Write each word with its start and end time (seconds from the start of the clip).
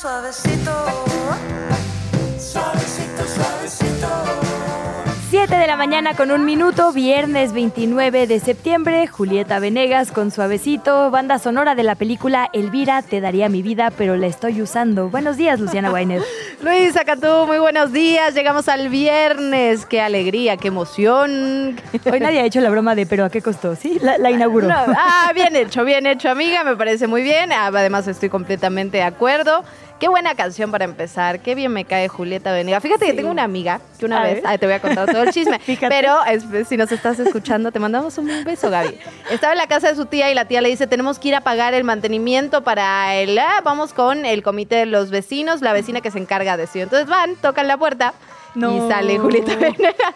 Suavecito. 0.00 0.72
Suavecito, 2.38 3.22
suavecito. 3.26 4.50
7 5.28 5.54
de 5.54 5.66
la 5.66 5.76
mañana 5.76 6.14
con 6.14 6.32
un 6.32 6.44
minuto, 6.44 6.90
viernes 6.92 7.52
29 7.52 8.26
de 8.26 8.40
septiembre, 8.40 9.06
Julieta 9.06 9.60
Venegas 9.60 10.10
con 10.10 10.32
Suavecito, 10.32 11.10
banda 11.12 11.38
sonora 11.38 11.76
de 11.76 11.84
la 11.84 11.94
película 11.94 12.50
Elvira, 12.52 13.02
te 13.02 13.20
daría 13.20 13.48
mi 13.48 13.62
vida, 13.62 13.92
pero 13.96 14.16
la 14.16 14.26
estoy 14.26 14.60
usando. 14.60 15.08
Buenos 15.08 15.36
días, 15.36 15.60
Luciana 15.60 15.90
Weiner. 15.92 16.20
Luisa 16.62 17.04
Cantú, 17.04 17.46
muy 17.46 17.58
buenos 17.58 17.92
días. 17.92 18.34
Llegamos 18.34 18.68
al 18.68 18.88
viernes. 18.88 19.86
Qué 19.86 20.00
alegría, 20.00 20.56
qué 20.56 20.68
emoción. 20.68 21.80
Hoy 22.10 22.20
nadie 22.20 22.40
ha 22.40 22.44
hecho 22.44 22.60
la 22.60 22.70
broma 22.70 22.94
de 22.94 23.06
pero 23.06 23.24
a 23.24 23.30
qué 23.30 23.40
costó, 23.40 23.76
¿sí? 23.76 23.98
La, 24.02 24.18
la 24.18 24.30
inauguró. 24.30 24.66
No, 24.66 24.74
ah, 24.76 25.30
bien 25.34 25.54
hecho, 25.54 25.84
bien 25.84 26.06
hecho, 26.06 26.28
amiga. 26.28 26.64
Me 26.64 26.74
parece 26.74 27.06
muy 27.06 27.22
bien. 27.22 27.52
Ah, 27.52 27.66
Además, 27.66 28.08
estoy 28.08 28.30
completamente 28.30 28.96
de 28.96 29.04
acuerdo. 29.04 29.62
Qué 30.00 30.08
buena 30.08 30.34
canción 30.34 30.70
para 30.70 30.84
empezar. 30.86 31.40
Qué 31.40 31.54
bien 31.54 31.70
me 31.72 31.84
cae 31.84 32.08
Julieta 32.08 32.52
Venegas. 32.52 32.82
Fíjate 32.82 33.04
que 33.06 33.12
tengo 33.12 33.30
una 33.30 33.42
amiga 33.44 33.80
que 33.98 34.06
una 34.06 34.20
A 34.20 34.24
vez, 34.24 34.42
ay, 34.46 34.56
te 34.56 34.64
voy 34.64 34.74
a 34.74 34.80
contar 34.80 35.06
todo 35.12 35.22
el 35.22 35.30
chisme. 35.30 35.60
Pero 35.88 36.24
es- 36.24 36.44
si 36.68 36.78
nos 36.78 36.90
estás 36.90 37.18
escuchando, 37.20 37.70
te 37.70 37.78
mandamos 37.78 38.16
un 38.16 38.26
beso, 38.44 38.70
Gaby. 38.70 38.98
Estaba 39.30 39.52
en 39.52 39.58
la 39.58 39.66
casa 39.66 39.88
de 39.88 39.96
su 39.96 40.06
tía 40.06 40.30
y 40.30 40.34
la 40.34 40.46
tía 40.46 40.62
le 40.62 40.70
dice, 40.70 40.86
tenemos 40.86 41.18
que 41.18 41.28
ir 41.28 41.34
a 41.34 41.42
pagar 41.42 41.74
el 41.74 41.84
mantenimiento 41.84 42.64
para 42.64 43.14
el... 43.16 43.38
ah, 43.38 43.60
vamos 43.62 43.92
con 43.92 44.24
el 44.24 44.42
comité 44.42 44.76
de 44.76 44.86
los 44.86 45.10
vecinos, 45.10 45.60
la 45.60 45.74
vecina 45.74 46.00
que 46.00 46.10
se 46.10 46.18
encarga 46.18 46.56
de 46.56 46.64
eso. 46.64 46.78
Entonces 46.78 47.06
van, 47.06 47.36
tocan 47.36 47.68
la 47.68 47.76
puerta. 47.76 48.14
No. 48.54 48.86
Y 48.86 48.90
sale 48.90 49.18
Julieta 49.18 49.56
Venegas. 49.56 49.94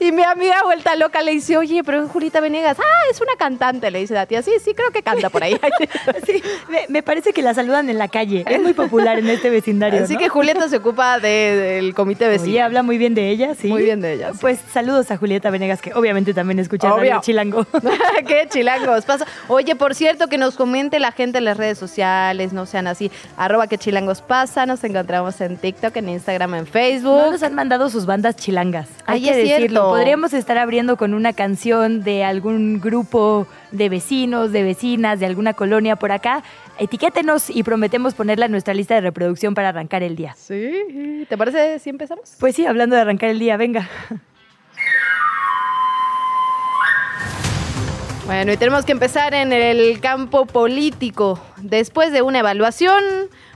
Y 0.00 0.12
mi 0.12 0.22
amiga 0.22 0.62
vuelta 0.64 0.96
loca 0.96 1.20
le 1.22 1.32
dice, 1.32 1.56
oye, 1.56 1.82
pero 1.84 2.02
es 2.04 2.10
Julieta 2.10 2.40
Venegas. 2.40 2.78
Ah, 2.80 3.10
es 3.10 3.20
una 3.20 3.32
cantante, 3.36 3.90
le 3.90 3.98
dice 4.00 4.14
la 4.14 4.24
tía. 4.26 4.42
Sí, 4.42 4.52
sí, 4.64 4.72
creo 4.74 4.90
que 4.90 5.02
canta 5.02 5.30
por 5.30 5.42
ahí. 5.42 5.58
Sí, 6.26 6.42
me, 6.68 6.84
me 6.88 7.02
parece 7.02 7.32
que 7.32 7.42
la 7.42 7.54
saludan 7.54 7.90
en 7.90 7.98
la 7.98 8.08
calle. 8.08 8.44
Es 8.48 8.60
muy 8.62 8.72
popular 8.72 9.18
en 9.18 9.28
este 9.28 9.50
vecindario. 9.50 10.02
Así 10.04 10.14
¿no? 10.14 10.20
que 10.20 10.28
Julieta 10.28 10.68
se 10.68 10.76
ocupa 10.78 11.18
de- 11.20 11.56
del 11.56 11.94
comité 11.94 12.28
vecino. 12.28 12.64
habla 12.64 12.82
muy 12.82 12.98
bien 12.98 13.14
de 13.14 13.28
ella, 13.30 13.54
sí. 13.54 13.68
Muy 13.68 13.82
bien 13.82 14.00
de 14.00 14.14
ella, 14.14 14.32
sí. 14.32 14.38
Pues 14.40 14.58
saludos 14.72 15.10
a 15.10 15.16
Julieta 15.16 15.50
Venegas, 15.50 15.80
que 15.82 15.92
obviamente 15.94 16.32
también 16.34 16.58
escucha. 16.60 16.88
Radio 16.90 17.20
Chilango. 17.20 17.66
Qué 18.26 18.46
chilangos 18.48 19.04
pasa. 19.04 19.26
Oye, 19.48 19.74
por 19.76 19.94
cierto, 19.94 20.28
que 20.28 20.38
nos 20.38 20.56
comente 20.56 20.98
la 20.98 21.12
gente 21.12 21.38
en 21.38 21.44
las 21.44 21.56
redes 21.56 21.78
sociales, 21.78 22.52
no 22.52 22.64
sean 22.66 22.86
así. 22.86 23.10
Arroba 23.36 23.66
que 23.66 23.76
chilangos 23.78 24.22
pasa. 24.22 24.66
Nos 24.66 24.82
encontramos 24.84 25.40
en 25.40 25.56
TikTok, 25.56 25.96
en 25.96 26.08
Instagram, 26.10 26.54
en 26.54 26.66
Facebook. 26.66 27.32
No 27.32 27.33
nos 27.34 27.42
han 27.42 27.54
mandado 27.54 27.90
sus 27.90 28.06
bandas 28.06 28.36
chilangas. 28.36 28.88
Hay 29.06 29.18
Ay, 29.18 29.24
que 29.24 29.36
decirlo. 29.36 29.56
cierto. 29.56 29.88
Podríamos 29.88 30.32
estar 30.34 30.56
abriendo 30.56 30.96
con 30.96 31.14
una 31.14 31.32
canción 31.32 32.04
de 32.04 32.22
algún 32.22 32.80
grupo 32.80 33.48
de 33.72 33.88
vecinos, 33.88 34.52
de 34.52 34.62
vecinas, 34.62 35.18
de 35.18 35.26
alguna 35.26 35.52
colonia 35.52 35.96
por 35.96 36.12
acá. 36.12 36.44
Etiquétenos 36.78 37.50
y 37.50 37.64
prometemos 37.64 38.14
ponerla 38.14 38.46
en 38.46 38.52
nuestra 38.52 38.72
lista 38.72 38.94
de 38.94 39.00
reproducción 39.00 39.52
para 39.54 39.70
arrancar 39.70 40.04
el 40.04 40.14
día. 40.14 40.36
Sí. 40.36 41.26
¿Te 41.28 41.36
parece 41.36 41.80
si 41.80 41.90
empezamos? 41.90 42.36
Pues 42.38 42.54
sí, 42.54 42.66
hablando 42.66 42.94
de 42.94 43.02
arrancar 43.02 43.30
el 43.30 43.40
día, 43.40 43.56
venga. 43.56 43.88
Bueno, 48.26 48.52
y 48.52 48.56
tenemos 48.56 48.84
que 48.84 48.92
empezar 48.92 49.34
en 49.34 49.52
el 49.52 49.98
campo 50.00 50.46
político. 50.46 51.40
Después 51.56 52.12
de 52.12 52.22
una 52.22 52.38
evaluación, 52.38 53.02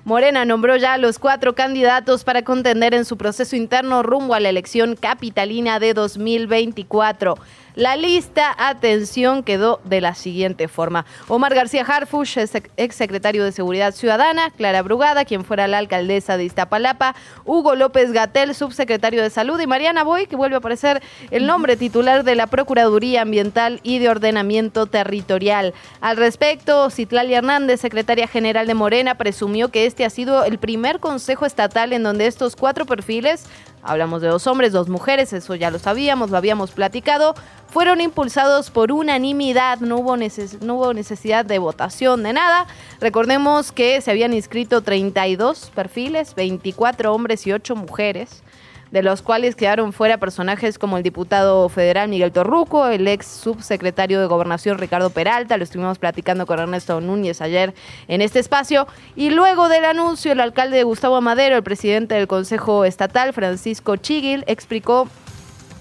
Morena 0.09 0.47
nombró 0.47 0.75
ya 0.77 0.95
a 0.95 0.99
los 0.99 1.19
cuatro 1.19 1.55
candidatos 1.55 2.25
para 2.25 2.41
contender 2.41 2.95
en 2.95 3.05
su 3.05 3.19
proceso 3.19 3.57
interno 3.57 4.03
rumbo 4.03 4.33
a 4.33 4.41
la 4.41 4.49
elección 4.49 4.97
capitalina 4.97 5.79
de 5.81 5.93
2024. 5.93 7.35
La 7.75 7.97
lista, 7.97 8.55
atención, 8.59 9.43
quedó 9.43 9.81
de 9.85 10.01
la 10.01 10.15
siguiente 10.15 10.69
forma. 10.69 11.05
Omar 11.29 11.55
García 11.55 11.85
Harfush, 11.87 12.39
ex 12.77 12.95
secretario 12.97 13.45
de 13.45 13.53
Seguridad 13.53 13.95
Ciudadana, 13.95 14.51
Clara 14.51 14.83
Brugada, 14.83 15.25
quien 15.25 15.45
fuera 15.45 15.69
la 15.69 15.79
alcaldesa 15.79 16.37
de 16.37 16.45
Iztapalapa, 16.45 17.15
Hugo 17.45 17.77
López 17.77 18.13
Gatel, 18.13 18.55
subsecretario 18.55 19.23
de 19.23 19.31
Salud, 19.31 19.61
y 19.61 19.67
Mariana 19.67 20.03
Boy, 20.03 20.27
que 20.27 20.37
vuelve 20.37 20.57
a 20.57 20.59
aparecer 20.59 21.03
el 21.31 21.47
nombre 21.47 21.77
titular 21.77 22.25
de 22.25 22.35
la 22.35 22.47
Procuraduría 22.47 23.23
Ambiental 23.23 23.81
y 23.83 23.99
de 23.99 24.09
Ordenamiento 24.09 24.87
Territorial. 24.87 25.75
Al 26.01 26.17
respecto, 26.17 26.91
Citlali 26.91 27.35
Hernández, 27.35 27.81
secretaria 27.81 28.27
general 28.27 28.67
de 28.67 28.75
Morena, 28.75 29.17
presumió 29.17 29.69
que 29.69 29.87
este 29.87 30.05
ha 30.05 30.11
sido 30.11 30.45
el 30.45 30.59
primer 30.59 31.01
consejo 31.01 31.47
estatal 31.47 31.93
en 31.93 32.03
donde 32.03 32.27
estos 32.27 32.57
cuatro 32.57 32.87
perfiles, 32.87 33.45
hablamos 33.89 34.23
de 34.23 34.29
dos 34.29 34.47
hombres, 34.47 34.73
dos 34.73 34.89
mujeres, 34.89 35.33
eso 35.33 35.55
ya 35.55 35.71
lo 35.71 35.79
sabíamos, 35.79 36.31
lo 36.31 36.37
habíamos 36.37 36.71
platicado, 36.73 37.35
fueron 37.69 38.01
impulsados 38.01 38.71
por 38.71 38.93
unanimidad, 38.93 39.81
no 39.81 39.97
hubo, 39.99 40.17
neces- 40.17 40.61
no 40.61 40.75
hubo 40.77 40.93
necesidad 40.95 41.45
de 41.45 41.59
votación 41.59 42.23
de 42.23 42.33
nada. 42.35 42.67
Recordemos 43.01 43.73
que 43.73 44.01
se 44.01 44.11
habían 44.11 44.35
inscrito 44.35 44.83
32 44.83 45.71
perfiles, 45.75 46.35
24 46.35 47.13
hombres 47.15 47.47
y 47.47 47.53
8 47.53 47.75
mujeres 47.77 48.43
de 48.91 49.03
los 49.03 49.23
cuales 49.23 49.57
quedaron 49.57 49.93
fuera 49.93 50.19
personajes 50.19 50.79
como 50.79 50.97
el 50.97 51.03
diputado 51.03 51.69
federal 51.69 52.09
Miguel 52.09 52.33
Torruco, 52.33 52.87
el 52.89 53.07
ex 53.09 53.27
subsecretario 53.27 54.21
de 54.21 54.27
Gobernación 54.27 54.79
Ricardo 54.79 55.11
Peralta, 55.11 55.57
lo 55.57 55.65
estuvimos 55.65 55.99
platicando 55.99 56.47
con 56.47 56.59
Ernesto 56.59 57.01
Núñez 57.01 57.41
ayer 57.41 57.75
en 58.09 58.23
este 58.23 58.39
espacio, 58.39 58.87
y 59.17 59.31
luego 59.31 59.69
del 59.69 59.85
anuncio 59.85 60.33
el 60.33 60.41
alcalde 60.41 60.83
Gustavo 60.83 61.17
Amadero, 61.17 61.57
el 61.57 61.63
presidente 61.63 62.15
del 62.15 62.27
Consejo 62.27 62.85
Estatal 62.85 63.33
Francisco 63.33 63.97
Chiguil, 63.97 64.45
explicó 64.47 65.09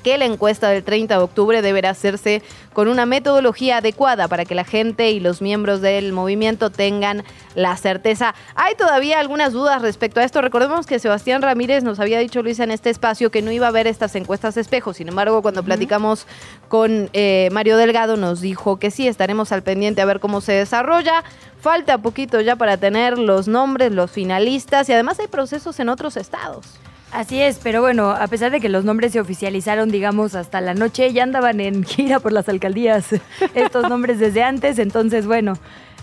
que 0.08 0.18
la 0.18 0.24
encuesta 0.24 0.70
del 0.70 0.86
30 0.86 1.18
de 1.18 1.22
octubre 1.22 1.62
deberá 1.62 1.90
hacerse 1.90 2.42
con 2.72 2.88
una 2.88 3.06
metodología 3.06 3.80
adecuada 3.80 4.30
para 4.30 4.46
que 4.46 4.56
la 4.56 4.64
gente 4.64 5.12
y 5.12 5.20
los 5.20 5.42
miembros 5.42 5.82
del 5.82 6.14
movimiento 6.14 6.70
tengan 6.70 7.26
la 7.56 7.76
certeza. 7.76 8.34
Hay 8.56 8.76
todavía 8.76 9.20
algunas 9.20 9.52
dudas 9.52 9.82
respecto 9.82 10.22
a 10.22 10.24
esto. 10.24 10.42
Recordemos 10.42 10.88
que 10.88 11.00
Sebastián 11.00 11.42
Ramírez 11.42 11.84
nos 11.84 12.00
había 12.00 12.20
dicho, 12.20 12.42
Luisa, 12.42 12.64
en 12.64 12.72
este 12.72 12.90
espacio 12.90 13.32
que 13.32 13.42
no 13.42 13.52
iba 13.52 13.66
a 13.66 13.70
haber 13.70 13.86
estas 13.86 14.16
encuestas 14.16 14.56
espejo. 14.56 14.94
Sin 14.94 15.10
embargo, 15.10 15.42
cuando 15.42 15.62
platicamos 15.62 16.26
con 16.70 17.10
eh, 17.12 17.50
Mario 17.52 17.76
Delgado, 17.76 18.16
nos 18.16 18.40
dijo 18.40 18.78
que 18.80 18.92
sí, 18.92 19.10
estaremos 19.10 19.52
al 19.52 19.62
pendiente 19.62 20.02
a 20.02 20.06
ver 20.06 20.22
cómo 20.22 20.40
se 20.40 20.54
desarrolla. 20.54 21.26
Falta 21.60 21.98
poquito 21.98 22.40
ya 22.40 22.56
para 22.56 22.78
tener 22.78 23.20
los 23.20 23.50
nombres, 23.50 23.92
los 23.92 24.10
finalistas 24.10 24.88
y 24.88 24.94
además 24.94 25.20
hay 25.20 25.28
procesos 25.28 25.82
en 25.82 25.90
otros 25.90 26.16
estados. 26.16 26.80
Así 27.12 27.42
es, 27.42 27.60
pero 27.64 27.82
bueno, 27.82 28.12
a 28.12 28.28
pesar 28.28 28.52
de 28.52 28.60
que 28.60 28.68
los 28.68 28.84
nombres 28.84 29.14
se 29.14 29.22
oficializaron, 29.22 29.90
digamos, 29.90 30.36
hasta 30.36 30.60
la 30.60 30.74
noche, 30.74 31.14
ya 31.14 31.24
andaban 31.24 31.62
en 31.62 31.84
gira 31.86 32.20
por 32.20 32.34
las 32.34 32.50
alcaldías 32.50 33.08
estos 33.56 33.90
nombres 33.90 34.20
desde 34.20 34.44
antes, 34.44 34.78
entonces 34.78 35.26
bueno, 35.26 35.54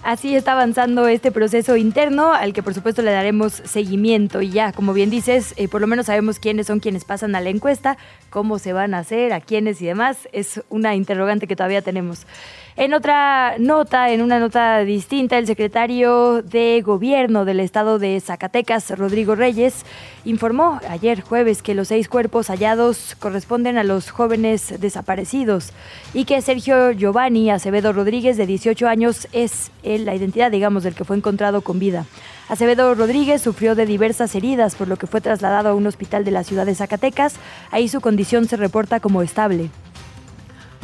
así 0.03 0.35
está 0.35 0.53
avanzando 0.53 1.07
este 1.07 1.31
proceso 1.31 1.77
interno 1.77 2.33
al 2.33 2.55
que 2.55 2.63
por 2.63 2.73
supuesto 2.73 3.03
le 3.03 3.11
daremos 3.11 3.53
seguimiento. 3.53 4.41
Y 4.41 4.51
ya, 4.51 4.73
como 4.73 4.95
bien 4.95 5.11
dices, 5.11 5.53
eh, 5.57 5.69
por 5.69 5.83
lo 5.83 5.87
menos 5.87 6.07
sabemos 6.07 6.39
quiénes 6.39 6.69
son 6.69 6.81
quienes 6.81 7.05
pasan 7.05 7.35
a 7.35 7.41
la 7.43 7.51
encuesta, 7.51 7.99
cómo 8.31 8.59
se 8.59 8.73
van 8.73 8.95
a 8.95 8.99
hacer, 8.99 9.35
a 9.35 9.41
quiénes 9.41 9.83
y 9.83 9.87
demás, 9.87 10.29
es 10.33 10.63
una 10.71 10.95
interrogante 10.95 11.47
que 11.47 11.57
todavía 11.57 11.83
tenemos. 11.83 12.27
En 12.76 12.93
otra 12.93 13.55
nota, 13.61 14.11
en 14.11 14.21
una 14.21 14.41
nota 14.41 14.81
distinta, 14.81 15.38
el 15.38 15.47
secretario 15.47 16.43
de 16.43 16.82
Gobierno 16.85 17.44
del 17.44 17.61
estado 17.61 18.00
de 18.00 18.21
Zacatecas, 18.21 18.91
Rodrigo 18.99 19.37
Reyes, 19.37 19.85
informó 20.25 20.81
ayer 20.88 21.21
jueves 21.21 21.62
que 21.62 21.76
los 21.76 21.87
seis 21.87 22.09
cuerpos 22.09 22.49
hallados 22.49 23.15
corresponden 23.21 23.79
a 23.79 23.85
los 23.85 24.11
jóvenes 24.11 24.81
desaparecidos 24.81 25.71
y 26.15 26.25
que 26.25 26.43
Sergio 26.43 26.91
Giovanni 26.91 27.49
Acevedo 27.49 27.93
Rodríguez, 27.93 28.37
de 28.37 28.47
18 28.47 28.88
años, 28.88 29.29
es 29.31 29.71
él, 29.85 30.05
la 30.05 30.17
identidad, 30.17 30.50
digamos, 30.50 30.82
del 30.82 30.97
que 30.97 31.05
fue 31.05 31.17
encontrado 31.17 31.61
con 31.61 31.79
vida. 31.79 32.06
Acevedo 32.49 32.97
Rodríguez 32.97 33.41
sufrió 33.41 33.76
de 33.76 33.87
diversas 33.87 34.35
heridas, 34.35 34.75
por 34.75 34.88
lo 34.88 34.97
que 34.97 35.06
fue 35.06 35.21
trasladado 35.21 35.69
a 35.69 35.75
un 35.75 35.87
hospital 35.87 36.25
de 36.25 36.32
la 36.32 36.43
ciudad 36.43 36.67
de 36.67 36.75
Zacatecas. 36.75 37.37
Ahí 37.71 37.87
su 37.87 38.00
condición 38.00 38.49
se 38.49 38.56
reporta 38.56 38.99
como 38.99 39.23
estable. 39.23 39.71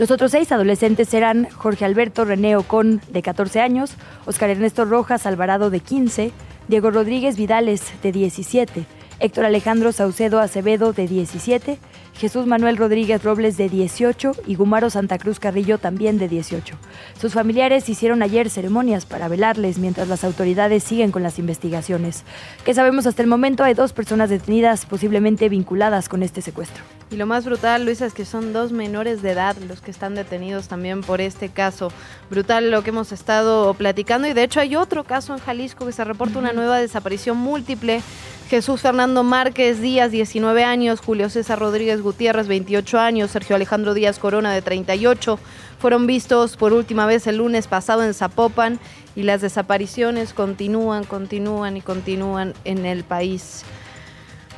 Los 0.00 0.10
otros 0.10 0.30
seis 0.30 0.50
adolescentes 0.50 1.12
eran 1.12 1.46
Jorge 1.50 1.84
Alberto 1.84 2.24
René 2.24 2.56
Ocon, 2.56 3.02
de 3.10 3.20
14 3.20 3.60
años, 3.60 3.96
Oscar 4.24 4.48
Ernesto 4.48 4.86
Rojas 4.86 5.26
Alvarado, 5.26 5.68
de 5.68 5.80
15, 5.80 6.32
Diego 6.68 6.90
Rodríguez 6.90 7.36
Vidales, 7.36 7.82
de 8.02 8.10
17, 8.10 8.86
Héctor 9.18 9.44
Alejandro 9.44 9.92
Saucedo 9.92 10.40
Acevedo, 10.40 10.94
de 10.94 11.06
17, 11.06 11.76
Jesús 12.16 12.46
Manuel 12.46 12.76
Rodríguez 12.76 13.22
Robles 13.22 13.56
de 13.56 13.68
18 13.68 14.32
y 14.46 14.54
Gumaro 14.54 14.90
Santa 14.90 15.18
Cruz 15.18 15.40
Carrillo 15.40 15.78
también 15.78 16.18
de 16.18 16.28
18. 16.28 16.76
Sus 17.18 17.32
familiares 17.32 17.88
hicieron 17.88 18.22
ayer 18.22 18.50
ceremonias 18.50 19.06
para 19.06 19.28
velarles 19.28 19.78
mientras 19.78 20.08
las 20.08 20.24
autoridades 20.24 20.84
siguen 20.84 21.12
con 21.12 21.22
las 21.22 21.38
investigaciones. 21.38 22.24
¿Qué 22.64 22.74
sabemos 22.74 23.06
hasta 23.06 23.22
el 23.22 23.28
momento? 23.28 23.64
Hay 23.64 23.74
dos 23.74 23.92
personas 23.92 24.30
detenidas 24.30 24.86
posiblemente 24.86 25.48
vinculadas 25.48 26.08
con 26.08 26.22
este 26.22 26.42
secuestro. 26.42 26.82
Y 27.10 27.16
lo 27.16 27.26
más 27.26 27.44
brutal, 27.44 27.84
Luisa, 27.84 28.06
es 28.06 28.14
que 28.14 28.24
son 28.24 28.52
dos 28.52 28.70
menores 28.70 29.22
de 29.22 29.32
edad 29.32 29.56
los 29.66 29.80
que 29.80 29.90
están 29.90 30.14
detenidos 30.14 30.68
también 30.68 31.00
por 31.00 31.20
este 31.20 31.48
caso. 31.48 31.90
Brutal 32.30 32.70
lo 32.70 32.82
que 32.82 32.90
hemos 32.90 33.12
estado 33.12 33.74
platicando 33.74 34.28
y 34.28 34.32
de 34.32 34.44
hecho 34.44 34.60
hay 34.60 34.76
otro 34.76 35.04
caso 35.04 35.32
en 35.32 35.40
Jalisco 35.40 35.86
que 35.86 35.92
se 35.92 36.04
reporta 36.04 36.38
una 36.38 36.52
nueva 36.52 36.78
desaparición 36.78 37.36
múltiple. 37.36 38.02
Jesús 38.50 38.80
Fernando 38.80 39.22
Márquez 39.22 39.80
Díaz, 39.80 40.10
19 40.10 40.64
años, 40.64 40.98
Julio 40.98 41.30
César 41.30 41.60
Rodríguez 41.60 42.02
Gutiérrez, 42.02 42.48
28 42.48 42.98
años, 42.98 43.30
Sergio 43.30 43.54
Alejandro 43.54 43.94
Díaz 43.94 44.18
Corona, 44.18 44.52
de 44.52 44.60
38, 44.60 45.38
fueron 45.78 46.08
vistos 46.08 46.56
por 46.56 46.72
última 46.72 47.06
vez 47.06 47.28
el 47.28 47.36
lunes 47.36 47.68
pasado 47.68 48.02
en 48.02 48.12
Zapopan 48.12 48.80
y 49.14 49.22
las 49.22 49.40
desapariciones 49.40 50.34
continúan, 50.34 51.04
continúan 51.04 51.76
y 51.76 51.80
continúan 51.80 52.54
en 52.64 52.86
el 52.86 53.04
país. 53.04 53.62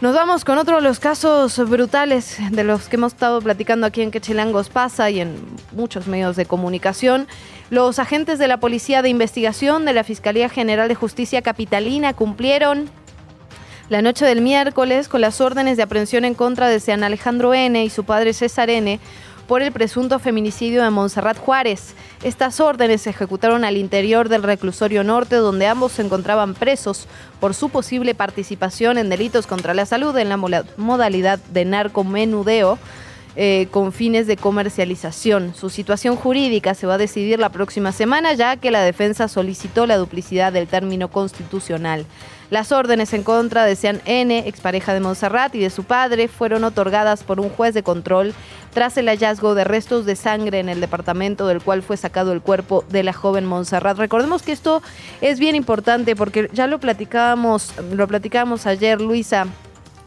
Nos 0.01 0.15
vamos 0.15 0.47
con 0.47 0.57
otro 0.57 0.77
de 0.77 0.83
los 0.83 0.99
casos 0.99 1.59
brutales 1.69 2.39
de 2.51 2.65
los 2.65 2.89
que 2.89 2.97
hemos 2.97 3.13
estado 3.13 3.43
platicando 3.43 3.87
aquí 3.87 4.01
en 4.01 4.11
Quechilangos 4.11 4.71
pasa 4.71 5.11
y 5.11 5.21
en 5.21 5.37
muchos 5.73 6.07
medios 6.07 6.35
de 6.37 6.47
comunicación. 6.47 7.29
Los 7.69 7.99
agentes 7.99 8.39
de 8.39 8.49
la 8.49 8.57
Policía 8.57 9.03
de 9.03 9.11
Investigación 9.11 9.85
de 9.85 9.93
la 9.93 10.03
Fiscalía 10.03 10.49
General 10.49 10.89
de 10.89 10.95
Justicia 10.95 11.43
Capitalina 11.43 12.15
cumplieron 12.15 12.91
la 13.93 14.01
noche 14.01 14.25
del 14.25 14.41
miércoles 14.41 15.07
con 15.07 15.21
las 15.21 15.43
órdenes 15.43 15.77
de 15.77 15.83
aprehensión 15.83 16.25
en 16.25 16.33
contra 16.33 16.67
de 16.67 16.81
Sean 16.81 17.05
Alejandro 17.05 17.53
N. 17.53 17.85
y 17.85 17.91
su 17.91 18.05
padre 18.05 18.33
César 18.33 18.71
N 18.71 18.99
por 19.47 19.61
el 19.61 19.71
presunto 19.71 20.19
feminicidio 20.19 20.83
de 20.83 20.89
Montserrat 20.89 21.37
Juárez. 21.37 21.93
Estas 22.23 22.59
órdenes 22.61 23.03
se 23.03 23.11
ejecutaron 23.11 23.67
al 23.67 23.77
interior 23.77 24.31
del 24.31 24.45
reclusorio 24.45 25.05
norte, 25.05 25.37
donde 25.37 25.67
ambos 25.67 25.93
se 25.93 26.01
encontraban 26.01 26.55
presos 26.55 27.07
por 27.39 27.53
su 27.53 27.69
posible 27.69 28.15
participación 28.15 28.97
en 28.97 29.11
delitos 29.11 29.47
contra 29.47 29.75
la 29.75 29.85
salud 29.85 30.17
en 30.17 30.31
la 30.31 30.39
modalidad 30.39 31.39
de 31.53 31.67
narcomenudeo. 31.67 32.79
Eh, 33.35 33.69
con 33.71 33.93
fines 33.93 34.27
de 34.27 34.37
comercialización. 34.37 35.55
Su 35.55 35.71
situación 35.71 36.17
jurídica 36.17 36.75
se 36.75 36.87
va 36.87 36.97
a 36.97 36.99
decidir 36.99 37.39
la 37.39 37.49
próxima 37.49 37.91
semana, 37.91 38.35
ya 38.35 38.57
que 38.57 38.71
la 38.71 38.83
defensa 38.83 39.27
solicitó 39.27 39.87
la 39.87 39.97
duplicidad 39.97 40.53
del 40.53 40.67
término 40.67 41.09
constitucional. 41.09 42.05
Las 42.53 42.71
órdenes 42.71 43.15
en 43.15 43.23
contra 43.23 43.65
de 43.65 43.77
Sean 43.77 44.03
N., 44.05 44.47
expareja 44.47 44.93
de 44.93 45.01
Montserrat, 45.01 45.55
y 45.55 45.61
de 45.61 45.71
su 45.71 45.85
padre 45.85 46.29
fueron 46.29 46.65
otorgadas 46.65 47.25
por 47.25 47.41
un 47.41 47.49
juez 47.49 47.73
de 47.73 47.83
control 47.83 48.35
tras 48.75 48.99
el 48.99 49.09
hallazgo 49.09 49.55
de 49.55 49.65
restos 49.65 50.05
de 50.05 50.17
sangre 50.17 50.61
en 50.61 50.69
el 50.69 50.79
departamento 50.79 51.47
del 51.47 51.63
cual 51.63 51.83
fue 51.83 51.97
sacado 51.97 52.31
el 52.33 52.43
cuerpo 52.43 52.85
de 52.91 53.05
la 53.05 53.15
joven 53.15 53.47
Montserrat. 53.47 53.97
Recordemos 53.97 54.43
que 54.43 54.53
esto 54.53 54.83
es 55.23 55.39
bien 55.39 55.57
importante 55.57 56.15
porque 56.15 56.51
ya 56.53 56.67
lo 56.67 56.79
platicábamos, 56.79 57.73
lo 57.91 58.07
platicábamos 58.07 58.67
ayer, 58.67 59.01
Luisa 59.01 59.47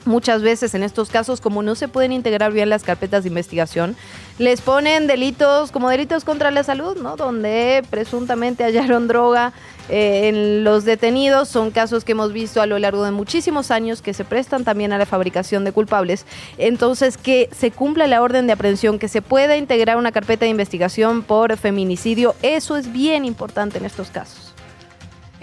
muchas 0.06 0.42
veces 0.42 0.74
en 0.74 0.84
estos 0.84 1.10
casos, 1.10 1.42
como 1.42 1.64
no 1.64 1.76
se 1.76 1.88
pueden 1.88 2.12
integrar 2.12 2.52
bien 2.52 2.70
las 2.70 2.84
carpetas 2.84 3.24
de 3.24 3.30
investigación, 3.30 3.96
les 4.38 4.62
ponen 4.62 5.08
delitos 5.08 5.72
como 5.72 5.90
delitos 5.90 6.24
contra 6.24 6.52
la 6.52 6.64
salud, 6.64 6.98
¿no? 7.02 7.16
Donde 7.16 7.84
presuntamente 7.90 8.64
hallaron 8.64 9.08
droga 9.10 9.54
eh, 9.90 10.30
en 10.30 10.64
los 10.64 10.86
detenidos. 10.86 11.50
Son 11.50 11.72
casos 11.72 12.04
que 12.04 12.14
hemos 12.14 12.34
visto 12.34 12.62
a 12.62 12.66
lo 12.66 12.80
largo 12.80 13.04
de 13.04 13.12
muchísimos 13.12 13.72
años 13.72 14.02
que 14.02 14.14
se 14.14 14.26
prestan 14.26 14.64
también 14.64 14.94
a 14.94 14.98
la 14.98 15.06
fabricación 15.06 15.64
de 15.64 15.72
culpables. 15.72 16.26
Entonces, 16.58 17.18
que 17.18 17.50
se 17.52 17.72
cumpla 17.72 18.08
la 18.08 18.22
orden 18.22 18.48
de 18.48 18.54
aprehensión, 18.54 19.00
que 19.00 19.08
se 19.08 19.22
pueda 19.22 19.58
integrar 19.58 19.98
una 19.98 20.12
carpeta 20.12 20.46
de 20.46 20.52
investigación 20.52 21.24
por 21.24 21.56
feminicidio, 21.58 22.36
eso 22.42 22.78
es 22.78 22.92
bien 22.92 23.26
importante 23.26 23.78
en 23.78 23.86
estos 23.86 24.10
casos. 24.10 24.55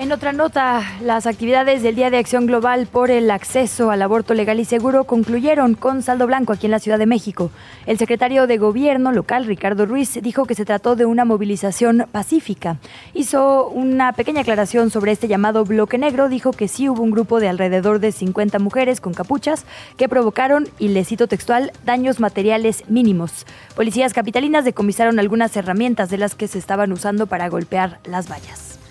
En 0.03 0.11
otra 0.11 0.33
nota, 0.33 0.83
las 1.01 1.29
actividades 1.29 1.85
del 1.85 1.95
Día 1.95 2.11
de 2.11 2.17
Acción 2.19 2.47
Global 2.47 2.89
por 2.89 3.13
el 3.13 3.31
acceso 3.31 3.93
al 3.93 4.03
aborto 4.03 4.35
legal 4.35 4.59
y 4.59 4.65
seguro 4.65 5.05
concluyeron 5.05 5.75
con 5.75 6.03
saldo 6.03 6.27
blanco 6.27 6.53
aquí 6.53 6.67
en 6.67 6.73
la 6.73 6.81
Ciudad 6.81 6.99
de 6.99 7.07
México. 7.07 7.53
El 7.87 7.99
secretario 7.99 8.49
de 8.49 8.59
Gobierno 8.59 9.13
local, 9.13 9.47
Ricardo 9.47 9.87
Ruiz, 9.87 10.19
dijo 10.21 10.45
que 10.45 10.57
se 10.57 10.65
trató 10.65 10.97
de 10.97 11.07
una 11.07 11.25
movilización 11.25 12.09
pacífica. 12.11 12.79
Hizo 13.15 13.69
una 13.69 14.13
pequeña 14.13 14.41
aclaración 14.41 14.91
sobre 14.91 15.13
este 15.13 15.29
llamado 15.29 15.65
bloque 15.65 15.99
negro. 15.99 16.29
Dijo 16.29 16.51
que 16.51 16.67
sí 16.67 16.89
hubo 16.89 17.01
un 17.01 17.13
grupo 17.13 17.39
de 17.39 17.49
alrededor 17.49 18.01
de 18.01 18.11
50 18.11 18.59
mujeres 18.59 19.01
con 19.01 19.15
capuchas 19.15 19.65
que 19.97 20.09
provocaron, 20.09 20.69
y 20.81 20.89
le 20.89 21.05
cito 21.05 21.29
textual, 21.29 21.71
daños 21.85 22.19
materiales 22.19 22.83
mínimos. 22.89 23.47
Policías 23.77 24.15
capitalinas 24.15 24.65
decomisaron 24.65 25.21
algunas 25.21 25.57
herramientas 25.57 26.11
de 26.11 26.19
las 26.19 26.35
que 26.35 26.49
se 26.49 26.59
estaban 26.59 26.91
usando 26.91 27.29
para 27.29 27.49
golpear 27.49 28.01
las 28.03 28.29
vallas. 28.29 28.82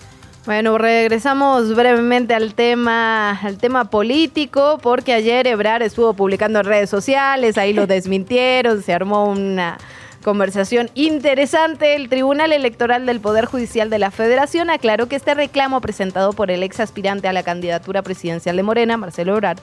Bueno, 0.43 0.79
regresamos 0.79 1.75
brevemente 1.75 2.33
al 2.33 2.55
tema, 2.55 3.39
al 3.43 3.59
tema 3.59 3.91
político, 3.91 4.79
porque 4.81 5.13
ayer 5.13 5.45
Ebrar 5.45 5.83
estuvo 5.83 6.15
publicando 6.15 6.59
en 6.59 6.65
redes 6.65 6.89
sociales, 6.89 7.59
ahí 7.59 7.73
lo 7.73 7.85
desmintieron, 7.87 8.81
se 8.81 8.91
armó 8.91 9.25
una 9.25 9.77
conversación 10.23 10.89
interesante. 10.95 11.95
El 11.95 12.09
Tribunal 12.09 12.53
Electoral 12.53 13.05
del 13.05 13.19
Poder 13.19 13.45
Judicial 13.45 13.91
de 13.91 13.99
la 13.99 14.09
Federación 14.09 14.71
aclaró 14.71 15.07
que 15.07 15.15
este 15.15 15.35
reclamo 15.35 15.79
presentado 15.79 16.33
por 16.33 16.49
el 16.49 16.63
ex 16.63 16.79
aspirante 16.79 17.27
a 17.27 17.33
la 17.33 17.43
candidatura 17.43 18.01
presidencial 18.01 18.55
de 18.55 18.63
Morena, 18.63 18.97
Marcelo 18.97 19.33
Ebrar, 19.33 19.57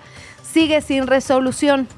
sigue 0.45 0.81
sin 0.81 1.09
resolución 1.09 1.89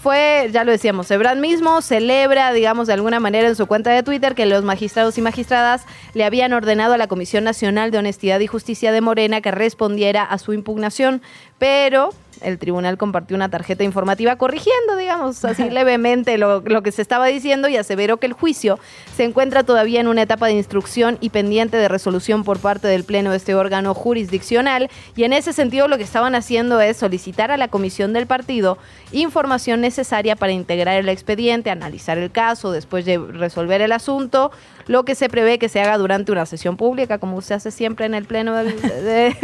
fue, 0.00 0.48
ya 0.52 0.62
lo 0.62 0.70
decíamos, 0.70 1.10
Ebrard 1.10 1.38
mismo 1.38 1.82
celebra, 1.82 2.52
digamos, 2.52 2.86
de 2.86 2.92
alguna 2.92 3.18
manera 3.18 3.48
en 3.48 3.56
su 3.56 3.66
cuenta 3.66 3.90
de 3.90 4.04
Twitter 4.04 4.34
que 4.34 4.46
los 4.46 4.62
magistrados 4.62 5.18
y 5.18 5.22
magistradas 5.22 5.86
le 6.14 6.24
habían 6.24 6.52
ordenado 6.52 6.94
a 6.94 6.98
la 6.98 7.08
Comisión 7.08 7.42
Nacional 7.42 7.90
de 7.90 7.98
Honestidad 7.98 8.38
y 8.38 8.46
Justicia 8.46 8.92
de 8.92 9.00
Morena 9.00 9.40
que 9.40 9.50
respondiera 9.50 10.22
a 10.22 10.38
su 10.38 10.52
impugnación, 10.52 11.20
pero 11.58 12.10
el 12.42 12.58
tribunal 12.58 12.98
compartió 12.98 13.36
una 13.36 13.48
tarjeta 13.48 13.84
informativa 13.84 14.36
corrigiendo, 14.36 14.96
digamos, 14.96 15.44
así 15.44 15.70
levemente 15.70 16.38
lo, 16.38 16.62
que 16.82 16.92
se 16.92 17.02
estaba 17.02 17.26
diciendo 17.26 17.68
y 17.68 17.76
aseveró 17.76 18.18
que 18.18 18.26
el 18.26 18.32
juicio 18.32 18.78
se 19.16 19.24
encuentra 19.24 19.64
todavía 19.64 20.00
en 20.00 20.08
una 20.08 20.22
etapa 20.22 20.46
de 20.46 20.54
instrucción 20.54 21.18
y 21.20 21.30
pendiente 21.30 21.76
de 21.76 21.88
resolución 21.88 22.44
por 22.44 22.58
parte 22.58 22.88
del 22.88 23.04
Pleno 23.04 23.30
de 23.30 23.36
este 23.36 23.54
órgano 23.54 23.94
jurisdiccional. 23.94 24.90
Y 25.16 25.24
en 25.24 25.32
ese 25.32 25.52
sentido 25.52 25.88
lo 25.88 25.96
que 25.96 26.04
estaban 26.04 26.34
haciendo 26.34 26.80
es 26.80 26.96
solicitar 26.96 27.50
a 27.50 27.56
la 27.56 27.68
comisión 27.68 28.12
del 28.12 28.26
partido 28.26 28.78
información 29.12 29.80
necesaria 29.80 30.36
para 30.36 30.52
integrar 30.52 30.96
el 30.96 31.08
expediente, 31.08 31.70
analizar 31.70 32.18
el 32.18 32.30
caso, 32.30 32.72
después 32.72 33.04
de 33.04 33.18
resolver 33.18 33.80
el 33.80 33.92
asunto, 33.92 34.50
lo 34.88 35.04
que 35.04 35.14
se 35.14 35.28
prevé 35.28 35.58
que 35.58 35.68
se 35.68 35.80
haga 35.80 35.98
durante 35.98 36.32
una 36.32 36.46
sesión 36.46 36.76
pública, 36.76 37.18
como 37.18 37.40
se 37.42 37.54
hace 37.54 37.70
siempre 37.70 38.06
en 38.06 38.14
el 38.14 38.24
Pleno 38.24 38.56
del, 38.56 38.74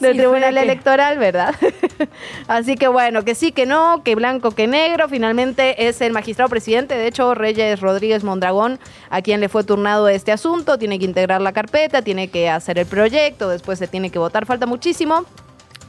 Tribunal 0.00 0.56
Electoral, 0.56 1.18
¿verdad? 1.18 1.54
Así 2.48 2.76
que 2.76 2.88
bueno, 2.88 3.22
que 3.22 3.34
sí, 3.34 3.52
que 3.52 3.66
no, 3.66 4.02
que 4.02 4.14
blanco, 4.14 4.50
que 4.52 4.66
negro. 4.66 5.08
Finalmente 5.08 5.86
es 5.86 6.00
el 6.00 6.12
magistrado 6.12 6.48
presidente, 6.48 6.96
de 6.96 7.06
hecho, 7.06 7.34
Reyes 7.34 7.80
Rodríguez 7.80 8.24
Mondragón, 8.24 8.80
a 9.10 9.20
quien 9.20 9.40
le 9.40 9.50
fue 9.50 9.64
turnado 9.64 10.08
este 10.08 10.32
asunto. 10.32 10.78
Tiene 10.78 10.98
que 10.98 11.04
integrar 11.04 11.42
la 11.42 11.52
carpeta, 11.52 12.00
tiene 12.00 12.28
que 12.28 12.48
hacer 12.48 12.78
el 12.78 12.86
proyecto, 12.86 13.50
después 13.50 13.78
se 13.78 13.88
tiene 13.88 14.10
que 14.10 14.18
votar. 14.18 14.46
Falta 14.46 14.64
muchísimo. 14.64 15.26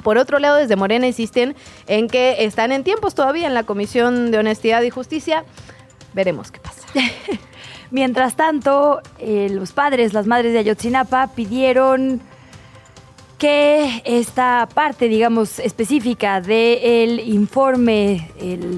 Por 0.03 0.17
otro 0.17 0.39
lado, 0.39 0.57
desde 0.57 0.75
Morena 0.75 1.07
insisten 1.07 1.55
en 1.87 2.07
que 2.07 2.43
están 2.43 2.73
en 2.73 2.83
tiempos 2.83 3.15
todavía 3.15 3.47
en 3.47 3.53
la 3.53 3.63
Comisión 3.63 4.31
de 4.31 4.37
Honestidad 4.37 4.81
y 4.81 4.89
Justicia. 4.89 5.45
Veremos 6.13 6.51
qué 6.51 6.59
pasa. 6.59 6.87
Mientras 7.91 8.35
tanto, 8.35 9.01
eh, 9.19 9.49
los 9.51 9.71
padres, 9.71 10.13
las 10.13 10.27
madres 10.27 10.53
de 10.53 10.59
Ayotzinapa 10.59 11.27
pidieron 11.27 12.21
que 13.37 14.01
esta 14.05 14.67
parte, 14.73 15.07
digamos, 15.07 15.59
específica 15.59 16.41
del 16.41 17.19
informe, 17.19 18.31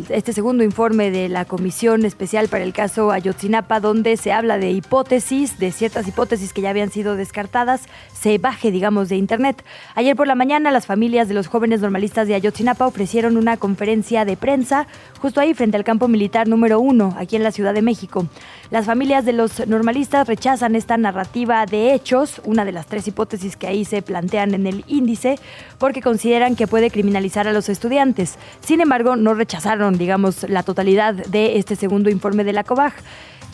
este 0.10 0.34
segundo 0.34 0.66
informe 0.66 1.12
de 1.12 1.30
la 1.30 1.46
Comisión 1.46 2.04
Especial 2.04 2.50
para 2.50 2.66
el 2.66 2.74
caso 2.74 3.12
Ayotzinapa, 3.12 3.80
donde 3.80 4.18
se 4.18 4.34
habla 4.34 4.58
de 4.58 4.72
hipótesis, 4.72 5.60
de 5.60 5.72
ciertas 5.72 6.10
hipótesis 6.10 6.52
que 6.52 6.62
ya 6.62 6.72
habían 6.72 6.92
sido 6.92 7.16
descartadas, 7.16 7.84
se 8.12 8.38
baje, 8.38 8.70
digamos, 8.70 9.08
de 9.08 9.16
Internet. 9.16 9.64
Ayer 9.96 10.18
por 10.18 10.28
la 10.28 10.36
mañana, 10.36 10.72
las 10.72 10.86
familias 10.86 11.30
de 11.30 11.36
los 11.36 11.48
jóvenes 11.48 11.80
normalistas 11.80 12.28
de 12.28 12.36
Ayotzinapa 12.36 12.86
ofrecieron 12.86 13.38
una 13.38 13.56
conferencia 13.56 14.26
de 14.26 14.36
prensa 14.36 14.88
justo 15.20 15.40
ahí 15.40 15.54
frente 15.54 15.78
al 15.78 15.84
campo 15.84 16.08
militar 16.08 16.48
número 16.48 16.80
uno, 16.80 17.14
aquí 17.18 17.36
en 17.36 17.44
la 17.44 17.52
Ciudad 17.52 17.74
de 17.74 17.82
México. 17.82 18.26
Las 18.72 18.86
familias 18.86 19.26
de 19.26 19.34
los 19.34 19.68
normalistas 19.68 20.28
rechazan 20.28 20.76
esta 20.76 20.98
narrativa 20.98 21.66
de 21.66 21.94
hechos, 21.94 22.42
una 22.46 22.66
de 22.66 22.72
las 22.72 22.88
tres 22.88 23.08
hipótesis 23.08 23.58
que 23.58 23.68
ahí 23.68 23.86
se 23.86 24.02
plantean 24.02 24.54
en 24.54 24.68
el 24.68 24.84
índice, 24.88 25.38
porque 25.78 26.02
consideran 26.02 26.56
que 26.56 26.68
puede 26.68 26.90
criminalizar 26.90 27.48
a 27.48 27.54
los 27.54 27.70
estudiantes. 27.70 28.38
Sin 28.62 28.82
embargo, 28.82 29.16
no 29.16 29.34
rechazaron, 29.34 29.98
digamos, 29.98 30.50
la 30.50 30.64
totalidad 30.64 31.14
de 31.14 31.58
este 31.58 31.76
segundo 31.76 32.10
informe 32.10 32.44
de 32.44 32.54
la 32.54 32.64
COBAG. 32.64 32.94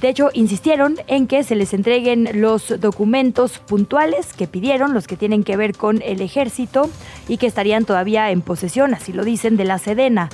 De 0.02 0.10
hecho, 0.10 0.30
insistieron 0.34 0.98
en 1.08 1.26
que 1.26 1.44
se 1.44 1.56
les 1.56 1.74
entreguen 1.74 2.30
los 2.34 2.80
documentos 2.80 3.60
puntuales 3.60 4.34
que 4.34 4.46
pidieron, 4.46 4.94
los 4.94 5.08
que 5.08 5.16
tienen 5.16 5.44
que 5.44 5.56
ver 5.56 5.76
con 5.76 6.02
el 6.02 6.22
ejército 6.22 6.90
y 7.28 7.38
que 7.38 7.48
estarían 7.48 7.86
todavía 7.86 8.30
en 8.30 8.42
posesión, 8.42 8.94
así 8.94 9.14
lo 9.14 9.24
dicen, 9.24 9.56
de 9.56 9.64
la 9.64 9.80
Sedena. 9.80 10.30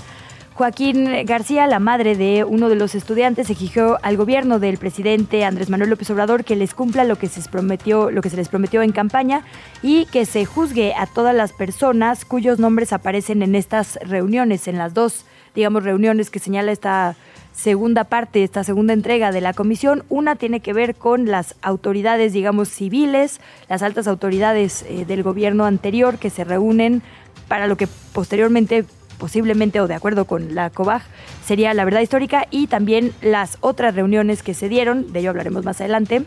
Joaquín 0.53 1.25
García, 1.25 1.65
la 1.65 1.79
madre 1.79 2.15
de 2.15 2.43
uno 2.43 2.67
de 2.67 2.75
los 2.75 2.93
estudiantes, 2.93 3.49
exigió 3.49 3.97
al 4.03 4.17
gobierno 4.17 4.59
del 4.59 4.77
presidente 4.77 5.45
Andrés 5.45 5.69
Manuel 5.69 5.89
López 5.89 6.09
Obrador 6.09 6.43
que 6.43 6.57
les 6.57 6.73
cumpla 6.73 7.05
lo 7.05 7.15
que 7.15 7.29
se 7.29 7.41
prometió, 7.49 8.11
lo 8.11 8.21
que 8.21 8.29
se 8.29 8.35
les 8.35 8.49
prometió 8.49 8.81
en 8.81 8.91
campaña 8.91 9.43
y 9.81 10.05
que 10.07 10.25
se 10.25 10.45
juzgue 10.45 10.93
a 10.93 11.05
todas 11.05 11.33
las 11.33 11.53
personas 11.53 12.25
cuyos 12.25 12.59
nombres 12.59 12.91
aparecen 12.91 13.41
en 13.43 13.55
estas 13.55 13.97
reuniones, 14.03 14.67
en 14.67 14.77
las 14.77 14.93
dos, 14.93 15.25
digamos, 15.55 15.83
reuniones 15.83 16.29
que 16.29 16.39
señala 16.39 16.73
esta 16.73 17.15
segunda 17.53 18.03
parte, 18.03 18.43
esta 18.43 18.63
segunda 18.65 18.93
entrega 18.93 19.31
de 19.31 19.41
la 19.41 19.53
comisión. 19.53 20.03
Una 20.09 20.35
tiene 20.35 20.59
que 20.59 20.73
ver 20.73 20.95
con 20.95 21.27
las 21.27 21.55
autoridades, 21.61 22.33
digamos, 22.33 22.67
civiles, 22.67 23.39
las 23.69 23.83
altas 23.83 24.07
autoridades 24.07 24.83
eh, 24.83 25.05
del 25.05 25.23
gobierno 25.23 25.65
anterior 25.65 26.17
que 26.17 26.29
se 26.29 26.43
reúnen 26.43 27.01
para 27.47 27.67
lo 27.67 27.77
que 27.77 27.87
posteriormente 28.13 28.85
posiblemente 29.21 29.79
o 29.79 29.87
de 29.87 29.93
acuerdo 29.93 30.25
con 30.25 30.55
la 30.55 30.71
COBAG, 30.71 31.03
sería 31.45 31.75
la 31.75 31.85
verdad 31.85 32.01
histórica 32.01 32.47
y 32.49 32.65
también 32.65 33.13
las 33.21 33.59
otras 33.61 33.93
reuniones 33.93 34.41
que 34.41 34.55
se 34.55 34.67
dieron, 34.67 35.13
de 35.13 35.19
ello 35.19 35.29
hablaremos 35.29 35.63
más 35.63 35.79
adelante, 35.79 36.23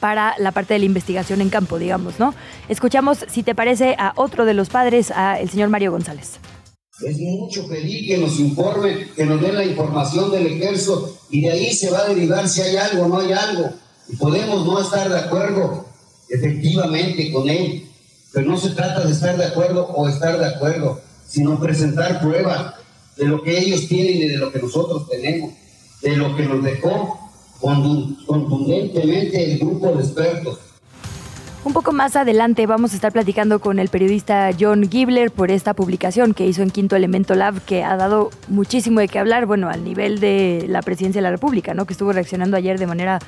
para 0.00 0.34
la 0.38 0.52
parte 0.52 0.74
de 0.74 0.80
la 0.80 0.84
investigación 0.84 1.40
en 1.40 1.48
campo, 1.48 1.78
digamos, 1.78 2.20
¿no? 2.20 2.34
Escuchamos, 2.68 3.24
si 3.26 3.42
te 3.42 3.54
parece, 3.54 3.96
a 3.98 4.12
otro 4.16 4.44
de 4.44 4.52
los 4.52 4.68
padres, 4.68 5.10
a 5.10 5.40
el 5.40 5.48
señor 5.48 5.70
Mario 5.70 5.92
González. 5.92 6.38
Es 7.06 7.18
mucho 7.18 7.66
pedir 7.66 8.06
que 8.06 8.18
nos 8.18 8.38
informen, 8.38 9.08
que 9.16 9.24
nos 9.24 9.40
den 9.40 9.54
la 9.54 9.64
información 9.64 10.30
del 10.30 10.46
ejército 10.46 11.18
y 11.30 11.40
de 11.40 11.52
ahí 11.52 11.72
se 11.72 11.90
va 11.90 12.00
a 12.00 12.08
derivar 12.08 12.46
si 12.46 12.60
hay 12.60 12.76
algo 12.76 13.04
o 13.04 13.08
no 13.08 13.20
hay 13.20 13.32
algo. 13.32 13.70
Y 14.10 14.16
podemos 14.16 14.66
no 14.66 14.78
estar 14.78 15.08
de 15.08 15.18
acuerdo 15.18 15.86
efectivamente 16.28 17.32
con 17.32 17.48
él, 17.48 17.88
pero 18.34 18.50
no 18.50 18.58
se 18.58 18.70
trata 18.70 19.06
de 19.06 19.12
estar 19.12 19.38
de 19.38 19.46
acuerdo 19.46 19.86
o 19.86 20.06
estar 20.06 20.38
de 20.38 20.46
acuerdo 20.46 21.00
sino 21.30 21.58
presentar 21.60 22.20
pruebas 22.20 22.74
de 23.16 23.26
lo 23.26 23.42
que 23.42 23.56
ellos 23.56 23.86
tienen 23.86 24.16
y 24.16 24.28
de 24.28 24.38
lo 24.38 24.50
que 24.50 24.58
nosotros 24.58 25.08
tenemos, 25.08 25.52
de 26.02 26.16
lo 26.16 26.36
que 26.36 26.44
nos 26.44 26.62
dejó 26.62 27.18
contundentemente 27.60 29.52
el 29.52 29.58
grupo 29.58 29.94
de 29.94 30.02
expertos. 30.02 30.58
Un 31.62 31.74
poco 31.74 31.92
más 31.92 32.16
adelante 32.16 32.66
vamos 32.66 32.92
a 32.92 32.94
estar 32.94 33.12
platicando 33.12 33.60
con 33.60 33.78
el 33.78 33.90
periodista 33.90 34.50
John 34.58 34.88
Gibler 34.90 35.30
por 35.30 35.50
esta 35.50 35.74
publicación 35.74 36.32
que 36.32 36.46
hizo 36.46 36.62
en 36.62 36.70
Quinto 36.70 36.96
Elemento 36.96 37.34
Lab, 37.34 37.60
que 37.60 37.84
ha 37.84 37.96
dado 37.96 38.30
muchísimo 38.48 38.98
de 38.98 39.08
qué 39.08 39.18
hablar, 39.18 39.44
bueno, 39.44 39.68
al 39.68 39.84
nivel 39.84 40.20
de 40.20 40.64
la 40.68 40.80
presidencia 40.80 41.20
de 41.20 41.24
la 41.24 41.30
República, 41.30 41.74
¿no? 41.74 41.84
Que 41.84 41.92
estuvo 41.92 42.12
reaccionando 42.12 42.56
ayer 42.56 42.78
de 42.78 42.86
manera 42.86 43.18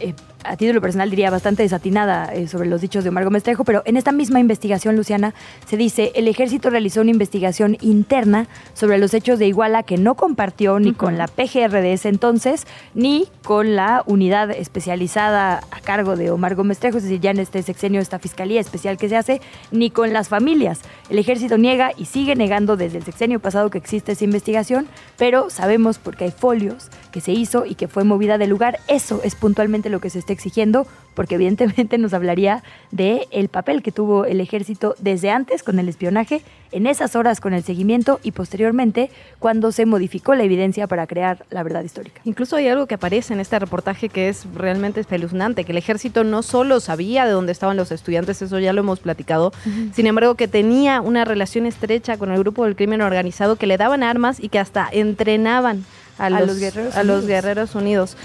eh, 0.00 0.14
a 0.44 0.56
título 0.56 0.80
personal 0.80 1.10
diría 1.10 1.30
bastante 1.30 1.62
desatinada 1.62 2.32
eh, 2.34 2.48
sobre 2.48 2.68
los 2.68 2.80
dichos 2.80 3.04
de 3.04 3.10
Omar 3.10 3.24
Gómez 3.24 3.42
Trejo, 3.42 3.64
pero 3.64 3.82
en 3.84 3.96
esta 3.96 4.12
misma 4.12 4.40
investigación, 4.40 4.96
Luciana, 4.96 5.34
se 5.66 5.76
dice, 5.76 6.12
el 6.14 6.28
ejército 6.28 6.70
realizó 6.70 7.00
una 7.00 7.10
investigación 7.10 7.76
interna 7.80 8.48
sobre 8.74 8.98
los 8.98 9.14
hechos 9.14 9.38
de 9.38 9.46
Iguala 9.46 9.82
que 9.82 9.98
no 9.98 10.14
compartió 10.14 10.78
ni 10.80 10.92
con 10.94 11.18
la 11.18 11.28
PGR 11.28 11.70
de 11.70 11.92
ese 11.92 12.08
entonces, 12.08 12.66
ni 12.94 13.28
con 13.44 13.76
la 13.76 14.02
unidad 14.06 14.50
especializada 14.50 15.62
a 15.70 15.80
cargo 15.80 16.16
de 16.16 16.30
Omar 16.30 16.54
Gómez 16.54 16.78
Trejo, 16.78 16.98
es 16.98 17.04
decir, 17.04 17.20
ya 17.20 17.30
en 17.30 17.38
este 17.38 17.62
sexenio 17.62 18.00
esta 18.00 18.18
fiscalía 18.18 18.60
especial 18.60 18.96
que 18.96 19.08
se 19.08 19.16
hace, 19.16 19.40
ni 19.70 19.90
con 19.90 20.12
las 20.12 20.28
familias. 20.28 20.80
El 21.08 21.18
ejército 21.18 21.58
niega 21.58 21.92
y 21.96 22.06
sigue 22.06 22.34
negando 22.34 22.76
desde 22.76 22.98
el 22.98 23.04
sexenio 23.04 23.40
pasado 23.40 23.70
que 23.70 23.78
existe 23.78 24.12
esa 24.12 24.24
investigación, 24.24 24.86
pero 25.18 25.50
sabemos 25.50 25.98
porque 25.98 26.24
hay 26.24 26.30
folios 26.30 26.88
que 27.12 27.20
se 27.20 27.32
hizo 27.32 27.66
y 27.66 27.74
que 27.74 27.88
fue 27.88 28.04
movida 28.04 28.38
del 28.38 28.50
lugar, 28.50 28.80
eso 28.88 29.20
es 29.22 29.34
puntualmente 29.34 29.81
lo 29.90 30.00
que 30.00 30.10
se 30.10 30.18
está 30.18 30.32
exigiendo, 30.32 30.86
porque 31.14 31.34
evidentemente 31.36 31.98
nos 31.98 32.14
hablaría 32.14 32.62
de 32.90 33.28
el 33.30 33.48
papel 33.48 33.82
que 33.82 33.92
tuvo 33.92 34.24
el 34.24 34.40
ejército 34.40 34.94
desde 34.98 35.30
antes 35.30 35.62
con 35.62 35.78
el 35.78 35.88
espionaje, 35.88 36.42
en 36.72 36.86
esas 36.86 37.16
horas 37.16 37.40
con 37.40 37.52
el 37.52 37.62
seguimiento 37.62 38.18
y 38.22 38.32
posteriormente 38.32 39.10
cuando 39.38 39.72
se 39.72 39.86
modificó 39.86 40.34
la 40.34 40.42
evidencia 40.42 40.86
para 40.86 41.06
crear 41.06 41.44
la 41.50 41.62
verdad 41.62 41.84
histórica. 41.84 42.20
Incluso 42.24 42.56
hay 42.56 42.68
algo 42.68 42.86
que 42.86 42.94
aparece 42.94 43.34
en 43.34 43.40
este 43.40 43.58
reportaje 43.58 44.08
que 44.08 44.28
es 44.28 44.46
realmente 44.54 45.00
espeluznante, 45.00 45.64
que 45.64 45.72
el 45.72 45.78
ejército 45.78 46.24
no 46.24 46.42
solo 46.42 46.80
sabía 46.80 47.26
de 47.26 47.32
dónde 47.32 47.52
estaban 47.52 47.76
los 47.76 47.92
estudiantes, 47.92 48.42
eso 48.42 48.58
ya 48.58 48.72
lo 48.72 48.80
hemos 48.80 49.00
platicado, 49.00 49.52
sin 49.92 50.06
embargo 50.06 50.34
que 50.34 50.48
tenía 50.48 51.00
una 51.00 51.24
relación 51.24 51.66
estrecha 51.66 52.16
con 52.16 52.32
el 52.32 52.38
grupo 52.38 52.64
del 52.64 52.74
crimen 52.74 53.02
organizado, 53.02 53.56
que 53.56 53.66
le 53.66 53.76
daban 53.76 54.02
armas 54.02 54.40
y 54.40 54.48
que 54.48 54.58
hasta 54.58 54.88
entrenaban 54.90 55.84
a, 56.18 56.30
los, 56.30 56.58
guerreros 56.58 56.96
a 56.96 57.04
los 57.04 57.26
guerreros 57.26 57.74
unidos. 57.74 58.16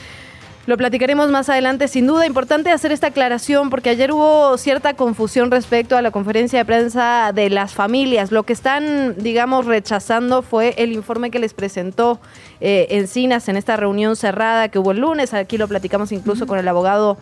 Lo 0.67 0.75
platicaremos 0.75 1.31
más 1.31 1.47
adelante. 1.47 1.87
Sin 1.87 2.07
duda, 2.07 2.25
importante 2.25 2.71
hacer 2.71 2.91
esta 2.91 3.07
aclaración 3.07 3.69
porque 3.69 3.89
ayer 3.89 4.11
hubo 4.11 4.57
cierta 4.57 4.95
confusión 4.95 5.49
respecto 5.49 5.95
a 5.95 6.01
la 6.01 6.11
conferencia 6.11 6.59
de 6.59 6.65
prensa 6.65 7.31
de 7.33 7.49
las 7.49 7.73
familias. 7.73 8.33
Lo 8.33 8.43
que 8.43 8.51
están, 8.51 9.15
digamos, 9.17 9.65
rechazando 9.65 10.41
fue 10.41 10.75
el 10.77 10.91
informe 10.91 11.31
que 11.31 11.39
les 11.39 11.53
presentó 11.53 12.19
eh, 12.59 12.87
Encinas 12.89 13.47
en 13.47 13.55
esta 13.55 13.77
reunión 13.77 14.17
cerrada 14.17 14.67
que 14.67 14.77
hubo 14.77 14.91
el 14.91 14.99
lunes. 14.99 15.33
Aquí 15.33 15.57
lo 15.57 15.69
platicamos 15.69 16.11
incluso 16.11 16.45
con 16.45 16.59
el 16.59 16.67
abogado 16.67 17.17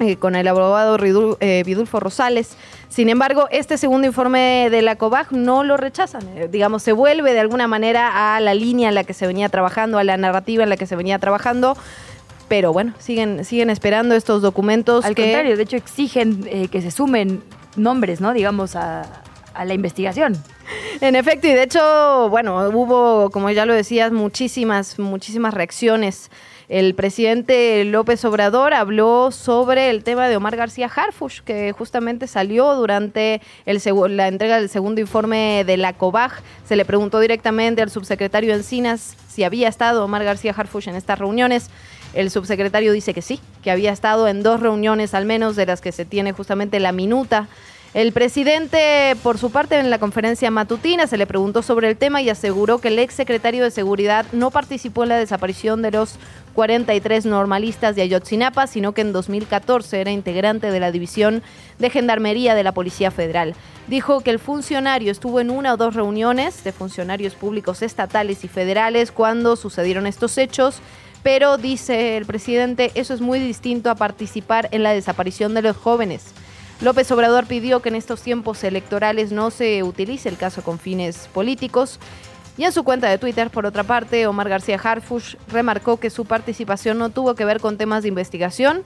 eh, 0.00 0.16
con 0.16 0.36
el 0.36 0.46
abogado 0.46 0.96
eh, 1.40 1.62
Vidulfo 1.66 1.98
Rosales. 1.98 2.56
Sin 2.88 3.08
embargo, 3.08 3.48
este 3.50 3.76
segundo 3.76 4.06
informe 4.06 4.68
de 4.70 4.80
la 4.80 4.94
COBAG 4.94 5.32
no 5.32 5.64
lo 5.64 5.76
rechazan. 5.76 6.22
Eh, 6.36 6.48
digamos, 6.52 6.84
se 6.84 6.92
vuelve 6.92 7.32
de 7.32 7.40
alguna 7.40 7.66
manera 7.66 8.36
a 8.36 8.40
la 8.40 8.54
línea 8.54 8.90
en 8.90 8.94
la 8.94 9.02
que 9.02 9.12
se 9.12 9.26
venía 9.26 9.48
trabajando, 9.48 9.98
a 9.98 10.04
la 10.04 10.16
narrativa 10.16 10.62
en 10.62 10.68
la 10.68 10.76
que 10.76 10.86
se 10.86 10.94
venía 10.94 11.18
trabajando 11.18 11.76
pero 12.48 12.72
bueno, 12.72 12.94
siguen, 12.98 13.44
siguen 13.44 13.70
esperando 13.70 14.14
estos 14.14 14.42
documentos. 14.42 15.04
Al 15.04 15.14
contrario, 15.14 15.56
de 15.56 15.62
hecho 15.62 15.76
exigen 15.76 16.44
eh, 16.46 16.68
que 16.68 16.82
se 16.82 16.90
sumen 16.90 17.42
nombres, 17.76 18.20
¿no? 18.20 18.32
Digamos, 18.32 18.76
a, 18.76 19.22
a 19.54 19.64
la 19.64 19.74
investigación. 19.74 20.36
En 21.00 21.16
efecto, 21.16 21.46
y 21.46 21.52
de 21.52 21.62
hecho, 21.62 22.28
bueno, 22.30 22.68
hubo, 22.70 23.30
como 23.30 23.50
ya 23.50 23.66
lo 23.66 23.74
decías, 23.74 24.12
muchísimas, 24.12 24.98
muchísimas 24.98 25.54
reacciones. 25.54 26.30
El 26.68 26.94
presidente 26.94 27.82
López 27.86 28.22
Obrador 28.26 28.74
habló 28.74 29.30
sobre 29.30 29.88
el 29.88 30.04
tema 30.04 30.28
de 30.28 30.36
Omar 30.36 30.54
García 30.54 30.90
Harfush, 30.94 31.40
que 31.40 31.72
justamente 31.72 32.26
salió 32.26 32.74
durante 32.74 33.40
el 33.64 33.80
la 34.14 34.28
entrega 34.28 34.60
del 34.60 34.68
segundo 34.68 35.00
informe 35.00 35.64
de 35.64 35.78
la 35.78 35.94
COBAG. 35.94 36.42
Se 36.66 36.76
le 36.76 36.84
preguntó 36.84 37.20
directamente 37.20 37.80
al 37.80 37.88
subsecretario 37.88 38.52
Encinas 38.54 39.16
si 39.28 39.44
había 39.44 39.68
estado 39.68 40.04
Omar 40.04 40.24
García 40.24 40.52
Harfush 40.54 40.88
en 40.88 40.96
estas 40.96 41.18
reuniones. 41.18 41.70
El 42.14 42.30
subsecretario 42.30 42.92
dice 42.92 43.14
que 43.14 43.22
sí, 43.22 43.40
que 43.62 43.70
había 43.70 43.92
estado 43.92 44.28
en 44.28 44.42
dos 44.42 44.60
reuniones 44.60 45.14
al 45.14 45.24
menos 45.24 45.56
de 45.56 45.66
las 45.66 45.80
que 45.80 45.92
se 45.92 46.04
tiene 46.04 46.32
justamente 46.32 46.80
la 46.80 46.92
minuta. 46.92 47.48
El 47.94 48.12
presidente, 48.12 49.16
por 49.22 49.38
su 49.38 49.50
parte, 49.50 49.78
en 49.78 49.88
la 49.88 49.98
conferencia 49.98 50.50
matutina 50.50 51.06
se 51.06 51.16
le 51.16 51.26
preguntó 51.26 51.62
sobre 51.62 51.88
el 51.88 51.96
tema 51.96 52.20
y 52.20 52.28
aseguró 52.28 52.78
que 52.78 52.88
el 52.88 52.98
ex 52.98 53.14
secretario 53.14 53.64
de 53.64 53.70
Seguridad 53.70 54.26
no 54.32 54.50
participó 54.50 55.04
en 55.04 55.08
la 55.08 55.16
desaparición 55.16 55.80
de 55.80 55.92
los 55.92 56.16
43 56.54 57.24
normalistas 57.24 57.96
de 57.96 58.02
Ayotzinapa, 58.02 58.66
sino 58.66 58.92
que 58.92 59.00
en 59.00 59.12
2014 59.12 60.02
era 60.02 60.10
integrante 60.10 60.70
de 60.70 60.80
la 60.80 60.92
División 60.92 61.42
de 61.78 61.88
Gendarmería 61.88 62.54
de 62.54 62.62
la 62.62 62.72
Policía 62.72 63.10
Federal. 63.10 63.54
Dijo 63.86 64.20
que 64.20 64.32
el 64.32 64.38
funcionario 64.38 65.10
estuvo 65.10 65.40
en 65.40 65.50
una 65.50 65.72
o 65.72 65.76
dos 65.78 65.94
reuniones 65.94 66.62
de 66.64 66.72
funcionarios 66.72 67.36
públicos 67.36 67.80
estatales 67.80 68.44
y 68.44 68.48
federales 68.48 69.12
cuando 69.12 69.56
sucedieron 69.56 70.06
estos 70.06 70.36
hechos 70.36 70.82
pero 71.28 71.58
dice 71.58 72.16
el 72.16 72.24
presidente, 72.24 72.90
eso 72.94 73.12
es 73.12 73.20
muy 73.20 73.38
distinto 73.38 73.90
a 73.90 73.96
participar 73.96 74.70
en 74.72 74.82
la 74.82 74.94
desaparición 74.94 75.52
de 75.52 75.60
los 75.60 75.76
jóvenes. 75.76 76.32
López 76.80 77.12
Obrador 77.12 77.44
pidió 77.44 77.82
que 77.82 77.90
en 77.90 77.96
estos 77.96 78.22
tiempos 78.22 78.64
electorales 78.64 79.30
no 79.30 79.50
se 79.50 79.82
utilice 79.82 80.30
el 80.30 80.38
caso 80.38 80.62
con 80.62 80.78
fines 80.78 81.28
políticos. 81.34 82.00
Y 82.56 82.64
en 82.64 82.72
su 82.72 82.82
cuenta 82.82 83.10
de 83.10 83.18
Twitter, 83.18 83.50
por 83.50 83.66
otra 83.66 83.84
parte, 83.84 84.26
Omar 84.26 84.48
García 84.48 84.80
Harfush 84.82 85.34
remarcó 85.48 86.00
que 86.00 86.08
su 86.08 86.24
participación 86.24 86.96
no 86.96 87.10
tuvo 87.10 87.34
que 87.34 87.44
ver 87.44 87.60
con 87.60 87.76
temas 87.76 88.04
de 88.04 88.08
investigación 88.08 88.82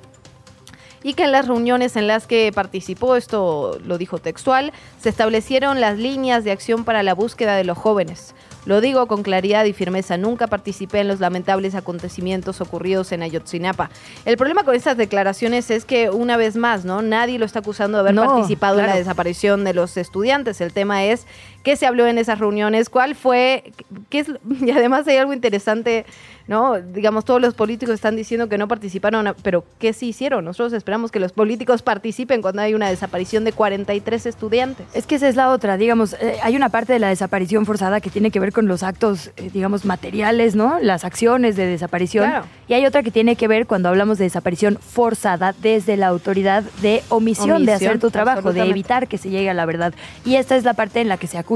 y 1.04 1.14
que 1.14 1.22
en 1.22 1.30
las 1.30 1.46
reuniones 1.46 1.94
en 1.94 2.08
las 2.08 2.26
que 2.26 2.50
participó, 2.52 3.14
esto 3.14 3.78
lo 3.84 3.99
dijo 3.99 4.18
textual, 4.18 4.72
se 5.00 5.11
establecieron 5.11 5.80
las 5.80 5.96
líneas 5.96 6.42
de 6.42 6.50
acción 6.50 6.82
para 6.82 7.04
la 7.04 7.14
búsqueda 7.14 7.54
de 7.54 7.62
los 7.62 7.78
jóvenes. 7.78 8.34
Lo 8.64 8.81
digo 8.81 9.07
con 9.07 9.23
claridad 9.23 9.64
y 9.64 9.73
firmeza, 9.73 10.16
nunca 10.16 10.47
participé 10.47 11.00
en 11.00 11.09
los 11.09 11.21
lamentables 11.21 11.75
acontecimientos 11.75 12.61
ocurridos 12.61 13.11
en 13.12 13.23
Ayotzinapa. 13.23 13.90
El 14.25 14.37
problema 14.37 14.62
con 14.62 14.75
estas 14.75 14.97
declaraciones 14.97 15.71
es 15.71 15.85
que, 15.85 16.11
una 16.11 16.37
vez 16.37 16.57
más, 16.57 16.85
¿no? 16.85 17.02
Nadie 17.02 17.38
lo 17.38 17.45
está 17.45 17.59
acusando 17.59 17.99
de 17.99 18.11
haber 18.11 18.14
participado 18.14 18.78
en 18.78 18.87
la 18.87 18.97
desaparición 18.97 19.64
de 19.64 19.75
los 19.75 19.97
estudiantes. 19.97 20.61
El 20.61 20.73
tema 20.73 21.04
es 21.04 21.26
qué 21.62 21.76
se 21.76 21.87
habló 21.87 22.07
en 22.07 22.19
esas 22.19 22.38
reuniones, 22.38 22.88
cuál 22.88 23.14
fue, 23.14 23.73
qué 24.09 24.21
es, 24.21 24.28
y 24.61 24.71
además 24.71 25.07
hay 25.09 25.16
algo 25.16 25.33
interesante 25.33 26.04
¿no? 26.47 26.81
Digamos, 26.81 27.25
todos 27.25 27.40
los 27.40 27.54
políticos 27.54 27.95
están 27.95 28.16
diciendo 28.16 28.49
que 28.49 28.59
no 28.59 28.69
participaron, 28.69 29.35
pero 29.42 29.64
¿qué 29.78 29.92
sí 29.92 30.09
hicieron? 30.09 30.45
Nosotros 30.45 30.73
esperamos 30.73 31.11
que 31.11 31.21
los 31.21 31.33
políticos 31.33 31.83
participen 31.83 32.42
cuando 32.42 32.62
hay 32.62 32.75
una 32.75 32.88
desaparición 32.88 33.45
de 33.45 33.52
43 33.52 34.26
estudiantes. 34.26 34.87
Es 34.95 35.07
que 35.07 35.16
esa 35.16 35.28
es 35.28 35.37
la 35.37 35.50
otra, 35.50 35.76
digamos, 35.76 36.14
eh, 36.14 36.38
hay 36.42 36.57
una 36.57 36.69
parte 36.69 36.92
de 36.92 36.99
la 36.99 37.09
desaparición 37.09 37.66
forzada 37.66 38.00
que 38.00 38.11
tiene 38.11 38.31
que 38.31 38.40
ver 38.40 38.52
con 38.52 38.66
los 38.66 38.83
actos, 38.83 39.31
eh, 39.37 39.50
digamos, 39.52 39.85
materiales, 39.85 40.54
¿no? 40.54 40.78
Las 40.81 41.04
acciones 41.04 41.57
de 41.57 41.66
desaparición. 41.66 42.31
Y 42.69 42.75
hay 42.75 42.87
otra 42.87 43.02
que 43.02 43.11
tiene 43.11 43.37
que 43.37 43.49
ver 43.49 43.66
cuando 43.66 43.88
hablamos 43.88 44.19
de 44.19 44.25
desaparición 44.25 44.78
forzada 44.81 45.54
desde 45.61 45.97
la 45.97 46.09
autoridad 46.09 46.62
de 46.81 47.02
omisión, 47.09 47.50
omisión 47.50 47.66
de 47.66 47.73
hacer 47.73 47.99
tu 47.99 48.11
trabajo, 48.11 48.52
de 48.52 48.62
evitar 48.62 49.09
que 49.09 49.19
se 49.19 49.31
llegue 49.31 49.50
a 49.50 49.54
la 49.54 49.66
verdad. 49.66 49.95
Y 50.25 50.37
esta 50.37 50.57
es 50.57 50.64
la 50.64 50.75
parte 50.75 51.00
en 51.00 51.09
la 51.09 51.16
que 51.16 51.26
se 51.26 51.38
acusa 51.38 51.51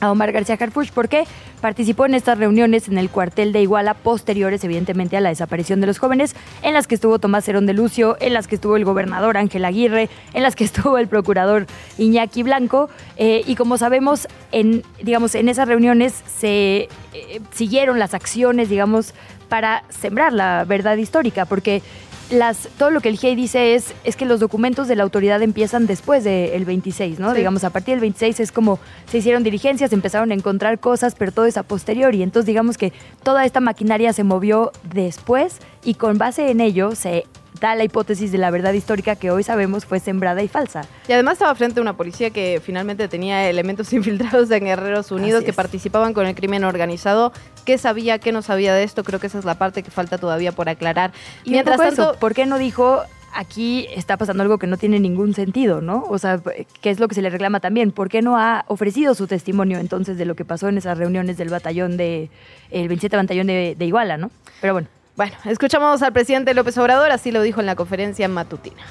a 0.00 0.10
Omar 0.10 0.32
García 0.32 0.56
Harfuch 0.58 0.90
porque 0.92 1.24
participó 1.60 2.06
en 2.06 2.14
estas 2.14 2.38
reuniones 2.38 2.88
en 2.88 2.98
el 2.98 3.08
cuartel 3.10 3.52
de 3.52 3.62
Iguala 3.62 3.94
posteriores 3.94 4.62
evidentemente 4.64 5.16
a 5.16 5.20
la 5.20 5.30
desaparición 5.30 5.80
de 5.80 5.86
los 5.86 5.98
jóvenes, 5.98 6.34
en 6.62 6.74
las 6.74 6.86
que 6.86 6.94
estuvo 6.94 7.18
Tomás 7.18 7.48
Herón 7.48 7.66
de 7.66 7.74
Lucio, 7.74 8.16
en 8.20 8.34
las 8.34 8.46
que 8.46 8.56
estuvo 8.56 8.76
el 8.76 8.84
gobernador 8.84 9.36
Ángel 9.36 9.64
Aguirre, 9.64 10.08
en 10.32 10.42
las 10.42 10.56
que 10.56 10.64
estuvo 10.70 10.98
el 10.98 11.08
procurador 11.08 11.66
Iñaki 11.98 12.42
Blanco 12.42 12.88
eh, 13.16 13.42
y 13.46 13.54
como 13.56 13.78
sabemos 13.78 14.28
en 14.52 14.82
digamos 15.02 15.34
en 15.34 15.48
esas 15.48 15.68
reuniones 15.68 16.22
se 16.26 16.88
eh, 17.12 17.40
siguieron 17.52 17.98
las 17.98 18.14
acciones 18.14 18.68
digamos 18.68 19.14
para 19.48 19.84
sembrar 19.88 20.32
la 20.32 20.64
verdad 20.64 20.96
histórica 20.96 21.44
porque 21.44 21.82
las, 22.30 22.68
todo 22.78 22.90
lo 22.90 23.00
que 23.00 23.08
el 23.08 23.18
GIEI 23.18 23.34
dice 23.36 23.74
es, 23.74 23.94
es 24.04 24.16
que 24.16 24.24
los 24.24 24.40
documentos 24.40 24.88
de 24.88 24.96
la 24.96 25.02
autoridad 25.02 25.42
empiezan 25.42 25.86
después 25.86 26.24
del 26.24 26.64
26, 26.64 27.18
¿no? 27.18 27.30
Sí. 27.32 27.38
Digamos, 27.38 27.64
a 27.64 27.70
partir 27.70 27.94
del 27.94 28.00
26 28.00 28.40
es 28.40 28.52
como 28.52 28.78
se 29.06 29.18
hicieron 29.18 29.42
diligencias, 29.42 29.92
empezaron 29.92 30.30
a 30.30 30.34
encontrar 30.34 30.78
cosas, 30.78 31.14
pero 31.16 31.32
todo 31.32 31.46
es 31.46 31.56
a 31.56 31.62
posteriori. 31.62 32.22
Entonces, 32.22 32.46
digamos 32.46 32.78
que 32.78 32.92
toda 33.22 33.44
esta 33.44 33.60
maquinaria 33.60 34.12
se 34.12 34.24
movió 34.24 34.72
después 34.92 35.58
y 35.84 35.94
con 35.94 36.18
base 36.18 36.50
en 36.50 36.60
ello 36.60 36.94
se 36.94 37.24
da 37.60 37.74
la 37.74 37.84
hipótesis 37.84 38.32
de 38.32 38.38
la 38.38 38.50
verdad 38.50 38.72
histórica 38.72 39.16
que 39.16 39.30
hoy 39.30 39.42
sabemos 39.42 39.84
fue 39.86 40.00
sembrada 40.00 40.42
y 40.42 40.48
falsa. 40.48 40.82
Y 41.08 41.12
además 41.12 41.34
estaba 41.34 41.54
frente 41.54 41.78
a 41.80 41.82
una 41.82 41.96
policía 41.96 42.30
que 42.30 42.60
finalmente 42.62 43.06
tenía 43.08 43.48
elementos 43.48 43.92
infiltrados 43.92 44.50
en 44.50 44.64
Guerreros 44.64 45.12
Unidos 45.12 45.38
Así 45.38 45.44
que 45.44 45.50
es. 45.50 45.56
participaban 45.56 46.14
con 46.14 46.26
el 46.26 46.34
crimen 46.34 46.64
organizado. 46.64 47.32
¿Qué 47.64 47.78
sabía, 47.78 48.18
qué 48.18 48.32
no 48.32 48.42
sabía 48.42 48.74
de 48.74 48.84
esto? 48.84 49.04
Creo 49.04 49.20
que 49.20 49.26
esa 49.26 49.38
es 49.38 49.44
la 49.44 49.56
parte 49.56 49.82
que 49.82 49.90
falta 49.90 50.18
todavía 50.18 50.52
por 50.52 50.68
aclarar. 50.68 51.12
Y 51.44 51.50
mientras 51.50 51.78
tanto, 51.78 52.16
¿por 52.18 52.34
qué 52.34 52.46
no 52.46 52.58
dijo 52.58 53.02
aquí 53.34 53.86
está 53.94 54.16
pasando 54.16 54.42
algo 54.42 54.58
que 54.58 54.66
no 54.66 54.76
tiene 54.76 55.00
ningún 55.00 55.34
sentido, 55.34 55.80
¿no? 55.80 56.04
O 56.08 56.18
sea, 56.18 56.40
¿qué 56.80 56.90
es 56.90 57.00
lo 57.00 57.08
que 57.08 57.14
se 57.14 57.22
le 57.22 57.30
reclama 57.30 57.60
también? 57.60 57.90
¿Por 57.90 58.08
qué 58.08 58.22
no 58.22 58.38
ha 58.38 58.64
ofrecido 58.68 59.14
su 59.14 59.26
testimonio 59.26 59.78
entonces 59.78 60.16
de 60.16 60.24
lo 60.24 60.36
que 60.36 60.44
pasó 60.44 60.68
en 60.68 60.78
esas 60.78 60.96
reuniones 60.98 61.36
del 61.36 61.48
batallón 61.48 61.96
de, 61.96 62.30
el 62.70 62.88
27 62.88 63.16
batallón 63.16 63.48
de, 63.48 63.74
de 63.76 63.84
Iguala, 63.84 64.16
¿no? 64.16 64.30
Pero 64.60 64.74
bueno. 64.74 64.88
Bueno, 65.16 65.34
escuchamos 65.44 66.02
al 66.02 66.12
presidente 66.12 66.54
López 66.54 66.76
Obrador, 66.76 67.12
así 67.12 67.30
lo 67.30 67.42
dijo 67.42 67.60
en 67.60 67.66
la 67.66 67.76
conferencia 67.76 68.26
matutina. 68.26 68.82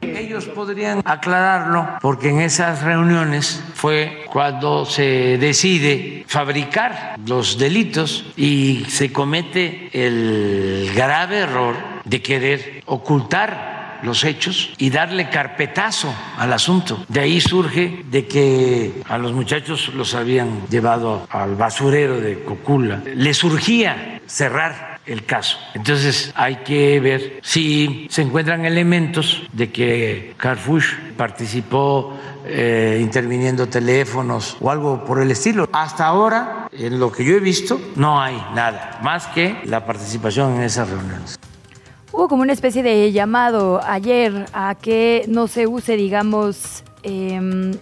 Ellos 0.00 0.46
podrían 0.46 1.02
aclararlo 1.04 1.98
porque 2.00 2.30
en 2.30 2.40
esas 2.40 2.82
reuniones 2.82 3.62
fue 3.74 4.24
cuando 4.30 4.84
se 4.84 5.38
decide 5.38 6.24
fabricar 6.26 7.16
los 7.26 7.58
delitos 7.58 8.26
y 8.36 8.84
se 8.88 9.12
comete 9.12 9.90
el 9.92 10.90
grave 10.94 11.38
error 11.38 11.76
de 12.04 12.22
querer 12.22 12.82
ocultar 12.86 13.76
los 14.02 14.24
hechos 14.24 14.72
y 14.78 14.90
darle 14.90 15.30
carpetazo 15.30 16.14
al 16.38 16.52
asunto. 16.52 17.04
De 17.08 17.20
ahí 17.20 17.40
surge 17.40 18.04
de 18.10 18.26
que 18.26 19.02
a 19.08 19.18
los 19.18 19.32
muchachos 19.32 19.92
los 19.94 20.14
habían 20.14 20.66
llevado 20.68 21.26
al 21.30 21.56
basurero 21.56 22.20
de 22.20 22.44
Cocula. 22.44 23.02
Les 23.14 23.36
surgía 23.36 24.20
cerrar 24.26 24.95
el 25.06 25.24
caso. 25.24 25.58
Entonces 25.74 26.32
hay 26.34 26.56
que 26.56 27.00
ver 27.00 27.40
si 27.42 28.06
se 28.10 28.22
encuentran 28.22 28.64
elementos 28.64 29.42
de 29.52 29.70
que 29.70 30.34
Carfouche 30.36 30.96
participó 31.16 32.14
eh, 32.44 32.98
interviniendo 33.00 33.68
teléfonos 33.68 34.56
o 34.60 34.70
algo 34.70 35.04
por 35.04 35.20
el 35.20 35.30
estilo. 35.30 35.68
Hasta 35.72 36.06
ahora, 36.06 36.68
en 36.72 36.98
lo 36.98 37.10
que 37.10 37.24
yo 37.24 37.34
he 37.34 37.40
visto, 37.40 37.80
no 37.96 38.20
hay 38.20 38.36
nada 38.54 39.00
más 39.02 39.26
que 39.28 39.60
la 39.64 39.84
participación 39.86 40.56
en 40.56 40.62
esas 40.62 40.88
reuniones. 40.90 41.38
Hubo 42.12 42.28
como 42.28 42.42
una 42.42 42.52
especie 42.52 42.82
de 42.82 43.12
llamado 43.12 43.80
ayer 43.84 44.46
a 44.52 44.74
que 44.74 45.24
no 45.28 45.48
se 45.48 45.66
use, 45.66 45.96
digamos, 45.96 46.82
eh, 47.02 47.72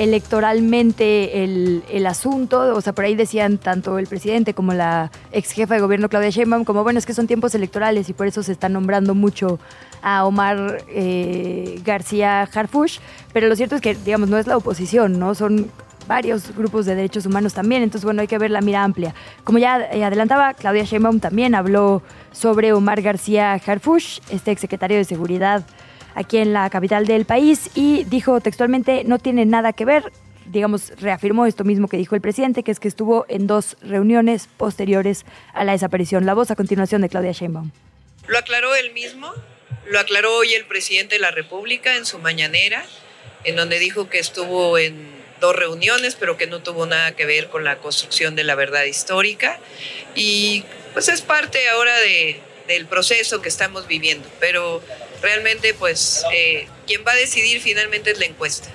electoralmente 0.00 1.44
el, 1.44 1.84
el, 1.90 2.06
asunto. 2.06 2.74
O 2.74 2.80
sea, 2.80 2.94
por 2.94 3.04
ahí 3.04 3.14
decían 3.14 3.58
tanto 3.58 3.98
el 3.98 4.06
presidente 4.06 4.54
como 4.54 4.72
la 4.72 5.10
ex 5.30 5.52
jefa 5.52 5.74
de 5.74 5.80
gobierno 5.82 6.08
Claudia 6.08 6.30
Sheinbaum, 6.30 6.64
como 6.64 6.82
bueno, 6.82 6.98
es 6.98 7.04
que 7.04 7.12
son 7.12 7.26
tiempos 7.26 7.54
electorales 7.54 8.08
y 8.08 8.14
por 8.14 8.26
eso 8.26 8.42
se 8.42 8.52
está 8.52 8.70
nombrando 8.70 9.14
mucho 9.14 9.58
a 10.00 10.24
Omar 10.24 10.84
eh, 10.88 11.80
García 11.84 12.42
Harfush. 12.42 12.98
Pero 13.34 13.48
lo 13.48 13.56
cierto 13.56 13.76
es 13.76 13.82
que, 13.82 13.94
digamos, 13.94 14.30
no 14.30 14.38
es 14.38 14.46
la 14.46 14.56
oposición, 14.56 15.18
¿no? 15.18 15.34
Son 15.34 15.70
varios 16.08 16.56
grupos 16.56 16.86
de 16.86 16.94
derechos 16.94 17.26
humanos 17.26 17.52
también, 17.52 17.82
entonces 17.82 18.04
bueno, 18.04 18.22
hay 18.22 18.26
que 18.26 18.38
ver 18.38 18.50
la 18.50 18.62
mira 18.62 18.82
amplia. 18.82 19.14
Como 19.44 19.58
ya 19.58 19.80
eh, 19.92 20.02
adelantaba, 20.02 20.54
Claudia 20.54 20.84
Sheinbaum 20.84 21.20
también 21.20 21.54
habló 21.54 22.02
sobre 22.32 22.72
Omar 22.72 23.02
García 23.02 23.52
Harfush, 23.52 24.20
este 24.30 24.50
exsecretario 24.50 24.96
de 24.96 25.04
Seguridad 25.04 25.62
aquí 26.14 26.38
en 26.38 26.52
la 26.52 26.68
capital 26.70 27.06
del 27.06 27.24
país, 27.24 27.70
y 27.74 28.04
dijo 28.04 28.40
textualmente, 28.40 29.04
no 29.04 29.18
tiene 29.18 29.46
nada 29.46 29.72
que 29.72 29.84
ver, 29.84 30.12
digamos, 30.46 30.92
reafirmó 31.00 31.46
esto 31.46 31.64
mismo 31.64 31.88
que 31.88 31.96
dijo 31.96 32.14
el 32.14 32.20
presidente, 32.20 32.62
que 32.62 32.72
es 32.72 32.80
que 32.80 32.88
estuvo 32.88 33.24
en 33.28 33.46
dos 33.46 33.76
reuniones 33.82 34.48
posteriores 34.56 35.24
a 35.54 35.64
la 35.64 35.72
desaparición. 35.72 36.26
La 36.26 36.34
voz 36.34 36.50
a 36.50 36.56
continuación 36.56 37.02
de 37.02 37.08
Claudia 37.08 37.32
Sheinbaum. 37.32 37.70
Lo 38.26 38.38
aclaró 38.38 38.74
él 38.74 38.92
mismo, 38.92 39.32
lo 39.86 39.98
aclaró 39.98 40.36
hoy 40.36 40.54
el 40.54 40.66
presidente 40.66 41.16
de 41.16 41.20
la 41.20 41.30
República 41.30 41.96
en 41.96 42.06
su 42.06 42.18
mañanera, 42.18 42.84
en 43.44 43.56
donde 43.56 43.78
dijo 43.78 44.08
que 44.08 44.18
estuvo 44.18 44.78
en 44.78 45.20
dos 45.40 45.56
reuniones, 45.56 46.16
pero 46.16 46.36
que 46.36 46.46
no 46.46 46.60
tuvo 46.62 46.86
nada 46.86 47.12
que 47.16 47.24
ver 47.24 47.48
con 47.48 47.64
la 47.64 47.78
construcción 47.78 48.36
de 48.36 48.44
la 48.44 48.54
verdad 48.54 48.84
histórica. 48.84 49.58
Y 50.14 50.64
pues 50.92 51.08
es 51.08 51.22
parte 51.22 51.68
ahora 51.70 51.98
de, 52.00 52.40
del 52.68 52.86
proceso 52.86 53.40
que 53.40 53.48
estamos 53.48 53.86
viviendo. 53.86 54.28
Pero 54.38 54.82
realmente, 55.22 55.74
pues, 55.74 56.24
eh, 56.34 56.66
quien 56.86 57.02
va 57.06 57.12
a 57.12 57.16
decidir 57.16 57.60
finalmente 57.60 58.10
es 58.10 58.18
la 58.18 58.26
encuesta. 58.26 58.68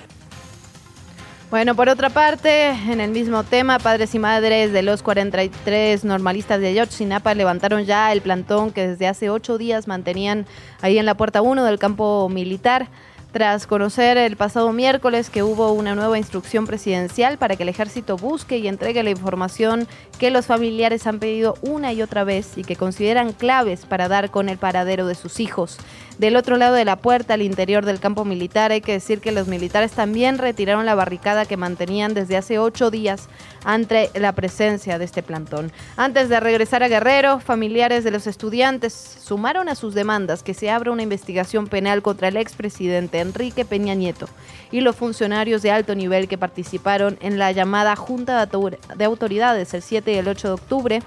Bueno, 1.48 1.76
por 1.76 1.88
otra 1.88 2.10
parte, 2.10 2.70
en 2.70 3.00
el 3.00 3.12
mismo 3.12 3.44
tema, 3.44 3.78
padres 3.78 4.14
y 4.16 4.18
madres 4.18 4.72
de 4.72 4.82
los 4.82 5.04
43 5.04 6.04
normalistas 6.04 6.60
de 6.60 6.68
Ayotzinapa 6.68 7.34
levantaron 7.34 7.84
ya 7.84 8.12
el 8.12 8.20
plantón 8.20 8.72
que 8.72 8.88
desde 8.88 9.06
hace 9.06 9.30
ocho 9.30 9.56
días 9.56 9.86
mantenían 9.86 10.44
ahí 10.82 10.98
en 10.98 11.06
la 11.06 11.16
puerta 11.16 11.42
1 11.42 11.64
del 11.64 11.78
campo 11.78 12.28
militar 12.28 12.88
tras 13.36 13.66
conocer 13.66 14.16
el 14.16 14.34
pasado 14.36 14.72
miércoles 14.72 15.28
que 15.28 15.42
hubo 15.42 15.70
una 15.72 15.94
nueva 15.94 16.16
instrucción 16.16 16.66
presidencial 16.66 17.36
para 17.36 17.54
que 17.54 17.64
el 17.64 17.68
ejército 17.68 18.16
busque 18.16 18.56
y 18.56 18.66
entregue 18.66 19.02
la 19.02 19.10
información 19.10 19.86
que 20.18 20.30
los 20.30 20.46
familiares 20.46 21.06
han 21.06 21.18
pedido 21.18 21.54
una 21.60 21.92
y 21.92 22.00
otra 22.00 22.24
vez 22.24 22.56
y 22.56 22.64
que 22.64 22.76
consideran 22.76 23.34
claves 23.34 23.84
para 23.84 24.08
dar 24.08 24.30
con 24.30 24.48
el 24.48 24.56
paradero 24.56 25.06
de 25.06 25.14
sus 25.14 25.38
hijos. 25.38 25.76
Del 26.18 26.36
otro 26.36 26.56
lado 26.56 26.74
de 26.74 26.86
la 26.86 26.96
puerta, 26.96 27.34
al 27.34 27.42
interior 27.42 27.84
del 27.84 28.00
campo 28.00 28.24
militar, 28.24 28.72
hay 28.72 28.80
que 28.80 28.92
decir 28.92 29.20
que 29.20 29.32
los 29.32 29.48
militares 29.48 29.92
también 29.92 30.38
retiraron 30.38 30.86
la 30.86 30.94
barricada 30.94 31.44
que 31.44 31.58
mantenían 31.58 32.14
desde 32.14 32.38
hace 32.38 32.58
ocho 32.58 32.90
días 32.90 33.28
ante 33.64 34.10
la 34.14 34.32
presencia 34.32 34.98
de 34.98 35.04
este 35.04 35.22
plantón. 35.22 35.72
Antes 35.98 36.30
de 36.30 36.40
regresar 36.40 36.82
a 36.82 36.88
Guerrero, 36.88 37.38
familiares 37.38 38.02
de 38.02 38.10
los 38.10 38.26
estudiantes 38.26 38.94
sumaron 38.94 39.68
a 39.68 39.74
sus 39.74 39.92
demandas 39.92 40.42
que 40.42 40.54
se 40.54 40.70
abra 40.70 40.90
una 40.90 41.02
investigación 41.02 41.66
penal 41.66 42.00
contra 42.00 42.28
el 42.28 42.38
expresidente 42.38 43.20
Enrique 43.20 43.66
Peña 43.66 43.94
Nieto 43.94 44.26
y 44.72 44.80
los 44.80 44.96
funcionarios 44.96 45.60
de 45.60 45.70
alto 45.70 45.94
nivel 45.94 46.28
que 46.28 46.38
participaron 46.38 47.18
en 47.20 47.38
la 47.38 47.52
llamada 47.52 47.94
Junta 47.94 48.46
de 48.46 49.04
Autoridades 49.04 49.74
el 49.74 49.82
7 49.82 50.12
y 50.12 50.16
el 50.16 50.28
8 50.28 50.48
de 50.48 50.54
octubre 50.54 51.02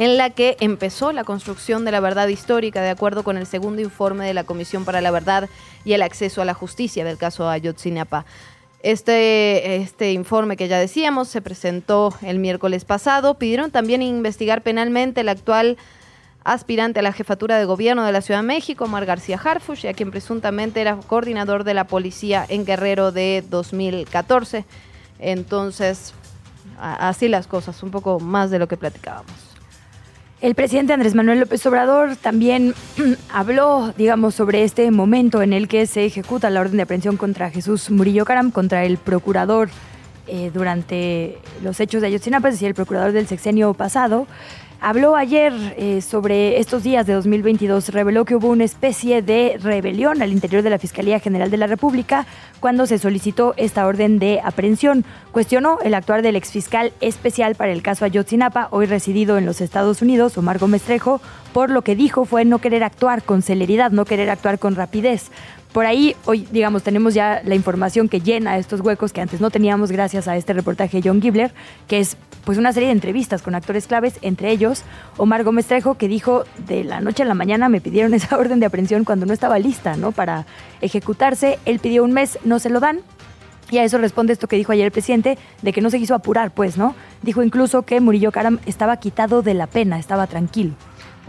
en 0.00 0.16
la 0.16 0.30
que 0.30 0.56
empezó 0.60 1.12
la 1.12 1.24
construcción 1.24 1.84
de 1.84 1.92
la 1.92 2.00
verdad 2.00 2.26
histórica 2.26 2.80
de 2.80 2.88
acuerdo 2.88 3.22
con 3.22 3.36
el 3.36 3.46
segundo 3.46 3.82
informe 3.82 4.26
de 4.26 4.32
la 4.32 4.44
Comisión 4.44 4.86
para 4.86 5.02
la 5.02 5.10
Verdad 5.10 5.50
y 5.84 5.92
el 5.92 6.00
Acceso 6.00 6.40
a 6.40 6.46
la 6.46 6.54
Justicia 6.54 7.04
del 7.04 7.18
caso 7.18 7.50
Ayotzinapa. 7.50 8.24
Este, 8.82 9.76
este 9.76 10.12
informe 10.12 10.56
que 10.56 10.68
ya 10.68 10.78
decíamos 10.78 11.28
se 11.28 11.42
presentó 11.42 12.14
el 12.22 12.38
miércoles 12.38 12.86
pasado. 12.86 13.34
Pidieron 13.34 13.70
también 13.70 14.00
investigar 14.00 14.62
penalmente 14.62 15.20
el 15.20 15.28
actual 15.28 15.76
aspirante 16.44 17.00
a 17.00 17.02
la 17.02 17.12
jefatura 17.12 17.58
de 17.58 17.66
gobierno 17.66 18.02
de 18.06 18.12
la 18.12 18.22
Ciudad 18.22 18.40
de 18.40 18.46
México, 18.46 18.84
Omar 18.84 19.04
García 19.04 19.38
Harfush, 19.44 19.86
a 19.86 19.92
quien 19.92 20.10
presuntamente 20.10 20.80
era 20.80 20.96
coordinador 20.96 21.62
de 21.62 21.74
la 21.74 21.86
policía 21.86 22.46
en 22.48 22.64
Guerrero 22.64 23.12
de 23.12 23.44
2014. 23.50 24.64
Entonces, 25.18 26.14
así 26.78 27.28
las 27.28 27.46
cosas, 27.46 27.82
un 27.82 27.90
poco 27.90 28.18
más 28.18 28.50
de 28.50 28.58
lo 28.58 28.66
que 28.66 28.78
platicábamos. 28.78 29.49
El 30.40 30.54
presidente 30.54 30.94
Andrés 30.94 31.14
Manuel 31.14 31.40
López 31.40 31.64
Obrador 31.66 32.16
también 32.16 32.72
habló, 33.30 33.92
digamos, 33.98 34.34
sobre 34.34 34.64
este 34.64 34.90
momento 34.90 35.42
en 35.42 35.52
el 35.52 35.68
que 35.68 35.86
se 35.86 36.06
ejecuta 36.06 36.48
la 36.48 36.62
orden 36.62 36.78
de 36.78 36.82
aprehensión 36.84 37.18
contra 37.18 37.50
Jesús 37.50 37.90
Murillo 37.90 38.24
Caram, 38.24 38.50
contra 38.50 38.84
el 38.84 38.96
procurador 38.96 39.68
eh, 40.26 40.50
durante 40.54 41.36
los 41.62 41.78
hechos 41.78 42.00
de 42.00 42.06
Ayotzinapa, 42.06 42.48
es 42.48 42.54
decir, 42.54 42.68
el 42.68 42.74
procurador 42.74 43.12
del 43.12 43.26
sexenio 43.26 43.74
pasado. 43.74 44.26
Habló 44.82 45.14
ayer 45.14 45.52
eh, 45.76 46.00
sobre 46.00 46.58
estos 46.58 46.82
días 46.82 47.06
de 47.06 47.12
2022, 47.12 47.90
reveló 47.90 48.24
que 48.24 48.34
hubo 48.34 48.48
una 48.48 48.64
especie 48.64 49.20
de 49.20 49.58
rebelión 49.60 50.22
al 50.22 50.32
interior 50.32 50.62
de 50.62 50.70
la 50.70 50.78
Fiscalía 50.78 51.20
General 51.20 51.50
de 51.50 51.58
la 51.58 51.66
República 51.66 52.26
cuando 52.60 52.86
se 52.86 52.96
solicitó 52.96 53.52
esta 53.58 53.86
orden 53.86 54.18
de 54.18 54.40
aprehensión. 54.42 55.04
Cuestionó 55.32 55.80
el 55.82 55.92
actuar 55.92 56.22
del 56.22 56.34
exfiscal 56.34 56.94
especial 57.02 57.56
para 57.56 57.72
el 57.72 57.82
caso 57.82 58.06
Ayotzinapa, 58.06 58.68
hoy 58.70 58.86
residido 58.86 59.36
en 59.36 59.44
los 59.44 59.60
Estados 59.60 60.00
Unidos, 60.00 60.38
Omar 60.38 60.58
Gómez 60.58 60.80
Trejo, 60.80 61.20
por 61.52 61.68
lo 61.68 61.82
que 61.82 61.94
dijo 61.94 62.24
fue 62.24 62.46
no 62.46 62.58
querer 62.58 62.82
actuar 62.82 63.22
con 63.22 63.42
celeridad, 63.42 63.90
no 63.90 64.06
querer 64.06 64.30
actuar 64.30 64.58
con 64.58 64.76
rapidez. 64.76 65.30
Por 65.72 65.86
ahí 65.86 66.16
hoy, 66.24 66.46
digamos, 66.50 66.82
tenemos 66.82 67.14
ya 67.14 67.42
la 67.44 67.54
información 67.54 68.08
que 68.08 68.20
llena 68.20 68.58
estos 68.58 68.80
huecos 68.80 69.12
que 69.12 69.20
antes 69.20 69.40
no 69.40 69.50
teníamos 69.50 69.92
gracias 69.92 70.26
a 70.26 70.36
este 70.36 70.52
reportaje 70.52 71.00
de 71.00 71.08
John 71.08 71.22
Gibler, 71.22 71.52
que 71.86 72.00
es 72.00 72.16
pues 72.44 72.58
una 72.58 72.72
serie 72.72 72.88
de 72.88 72.94
entrevistas 72.94 73.42
con 73.42 73.54
actores 73.54 73.86
claves, 73.86 74.18
entre 74.22 74.50
ellos 74.50 74.82
Omar 75.16 75.44
Gómez 75.44 75.66
Trejo, 75.66 75.94
que 75.94 76.08
dijo 76.08 76.44
de 76.66 76.82
la 76.82 77.00
noche 77.00 77.22
a 77.22 77.26
la 77.26 77.34
mañana 77.34 77.68
me 77.68 77.80
pidieron 77.80 78.14
esa 78.14 78.36
orden 78.36 78.58
de 78.58 78.66
aprehensión 78.66 79.04
cuando 79.04 79.26
no 79.26 79.32
estaba 79.32 79.58
lista, 79.58 79.96
¿no? 79.96 80.12
Para 80.12 80.46
ejecutarse. 80.80 81.58
Él 81.64 81.78
pidió 81.78 82.02
un 82.02 82.12
mes, 82.12 82.38
no 82.44 82.58
se 82.58 82.70
lo 82.70 82.80
dan. 82.80 83.00
Y 83.70 83.78
a 83.78 83.84
eso 83.84 83.98
responde 83.98 84.32
esto 84.32 84.48
que 84.48 84.56
dijo 84.56 84.72
ayer 84.72 84.86
el 84.86 84.90
presidente, 84.90 85.38
de 85.62 85.72
que 85.72 85.80
no 85.80 85.90
se 85.90 86.00
quiso 86.00 86.16
apurar, 86.16 86.50
pues, 86.50 86.76
¿no? 86.76 86.96
Dijo 87.22 87.44
incluso 87.44 87.82
que 87.82 88.00
Murillo 88.00 88.32
Karam 88.32 88.58
estaba 88.66 88.96
quitado 88.96 89.42
de 89.42 89.54
la 89.54 89.68
pena, 89.68 90.00
estaba 90.00 90.26
tranquilo. 90.26 90.74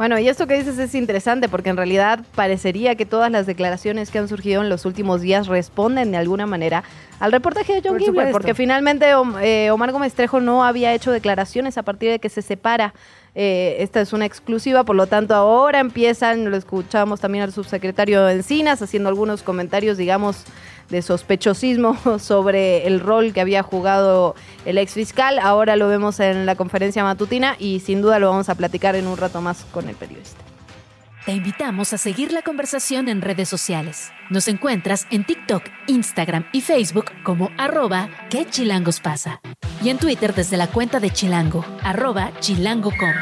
Bueno, 0.01 0.17
y 0.17 0.27
esto 0.27 0.47
que 0.47 0.55
dices 0.57 0.79
es 0.79 0.95
interesante 0.95 1.47
porque 1.47 1.69
en 1.69 1.77
realidad 1.77 2.21
parecería 2.33 2.95
que 2.95 3.05
todas 3.05 3.29
las 3.29 3.45
declaraciones 3.45 4.09
que 4.09 4.17
han 4.17 4.27
surgido 4.27 4.63
en 4.63 4.67
los 4.67 4.87
últimos 4.87 5.21
días 5.21 5.45
responden 5.45 6.09
de 6.09 6.17
alguna 6.17 6.47
manera 6.47 6.83
al 7.19 7.31
reportaje 7.31 7.73
de 7.73 7.81
John 7.83 7.99
Por 7.99 8.01
Gibler, 8.01 8.31
porque 8.31 8.55
finalmente 8.55 9.05
eh, 9.43 9.69
Omar 9.69 9.91
Gómez 9.91 10.15
Trejo 10.15 10.39
no 10.39 10.63
había 10.63 10.91
hecho 10.95 11.11
declaraciones 11.11 11.77
a 11.77 11.83
partir 11.83 12.09
de 12.09 12.17
que 12.17 12.29
se 12.29 12.41
separa. 12.41 12.95
Eh, 13.33 13.77
esta 13.79 14.01
es 14.01 14.11
una 14.11 14.25
exclusiva, 14.25 14.83
por 14.83 14.95
lo 14.95 15.07
tanto 15.07 15.33
ahora 15.33 15.79
empiezan, 15.79 16.49
lo 16.49 16.57
escuchamos 16.57 17.21
también 17.21 17.45
al 17.45 17.53
subsecretario 17.53 18.27
Encinas 18.27 18.81
haciendo 18.81 19.07
algunos 19.07 19.41
comentarios, 19.41 19.97
digamos, 19.97 20.43
de 20.89 21.01
sospechosismo 21.01 21.97
sobre 22.19 22.85
el 22.87 22.99
rol 22.99 23.31
que 23.31 23.39
había 23.39 23.63
jugado 23.63 24.35
el 24.65 24.77
ex 24.77 24.93
fiscal. 24.93 25.39
Ahora 25.39 25.77
lo 25.77 25.87
vemos 25.87 26.19
en 26.19 26.45
la 26.45 26.55
conferencia 26.55 27.03
matutina 27.03 27.55
y 27.57 27.79
sin 27.79 28.01
duda 28.01 28.19
lo 28.19 28.29
vamos 28.29 28.49
a 28.49 28.55
platicar 28.55 28.95
en 28.95 29.07
un 29.07 29.17
rato 29.17 29.39
más 29.41 29.63
con 29.71 29.87
el 29.87 29.95
periodista. 29.95 30.50
Te 31.25 31.33
invitamos 31.33 31.93
a 31.93 31.99
seguir 31.99 32.31
la 32.31 32.41
conversación 32.41 33.07
en 33.07 33.21
redes 33.21 33.47
sociales. 33.47 34.11
Nos 34.31 34.47
encuentras 34.47 35.05
en 35.11 35.23
TikTok, 35.23 35.61
Instagram 35.85 36.45
y 36.51 36.61
Facebook 36.61 37.11
como 37.23 37.51
arroba 37.59 38.09
que 38.31 38.45
chilangos 38.49 38.99
pasa. 38.99 39.39
Y 39.83 39.89
en 39.89 39.99
Twitter 39.99 40.33
desde 40.33 40.57
la 40.57 40.65
cuenta 40.65 40.99
de 40.99 41.11
Chilango, 41.11 41.63
arroba 41.83 42.31
chilango.com. 42.39 43.13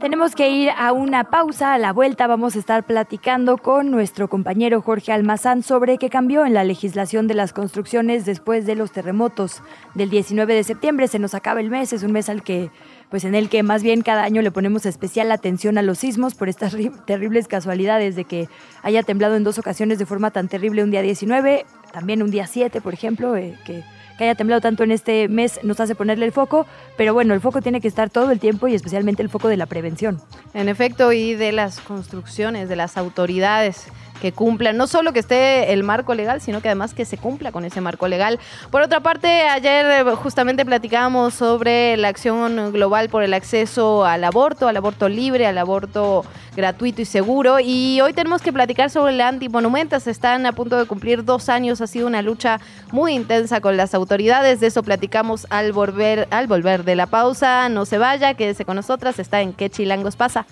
Tenemos 0.00 0.36
que 0.36 0.48
ir 0.48 0.70
a 0.76 0.92
una 0.92 1.24
pausa. 1.24 1.74
A 1.74 1.78
la 1.78 1.92
vuelta 1.92 2.28
vamos 2.28 2.54
a 2.54 2.60
estar 2.60 2.86
platicando 2.86 3.56
con 3.58 3.90
nuestro 3.90 4.28
compañero 4.28 4.80
Jorge 4.80 5.10
Almazán 5.10 5.64
sobre 5.64 5.98
qué 5.98 6.08
cambió 6.08 6.46
en 6.46 6.54
la 6.54 6.62
legislación 6.62 7.26
de 7.26 7.34
las 7.34 7.52
construcciones 7.52 8.24
después 8.24 8.64
de 8.64 8.76
los 8.76 8.92
terremotos 8.92 9.60
del 9.94 10.08
19 10.08 10.54
de 10.54 10.62
septiembre. 10.62 11.08
Se 11.08 11.18
nos 11.18 11.34
acaba 11.34 11.58
el 11.60 11.70
mes, 11.70 11.92
es 11.92 12.04
un 12.04 12.12
mes 12.12 12.28
al 12.28 12.44
que, 12.44 12.70
pues 13.10 13.24
en 13.24 13.34
el 13.34 13.48
que 13.48 13.62
más 13.62 13.82
bien 13.82 14.02
cada 14.02 14.24
año 14.24 14.42
le 14.42 14.50
ponemos 14.50 14.84
especial 14.86 15.32
atención 15.32 15.78
a 15.78 15.82
los 15.82 15.98
sismos 15.98 16.34
por 16.34 16.48
estas 16.48 16.74
ri- 16.74 16.92
terribles 17.06 17.48
casualidades 17.48 18.16
de 18.16 18.24
que 18.24 18.48
haya 18.82 19.02
temblado 19.02 19.36
en 19.36 19.44
dos 19.44 19.58
ocasiones 19.58 19.98
de 19.98 20.06
forma 20.06 20.30
tan 20.30 20.48
terrible 20.48 20.82
un 20.84 20.90
día 20.90 21.02
19, 21.02 21.64
también 21.92 22.22
un 22.22 22.30
día 22.30 22.46
7, 22.46 22.80
por 22.80 22.92
ejemplo, 22.94 23.34
eh, 23.36 23.56
que 23.64 23.82
haya 24.20 24.34
temblado 24.34 24.60
tanto 24.60 24.82
en 24.82 24.90
este 24.90 25.28
mes 25.28 25.60
nos 25.62 25.78
hace 25.78 25.94
ponerle 25.94 26.24
el 26.26 26.32
foco, 26.32 26.66
pero 26.96 27.14
bueno, 27.14 27.34
el 27.34 27.40
foco 27.40 27.62
tiene 27.62 27.80
que 27.80 27.86
estar 27.88 28.10
todo 28.10 28.32
el 28.32 28.40
tiempo 28.40 28.66
y 28.66 28.74
especialmente 28.74 29.22
el 29.22 29.28
foco 29.30 29.46
de 29.48 29.56
la 29.56 29.66
prevención. 29.66 30.20
En 30.54 30.68
efecto, 30.68 31.12
y 31.12 31.34
de 31.34 31.52
las 31.52 31.78
construcciones, 31.80 32.68
de 32.68 32.74
las 32.74 32.96
autoridades 32.96 33.86
que 34.20 34.32
cumplan, 34.32 34.76
no 34.76 34.86
solo 34.86 35.12
que 35.12 35.20
esté 35.20 35.72
el 35.72 35.82
marco 35.82 36.14
legal, 36.14 36.40
sino 36.40 36.60
que 36.60 36.68
además 36.68 36.94
que 36.94 37.04
se 37.04 37.18
cumpla 37.18 37.52
con 37.52 37.64
ese 37.64 37.80
marco 37.80 38.08
legal. 38.08 38.38
Por 38.70 38.82
otra 38.82 39.00
parte, 39.00 39.42
ayer 39.48 39.86
eh, 39.86 40.14
justamente 40.14 40.64
platicábamos 40.64 41.34
sobre 41.34 41.96
la 41.96 42.08
acción 42.08 42.72
global 42.72 43.08
por 43.08 43.22
el 43.22 43.34
acceso 43.34 44.04
al 44.04 44.24
aborto, 44.24 44.68
al 44.68 44.76
aborto 44.76 45.08
libre, 45.08 45.46
al 45.46 45.58
aborto 45.58 46.24
gratuito 46.56 47.02
y 47.02 47.04
seguro, 47.04 47.60
y 47.60 48.00
hoy 48.00 48.12
tenemos 48.12 48.42
que 48.42 48.52
platicar 48.52 48.90
sobre 48.90 49.12
la 49.12 49.28
antimonumentas. 49.28 50.06
Están 50.06 50.46
a 50.46 50.52
punto 50.52 50.76
de 50.78 50.86
cumplir 50.86 51.24
dos 51.24 51.48
años, 51.48 51.80
ha 51.80 51.86
sido 51.86 52.06
una 52.06 52.22
lucha 52.22 52.60
muy 52.90 53.14
intensa 53.14 53.60
con 53.60 53.76
las 53.76 53.94
autoridades, 53.94 54.60
de 54.60 54.68
eso 54.68 54.82
platicamos 54.82 55.46
al 55.50 55.72
volver, 55.72 56.26
al 56.30 56.46
volver 56.46 56.84
de 56.84 56.96
la 56.96 57.06
pausa. 57.06 57.68
No 57.68 57.84
se 57.84 57.98
vaya, 57.98 58.34
quédese 58.34 58.64
con 58.64 58.76
nosotras, 58.76 59.18
está 59.18 59.40
en 59.40 59.52
¿Qué 59.52 59.70
chilangos 59.70 60.16
pasa? 60.16 60.46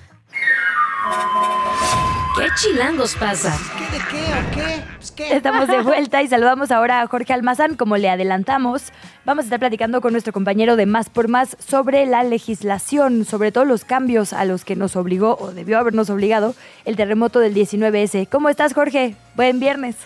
¿Qué 2.37 2.49
chilangos 2.55 3.16
pasa? 3.16 3.51
¿Qué 3.79 3.96
de 3.96 4.05
qué 4.11 4.22
o 4.27 4.51
qué? 4.55 4.85
Pues, 4.96 5.11
¿qué? 5.12 5.37
Estamos 5.37 5.68
de 5.68 5.81
vuelta 5.81 6.22
y 6.22 6.29
saludamos 6.29 6.70
ahora 6.70 7.01
a 7.01 7.07
Jorge 7.07 7.33
Almazán. 7.33 7.77
Como 7.77 7.96
le 7.96 8.11
adelantamos, 8.11 8.92
vamos 9.25 9.44
a 9.44 9.46
estar 9.46 9.59
platicando 9.59 10.03
con 10.03 10.12
nuestro 10.12 10.35
compañero 10.35 10.77
de 10.77 10.85
Más 10.85 11.09
por 11.09 11.29
Más 11.29 11.57
sobre 11.59 12.05
la 12.05 12.25
legislación, 12.25 13.25
sobre 13.25 13.53
todos 13.53 13.66
los 13.66 13.87
cambios 13.87 14.35
a 14.35 14.44
los 14.44 14.66
que 14.66 14.77
nos 14.77 14.96
obligó 14.96 15.38
o 15.40 15.53
debió 15.53 15.79
habernos 15.79 16.11
obligado 16.11 16.55
el 16.85 16.96
terremoto 16.96 17.40
del 17.40 17.55
19S. 17.55 18.29
¿Cómo 18.29 18.51
estás, 18.51 18.75
Jorge? 18.75 19.16
Buen 19.35 19.59
viernes. 19.59 19.96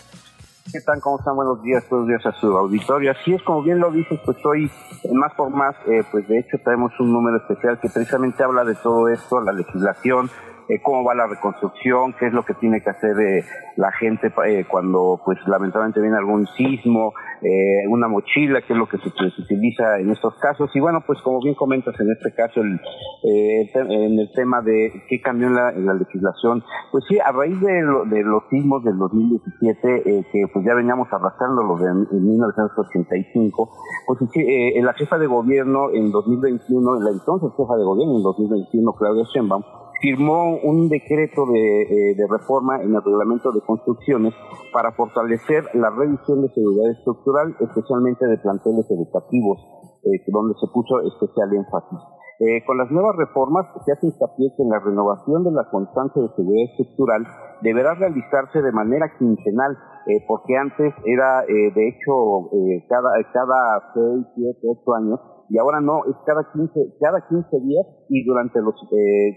¿Qué 0.71 0.79
tal? 0.79 1.01
¿Cómo 1.01 1.19
están? 1.19 1.35
Buenos 1.35 1.61
días, 1.63 1.83
buenos 1.89 2.07
días 2.07 2.25
a 2.25 2.31
su 2.39 2.47
auditorio. 2.55 3.11
Así 3.11 3.33
es, 3.33 3.43
como 3.43 3.61
bien 3.61 3.79
lo 3.79 3.91
dices, 3.91 4.17
pues 4.23 4.37
hoy, 4.45 4.71
en 5.03 5.17
más 5.17 5.33
por 5.33 5.49
más, 5.49 5.75
eh, 5.85 6.03
pues 6.09 6.25
de 6.29 6.39
hecho 6.39 6.57
traemos 6.63 6.97
un 6.97 7.11
número 7.11 7.37
especial 7.37 7.77
que 7.81 7.89
precisamente 7.89 8.41
habla 8.41 8.63
de 8.63 8.75
todo 8.75 9.09
esto, 9.09 9.41
la 9.41 9.51
legislación, 9.51 10.29
eh, 10.69 10.81
cómo 10.81 11.03
va 11.03 11.15
la 11.15 11.27
reconstrucción, 11.27 12.13
qué 12.19 12.27
es 12.27 12.33
lo 12.33 12.43
que 12.43 12.53
tiene 12.55 12.81
que 12.81 12.89
hacer 12.89 13.19
eh, 13.19 13.43
la 13.77 13.91
gente 13.93 14.31
eh, 14.45 14.65
cuando, 14.69 15.21
pues 15.25 15.37
lamentablemente 15.47 16.01
viene 16.01 16.17
algún 16.17 16.47
sismo, 16.57 17.13
eh, 17.41 17.87
una 17.89 18.07
mochila, 18.07 18.61
que 18.61 18.73
es 18.73 18.79
lo 18.79 18.87
que 18.87 18.97
se, 18.99 19.09
utiliza 19.09 19.99
en 19.99 20.11
estos 20.11 20.35
casos. 20.39 20.69
Y 20.75 20.79
bueno, 20.79 21.01
pues 21.05 21.19
como 21.21 21.39
bien 21.41 21.55
comentas 21.55 21.99
en 21.99 22.11
este 22.11 22.33
caso, 22.33 22.61
el, 22.61 22.75
eh, 23.23 23.71
en 23.73 24.19
el 24.19 24.31
tema 24.33 24.61
de 24.61 24.91
qué 25.09 25.21
cambió 25.21 25.47
en 25.47 25.55
la, 25.55 25.93
legislación, 25.93 26.63
pues 26.91 27.03
sí, 27.07 27.19
a 27.19 27.31
raíz 27.31 27.59
de, 27.61 27.81
lo- 27.81 28.05
de 28.05 28.23
los 28.23 28.43
sismos 28.49 28.83
del 28.83 28.97
2017, 28.97 30.09
eh, 30.09 30.25
que 30.31 30.45
pues 30.53 30.65
ya 30.65 30.73
veníamos 30.73 31.07
arrastrando 31.11 31.63
los 31.63 31.79
de 31.79 31.91
en 31.91 32.27
1985, 32.27 33.69
pues 34.07 34.19
sí, 34.33 34.39
eh, 34.41 34.81
la 34.81 34.93
jefa 34.93 35.17
de 35.17 35.27
gobierno 35.27 35.89
en 35.93 36.11
2021, 36.11 36.99
la 37.01 37.11
entonces 37.11 37.49
jefa 37.57 37.75
de 37.75 37.83
gobierno 37.83 38.17
en 38.17 38.23
2021, 38.23 38.93
Claudia 38.93 39.23
Sheinbaum, 39.33 39.63
firmó 40.01 40.57
un 40.63 40.89
decreto 40.89 41.45
de, 41.45 41.81
eh, 41.83 42.15
de 42.15 42.27
reforma 42.27 42.81
en 42.81 42.93
el 42.93 43.03
reglamento 43.03 43.51
de 43.51 43.61
construcciones 43.61 44.33
para 44.73 44.91
fortalecer 44.93 45.63
la 45.73 45.89
revisión 45.91 46.41
de 46.41 46.49
seguridad 46.49 46.91
estructural, 46.91 47.55
especialmente 47.59 48.25
de 48.25 48.37
planteles 48.39 48.85
educativos, 48.89 49.59
eh, 50.03 50.23
donde 50.27 50.55
se 50.59 50.67
puso 50.73 50.99
especial 51.01 51.53
énfasis. 51.53 51.99
Eh, 52.41 52.65
con 52.65 52.75
las 52.75 52.89
nuevas 52.89 53.15
reformas 53.17 53.67
se 53.85 53.91
hace 53.91 54.07
hincapié 54.07 54.49
que 54.57 54.63
la 54.65 54.79
renovación 54.79 55.43
de 55.43 55.51
la 55.51 55.69
constancia 55.69 56.23
de 56.23 56.29
seguridad 56.35 56.71
estructural 56.71 57.21
deberá 57.61 57.93
realizarse 57.93 58.63
de 58.63 58.71
manera 58.71 59.13
quincenal, 59.19 59.77
eh, 60.07 60.25
porque 60.27 60.57
antes 60.57 60.91
era 61.05 61.43
eh, 61.43 61.69
de 61.69 61.87
hecho 61.87 62.49
eh, 62.49 62.83
cada 62.89 63.13
cada 63.31 63.93
6, 63.93 64.25
7, 64.33 64.57
8 64.81 64.93
años 64.95 65.19
y 65.51 65.57
ahora 65.57 65.81
no, 65.81 66.05
es 66.07 66.15
cada 66.25 66.47
15, 66.53 66.95
cada 67.01 67.27
15 67.27 67.59
días 67.67 67.85
y 68.07 68.23
durante 68.23 68.61
los 68.61 68.73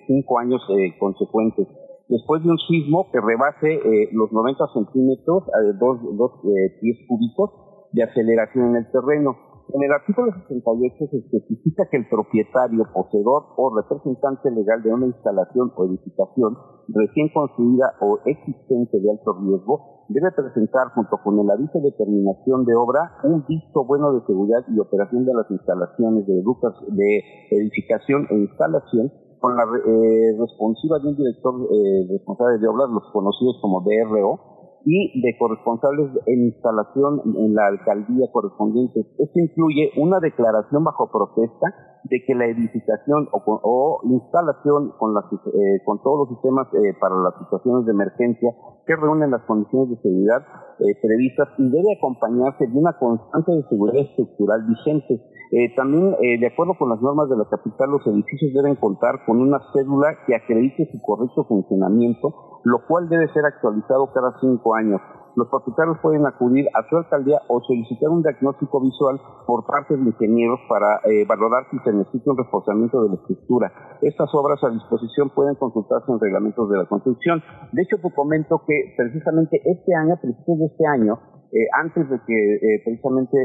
5 0.07 0.39
años 0.39 0.63
eh, 0.71 0.95
consecuentes. 1.01 1.67
Después 2.09 2.45
de 2.45 2.51
un 2.51 2.59
sismo 2.59 3.11
que 3.11 3.19
rebase 3.19 3.75
eh, 3.75 4.11
los 4.13 4.31
90 4.31 4.63
centímetros, 4.75 5.43
eh, 5.49 5.75
dos, 5.81 5.99
dos 6.15 6.33
eh, 6.45 6.79
pies 6.81 6.99
cúbicos 7.09 7.51
de 7.93 8.05
aceleración 8.05 8.71
en 8.71 8.77
el 8.77 8.91
terreno. 8.93 9.35
En 9.73 9.83
el 9.83 9.91
artículo 9.91 10.31
68 10.47 10.95
se 11.11 11.17
especifica 11.17 11.89
que 11.91 11.97
el 11.97 12.09
propietario, 12.09 12.85
poseedor 12.93 13.57
o 13.57 13.75
representante 13.75 14.53
legal 14.53 14.83
de 14.85 14.93
una 14.93 15.07
instalación 15.07 15.73
o 15.75 15.85
edificación 15.87 16.55
recién 16.95 17.31
construida 17.35 17.97
o 18.03 18.21
existente 18.27 19.01
de 19.01 19.11
alto 19.11 19.35
riesgo 19.41 19.94
debe 20.09 20.31
presentar 20.33 20.89
junto 20.95 21.17
con 21.23 21.39
el 21.39 21.51
aviso 21.51 21.81
de 21.81 21.93
terminación 21.93 22.65
de 22.65 22.75
obra 22.75 23.19
un 23.25 23.45
visto 23.47 23.85
bueno 23.85 24.13
de 24.13 24.27
seguridad 24.27 24.65
y 24.69 24.79
operación 24.79 25.25
de 25.25 25.35
las 25.35 25.51
instalaciones 25.51 26.27
de, 26.27 26.43
de 26.43 27.23
edificación 27.51 28.27
e 28.31 28.35
instalación 28.37 29.13
con 29.41 29.57
la 29.57 29.65
eh, 29.65 30.37
responsiva 30.39 30.99
de 31.01 31.09
un 31.09 31.17
director 31.17 31.55
eh, 31.71 32.07
responsable 32.09 32.59
de 32.59 32.67
obras, 32.67 32.89
los 32.89 33.13
conocidos 33.13 33.59
como 33.61 33.83
DRO, 33.83 34.54
y 34.85 35.21
de 35.21 35.37
corresponsables 35.39 36.11
en 36.27 36.47
instalación 36.47 37.23
en 37.25 37.55
la 37.55 37.67
alcaldía 37.67 38.29
correspondiente. 38.33 39.01
Esto 39.19 39.41
incluye 39.41 39.91
una 39.97 40.21
declaración 40.21 40.85
bajo 40.85 41.11
protesta 41.11 41.95
de 42.05 42.23
que 42.27 42.35
la 42.35 42.47
edificación 42.47 43.29
o, 43.33 43.41
o 43.47 44.01
instalación 44.05 44.93
con, 44.99 45.15
las, 45.15 45.25
eh, 45.33 45.81
con 45.85 46.03
todos 46.03 46.29
los 46.29 46.29
sistemas 46.29 46.69
eh, 46.75 46.93
para 47.01 47.17
las 47.17 47.33
situaciones 47.39 47.87
de 47.87 47.93
emergencia 47.93 48.51
que 48.87 48.97
reúnen 48.97 49.31
las 49.31 49.43
condiciones 49.45 49.89
de 49.91 49.97
seguridad 50.03 50.45
eh, 50.81 50.95
previstas 51.01 51.49
y 51.57 51.71
debe 51.71 51.97
acompañarse 51.97 52.67
de 52.67 52.79
una 52.79 52.93
constante 52.99 53.53
de 53.53 53.63
seguridad 53.69 54.03
estructural 54.05 54.67
vigente. 54.69 55.21
Eh, 55.57 55.73
también, 55.77 56.17
eh, 56.21 56.37
de 56.41 56.49
acuerdo 56.49 56.75
con 56.75 56.89
las 56.89 57.01
normas 57.01 57.29
de 57.29 57.37
la 57.37 57.45
capital, 57.45 57.89
los 57.89 58.05
edificios 58.09 58.53
deben 58.53 58.75
contar 58.75 59.25
con 59.25 59.41
una 59.41 59.61
cédula 59.73 60.19
que 60.27 60.35
acredite 60.35 60.91
su 60.91 61.01
correcto 61.01 61.45
funcionamiento, 61.45 62.61
lo 62.65 62.85
cual 62.89 63.09
debe 63.09 63.33
ser 63.33 63.45
actualizado 63.45 64.11
cada 64.13 64.35
cinco 64.41 64.75
años. 64.75 65.01
Los 65.37 65.49
propietarios 65.49 65.99
pueden 66.01 66.27
acudir 66.27 66.67
a 66.75 66.89
su 66.89 66.97
alcaldía 66.97 67.41
o 67.49 67.61
solicitar 67.61 68.09
un 68.11 68.23
diagnóstico 68.23 68.81
visual 68.81 69.21
por 69.47 69.67
parte 69.67 69.97
de 69.97 70.03
ingenieros 70.03 70.61
para 70.69 71.01
eh, 71.05 71.25
valorar 71.27 71.67
si 71.71 71.79
se 71.79 71.93
necesita 71.93 72.31
un 72.31 72.39
reforzamiento 72.39 73.03
de 73.03 73.09
la 73.09 73.15
estructura. 73.17 73.73
Estas 74.03 74.29
obras 74.35 74.63
a 74.63 74.71
disposición 74.71 75.31
pueden 75.31 75.55
consultarse 75.57 76.11
en 76.11 76.21
reglamentos 76.21 76.69
de 76.71 76.79
la 76.79 76.87
construcción. 76.87 77.43
De 77.73 77.83
hecho, 77.83 77.99
te 77.99 78.15
comento 78.15 78.63
que 78.67 78.95
precisamente 78.97 79.61
este 79.65 79.95
año, 79.95 80.15
precisamente 80.21 80.67
este 80.67 80.87
año, 80.87 81.19
eh, 81.53 81.67
antes 81.75 82.09
de 82.09 82.19
que 82.27 82.55
eh, 82.55 82.83
precisamente 82.85 83.37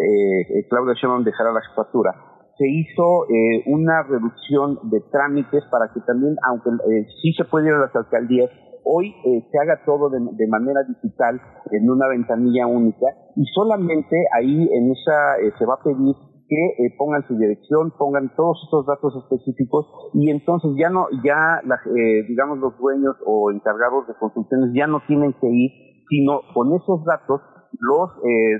Claudia 0.70 0.94
Sheinbaum 0.94 1.24
dejara 1.24 1.52
la 1.52 1.62
jefatura, 1.62 2.14
se 2.58 2.68
hizo 2.68 3.26
una 3.68 4.04
reducción 4.04 4.80
de 4.92 5.00
trámites 5.12 5.64
para 5.72 5.94
que 5.94 6.02
también, 6.02 6.36
aunque 6.46 6.70
sí 7.22 7.32
se 7.32 7.46
puede 7.46 7.68
ir 7.68 7.74
a 7.74 7.80
las 7.80 7.96
alcaldías, 7.96 8.50
hoy 8.92 9.14
eh, 9.24 9.46
se 9.52 9.60
haga 9.60 9.86
todo 9.86 10.10
de, 10.10 10.48
manera 10.48 10.82
digital 10.88 11.40
en 11.72 11.90
una 11.90 12.08
ventanilla 12.08 12.66
única 12.66 13.06
y 13.36 13.46
solamente 13.54 14.18
ahí 14.36 14.68
en 14.74 14.92
esa 14.92 15.38
eh, 15.42 15.54
se 15.60 15.66
va 15.66 15.76
a 15.76 15.84
pedir 15.84 16.16
que 16.48 16.86
eh, 16.86 16.96
pongan 16.98 17.22
su 17.28 17.38
dirección, 17.38 17.94
pongan 18.00 18.34
todos 18.36 18.58
estos 18.66 18.88
datos 18.88 19.14
específicos 19.24 19.86
y 20.16 20.32
entonces 20.32 20.72
ya 20.80 20.90
no, 20.90 21.06
ya 21.24 21.62
digamos 22.28 22.58
los 22.58 22.76
dueños 22.80 23.16
o 23.28 23.52
encargados 23.52 24.08
de 24.08 24.16
construcciones 24.16 24.72
ya 24.74 24.88
no 24.88 25.02
tienen 25.06 25.34
que 25.34 25.48
ir, 25.48 25.72
sino 26.10 26.42
con 26.56 26.74
esos 26.74 27.06
datos 27.06 27.42
los 27.80 28.10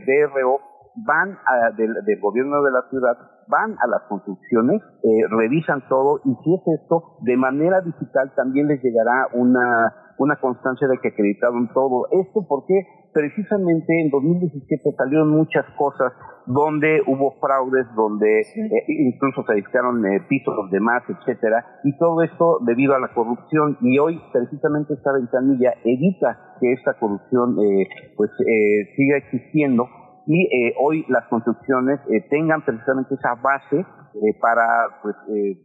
DRO 0.06 0.69
van 1.06 1.38
del, 1.78 2.20
gobierno 2.20 2.62
de 2.64 2.72
la 2.72 2.82
ciudad, 2.90 3.18
van 3.48 3.72
a 3.72 3.88
las 3.88 4.04
construcciones, 4.10 4.82
revisan 5.30 5.88
todo 5.88 6.22
y 6.26 6.36
si 6.44 6.54
es 6.56 6.82
esto, 6.82 7.18
de 7.22 7.38
manera 7.38 7.82
digital 7.82 8.32
también 8.36 8.68
les 8.68 8.82
llegará 8.82 9.28
una 9.34 10.10
una 10.20 10.36
constancia 10.36 10.88
de 10.88 10.98
que 11.00 11.10
acreditaron 11.10 11.70
todo. 11.74 12.08
Esto 12.12 12.46
porque 12.48 12.86
precisamente 13.14 14.02
en 14.02 14.12
2017 14.12 14.92
salieron 14.96 15.30
muchas 15.30 15.66
cosas 15.78 16.14
donde 16.46 17.02
hubo 17.08 17.40
fraudes, 17.40 17.88
donde 17.96 18.42
eh, 18.42 18.86
incluso 18.88 19.44
se 19.48 19.56
discaron 19.56 20.06
eh, 20.06 20.22
pisos 20.28 20.70
de 20.72 20.80
más, 20.80 21.04
etcétera, 21.08 21.66
y 21.84 21.98
todo 21.98 22.22
esto 22.22 22.60
debido 22.66 22.96
a 22.96 23.00
la 23.00 23.14
corrupción. 23.14 23.78
Y 23.82 23.98
hoy 23.98 24.20
precisamente 24.32 24.94
esta 24.94 25.14
ventanilla 25.14 25.74
evita 25.84 26.56
que 26.60 26.74
esta 26.74 27.00
corrupción 27.00 27.58
eh, 27.60 27.88
pues 28.18 28.32
siga 28.96 29.18
existiendo 29.18 29.88
y 30.32 30.48
hoy 30.78 31.04
las 31.10 31.26
construcciones 31.28 32.00
tengan 32.30 32.64
precisamente 32.64 33.16
esa 33.16 33.34
base 33.34 33.84
para 34.40 35.02
pues 35.02 35.16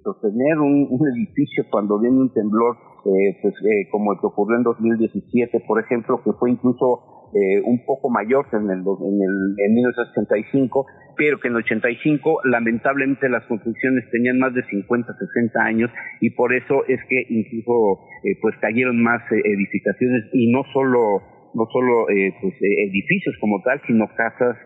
sostener 0.03 0.59
un 0.59 1.01
edificio 1.15 1.65
cuando 1.71 2.01
viene 2.01 2.17
un 2.17 2.33
temblor 2.33 2.77
eh, 3.05 3.37
pues, 3.43 3.55
eh, 3.61 3.89
como 3.91 4.15
el 4.15 4.19
que 4.19 4.27
ocurrió 4.27 4.57
en 4.57 4.63
2017, 4.63 5.61
por 5.69 5.79
ejemplo, 5.79 6.23
que 6.25 6.33
fue 6.33 6.51
incluso 6.51 7.31
eh, 7.35 7.61
un 7.67 7.85
poco 7.85 8.09
mayor 8.09 8.49
que 8.49 8.57
en 8.57 8.71
el, 8.71 8.79
en 8.79 9.19
el 9.21 9.55
en 9.59 9.75
1985, 9.75 10.87
pero 11.17 11.39
que 11.39 11.49
en 11.49 11.55
el 11.55 11.65
85 11.65 12.41
lamentablemente 12.45 13.29
las 13.29 13.45
construcciones 13.47 14.05
tenían 14.11 14.39
más 14.39 14.55
de 14.55 14.63
50, 14.65 15.13
60 15.13 15.61
años 15.61 15.91
y 16.21 16.31
por 16.31 16.55
eso 16.55 16.85
es 16.87 17.01
que 17.09 17.27
incluso 17.29 18.07
eh, 18.25 18.39
pues 18.41 18.55
cayeron 18.61 19.03
más 19.03 19.21
eh, 19.33 19.43
edificaciones 19.45 20.31
y 20.33 20.51
no 20.51 20.63
solo 20.73 21.23
no 21.55 21.67
solo 21.73 22.07
pues, 22.07 22.55
edificios 22.61 23.37
como 23.41 23.63
tal, 23.63 23.81
sino 23.87 24.07
casas, 24.17 24.57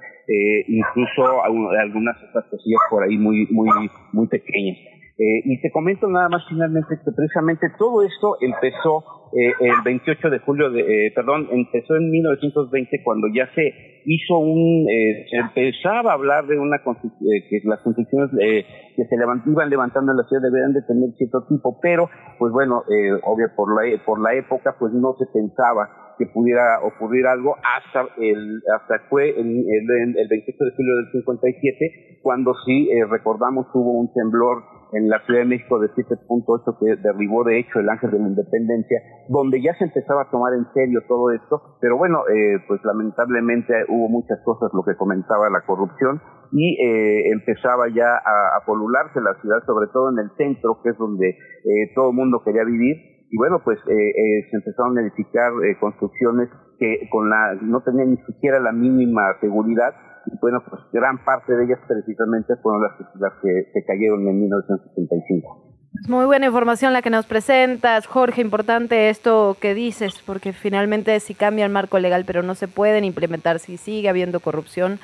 incluso 0.69 1.43
algunas 1.45 2.17
otras 2.29 2.45
cosillas 2.51 2.81
por 2.91 3.05
ahí 3.05 3.17
muy 3.17 3.47
muy 3.51 3.69
muy 4.13 4.27
pequeñas. 4.29 4.79
Eh, 5.21 5.43
y 5.47 5.61
te 5.61 5.73
comento 5.73 6.07
nada 6.07 6.29
más 6.29 6.45
finalmente 6.49 6.95
que 6.95 7.11
precisamente 7.11 7.67
todo 7.77 8.05
esto 8.05 8.37
empezó 8.41 9.03
eh, 9.35 9.51
el 9.59 9.83
28 9.85 10.31
de 10.31 10.39
julio, 10.39 10.71
de, 10.71 10.79
eh, 10.79 11.13
perdón, 11.13 11.49
empezó 11.51 11.97
en 11.97 12.09
1920 12.09 13.03
cuando 13.03 13.27
ya 13.35 13.51
se 13.53 13.67
hizo 14.07 14.39
un, 14.39 14.87
se 15.29 15.37
empezaba 15.39 16.13
a 16.13 16.15
hablar 16.15 16.47
de 16.47 16.57
una 16.57 16.79
que 16.79 17.61
las 17.65 17.83
construcciones 17.83 18.31
que 18.31 19.05
se 19.05 19.15
iban 19.17 19.69
levantando 19.69 20.13
en 20.13 20.19
la 20.19 20.25
ciudad 20.29 20.41
deberían 20.41 20.73
de 20.73 20.83
tener 20.83 21.11
cierto 21.19 21.45
tipo, 21.49 21.81
pero 21.83 22.09
pues 22.39 22.53
bueno, 22.53 22.85
obvio 23.25 23.49
por 23.57 23.75
la, 23.75 23.99
por 24.05 24.23
la 24.23 24.35
época 24.35 24.77
pues 24.79 24.93
no 24.93 25.17
se 25.19 25.27
pensaba 25.27 26.08
que 26.19 26.27
pudiera 26.27 26.81
ocurrir 26.83 27.27
algo 27.27 27.57
hasta 27.63 28.13
el 28.19 28.61
hasta 28.77 28.99
fue 29.09 29.31
el, 29.31 29.47
el, 29.47 30.19
el 30.19 30.29
28 30.29 30.65
de 30.65 30.71
julio 30.77 30.97
del 30.97 31.13
57 31.13 32.21
cuando 32.23 32.53
sí 32.67 32.91
recordamos 33.09 33.67
hubo 33.73 33.93
un 33.93 34.13
temblor 34.13 34.79
en 34.93 35.09
la 35.09 35.21
Ciudad 35.25 35.41
de 35.41 35.47
México 35.47 35.79
de 35.79 35.89
7.8 35.89 36.79
que 36.79 36.97
derribó 37.03 37.45
de 37.45 37.59
hecho 37.59 37.81
el 37.81 37.89
Ángel 37.89 38.11
de 38.11 38.19
la 38.19 38.29
Independencia, 38.29 39.01
donde 39.29 39.61
ya 39.63 39.75
se 39.77 39.85
empezaba 39.85 40.23
a 40.23 40.31
tomar 40.31 40.55
en 40.55 40.67
serio 40.73 41.01
todo 41.07 41.31
esto, 41.31 41.77
pero 41.81 41.97
bueno, 41.97 42.23
eh, 42.29 42.59
pues 42.67 42.81
lamentablemente 42.85 43.75
hubo 43.89 44.09
muchas 44.09 44.39
cosas, 44.45 44.71
lo 44.73 44.83
que 44.83 44.97
comentaba 44.97 45.51
la 45.51 45.65
corrupción, 45.67 46.21
y 46.53 46.81
eh, 46.81 47.31
empezaba 47.31 47.89
ya 47.89 48.09
a, 48.09 48.57
a, 48.57 48.65
polularse 48.65 49.21
la 49.21 49.35
ciudad, 49.41 49.59
sobre 49.67 49.89
todo 49.93 50.11
en 50.11 50.19
el 50.19 50.31
centro, 50.37 50.81
que 50.83 50.91
es 50.91 50.99
donde 50.99 51.29
eh, 51.29 51.93
todo 51.95 52.11
el 52.11 52.17
mundo 52.17 52.43
quería 52.43 52.65
vivir, 52.65 53.18
y 53.31 53.37
bueno, 53.37 53.61
pues 53.65 53.79
eh, 53.89 53.93
eh, 53.93 54.49
se 54.51 54.57
empezaron 54.57 54.97
a 54.99 55.03
edificar 55.03 55.53
eh, 55.65 55.77
construcciones 55.79 56.49
que 56.79 57.09
con 57.11 57.29
la 57.29 57.55
no 57.61 57.83
tenían 57.83 58.11
ni 58.11 58.17
siquiera 58.25 58.61
la 58.61 58.73
mínima 58.73 59.37
seguridad 59.41 59.95
bueno, 60.41 60.63
pues 60.69 60.83
gran 60.93 61.25
parte 61.25 61.55
de 61.55 61.65
ellas 61.65 61.79
precisamente 61.87 62.55
fueron 62.63 62.83
las, 62.83 62.93
las 63.19 63.33
que 63.43 63.71
se 63.73 63.85
cayeron 63.85 64.27
en 64.29 64.41
1975. 64.41 65.65
Muy 66.09 66.27
buena 66.27 66.47
información 66.47 66.93
la 66.93 67.03
que 67.03 67.11
nos 67.11 67.27
presentas, 67.27 68.07
Jorge. 68.07 68.43
Importante 68.43 69.09
esto 69.09 69.57
que 69.61 69.75
dices, 69.75 70.23
porque 70.25 70.53
finalmente 70.53 71.19
si 71.21 71.35
cambia 71.35 71.65
el 71.65 71.73
marco 71.73 71.99
legal, 71.99 72.25
pero 72.27 72.43
no 72.43 72.55
se 72.55 72.69
pueden 72.69 73.05
implementar, 73.05 73.59
si 73.59 73.77
sigue 73.79 74.09
habiendo 74.09 74.41
corrupción, 74.41 74.99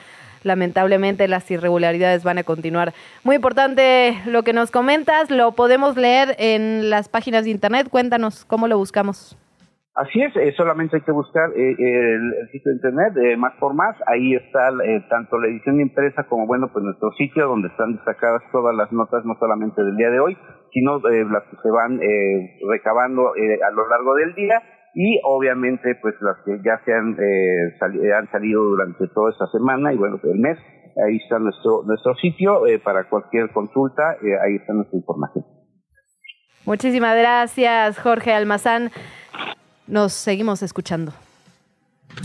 lamentablemente 0.45 1.29
las 1.29 1.51
irregularidades 1.51 2.23
van 2.23 2.39
a 2.39 2.45
continuar. 2.45 2.93
Muy 3.25 3.37
importante 3.37 4.17
lo 4.27 4.43
que 4.43 4.53
nos 4.53 4.71
comentas, 4.71 5.31
lo 5.31 5.53
podemos 5.53 5.97
leer 5.97 6.37
en 6.39 6.91
las 6.91 7.09
páginas 7.09 7.45
de 7.45 7.51
internet. 7.51 7.89
Cuéntanos 7.91 8.45
cómo 8.45 8.69
lo 8.69 8.79
buscamos. 8.79 9.37
Así 9.95 10.21
es, 10.21 10.35
eh, 10.35 10.53
solamente 10.57 10.97
hay 10.97 11.03
que 11.03 11.13
buscar 11.13 11.51
eh, 11.55 11.77
el, 11.79 12.49
sitio 12.51 12.73
de 12.73 12.77
internet, 12.79 13.13
de 13.15 13.37
Más 13.37 13.55
por 13.61 13.75
Más, 13.75 13.95
ahí 14.09 14.35
está 14.35 14.71
eh, 14.85 15.07
tanto 15.09 15.39
la 15.39 15.47
edición 15.47 15.81
impresa 15.81 16.25
como, 16.25 16.49
bueno, 16.49 16.69
pues 16.73 16.85
nuestro 16.85 17.13
sitio 17.13 17.47
donde 17.47 17.69
están 17.69 17.95
destacadas 17.95 18.43
todas 18.51 18.75
las 18.75 18.91
notas, 18.91 19.25
no 19.25 19.37
solamente 19.39 19.85
del 19.85 19.95
día 19.95 20.11
de 20.11 20.19
hoy, 20.19 20.37
sino 20.73 20.99
las 20.99 21.45
que 21.45 21.57
se 21.63 21.71
van 21.71 22.01
recabando 22.69 23.29
a 23.31 23.71
lo 23.71 23.89
largo 23.89 24.15
del 24.17 24.35
día 24.35 24.61
y 24.95 25.21
obviamente 25.25 25.97
pues 26.01 26.15
las 26.21 26.37
que 26.45 26.61
ya 26.65 26.81
se 26.85 26.93
han, 26.93 27.17
han 28.17 28.31
salido 28.31 28.63
durante 28.63 29.09
toda 29.09 29.31
esta 29.31 29.47
semana 29.49 29.93
y 29.93 29.97
bueno, 29.97 30.21
el 30.23 30.39
mes, 30.39 30.59
ahí 31.05 31.17
está 31.17 31.39
nuestro, 31.39 31.83
nuestro 31.85 32.15
sitio 32.17 32.63
para 32.83 33.09
cualquier 33.09 33.51
consulta, 33.53 34.17
ahí 34.43 34.57
está 34.57 34.73
nuestra 34.73 34.99
información. 34.99 35.45
Muchísimas 36.65 37.17
gracias, 37.17 37.99
Jorge 37.99 38.33
Almazán. 38.33 38.91
Nos 39.87 40.13
seguimos 40.13 40.63
escuchando. 40.63 41.13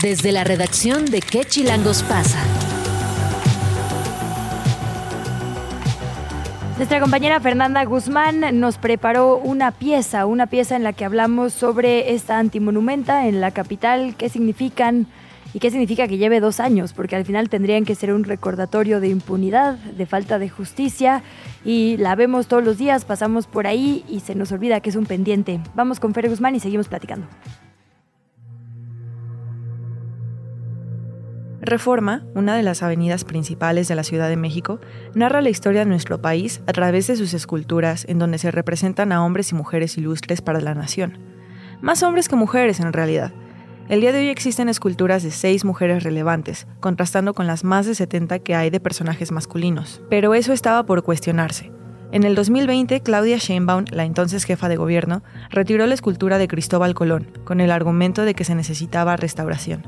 Desde 0.02 0.32
la 0.32 0.44
redacción 0.44 1.06
de 1.06 1.20
¿Qué 1.20 1.44
Chilangos 1.44 2.02
pasa? 2.04 2.38
Nuestra 6.80 6.98
compañera 6.98 7.38
Fernanda 7.40 7.84
Guzmán 7.84 8.58
nos 8.58 8.78
preparó 8.78 9.36
una 9.36 9.70
pieza, 9.70 10.24
una 10.24 10.46
pieza 10.46 10.76
en 10.76 10.82
la 10.82 10.94
que 10.94 11.04
hablamos 11.04 11.52
sobre 11.52 12.14
esta 12.14 12.38
antimonumenta 12.38 13.28
en 13.28 13.42
la 13.42 13.50
capital, 13.50 14.14
qué 14.16 14.30
significan 14.30 15.06
y 15.52 15.58
qué 15.58 15.70
significa 15.70 16.08
que 16.08 16.16
lleve 16.16 16.40
dos 16.40 16.58
años, 16.58 16.94
porque 16.94 17.16
al 17.16 17.26
final 17.26 17.50
tendrían 17.50 17.84
que 17.84 17.94
ser 17.94 18.14
un 18.14 18.24
recordatorio 18.24 18.98
de 18.98 19.08
impunidad, 19.08 19.74
de 19.74 20.06
falta 20.06 20.38
de 20.38 20.48
justicia, 20.48 21.22
y 21.66 21.98
la 21.98 22.14
vemos 22.14 22.46
todos 22.46 22.64
los 22.64 22.78
días, 22.78 23.04
pasamos 23.04 23.46
por 23.46 23.66
ahí 23.66 24.02
y 24.08 24.20
se 24.20 24.34
nos 24.34 24.50
olvida 24.50 24.80
que 24.80 24.88
es 24.88 24.96
un 24.96 25.04
pendiente. 25.04 25.60
Vamos 25.74 26.00
con 26.00 26.14
Fer 26.14 26.30
Guzmán 26.30 26.54
y 26.54 26.60
seguimos 26.60 26.88
platicando. 26.88 27.26
Reforma, 31.62 32.24
una 32.34 32.56
de 32.56 32.62
las 32.62 32.82
avenidas 32.82 33.24
principales 33.24 33.86
de 33.86 33.94
la 33.94 34.02
Ciudad 34.02 34.30
de 34.30 34.36
México, 34.36 34.80
narra 35.14 35.42
la 35.42 35.50
historia 35.50 35.80
de 35.80 35.90
nuestro 35.90 36.22
país 36.22 36.62
a 36.66 36.72
través 36.72 37.06
de 37.06 37.16
sus 37.16 37.34
esculturas 37.34 38.06
en 38.08 38.18
donde 38.18 38.38
se 38.38 38.50
representan 38.50 39.12
a 39.12 39.24
hombres 39.24 39.52
y 39.52 39.54
mujeres 39.54 39.98
ilustres 39.98 40.40
para 40.40 40.60
la 40.60 40.74
nación. 40.74 41.18
Más 41.82 42.02
hombres 42.02 42.28
que 42.28 42.36
mujeres 42.36 42.80
en 42.80 42.92
realidad, 42.92 43.32
el 43.90 44.00
día 44.00 44.12
de 44.12 44.20
hoy 44.20 44.28
existen 44.28 44.68
esculturas 44.68 45.22
de 45.22 45.32
seis 45.32 45.64
mujeres 45.64 46.04
relevantes, 46.04 46.66
contrastando 46.78 47.34
con 47.34 47.46
las 47.46 47.64
más 47.64 47.86
de 47.86 47.94
70 47.94 48.38
que 48.38 48.54
hay 48.54 48.70
de 48.70 48.78
personajes 48.78 49.32
masculinos. 49.32 50.00
Pero 50.08 50.32
eso 50.34 50.52
estaba 50.52 50.86
por 50.86 51.02
cuestionarse. 51.02 51.72
En 52.12 52.24
el 52.24 52.34
2020, 52.36 53.00
Claudia 53.00 53.36
Sheinbaum, 53.36 53.84
la 53.90 54.04
entonces 54.04 54.44
jefa 54.44 54.68
de 54.68 54.76
gobierno, 54.76 55.22
retiró 55.50 55.86
la 55.86 55.94
escultura 55.94 56.38
de 56.38 56.48
Cristóbal 56.48 56.94
Colón, 56.94 57.32
con 57.44 57.60
el 57.60 57.70
argumento 57.70 58.22
de 58.22 58.34
que 58.34 58.44
se 58.44 58.54
necesitaba 58.54 59.16
restauración. 59.16 59.82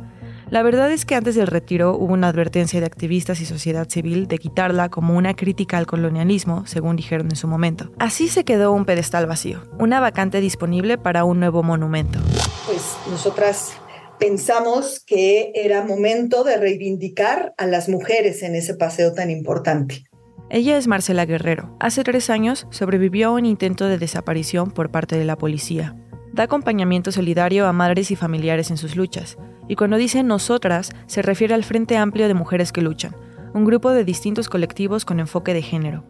La 0.53 0.63
verdad 0.63 0.93
es 0.93 1.07
que 1.07 1.15
antes 1.15 1.35
del 1.35 1.47
retiro 1.47 1.97
hubo 1.97 2.13
una 2.13 2.29
advertencia 2.29 2.79
de 2.79 2.85
activistas 2.85 3.41
y 3.41 3.47
sociedad 3.47 3.89
civil 3.89 4.29
de 4.29 4.37
quitarla 4.37 4.91
como 4.91 5.17
una 5.17 5.35
crítica 5.35 5.79
al 5.79 5.87
colonialismo, 5.87 6.67
según 6.67 6.95
dijeron 6.95 7.29
en 7.31 7.37
su 7.37 7.49
momento. 7.49 7.91
Así 7.99 8.29
se 8.29 8.45
quedó 8.45 8.71
un 8.73 8.85
pedestal 8.85 9.25
vacío, 9.25 9.63
una 9.79 9.99
vacante 9.99 10.43
disponible 10.43 10.99
para 10.99 11.25
un 11.25 11.41
nuevo 11.41 11.63
monumento. 11.63 12.19
Pues 12.67 12.83
nosotras 13.09 13.73
pensamos 14.19 15.03
que 15.07 15.53
era 15.55 15.87
momento 15.87 16.45
de 16.45 16.59
reivindicar 16.59 17.55
a 17.57 17.65
las 17.65 17.89
mujeres 17.89 18.43
en 18.43 18.55
ese 18.55 18.75
paseo 18.75 19.15
tan 19.15 19.31
importante. 19.31 20.05
Ella 20.51 20.77
es 20.77 20.87
Marcela 20.87 21.25
Guerrero. 21.25 21.75
Hace 21.81 22.05
tres 22.05 22.29
años 22.29 22.67
sobrevivió 22.69 23.29
a 23.29 23.33
un 23.33 23.47
intento 23.47 23.87
de 23.87 23.97
desaparición 23.97 24.71
por 24.71 24.91
parte 24.91 25.17
de 25.17 25.25
la 25.25 25.39
policía. 25.39 25.97
Da 26.33 26.45
acompañamiento 26.45 27.13
solidario 27.13 27.67
a 27.67 27.73
madres 27.73 28.11
y 28.11 28.17
familiares 28.17 28.71
en 28.71 28.79
sus 28.79 28.97
luchas, 28.97 29.37
y 29.69 29.77
cuando 29.77 29.97
dice 29.97 30.23
nosotras 30.23 30.91
se 31.07 31.23
refiere 31.23 31.55
al 31.55 31.65
Frente 31.65 31.97
Amplio 31.97 32.27
de 32.27 32.35
Mujeres 32.35 32.73
que 32.73 32.81
Luchan, 32.81 33.15
un 33.53 33.65
grupo 33.65 33.91
de 33.91 34.05
distintos 34.05 34.49
colectivos 34.49 35.05
con 35.05 35.21
enfoque 35.21 35.53
de 35.53 35.63
género. 35.63 36.05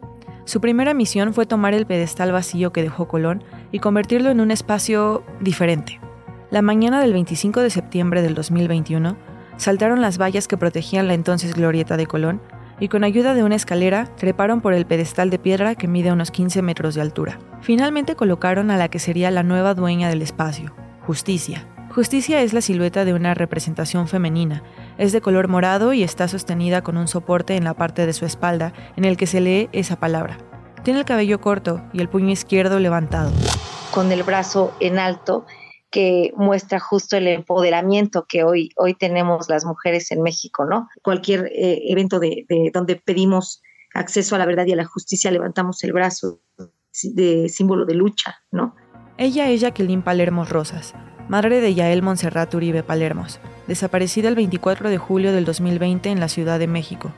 Su 0.45 0.61
primera 0.61 0.95
misión 0.95 1.35
fue 1.35 1.47
tomar 1.47 1.75
el 1.75 1.87
pedestal 1.87 2.33
vacío 2.33 2.73
que 2.73 2.83
dejó 2.83 3.09
Colón 3.09 3.45
y 3.71 3.79
convertirlo 3.79 4.31
en 4.31 4.41
un 4.41 4.51
espacio 4.51 5.25
diferente. 5.41 6.01
La 6.51 6.63
mañana 6.63 7.01
del 7.01 7.13
25 7.13 7.61
de 7.61 7.71
septiembre 7.71 8.23
del 8.23 8.35
2021, 8.35 9.17
saltaron 9.57 10.01
las 10.01 10.19
vallas 10.19 10.49
que 10.49 10.57
protegían 10.57 11.09
la 11.09 11.15
entonces 11.15 11.55
glorieta 11.55 11.97
de 11.97 12.07
Colón 12.07 12.41
y 12.83 12.89
con 12.89 13.05
ayuda 13.05 13.35
de 13.35 13.45
una 13.45 13.55
escalera 13.55 14.09
treparon 14.17 14.61
por 14.61 14.75
el 14.75 14.87
pedestal 14.87 15.31
de 15.31 15.39
piedra 15.39 15.77
que 15.77 15.87
mide 15.87 16.11
unos 16.11 16.33
15 16.33 16.63
metros 16.63 16.97
de 16.97 17.01
altura. 17.01 17.39
Finalmente 17.61 18.17
colocaron 18.17 18.73
a 18.73 18.77
la 18.77 18.89
que 18.89 18.99
sería 18.99 19.31
la 19.31 19.45
nueva 19.45 19.75
dueña 19.75 20.09
del 20.09 20.21
espacio, 20.21 20.75
Justicia. 21.07 21.69
Justicia 21.95 22.43
es 22.43 22.53
la 22.53 22.61
silueta 22.61 23.05
de 23.05 23.15
una 23.15 23.35
representación 23.35 24.09
femenina. 24.09 24.65
Es 24.99 25.13
de 25.13 25.21
color 25.21 25.47
morado 25.47 25.93
y 25.93 26.03
está 26.03 26.27
sostenida 26.27 26.83
con 26.83 26.97
un 26.97 27.07
soporte 27.07 27.55
en 27.55 27.63
la 27.63 27.75
parte 27.75 28.05
de 28.05 28.13
su 28.13 28.27
espalda 28.27 28.73
en 28.97 29.05
el 29.05 29.17
que 29.17 29.29
se 29.29 29.41
lee 29.41 29.69
esa 29.71 29.95
palabra. 29.95 30.39
Tiene 30.83 30.99
el 30.99 31.05
cabello 31.05 31.41
corto 31.41 31.85
y 31.93 32.01
el 32.01 32.09
puño 32.09 32.31
izquierdo 32.31 32.81
levantado. 32.81 33.31
Con 33.93 34.11
el 34.11 34.25
brazo 34.25 34.75
en 34.81 34.99
alto 34.99 35.47
que 35.93 36.33
muestra 36.37 36.81
justo 36.81 37.17
el 37.17 37.29
empoderamiento 37.29 38.25
que 38.27 38.43
hoy, 38.43 38.71
hoy 38.77 38.95
tenemos 38.95 39.49
las 39.49 39.65
mujeres 39.65 40.11
en 40.11 40.23
México, 40.23 40.65
¿no? 40.65 40.89
Cualquier 41.03 41.47
eh, 41.53 41.83
evento 41.89 42.19
de, 42.19 42.47
de, 42.49 42.71
donde 42.75 42.97
pedimos 42.97 43.63
acceso 43.95 44.35
a 44.35 44.39
la 44.39 44.47
verdad 44.47 44.67
y 44.67 44.73
a 44.73 44.77
la 44.77 44.87
justicia, 44.87 45.31
levantamos 45.31 45.85
el 45.85 45.93
brazo 45.93 46.41
de 47.03 47.49
símbolo 47.49 47.85
de 47.85 47.95
lucha, 47.95 48.43
¿no? 48.51 48.75
Ella 49.19 49.51
es 49.51 49.61
Jacqueline 49.61 50.03
Palermo 50.03 50.45
Rosas, 50.45 50.95
madre 51.29 51.61
de 51.61 51.75
Yael 51.75 52.03
Monserrat 52.03 52.53
Uribe 52.55 52.83
Palermos, 52.83 53.39
desaparecida 53.69 54.29
el 54.29 54.35
24 54.35 54.89
de 54.89 54.99
julio 54.99 55.33
del 55.33 55.45
2020 55.45 56.09
en 56.09 56.21
la 56.21 56.29
Ciudad 56.29 56.59
de 56.59 56.67
México. 56.67 57.13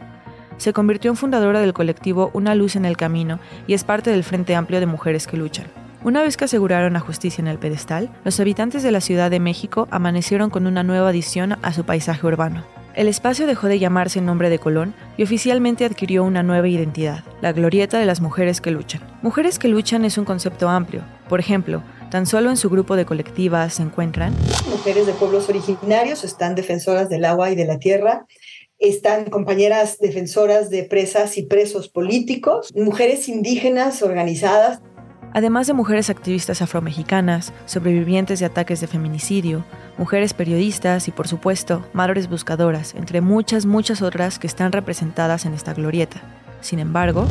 Se 0.57 0.73
convirtió 0.73 1.11
en 1.11 1.17
fundadora 1.17 1.61
del 1.61 1.73
colectivo 1.73 2.31
Una 2.33 2.55
Luz 2.55 2.77
en 2.77 2.85
el 2.85 2.97
Camino 2.97 3.39
y 3.67 3.75
es 3.75 3.85
parte 3.85 4.11
del 4.11 4.25
Frente 4.25 4.55
Amplio 4.55 4.81
de 4.81 4.87
Mujeres 4.87 5.27
que 5.27 5.37
Luchan. 5.37 5.84
Una 6.05 6.23
vez 6.23 6.37
que 6.37 6.45
aseguraron 6.45 6.93
la 6.93 7.01
justicia 7.01 7.41
en 7.41 7.49
el 7.49 7.59
pedestal, 7.59 8.11
los 8.25 8.39
habitantes 8.39 8.83
de 8.83 8.91
la 8.91 9.01
Ciudad 9.01 9.31
de 9.31 9.41
México 9.41 9.89
amanecieron 9.91 10.51
con 10.51 10.67
una 10.67 10.83
nueva 10.83 11.09
adición 11.09 11.57
a 11.63 11.73
su 11.73 11.85
paisaje 11.85 12.27
urbano. 12.27 12.63
El 12.95 13.09
espacio 13.09 13.47
dejó 13.47 13.69
de 13.69 13.79
llamarse 13.79 14.19
en 14.19 14.27
nombre 14.27 14.51
de 14.51 14.59
Colón 14.59 14.95
y 15.17 15.23
oficialmente 15.23 15.87
adquirió 15.87 16.23
una 16.23 16.43
nueva 16.43 16.69
identidad, 16.69 17.25
la 17.41 17.53
glorieta 17.53 17.99
de 17.99 18.05
las 18.05 18.21
mujeres 18.21 18.61
que 18.61 18.71
luchan. 18.71 19.01
Mujeres 19.23 19.59
que 19.59 19.69
luchan 19.69 20.05
es 20.05 20.19
un 20.19 20.27
concepto 20.27 20.69
amplio. 20.69 21.01
Por 21.27 21.41
ejemplo, 21.41 21.83
tan 22.11 22.27
solo 22.27 22.51
en 22.51 22.59
su 22.59 22.69
grupo 22.69 22.97
de 22.97 23.07
colectivas 23.07 23.73
se 23.73 23.83
encuentran 23.83 24.35
mujeres 24.69 25.07
de 25.07 25.15
pueblos 25.15 25.49
originarios, 25.49 26.23
están 26.23 26.55
defensoras 26.55 27.09
del 27.09 27.25
agua 27.25 27.51
y 27.51 27.57
de 27.57 27.65
la 27.65 27.79
tierra, 27.79 28.27
están 28.79 29.25
compañeras 29.31 29.97
defensoras 29.99 30.69
de 30.69 30.85
presas 30.85 31.39
y 31.39 31.45
presos 31.45 31.89
políticos, 31.89 32.71
mujeres 32.75 33.27
indígenas 33.31 34.03
organizadas, 34.03 34.83
además 35.35 35.67
de 35.67 35.75
mujeres 35.75 36.09
activistas 36.09 36.63
afromexicanas, 36.63 37.53
sobrevivientes 37.67 38.41
de 38.41 38.47
ataques 38.47 38.81
de 38.81 38.87
feminicidio, 38.87 39.65
mujeres 39.99 40.33
periodistas 40.33 41.09
y 41.09 41.11
por 41.11 41.29
supuesto 41.29 41.85
madres 41.93 42.31
buscadoras, 42.31 42.95
entre 42.95 43.21
muchas, 43.21 43.67
muchas 43.67 44.01
otras 44.01 44.39
que 44.39 44.47
están 44.47 44.73
representadas 44.73 45.45
en 45.45 45.53
esta 45.53 45.75
glorieta. 45.75 46.23
Sin 46.63 46.79
embargo, 46.79 47.27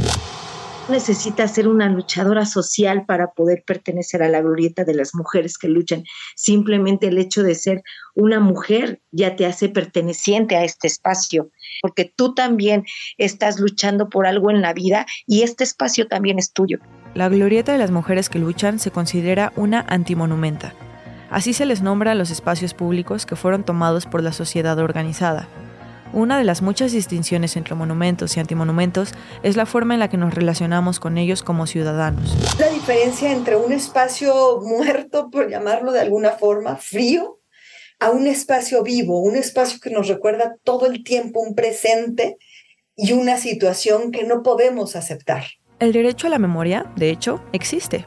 necesita 0.89 1.47
ser 1.47 1.67
una 1.67 1.89
luchadora 1.89 2.45
social 2.45 3.05
para 3.05 3.31
poder 3.31 3.63
pertenecer 3.65 4.21
a 4.21 4.29
la 4.29 4.41
glorieta 4.41 4.83
de 4.83 4.93
las 4.93 5.15
mujeres 5.15 5.57
que 5.57 5.69
luchan. 5.69 6.03
Simplemente 6.35 7.07
el 7.07 7.17
hecho 7.17 7.41
de 7.41 7.55
ser 7.55 7.83
una 8.15 8.39
mujer 8.39 9.01
ya 9.11 9.35
te 9.35 9.45
hace 9.45 9.69
perteneciente 9.69 10.55
a 10.55 10.65
este 10.65 10.87
espacio, 10.87 11.51
porque 11.81 12.11
tú 12.15 12.33
también 12.33 12.83
estás 13.17 13.59
luchando 13.59 14.09
por 14.09 14.27
algo 14.27 14.51
en 14.51 14.61
la 14.61 14.73
vida 14.73 15.05
y 15.25 15.43
este 15.43 15.63
espacio 15.63 16.07
también 16.07 16.37
es 16.37 16.51
tuyo. 16.51 16.79
La 17.13 17.29
glorieta 17.29 17.71
de 17.71 17.77
las 17.77 17.91
mujeres 17.91 18.27
que 18.27 18.39
luchan 18.39 18.79
se 18.79 18.89
considera 18.89 19.53
una 19.55 19.85
antimonumenta. 19.87 20.73
Así 21.29 21.53
se 21.53 21.67
les 21.67 21.83
nombra 21.83 22.13
a 22.13 22.15
los 22.15 22.31
espacios 22.31 22.73
públicos 22.73 23.27
que 23.27 23.35
fueron 23.35 23.63
tomados 23.63 24.07
por 24.07 24.23
la 24.23 24.33
sociedad 24.33 24.79
organizada. 24.79 25.47
Una 26.11 26.39
de 26.39 26.43
las 26.43 26.63
muchas 26.63 26.91
distinciones 26.91 27.55
entre 27.55 27.75
monumentos 27.75 28.35
y 28.35 28.39
antimonumentos 28.39 29.13
es 29.43 29.55
la 29.55 29.67
forma 29.67 29.93
en 29.93 29.99
la 29.99 30.09
que 30.09 30.17
nos 30.17 30.33
relacionamos 30.33 30.99
con 30.99 31.19
ellos 31.19 31.43
como 31.43 31.67
ciudadanos. 31.67 32.35
La 32.59 32.69
diferencia 32.69 33.31
entre 33.31 33.57
un 33.57 33.71
espacio 33.71 34.61
muerto, 34.63 35.29
por 35.29 35.51
llamarlo 35.51 35.91
de 35.91 36.01
alguna 36.01 36.31
forma, 36.31 36.77
frío, 36.77 37.39
a 37.99 38.09
un 38.09 38.25
espacio 38.25 38.81
vivo, 38.81 39.21
un 39.21 39.35
espacio 39.35 39.79
que 39.79 39.91
nos 39.91 40.07
recuerda 40.07 40.55
todo 40.63 40.87
el 40.87 41.03
tiempo 41.03 41.41
un 41.41 41.53
presente 41.53 42.37
y 42.95 43.13
una 43.13 43.37
situación 43.37 44.11
que 44.11 44.23
no 44.23 44.41
podemos 44.41 44.95
aceptar. 44.95 45.45
El 45.83 45.91
derecho 45.91 46.27
a 46.27 46.29
la 46.29 46.39
memoria, 46.39 46.85
de 46.95 47.09
hecho, 47.09 47.43
existe. 47.51 48.05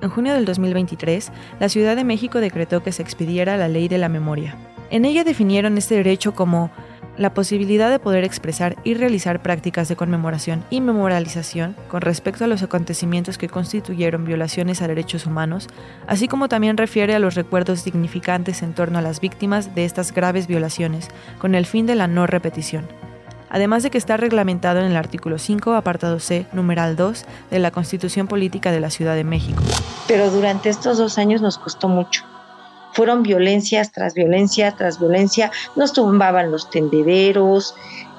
En 0.00 0.10
junio 0.10 0.32
del 0.34 0.44
2023, 0.44 1.32
la 1.58 1.68
Ciudad 1.68 1.96
de 1.96 2.04
México 2.04 2.38
decretó 2.38 2.84
que 2.84 2.92
se 2.92 3.02
expidiera 3.02 3.56
la 3.56 3.66
ley 3.66 3.88
de 3.88 3.98
la 3.98 4.08
memoria. 4.08 4.54
En 4.90 5.04
ella 5.04 5.24
definieron 5.24 5.76
este 5.76 5.96
derecho 5.96 6.36
como 6.36 6.70
la 7.16 7.34
posibilidad 7.34 7.90
de 7.90 7.98
poder 7.98 8.22
expresar 8.22 8.76
y 8.84 8.94
realizar 8.94 9.42
prácticas 9.42 9.88
de 9.88 9.96
conmemoración 9.96 10.62
y 10.70 10.80
memorialización 10.80 11.74
con 11.88 12.00
respecto 12.00 12.44
a 12.44 12.46
los 12.46 12.62
acontecimientos 12.62 13.38
que 13.38 13.48
constituyeron 13.48 14.24
violaciones 14.24 14.80
a 14.80 14.86
derechos 14.86 15.26
humanos, 15.26 15.66
así 16.06 16.28
como 16.28 16.48
también 16.48 16.76
refiere 16.76 17.12
a 17.16 17.18
los 17.18 17.34
recuerdos 17.34 17.84
dignificantes 17.84 18.62
en 18.62 18.72
torno 18.72 19.00
a 19.00 19.02
las 19.02 19.20
víctimas 19.20 19.74
de 19.74 19.84
estas 19.84 20.14
graves 20.14 20.46
violaciones, 20.46 21.08
con 21.40 21.56
el 21.56 21.66
fin 21.66 21.86
de 21.86 21.96
la 21.96 22.06
no 22.06 22.28
repetición 22.28 22.86
además 23.50 23.82
de 23.82 23.90
que 23.90 23.98
está 23.98 24.16
reglamentado 24.16 24.80
en 24.80 24.86
el 24.86 24.96
artículo 24.96 25.38
5, 25.38 25.74
apartado 25.74 26.20
C, 26.20 26.46
numeral 26.52 26.96
2 26.96 27.24
de 27.50 27.58
la 27.58 27.70
Constitución 27.70 28.26
Política 28.26 28.72
de 28.72 28.80
la 28.80 28.90
Ciudad 28.90 29.14
de 29.14 29.24
México. 29.24 29.62
Pero 30.06 30.30
durante 30.30 30.68
estos 30.68 30.98
dos 30.98 31.18
años 31.18 31.40
nos 31.40 31.58
costó 31.58 31.88
mucho. 31.88 32.24
Fueron 32.92 33.22
violencias 33.22 33.92
tras 33.92 34.14
violencia 34.14 34.72
tras 34.72 34.98
violencia, 34.98 35.50
nos 35.74 35.92
tumbaban 35.92 36.50
los 36.50 36.70
tendederos, 36.70 37.74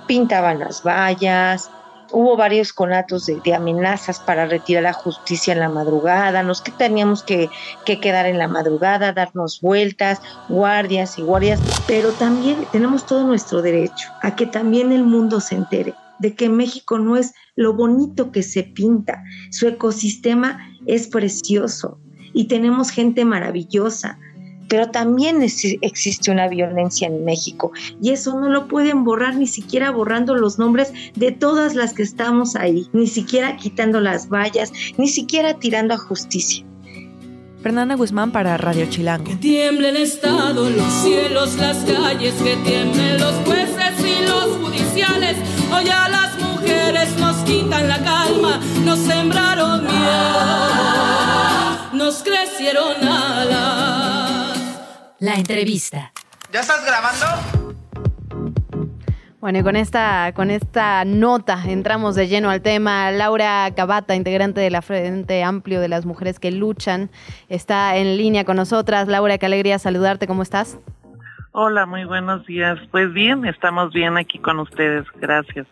pintaban 0.08 0.60
las 0.60 0.84
vallas, 0.84 1.72
hubo 2.12 2.38
varios 2.38 2.74
conatos 2.74 3.26
de, 3.26 3.54
amenazas 3.54 4.20
para 4.20 4.46
retirar 4.46 4.84
la 4.84 4.94
justicia 4.94 5.54
en 5.54 5.60
la 5.60 5.70
madrugada, 5.70 6.44
nos 6.44 6.62
que 6.62 6.72
teníamos 6.72 7.24
que, 7.24 7.50
que, 7.86 8.00
quedar 8.00 8.26
en 8.26 8.38
la 8.38 8.48
madrugada, 8.48 9.14
darnos 9.14 9.62
vueltas, 9.62 10.22
guardias 10.50 11.18
y 11.18 11.22
guardias, 11.22 11.60
pero 11.88 12.12
también 12.12 12.66
tenemos 12.72 13.06
todo 13.06 13.26
nuestro 13.26 13.62
derecho 13.62 14.10
a 14.22 14.36
que 14.36 14.46
también 14.46 14.92
el 14.92 15.04
mundo 15.04 15.40
se 15.40 15.56
entere 15.56 15.94
de 16.20 16.34
que 16.34 16.50
México 16.50 16.98
no 16.98 17.16
es 17.16 17.34
lo 17.56 17.74
bonito 17.74 18.32
que 18.32 18.44
se 18.44 18.64
pinta, 18.64 19.24
su 19.52 19.68
ecosistema 19.68 20.60
es 20.86 21.08
precioso 21.08 22.00
y 22.34 22.48
tenemos 22.48 22.90
gente 22.90 23.26
maravillosa, 23.26 24.20
pero 24.68 24.90
también 24.90 25.42
existe 25.42 26.32
una 26.32 26.48
violencia 26.48 27.08
en 27.08 27.26
México 27.26 27.72
y 28.02 28.12
eso 28.12 28.40
no 28.40 28.50
lo 28.50 28.68
pueden 28.68 29.04
borrar 29.04 29.36
ni 29.36 29.48
siquiera 29.48 29.92
borrando 29.92 30.36
los 30.36 30.60
nombres 30.60 30.94
de 31.16 31.32
todas 31.32 31.76
las 31.76 31.94
que 31.94 32.04
estamos 32.04 32.56
ahí, 32.56 32.88
ni 32.94 33.08
siquiera 33.08 33.58
quitando 33.58 34.00
las 34.00 34.30
vallas, 34.30 34.72
ni 34.98 35.08
siquiera 35.08 35.56
tirando 35.56 35.94
a 35.94 35.98
justicia. 35.98 36.66
Fernanda 37.62 37.96
Guzmán 37.96 38.32
para 38.32 38.56
Radio 38.56 38.86
Chilango. 38.90 39.26
Que 39.26 39.36
tiemble 39.36 39.90
el 39.90 39.98
Estado, 39.98 40.70
los 40.70 40.94
cielos, 41.04 41.56
las 41.56 41.78
calles, 41.78 42.34
que 42.36 42.56
tiemblen 42.58 43.20
los 43.20 43.34
jueces 43.46 44.00
y 44.00 44.26
los 44.26 44.58
judiciales. 44.58 45.36
Hoy 45.74 45.90
a 45.90 46.08
las 46.08 46.40
mujeres 46.40 47.18
nos 47.18 47.36
quitan 47.38 47.90
la 47.90 48.02
calma, 48.04 48.62
nos 48.86 49.00
sembraron 49.00 49.84
miedo, 49.84 50.40
nos 51.94 52.24
crecieron 52.24 53.06
alas. 53.06 54.07
La 55.20 55.34
entrevista. 55.34 56.12
¿Ya 56.54 56.60
estás 56.60 56.86
grabando? 56.86 57.26
Bueno, 59.40 59.60
y 59.60 59.64
con 59.64 59.76
esta, 59.76 60.32
con 60.36 60.52
esta 60.52 61.06
nota 61.06 61.60
entramos 61.66 62.14
de 62.14 62.28
lleno 62.28 62.52
al 62.52 62.62
tema. 62.62 63.10
Laura 63.10 63.68
Cabata, 63.76 64.14
integrante 64.14 64.62
de 64.62 64.70
la 64.70 64.84
Frente 64.84 65.44
Amplio 65.44 65.82
de 65.82 65.88
las 65.88 66.06
Mujeres 66.06 66.40
que 66.40 66.52
Luchan, 66.52 67.10
está 67.50 67.98
en 67.98 68.16
línea 68.18 68.44
con 68.46 68.58
nosotras. 68.58 69.08
Laura, 69.08 69.40
qué 69.40 69.48
alegría 69.48 69.80
saludarte. 69.80 70.28
¿Cómo 70.28 70.44
estás? 70.44 70.78
Hola, 71.52 71.88
muy 71.88 72.06
buenos 72.06 72.46
días. 72.46 72.78
Pues 72.92 73.12
bien, 73.12 73.44
estamos 73.46 73.92
bien 73.94 74.18
aquí 74.18 74.38
con 74.38 74.60
ustedes. 74.60 75.08
Gracias. 75.16 75.66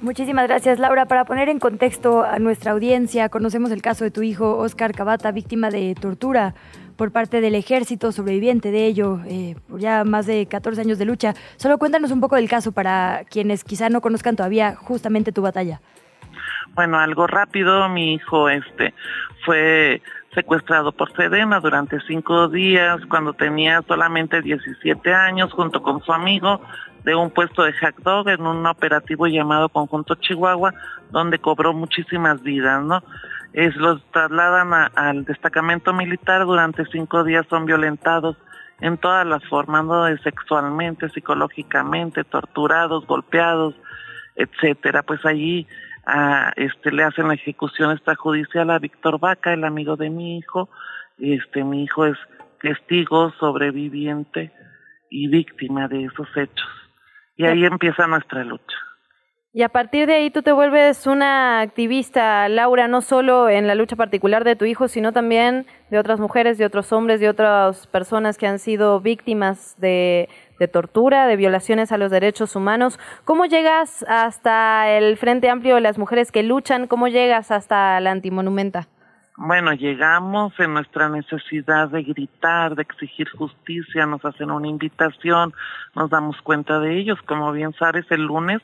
Muchísimas 0.00 0.48
gracias, 0.48 0.80
Laura. 0.80 1.06
Para 1.06 1.24
poner 1.24 1.48
en 1.48 1.60
contexto 1.60 2.24
a 2.24 2.40
nuestra 2.40 2.72
audiencia, 2.72 3.28
conocemos 3.28 3.70
el 3.70 3.80
caso 3.80 4.02
de 4.02 4.10
tu 4.10 4.22
hijo, 4.22 4.56
Oscar 4.58 4.92
Cabata, 4.92 5.30
víctima 5.30 5.70
de 5.70 5.94
tortura 5.94 6.54
por 6.98 7.12
parte 7.12 7.40
del 7.40 7.54
ejército, 7.54 8.10
sobreviviente 8.10 8.72
de 8.72 8.86
ello, 8.86 9.20
eh, 9.26 9.54
por 9.70 9.78
ya 9.78 10.02
más 10.04 10.26
de 10.26 10.46
14 10.46 10.80
años 10.80 10.98
de 10.98 11.04
lucha. 11.04 11.32
Solo 11.56 11.78
cuéntanos 11.78 12.10
un 12.10 12.20
poco 12.20 12.34
del 12.34 12.48
caso 12.48 12.72
para 12.72 13.22
quienes 13.30 13.62
quizá 13.62 13.88
no 13.88 14.00
conozcan 14.00 14.34
todavía 14.34 14.74
justamente 14.74 15.30
tu 15.30 15.40
batalla. 15.40 15.80
Bueno, 16.74 16.98
algo 16.98 17.28
rápido, 17.28 17.88
mi 17.88 18.14
hijo 18.14 18.48
este 18.48 18.94
fue 19.44 20.02
secuestrado 20.34 20.90
por 20.90 21.14
Sedena 21.14 21.60
durante 21.60 22.00
cinco 22.00 22.48
días 22.48 23.00
cuando 23.08 23.32
tenía 23.32 23.80
solamente 23.86 24.42
17 24.42 25.14
años 25.14 25.52
junto 25.52 25.80
con 25.82 26.02
su 26.02 26.12
amigo 26.12 26.60
de 27.04 27.14
un 27.14 27.30
puesto 27.30 27.62
de 27.62 27.72
hack 27.74 28.00
dog 28.02 28.28
en 28.28 28.44
un 28.44 28.66
operativo 28.66 29.28
llamado 29.28 29.68
Conjunto 29.68 30.16
Chihuahua 30.16 30.74
donde 31.10 31.38
cobró 31.38 31.72
muchísimas 31.72 32.42
vidas, 32.42 32.82
¿no? 32.82 33.02
Es, 33.58 33.74
los 33.74 34.00
trasladan 34.12 34.88
al 34.94 35.24
destacamento 35.24 35.92
militar 35.92 36.44
durante 36.44 36.84
cinco 36.92 37.24
días 37.24 37.44
son 37.50 37.66
violentados 37.66 38.36
en 38.80 38.96
todas 38.98 39.26
las 39.26 39.44
formas, 39.48 39.84
¿no? 39.84 40.06
sexualmente, 40.18 41.08
psicológicamente, 41.08 42.22
torturados, 42.22 43.04
golpeados, 43.04 43.74
etcétera. 44.36 45.02
Pues 45.02 45.26
allí 45.26 45.66
este 46.54 46.92
le 46.92 47.02
hacen 47.02 47.26
la 47.26 47.34
ejecución 47.34 47.90
extrajudicial 47.90 48.70
a 48.70 48.78
Víctor 48.78 49.18
Vaca, 49.18 49.52
el 49.52 49.64
amigo 49.64 49.96
de 49.96 50.08
mi 50.08 50.38
hijo. 50.38 50.68
Este 51.18 51.64
mi 51.64 51.82
hijo 51.82 52.06
es 52.06 52.16
testigo, 52.60 53.32
sobreviviente 53.40 54.52
y 55.10 55.26
víctima 55.26 55.88
de 55.88 56.04
esos 56.04 56.28
hechos. 56.36 56.68
Y 57.36 57.44
ahí 57.44 57.64
empieza 57.64 58.06
nuestra 58.06 58.44
lucha. 58.44 58.87
Y 59.54 59.62
a 59.62 59.70
partir 59.70 60.06
de 60.06 60.14
ahí 60.14 60.30
tú 60.30 60.42
te 60.42 60.52
vuelves 60.52 61.06
una 61.06 61.60
activista, 61.60 62.50
Laura, 62.50 62.86
no 62.86 63.00
solo 63.00 63.48
en 63.48 63.66
la 63.66 63.74
lucha 63.74 63.96
particular 63.96 64.44
de 64.44 64.56
tu 64.56 64.66
hijo, 64.66 64.88
sino 64.88 65.12
también 65.12 65.66
de 65.90 65.98
otras 65.98 66.20
mujeres, 66.20 66.58
de 66.58 66.66
otros 66.66 66.92
hombres, 66.92 67.18
de 67.18 67.30
otras 67.30 67.86
personas 67.86 68.36
que 68.36 68.46
han 68.46 68.58
sido 68.58 69.00
víctimas 69.00 69.74
de, 69.78 70.28
tortura, 70.70 71.26
de 71.26 71.36
violaciones 71.36 71.92
a 71.92 71.98
los 71.98 72.10
derechos 72.10 72.56
humanos. 72.56 73.00
¿Cómo 73.24 73.46
llegas 73.46 74.04
hasta 74.06 74.90
el 74.90 75.16
Frente 75.16 75.48
Amplio 75.48 75.76
de 75.76 75.80
las 75.80 75.96
Mujeres 75.96 76.30
que 76.30 76.42
luchan? 76.42 76.86
¿Cómo 76.86 77.08
llegas 77.08 77.50
hasta 77.50 77.98
la 78.00 78.10
antimonumenta? 78.10 78.86
Bueno, 79.38 79.72
llegamos 79.72 80.52
en 80.58 80.74
nuestra 80.74 81.08
necesidad 81.08 81.88
de 81.88 82.02
gritar, 82.02 82.74
de 82.74 82.82
exigir 82.82 83.30
justicia, 83.30 84.04
nos 84.04 84.22
hacen 84.24 84.50
una 84.50 84.66
invitación, 84.68 85.54
nos 85.94 86.10
damos 86.10 86.36
cuenta 86.42 86.80
de 86.80 86.98
ellos. 86.98 87.18
Como 87.22 87.52
bien 87.52 87.72
sabes, 87.78 88.04
el 88.10 88.24
lunes 88.24 88.60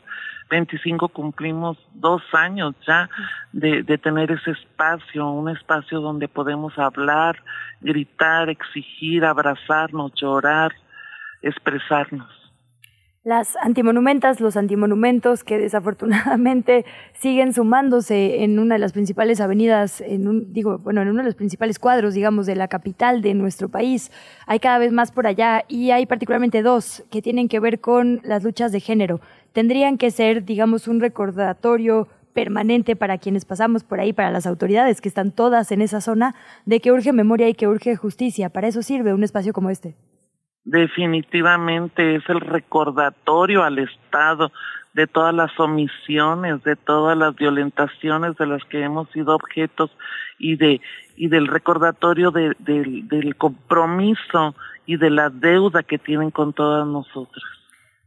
25 0.50 1.08
cumplimos 1.08 1.78
dos 1.94 2.22
años 2.32 2.74
ya 2.86 3.08
de, 3.52 3.82
tener 3.98 4.30
ese 4.30 4.52
espacio, 4.52 5.28
un 5.30 5.48
espacio 5.48 6.00
donde 6.00 6.28
podemos 6.28 6.78
hablar, 6.78 7.42
gritar, 7.80 8.48
exigir, 8.48 9.24
abrazarnos, 9.24 10.12
llorar, 10.14 10.72
expresarnos. 11.42 12.43
Las 13.24 13.56
antimonumentas, 13.56 14.38
los 14.38 14.54
antimonumentos 14.54 15.44
que 15.44 15.58
desafortunadamente 15.58 16.84
siguen 17.18 17.54
sumándose 17.54 18.44
en 18.44 18.58
una 18.58 18.74
de 18.74 18.78
las 18.78 18.92
principales 18.92 19.40
avenidas, 19.40 20.02
en 20.02 20.28
un, 20.28 20.52
digo, 20.52 20.76
bueno, 20.76 21.00
en 21.00 21.08
uno 21.08 21.20
de 21.20 21.24
los 21.24 21.34
principales 21.34 21.78
cuadros, 21.78 22.12
digamos, 22.12 22.44
de 22.44 22.54
la 22.54 22.68
capital 22.68 23.22
de 23.22 23.32
nuestro 23.32 23.70
país. 23.70 24.12
Hay 24.46 24.58
cada 24.58 24.76
vez 24.76 24.92
más 24.92 25.10
por 25.10 25.26
allá 25.26 25.64
y 25.68 25.90
hay 25.90 26.04
particularmente 26.04 26.60
dos 26.60 27.02
que 27.10 27.22
tienen 27.22 27.48
que 27.48 27.60
ver 27.60 27.80
con 27.80 28.20
las 28.24 28.44
luchas 28.44 28.72
de 28.72 28.80
género. 28.80 29.22
Tendrían 29.54 29.96
que 29.96 30.10
ser, 30.10 30.44
digamos, 30.44 30.86
un 30.86 31.00
recordatorio 31.00 32.08
permanente 32.34 32.94
para 32.94 33.16
quienes 33.16 33.46
pasamos 33.46 33.84
por 33.84 34.00
ahí, 34.00 34.12
para 34.12 34.32
las 34.32 34.46
autoridades 34.46 35.00
que 35.00 35.08
están 35.08 35.30
todas 35.30 35.72
en 35.72 35.80
esa 35.80 36.02
zona, 36.02 36.34
de 36.66 36.78
que 36.80 36.92
urge 36.92 37.14
memoria 37.14 37.48
y 37.48 37.54
que 37.54 37.68
urge 37.68 37.96
justicia. 37.96 38.50
Para 38.50 38.68
eso 38.68 38.82
sirve 38.82 39.14
un 39.14 39.24
espacio 39.24 39.54
como 39.54 39.70
este 39.70 39.94
definitivamente 40.64 42.16
es 42.16 42.28
el 42.28 42.40
recordatorio 42.40 43.62
al 43.62 43.78
Estado 43.78 44.50
de 44.94 45.06
todas 45.06 45.34
las 45.34 45.58
omisiones, 45.58 46.62
de 46.62 46.76
todas 46.76 47.16
las 47.18 47.34
violentaciones 47.34 48.36
de 48.36 48.46
las 48.46 48.64
que 48.64 48.82
hemos 48.82 49.10
sido 49.10 49.34
objetos 49.34 49.90
y 50.38 50.56
de 50.56 50.80
y 51.16 51.28
del 51.28 51.46
recordatorio 51.46 52.30
de, 52.30 52.54
del 52.58 53.36
compromiso 53.36 54.54
y 54.86 54.96
de 54.96 55.10
la 55.10 55.30
deuda 55.30 55.82
que 55.82 55.98
tienen 55.98 56.30
con 56.30 56.52
todas 56.52 56.86
nosotras. 56.86 57.44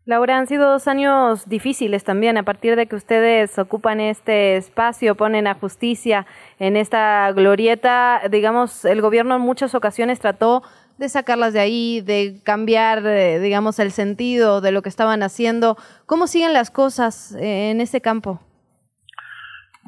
Laura, 0.05 0.38
han 0.38 0.47
sido 0.47 0.70
dos 0.70 0.88
años 0.88 1.49
difíciles 1.49 2.05
también 2.05 2.38
a 2.38 2.43
partir 2.43 2.78
de 2.78 2.88
que 2.88 2.95
ustedes 2.95 3.60
ocupan 3.60 3.99
este 3.99 4.55
espacio, 4.55 5.16
ponen 5.16 5.47
a 5.47 5.55
justicia 5.55 6.26
en 6.60 6.78
esta 6.78 7.30
glorieta. 7.34 8.22
Digamos, 8.32 8.86
el 8.86 9.01
gobierno 9.01 9.36
en 9.36 9.41
muchas 9.41 9.76
ocasiones 9.76 10.22
trató 10.22 10.64
de 10.97 11.09
sacarlas 11.09 11.53
de 11.53 11.59
ahí, 11.59 12.01
de 12.01 12.39
cambiar, 12.43 13.05
eh, 13.05 13.39
digamos, 13.39 13.79
el 13.79 13.91
sentido 13.91 14.61
de 14.61 14.71
lo 14.71 14.81
que 14.81 14.89
estaban 14.89 15.23
haciendo. 15.23 15.77
¿Cómo 16.05 16.27
siguen 16.27 16.53
las 16.53 16.71
cosas 16.71 17.35
eh, 17.35 17.71
en 17.71 17.81
ese 17.81 18.01
campo? 18.01 18.41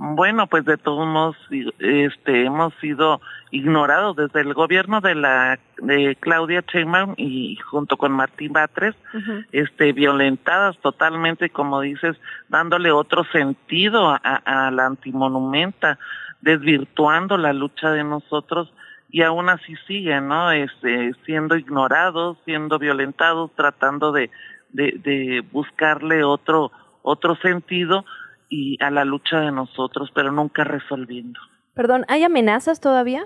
Bueno, 0.02 0.48
pues 0.48 0.64
de 0.64 0.78
todos 0.78 1.06
modos, 1.06 1.36
este, 1.80 2.46
hemos 2.46 2.74
sido 2.76 3.20
ignorados 3.52 4.16
desde 4.16 4.40
el 4.40 4.54
gobierno 4.54 5.02
de 5.02 5.14
la 5.14 5.60
de 5.78 6.16
Claudia 6.18 6.64
Sheinbaum 6.66 7.16
y 7.18 7.58
junto 7.58 7.98
con 7.98 8.14
Martín 8.14 8.54
Batres, 8.54 8.96
este, 9.52 9.92
violentadas 9.92 10.78
totalmente, 10.78 11.50
como 11.50 11.82
dices, 11.82 12.16
dándole 12.48 12.94
otro 12.94 13.26
sentido 13.26 14.10
a, 14.10 14.16
a 14.18 14.72
la 14.72 14.86
antimonumenta, 14.86 16.00
desvirtuando 16.40 17.38
la 17.38 17.52
lucha 17.52 17.92
de 17.92 18.06
nosotros 18.06 18.72
y 19.10 19.24
aún 19.24 19.50
así 19.50 19.76
siguen, 19.88 20.28
¿no? 20.28 20.52
Este, 20.52 21.14
siendo 21.26 21.56
ignorados, 21.56 22.38
siendo 22.46 22.78
violentados, 22.80 23.52
tratando 23.56 24.12
de, 24.12 24.30
de, 24.70 24.94
de 25.04 25.44
buscarle 25.52 26.24
otro, 26.24 26.72
otro 27.02 27.36
sentido 27.38 28.06
y 28.50 28.82
a 28.84 28.92
la 28.92 29.06
lucha 29.06 29.40
de 29.40 29.52
nosotros, 29.52 30.12
pero 30.14 30.32
nunca 30.32 30.64
resolviendo. 30.64 31.40
Perdón, 31.74 32.06
¿hay 32.08 32.24
amenazas 32.24 32.82
todavía? 32.82 33.26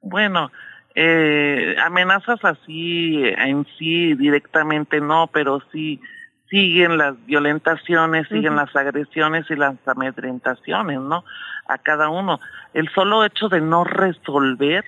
Bueno, 0.00 0.50
eh, 0.94 1.74
amenazas 1.82 2.44
así 2.44 3.20
en 3.24 3.66
sí 3.78 4.14
directamente 4.14 5.00
no, 5.00 5.28
pero 5.32 5.60
sí 5.72 6.00
siguen 6.48 6.98
las 6.98 7.14
violentaciones, 7.26 8.28
siguen 8.28 8.56
las 8.56 8.74
agresiones 8.76 9.50
y 9.50 9.56
las 9.56 9.76
amedrentaciones, 9.86 11.00
¿no? 11.00 11.24
A 11.66 11.78
cada 11.78 12.08
uno. 12.08 12.40
El 12.74 12.88
solo 12.90 13.24
hecho 13.24 13.48
de 13.48 13.60
no 13.60 13.84
resolver 13.84 14.84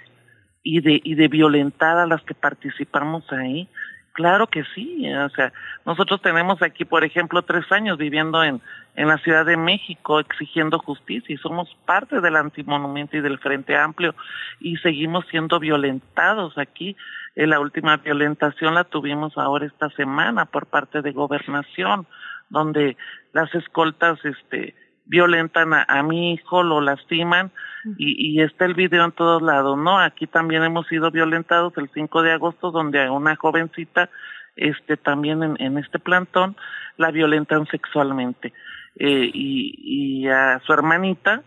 y 0.62 0.80
de, 0.80 1.00
y 1.02 1.14
de 1.14 1.28
violentar 1.28 1.98
a 1.98 2.06
las 2.06 2.22
que 2.22 2.34
participamos 2.34 3.24
ahí, 3.32 3.68
claro 4.16 4.48
que 4.48 4.64
sí. 4.74 5.08
O 5.14 5.28
sea, 5.30 5.52
nosotros 5.84 6.20
tenemos 6.20 6.60
aquí, 6.62 6.84
por 6.84 7.04
ejemplo, 7.04 7.42
tres 7.42 7.70
años 7.70 7.98
viviendo 7.98 8.42
en, 8.42 8.60
en 8.96 9.08
la 9.08 9.18
Ciudad 9.18 9.46
de 9.46 9.56
México 9.56 10.18
exigiendo 10.18 10.78
justicia 10.80 11.34
y 11.34 11.38
somos 11.38 11.68
parte 11.84 12.20
del 12.20 12.36
antimonumento 12.36 13.16
y 13.16 13.20
del 13.20 13.38
Frente 13.38 13.76
Amplio 13.76 14.14
y 14.58 14.76
seguimos 14.78 15.24
siendo 15.30 15.60
violentados 15.60 16.58
aquí 16.58 16.96
la 17.44 17.60
última 17.60 17.98
violentación 17.98 18.74
la 18.74 18.84
tuvimos 18.84 19.36
ahora 19.36 19.66
esta 19.66 19.90
semana 19.90 20.46
por 20.46 20.66
parte 20.66 21.02
de 21.02 21.12
gobernación, 21.12 22.06
donde 22.48 22.96
las 23.34 23.54
escoltas 23.54 24.18
este 24.24 24.74
violentan 25.06 25.72
a, 25.72 26.02
mi 26.02 26.34
hijo, 26.34 26.62
lo 26.62 26.80
lastiman 26.80 27.50
y, 27.96 28.38
y, 28.38 28.42
está 28.42 28.64
el 28.64 28.74
video 28.74 29.04
en 29.04 29.12
todos 29.12 29.40
lados, 29.40 29.78
¿no? 29.78 29.98
Aquí 29.98 30.26
también 30.26 30.64
hemos 30.64 30.86
sido 30.88 31.10
violentados 31.10 31.72
el 31.76 31.88
5 31.94 32.22
de 32.22 32.32
agosto, 32.32 32.72
donde 32.72 33.04
a 33.04 33.12
una 33.12 33.36
jovencita, 33.36 34.10
este 34.56 34.96
también 34.96 35.42
en, 35.42 35.56
en 35.60 35.78
este 35.78 35.98
plantón, 35.98 36.56
la 36.96 37.10
violentan 37.10 37.66
sexualmente. 37.66 38.52
Eh, 38.98 39.30
y, 39.32 40.22
y 40.24 40.28
a 40.28 40.60
su 40.64 40.72
hermanita, 40.72 41.42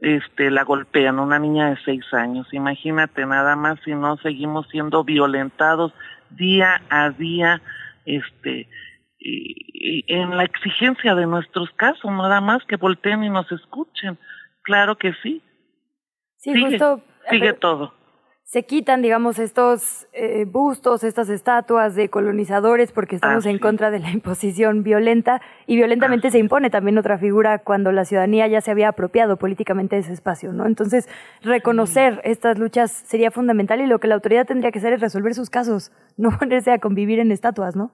este 0.00 0.50
la 0.50 0.64
golpean, 0.64 1.18
una 1.18 1.38
niña 1.38 1.70
de 1.70 1.78
seis 1.84 2.04
años. 2.12 2.46
Imagínate 2.52 3.24
nada 3.26 3.56
más 3.56 3.78
si 3.84 3.94
no 3.94 4.16
seguimos 4.18 4.68
siendo 4.68 5.04
violentados 5.04 5.92
día 6.30 6.82
a 6.90 7.10
día, 7.10 7.62
este, 8.04 8.68
y, 9.18 10.04
en 10.08 10.36
la 10.36 10.44
exigencia 10.44 11.14
de 11.14 11.26
nuestros 11.26 11.70
casos, 11.72 12.10
nada 12.10 12.40
más 12.40 12.64
que 12.64 12.76
volteen 12.76 13.24
y 13.24 13.30
nos 13.30 13.50
escuchen. 13.52 14.18
Claro 14.62 14.96
que 14.96 15.12
sí. 15.22 15.42
Sí, 16.36 16.52
sigue, 16.52 16.78
sigue 17.30 17.52
todo 17.54 17.98
se 18.48 18.62
quitan, 18.62 19.02
digamos, 19.02 19.38
estos 19.38 20.06
eh, 20.14 20.46
bustos, 20.46 21.04
estas 21.04 21.28
estatuas 21.28 21.94
de 21.94 22.08
colonizadores 22.08 22.92
porque 22.92 23.16
estamos 23.16 23.44
en 23.44 23.58
contra 23.58 23.90
de 23.90 23.98
la 23.98 24.10
imposición 24.10 24.82
violenta 24.82 25.42
y 25.66 25.76
violentamente 25.76 26.30
se 26.30 26.38
impone 26.38 26.70
también 26.70 26.96
otra 26.96 27.18
figura 27.18 27.58
cuando 27.58 27.92
la 27.92 28.06
ciudadanía 28.06 28.46
ya 28.46 28.62
se 28.62 28.70
había 28.70 28.88
apropiado 28.88 29.36
políticamente 29.36 29.96
de 29.96 30.00
ese 30.00 30.14
espacio, 30.14 30.54
¿no? 30.54 30.64
Entonces, 30.64 31.10
reconocer 31.42 32.22
estas 32.24 32.58
luchas 32.58 32.90
sería 32.90 33.30
fundamental 33.30 33.82
y 33.82 33.86
lo 33.86 34.00
que 34.00 34.08
la 34.08 34.14
autoridad 34.14 34.46
tendría 34.46 34.72
que 34.72 34.78
hacer 34.78 34.94
es 34.94 35.02
resolver 35.02 35.34
sus 35.34 35.50
casos, 35.50 35.92
no 36.16 36.30
ponerse 36.38 36.72
a 36.72 36.78
convivir 36.78 37.18
en 37.18 37.32
estatuas, 37.32 37.76
¿no? 37.76 37.92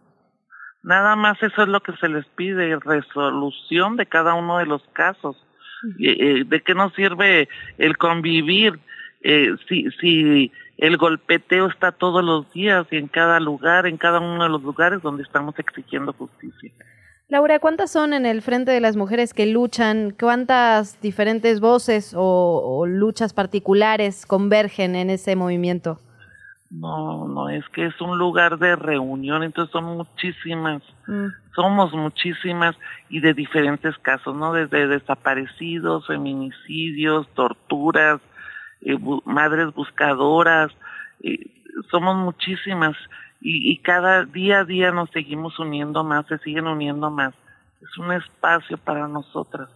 Nada 0.84 1.16
más 1.16 1.42
eso 1.42 1.62
es 1.62 1.68
lo 1.68 1.80
que 1.80 1.92
se 1.96 2.08
les 2.08 2.24
pide, 2.36 2.78
resolución 2.78 3.96
de 3.96 4.06
cada 4.06 4.34
uno 4.34 4.58
de 4.58 4.66
los 4.66 4.82
casos. 4.92 5.36
Eh, 5.98 6.44
¿De 6.46 6.62
qué 6.62 6.74
nos 6.74 6.94
sirve 6.94 7.48
el 7.78 7.96
convivir? 7.98 8.78
eh, 9.24 9.56
si, 9.68 9.90
si 10.00 10.52
el 10.76 10.96
golpeteo 10.98 11.66
está 11.66 11.90
todos 11.92 12.22
los 12.22 12.52
días 12.52 12.86
y 12.90 12.96
en 12.96 13.08
cada 13.08 13.40
lugar, 13.40 13.86
en 13.86 13.96
cada 13.96 14.20
uno 14.20 14.44
de 14.44 14.50
los 14.50 14.62
lugares 14.62 15.02
donde 15.02 15.22
estamos 15.22 15.58
exigiendo 15.58 16.12
justicia. 16.12 16.70
Laura, 17.28 17.58
¿cuántas 17.58 17.90
son 17.90 18.12
en 18.12 18.26
el 18.26 18.42
Frente 18.42 18.70
de 18.70 18.80
las 18.80 18.96
Mujeres 18.96 19.32
que 19.32 19.46
luchan? 19.46 20.14
¿Cuántas 20.18 21.00
diferentes 21.00 21.58
voces 21.58 22.12
o, 22.14 22.62
o 22.62 22.86
luchas 22.86 23.32
particulares 23.32 24.26
convergen 24.26 24.94
en 24.94 25.08
ese 25.08 25.34
movimiento? 25.34 25.98
No, 26.70 27.28
no, 27.28 27.48
es 27.50 27.68
que 27.68 27.86
es 27.86 28.00
un 28.00 28.18
lugar 28.18 28.58
de 28.58 28.74
reunión, 28.74 29.42
entonces 29.44 29.70
son 29.70 29.84
muchísimas, 29.96 30.82
somos 31.54 31.92
muchísimas 31.92 32.74
y 33.08 33.20
de 33.20 33.32
diferentes 33.32 33.96
casos, 33.98 34.34
¿no? 34.34 34.52
Desde 34.52 34.88
desaparecidos, 34.88 36.06
feminicidios, 36.06 37.28
torturas, 37.34 38.20
eh, 38.80 38.94
bu- 38.96 39.22
madres 39.24 39.72
buscadoras, 39.72 40.72
eh, 41.22 41.38
somos 41.90 42.16
muchísimas 42.16 42.96
y, 43.40 43.70
y 43.70 43.78
cada 43.78 44.24
día 44.24 44.60
a 44.60 44.64
día 44.64 44.90
nos 44.90 45.10
seguimos 45.10 45.56
uniendo 45.60 46.02
más, 46.02 46.26
se 46.26 46.38
siguen 46.38 46.66
uniendo 46.66 47.08
más. 47.10 47.34
Es 47.82 47.96
un 47.98 48.10
espacio 48.12 48.78
para 48.78 49.06
nosotras 49.06 49.68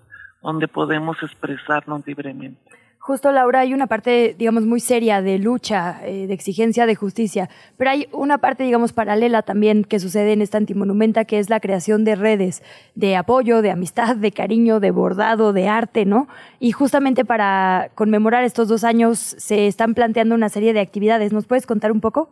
donde 0.43 0.67
podemos 0.67 1.23
expresarnos 1.23 2.05
libremente. 2.07 2.61
Justo, 3.09 3.33
Laura, 3.33 3.61
hay 3.61 3.73
una 3.73 3.87
parte, 3.87 4.37
digamos, 4.39 4.67
muy 4.67 4.81
seria 4.81 5.23
de 5.23 5.39
lucha, 5.39 5.99
eh, 6.03 6.27
de 6.27 6.35
exigencia 6.35 6.85
de 6.85 6.95
justicia, 6.95 7.49
pero 7.79 7.91
hay 7.91 8.07
una 8.13 8.37
parte, 8.37 8.65
digamos, 8.65 8.93
paralela 8.93 9.41
también 9.41 9.83
que 9.83 9.99
sucede 9.99 10.35
en 10.35 10.43
esta 10.43 10.59
antimonumenta, 10.59 11.25
que 11.25 11.39
es 11.39 11.49
la 11.49 11.59
creación 11.59 12.05
de 12.05 12.17
redes 12.17 12.63
de 12.95 13.17
apoyo, 13.17 13.63
de 13.63 13.71
amistad, 13.71 14.15
de 14.15 14.31
cariño, 14.31 14.79
de 14.79 14.91
bordado, 14.91 15.55
de 15.55 15.71
arte, 15.71 16.05
¿no? 16.05 16.29
Y 16.61 16.73
justamente 16.73 17.25
para 17.25 17.89
conmemorar 17.95 18.45
estos 18.45 18.69
dos 18.69 18.85
años 18.85 19.19
se 19.19 19.69
están 19.69 19.95
planteando 19.95 20.35
una 20.35 20.51
serie 20.51 20.75
de 20.75 20.81
actividades. 20.81 21.33
¿Nos 21.33 21.47
puedes 21.47 21.65
contar 21.65 21.93
un 21.93 22.03
poco? 22.03 22.29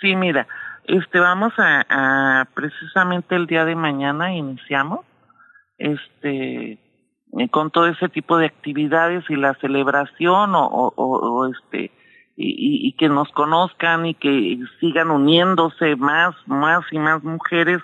Sí, 0.00 0.16
mira, 0.16 0.48
este 0.86 1.20
vamos 1.20 1.52
a, 1.56 2.48
precisamente 2.52 3.36
el 3.36 3.46
día 3.46 3.64
de 3.64 3.76
mañana 3.76 4.34
iniciamos 4.34 5.06
este 5.78 6.80
con 7.50 7.70
todo 7.70 7.86
ese 7.86 8.08
tipo 8.08 8.38
de 8.38 8.46
actividades 8.46 9.24
y 9.28 9.36
la 9.36 9.54
celebración 9.54 10.52
o, 10.54 11.46
este 11.46 11.90
y, 12.36 12.48
y- 12.48 12.88
y 12.88 12.92
que 12.92 13.08
nos 13.08 13.30
conozcan 13.32 14.06
y 14.06 14.14
que 14.14 14.58
sigan 14.80 15.10
uniéndose 15.10 15.96
más, 15.96 16.34
más 16.46 16.80
y 16.90 16.98
más 16.98 17.22
mujeres 17.22 17.80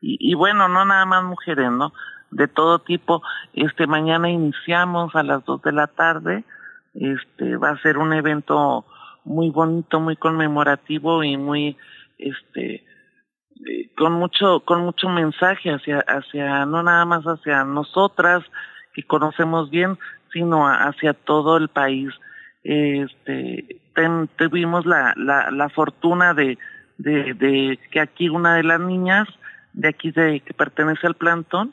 y, 0.00 0.18
y 0.20 0.34
bueno, 0.34 0.68
no 0.68 0.84
nada 0.84 1.06
más 1.06 1.24
mujeres, 1.24 1.70
¿no? 1.70 1.92
De 2.30 2.46
todo 2.48 2.78
tipo. 2.80 3.22
Este 3.54 3.86
mañana 3.86 4.28
iniciamos 4.28 5.14
a 5.14 5.22
las 5.22 5.44
dos 5.44 5.62
de 5.62 5.72
la 5.72 5.86
tarde. 5.86 6.44
Este 6.94 7.56
va 7.56 7.70
a 7.70 7.78
ser 7.82 7.96
un 7.98 8.12
evento 8.12 8.84
muy 9.24 9.50
bonito, 9.50 10.00
muy 10.00 10.16
conmemorativo 10.16 11.24
y 11.24 11.36
muy 11.36 11.76
este 12.18 12.84
eh, 13.66 13.90
con 13.96 14.12
mucho 14.12 14.60
con 14.60 14.82
mucho 14.82 15.08
mensaje 15.08 15.70
hacia 15.70 16.00
hacia 16.00 16.66
no 16.66 16.82
nada 16.82 17.04
más 17.04 17.24
hacia 17.24 17.64
nosotras 17.64 18.44
que 18.94 19.02
conocemos 19.02 19.70
bien 19.70 19.98
sino 20.32 20.66
hacia 20.68 21.12
todo 21.14 21.56
el 21.56 21.68
país 21.68 22.10
este 22.62 23.80
ten- 23.94 24.28
tuvimos 24.36 24.86
la, 24.86 25.12
la 25.16 25.50
la 25.50 25.68
fortuna 25.68 26.34
de, 26.34 26.58
de 26.98 27.34
de 27.34 27.78
que 27.90 28.00
aquí 28.00 28.28
una 28.28 28.54
de 28.56 28.62
las 28.64 28.80
niñas 28.80 29.28
de 29.72 29.88
aquí 29.88 30.10
de 30.10 30.40
que 30.40 30.54
pertenece 30.54 31.06
al 31.06 31.14
plantón 31.14 31.72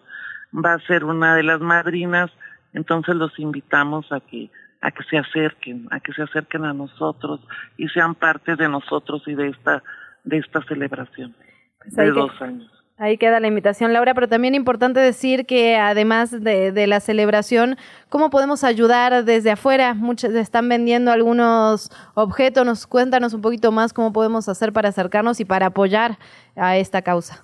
va 0.53 0.73
a 0.73 0.79
ser 0.79 1.05
una 1.05 1.35
de 1.35 1.43
las 1.43 1.61
madrinas 1.61 2.29
entonces 2.73 3.15
los 3.15 3.37
invitamos 3.39 4.11
a 4.11 4.19
que 4.19 4.49
a 4.83 4.89
que 4.89 5.03
se 5.03 5.17
acerquen, 5.19 5.87
a 5.91 5.99
que 5.99 6.11
se 6.11 6.23
acerquen 6.23 6.65
a 6.65 6.73
nosotros 6.73 7.39
y 7.77 7.87
sean 7.89 8.15
parte 8.15 8.55
de 8.55 8.67
nosotros 8.67 9.21
y 9.27 9.35
de 9.35 9.49
esta 9.49 9.83
de 10.23 10.37
esta 10.37 10.61
celebración 10.63 11.35
Pues 11.79 11.95
de 11.95 12.03
que- 12.05 12.11
dos 12.11 12.41
años. 12.41 12.80
Ahí 13.01 13.17
queda 13.17 13.39
la 13.39 13.47
invitación, 13.47 13.93
Laura, 13.93 14.13
pero 14.13 14.27
también 14.27 14.53
importante 14.53 14.99
decir 14.99 15.47
que 15.47 15.75
además 15.75 16.29
de, 16.39 16.85
la 16.85 16.99
celebración, 16.99 17.75
¿cómo 18.09 18.29
podemos 18.29 18.63
ayudar 18.63 19.25
desde 19.25 19.49
afuera? 19.49 19.95
Muchos 19.95 20.35
están 20.35 20.69
vendiendo 20.69 21.11
algunos 21.11 21.89
objetos, 22.13 22.63
nos 22.63 22.85
cuéntanos 22.85 23.33
un 23.33 23.41
poquito 23.41 23.71
más 23.71 23.91
cómo 23.91 24.13
podemos 24.13 24.47
hacer 24.47 24.71
para 24.71 24.89
acercarnos 24.89 25.39
y 25.39 25.45
para 25.45 25.65
apoyar 25.65 26.19
a 26.55 26.77
esta 26.77 27.01
causa. 27.01 27.43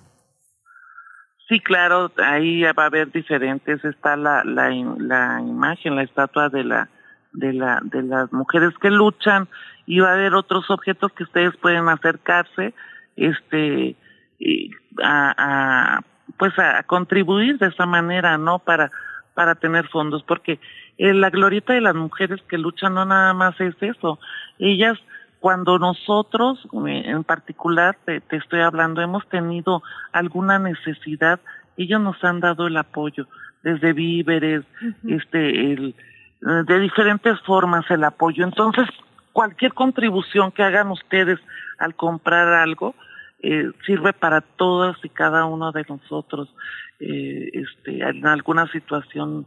Sí, 1.48 1.58
claro, 1.58 2.12
ahí 2.18 2.62
va 2.62 2.84
a 2.84 2.86
haber 2.86 3.10
diferentes. 3.10 3.84
Está 3.84 4.16
la, 4.16 4.44
la 4.44 4.70
imagen, 4.70 5.96
la 5.96 6.04
estatua 6.04 6.50
de 6.50 6.62
la, 6.62 6.88
de 7.32 7.52
la, 7.52 7.80
de 7.82 8.04
las 8.04 8.32
mujeres 8.32 8.74
que 8.80 8.92
luchan 8.92 9.48
y 9.86 9.98
va 9.98 10.10
a 10.10 10.14
haber 10.14 10.34
otros 10.34 10.70
objetos 10.70 11.10
que 11.14 11.24
ustedes 11.24 11.56
pueden 11.56 11.88
acercarse, 11.88 12.74
este, 13.16 13.96
y 14.38 14.70
a, 15.02 15.34
a, 15.36 16.00
pues 16.36 16.58
a, 16.58 16.82
contribuir 16.84 17.58
de 17.58 17.66
esa 17.66 17.86
manera, 17.86 18.38
¿no? 18.38 18.58
Para, 18.58 18.90
para 19.34 19.54
tener 19.54 19.88
fondos, 19.88 20.22
porque 20.22 20.60
eh, 20.98 21.14
la 21.14 21.30
glorieta 21.30 21.72
de 21.72 21.80
las 21.80 21.94
mujeres 21.94 22.40
que 22.48 22.58
luchan 22.58 22.94
no 22.94 23.04
nada 23.04 23.34
más 23.34 23.60
es 23.60 23.74
eso. 23.80 24.18
Ellas 24.58 24.98
cuando 25.40 25.78
nosotros, 25.78 26.58
eh, 26.86 27.02
en 27.06 27.24
particular, 27.24 27.96
te, 28.04 28.20
te 28.20 28.36
estoy 28.36 28.60
hablando, 28.60 29.00
hemos 29.00 29.28
tenido 29.28 29.82
alguna 30.12 30.58
necesidad, 30.58 31.40
ellos 31.76 32.00
nos 32.00 32.22
han 32.24 32.40
dado 32.40 32.66
el 32.66 32.76
apoyo, 32.76 33.28
desde 33.62 33.92
víveres, 33.92 34.64
este, 35.06 35.72
el, 35.72 35.94
de 36.40 36.80
diferentes 36.80 37.38
formas 37.40 37.88
el 37.90 38.04
apoyo. 38.04 38.44
Entonces, 38.44 38.88
cualquier 39.32 39.74
contribución 39.74 40.50
que 40.50 40.62
hagan 40.62 40.90
ustedes 40.90 41.38
al 41.78 41.94
comprar 41.94 42.48
algo, 42.48 42.94
eh, 43.40 43.70
sirve 43.86 44.12
para 44.12 44.40
todas 44.40 44.96
y 45.04 45.08
cada 45.08 45.44
uno 45.46 45.72
de 45.72 45.84
nosotros, 45.88 46.54
eh, 47.00 47.50
este, 47.52 48.02
en 48.02 48.26
alguna 48.26 48.66
situación 48.72 49.46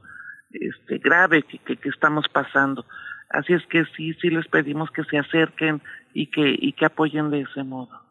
este, 0.52 0.98
grave 0.98 1.44
que, 1.44 1.58
que, 1.60 1.78
que 1.78 1.89
estamos 1.89 2.28
pasando. 2.30 2.86
Así 3.30 3.54
es 3.54 3.66
que 3.68 3.86
sí, 3.96 4.14
sí 4.16 4.30
les 4.30 4.48
pedimos 4.48 4.92
que 4.92 5.04
se 5.06 5.18
acerquen 5.18 5.82
y 6.14 6.28
que, 6.28 6.56
y 6.58 6.74
que 6.74 6.86
apoyen 6.86 7.32
de 7.32 7.42
ese 7.42 7.64
modo. 7.64 8.02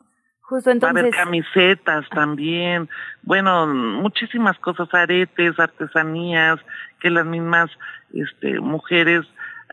Justo 0.42 0.70
Va 0.82 0.88
a 0.88 0.90
haber 0.90 1.06
entonces, 1.06 1.24
camisetas 1.24 2.08
también, 2.08 2.88
bueno, 3.22 3.66
muchísimas 3.68 4.58
cosas, 4.58 4.92
aretes, 4.92 5.58
artesanías, 5.60 6.58
que 6.98 7.10
las 7.10 7.24
mismas 7.24 7.70
este, 8.12 8.58
mujeres 8.58 9.22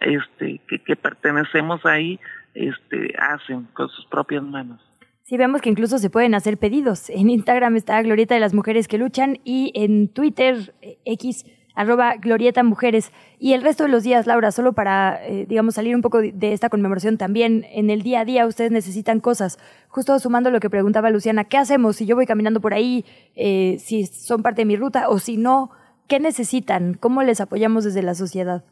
este, 0.01 0.62
que, 0.68 0.80
que 0.80 0.95
pertenecemos 0.95 1.84
ahí 1.86 2.20
este, 2.53 3.16
hacen 3.18 3.64
con 3.74 3.89
sus 3.89 4.05
propias 4.05 4.43
manos. 4.43 4.80
Sí 5.28 5.36
vemos 5.36 5.61
que 5.61 5.69
incluso 5.69 5.99
se 5.99 6.09
pueden 6.09 6.34
hacer 6.36 6.57
pedidos. 6.57 7.09
En 7.09 7.30
Instagram 7.30 7.75
está 7.75 8.01
Glorieta 8.01 8.34
de 8.34 8.39
las 8.39 8.53
Mujeres 8.53 8.88
que 8.88 8.97
Luchan 8.97 9.39
y 9.43 9.73
en 9.75 10.07
Twitter, 10.07 10.73
eh, 10.82 10.99
X, 11.03 11.45
arroba 11.75 12.15
Glorieta 12.15 12.63
Mujeres. 12.63 13.11
Y 13.38 13.51
el 13.51 13.61
resto 13.61 13.84
de 13.84 13.89
los 13.89 14.03
días, 14.03 14.25
Laura, 14.25 14.51
solo 14.51 14.71
para, 14.71 15.19
eh, 15.28 15.45
digamos, 15.47 15.75
salir 15.75 15.95
un 15.95 16.01
poco 16.01 16.21
de- 16.21 16.53
esta 16.53 16.69
conmemoración 16.69 17.17
también, 17.17 17.65
en 17.71 17.89
el 17.89 18.03
día 18.03 18.21
a 18.21 18.25
día 18.25 18.47
ustedes 18.47 18.71
necesitan 18.71 19.19
cosas. 19.19 19.59
Justo 19.89 20.17
sumando 20.17 20.49
lo 20.49 20.61
que 20.61 20.69
preguntaba 20.69 21.09
Luciana, 21.09 21.43
¿qué 21.43 21.57
hacemos 21.57 21.97
si 21.97 22.05
yo 22.05 22.15
voy 22.15 22.25
caminando 22.25 22.61
por 22.61 22.73
ahí, 22.73 23.03
eh, 23.36 23.75
si 23.80 24.05
son 24.05 24.41
parte 24.41 24.61
de 24.61 24.65
mi 24.65 24.78
ruta 24.78 25.09
o 25.09 25.19
si 25.19 25.36
no? 25.36 25.71
¿Qué 26.07 26.21
necesitan? 26.21 26.93
¿Cómo 26.93 27.21
les 27.21 27.41
apoyamos 27.41 27.84
desde 27.84 28.01
la 28.01 28.15
sociedad? 28.15 28.63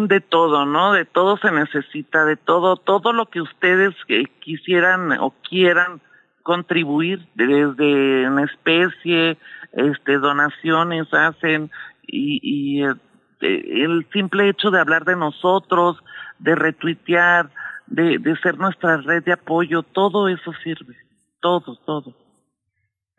De 0.00 0.20
todo, 0.20 0.64
¿no? 0.64 0.92
De 0.92 1.04
todo 1.04 1.36
se 1.38 1.50
necesita, 1.50 2.24
de 2.24 2.36
todo, 2.36 2.76
todo 2.76 3.12
lo 3.12 3.26
que 3.26 3.40
ustedes 3.40 3.94
eh, 4.08 4.24
quisieran 4.40 5.12
o 5.20 5.34
quieran 5.48 6.00
contribuir 6.42 7.26
desde 7.34 8.24
en 8.24 8.38
especie, 8.38 9.38
este, 9.72 10.18
donaciones 10.18 11.12
hacen 11.12 11.70
y, 12.06 12.40
y 12.42 12.84
eh, 12.84 12.94
el 13.40 14.06
simple 14.12 14.48
hecho 14.48 14.70
de 14.70 14.80
hablar 14.80 15.04
de 15.04 15.16
nosotros, 15.16 15.98
de 16.38 16.54
retuitear, 16.54 17.50
de, 17.86 18.18
de 18.18 18.36
ser 18.38 18.58
nuestra 18.58 18.98
red 18.98 19.24
de 19.24 19.32
apoyo, 19.32 19.82
todo 19.82 20.28
eso 20.28 20.52
sirve, 20.62 20.96
todo, 21.40 21.76
todo. 21.84 22.21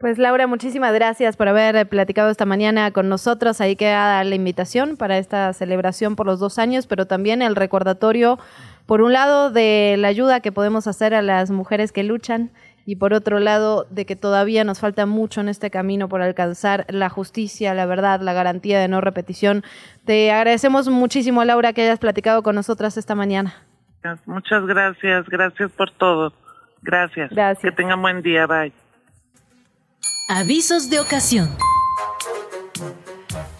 Pues 0.03 0.17
Laura, 0.17 0.47
muchísimas 0.47 0.93
gracias 0.93 1.37
por 1.37 1.47
haber 1.47 1.87
platicado 1.87 2.29
esta 2.29 2.45
mañana 2.45 2.91
con 2.91 3.07
nosotros. 3.07 3.61
Ahí 3.61 3.77
queda 3.77 4.21
la 4.25 4.35
invitación 4.35 4.97
para 4.97 5.17
esta 5.17 5.53
celebración 5.53 6.17
por 6.17 6.25
los 6.25 6.41
dos 6.41 6.59
años, 6.59 6.87
pero 6.87 7.07
también 7.07 7.41
el 7.41 7.55
recordatorio, 7.55 8.37
por 8.85 9.01
un 9.01 9.13
lado, 9.13 9.49
de 9.49 9.95
la 9.97 10.09
ayuda 10.09 10.41
que 10.41 10.51
podemos 10.51 10.87
hacer 10.87 11.13
a 11.13 11.21
las 11.21 11.51
mujeres 11.51 11.93
que 11.93 12.03
luchan 12.03 12.51
y 12.85 12.97
por 12.97 13.13
otro 13.13 13.39
lado, 13.39 13.87
de 13.91 14.05
que 14.05 14.17
todavía 14.17 14.65
nos 14.65 14.81
falta 14.81 15.05
mucho 15.05 15.39
en 15.39 15.47
este 15.47 15.71
camino 15.71 16.09
por 16.09 16.21
alcanzar 16.21 16.85
la 16.89 17.07
justicia, 17.07 17.73
la 17.73 17.85
verdad, 17.85 18.19
la 18.19 18.33
garantía 18.33 18.81
de 18.81 18.89
no 18.89 18.99
repetición. 18.99 19.63
Te 20.03 20.33
agradecemos 20.33 20.89
muchísimo, 20.89 21.45
Laura, 21.45 21.71
que 21.71 21.81
hayas 21.81 21.99
platicado 21.99 22.43
con 22.43 22.55
nosotras 22.55 22.97
esta 22.97 23.15
mañana. 23.15 23.53
Muchas 24.25 24.65
gracias, 24.65 25.29
gracias 25.29 25.71
por 25.71 25.91
todo. 25.91 26.33
Gracias. 26.81 27.29
Gracias. 27.31 27.71
Que 27.71 27.71
tengan 27.71 28.01
buen 28.01 28.21
día, 28.21 28.45
bye. 28.47 28.82
Avisos 30.29 30.89
de 30.89 31.01
ocasión. 31.01 31.49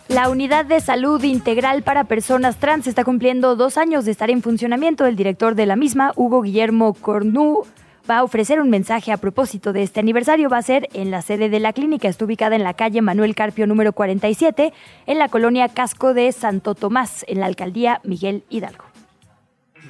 La 0.08 0.30
unidad 0.30 0.64
de 0.64 0.80
salud 0.80 1.22
integral 1.24 1.84
para 1.84 2.06
personas 2.06 2.58
trans 2.58 2.88
está 2.88 3.04
cumpliendo 3.04 3.58
dos 3.58 3.78
años 3.78 4.06
de 4.06 4.12
estar 4.12 4.30
en 4.30 4.42
funcionamiento. 4.42 5.06
El 5.06 5.18
director 5.18 5.56
de 5.56 5.66
la 5.66 5.76
misma, 5.76 6.14
Hugo 6.16 6.42
Guillermo 6.42 6.94
Cornu, 6.94 7.64
va 8.10 8.20
a 8.20 8.24
ofrecer 8.24 8.62
un 8.62 8.70
mensaje 8.70 9.12
a 9.12 9.18
propósito 9.18 9.74
de 9.74 9.84
este 9.84 10.00
aniversario. 10.00 10.50
Va 10.50 10.60
a 10.60 10.62
ser 10.62 10.88
en 10.94 11.12
la 11.12 11.22
sede 11.22 11.50
de 11.50 11.60
la 11.60 11.74
clínica. 11.74 12.08
Está 12.08 12.24
ubicada 12.24 12.56
en 12.56 12.64
la 12.64 12.76
calle 12.76 13.02
Manuel 13.02 13.36
Carpio 13.36 13.68
número 13.68 13.92
47, 13.92 14.72
en 15.06 15.20
la 15.20 15.28
colonia 15.28 15.68
Casco 15.68 16.14
de 16.14 16.32
Santo 16.32 16.76
Tomás, 16.76 17.26
en 17.28 17.42
la 17.42 17.48
alcaldía 17.48 18.00
Miguel 18.04 18.44
Hidalgo. 18.50 18.86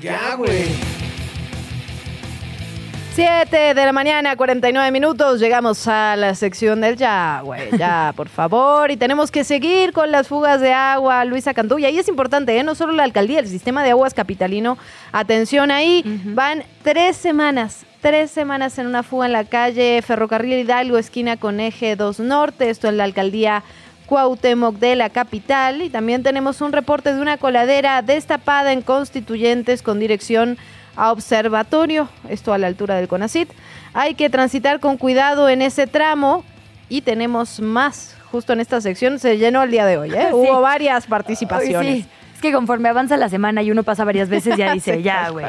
Ya, 0.01 0.35
güey. 0.35 0.69
7 3.15 3.75
de 3.75 3.85
la 3.85 3.93
mañana, 3.93 4.35
49 4.35 4.89
minutos. 4.89 5.39
Llegamos 5.39 5.87
a 5.87 6.15
la 6.15 6.33
sección 6.33 6.81
del 6.81 6.95
ya, 6.95 7.41
güey, 7.43 7.69
ya, 7.77 8.11
por 8.17 8.27
favor. 8.27 8.89
Y 8.89 8.97
tenemos 8.97 9.29
que 9.29 9.43
seguir 9.43 9.93
con 9.93 10.11
las 10.11 10.27
fugas 10.27 10.59
de 10.61 10.73
agua, 10.73 11.23
Luisa 11.23 11.53
Cantú. 11.53 11.77
Y 11.77 11.85
ahí 11.85 11.99
es 11.99 12.07
importante, 12.07 12.57
¿eh? 12.57 12.63
no 12.63 12.73
solo 12.73 12.91
la 12.91 13.03
alcaldía, 13.03 13.37
el 13.37 13.47
sistema 13.47 13.83
de 13.83 13.91
aguas 13.91 14.15
capitalino. 14.15 14.79
Atención 15.11 15.69
ahí, 15.69 16.03
van 16.25 16.63
tres 16.81 17.15
semanas, 17.15 17.85
tres 18.01 18.31
semanas 18.31 18.79
en 18.79 18.87
una 18.87 19.03
fuga 19.03 19.27
en 19.27 19.33
la 19.33 19.43
calle 19.43 20.01
Ferrocarril 20.01 20.53
Hidalgo, 20.53 20.97
esquina 20.97 21.37
con 21.37 21.59
eje 21.59 21.95
2 21.95 22.19
Norte. 22.21 22.71
Esto 22.71 22.87
en 22.87 22.97
la 22.97 23.03
alcaldía 23.03 23.61
Cuauhtémoc 24.07 24.77
de 24.77 24.95
la 24.95 25.11
capital. 25.11 25.83
Y 25.83 25.91
también 25.91 26.23
tenemos 26.23 26.61
un 26.61 26.71
reporte 26.71 27.13
de 27.13 27.21
una 27.21 27.37
coladera 27.37 28.01
destapada 28.01 28.73
en 28.73 28.81
Constituyentes 28.81 29.83
con 29.83 29.99
dirección 29.99 30.57
a 30.95 31.11
observatorio, 31.11 32.09
esto 32.29 32.53
a 32.53 32.57
la 32.57 32.67
altura 32.67 32.95
del 32.95 33.07
CONACIT. 33.07 33.49
Hay 33.93 34.15
que 34.15 34.29
transitar 34.29 34.79
con 34.79 34.97
cuidado 34.97 35.49
en 35.49 35.61
ese 35.61 35.87
tramo 35.87 36.43
y 36.89 37.01
tenemos 37.01 37.59
más 37.59 38.15
justo 38.31 38.53
en 38.53 38.59
esta 38.59 38.81
sección. 38.81 39.19
Se 39.19 39.37
llenó 39.37 39.63
el 39.63 39.71
día 39.71 39.85
de 39.85 39.97
hoy, 39.97 40.11
¿eh? 40.11 40.27
Sí. 40.29 40.33
Hubo 40.33 40.61
varias 40.61 41.07
participaciones. 41.07 42.03
Sí, 42.03 42.09
es 42.35 42.41
que 42.41 42.51
conforme 42.51 42.89
avanza 42.89 43.17
la 43.17 43.29
semana 43.29 43.61
y 43.61 43.71
uno 43.71 43.83
pasa 43.83 44.03
varias 44.03 44.29
veces, 44.29 44.57
ya 44.57 44.73
dice, 44.73 44.97
Sí, 44.97 45.03
ya, 45.03 45.29
güey. 45.29 45.45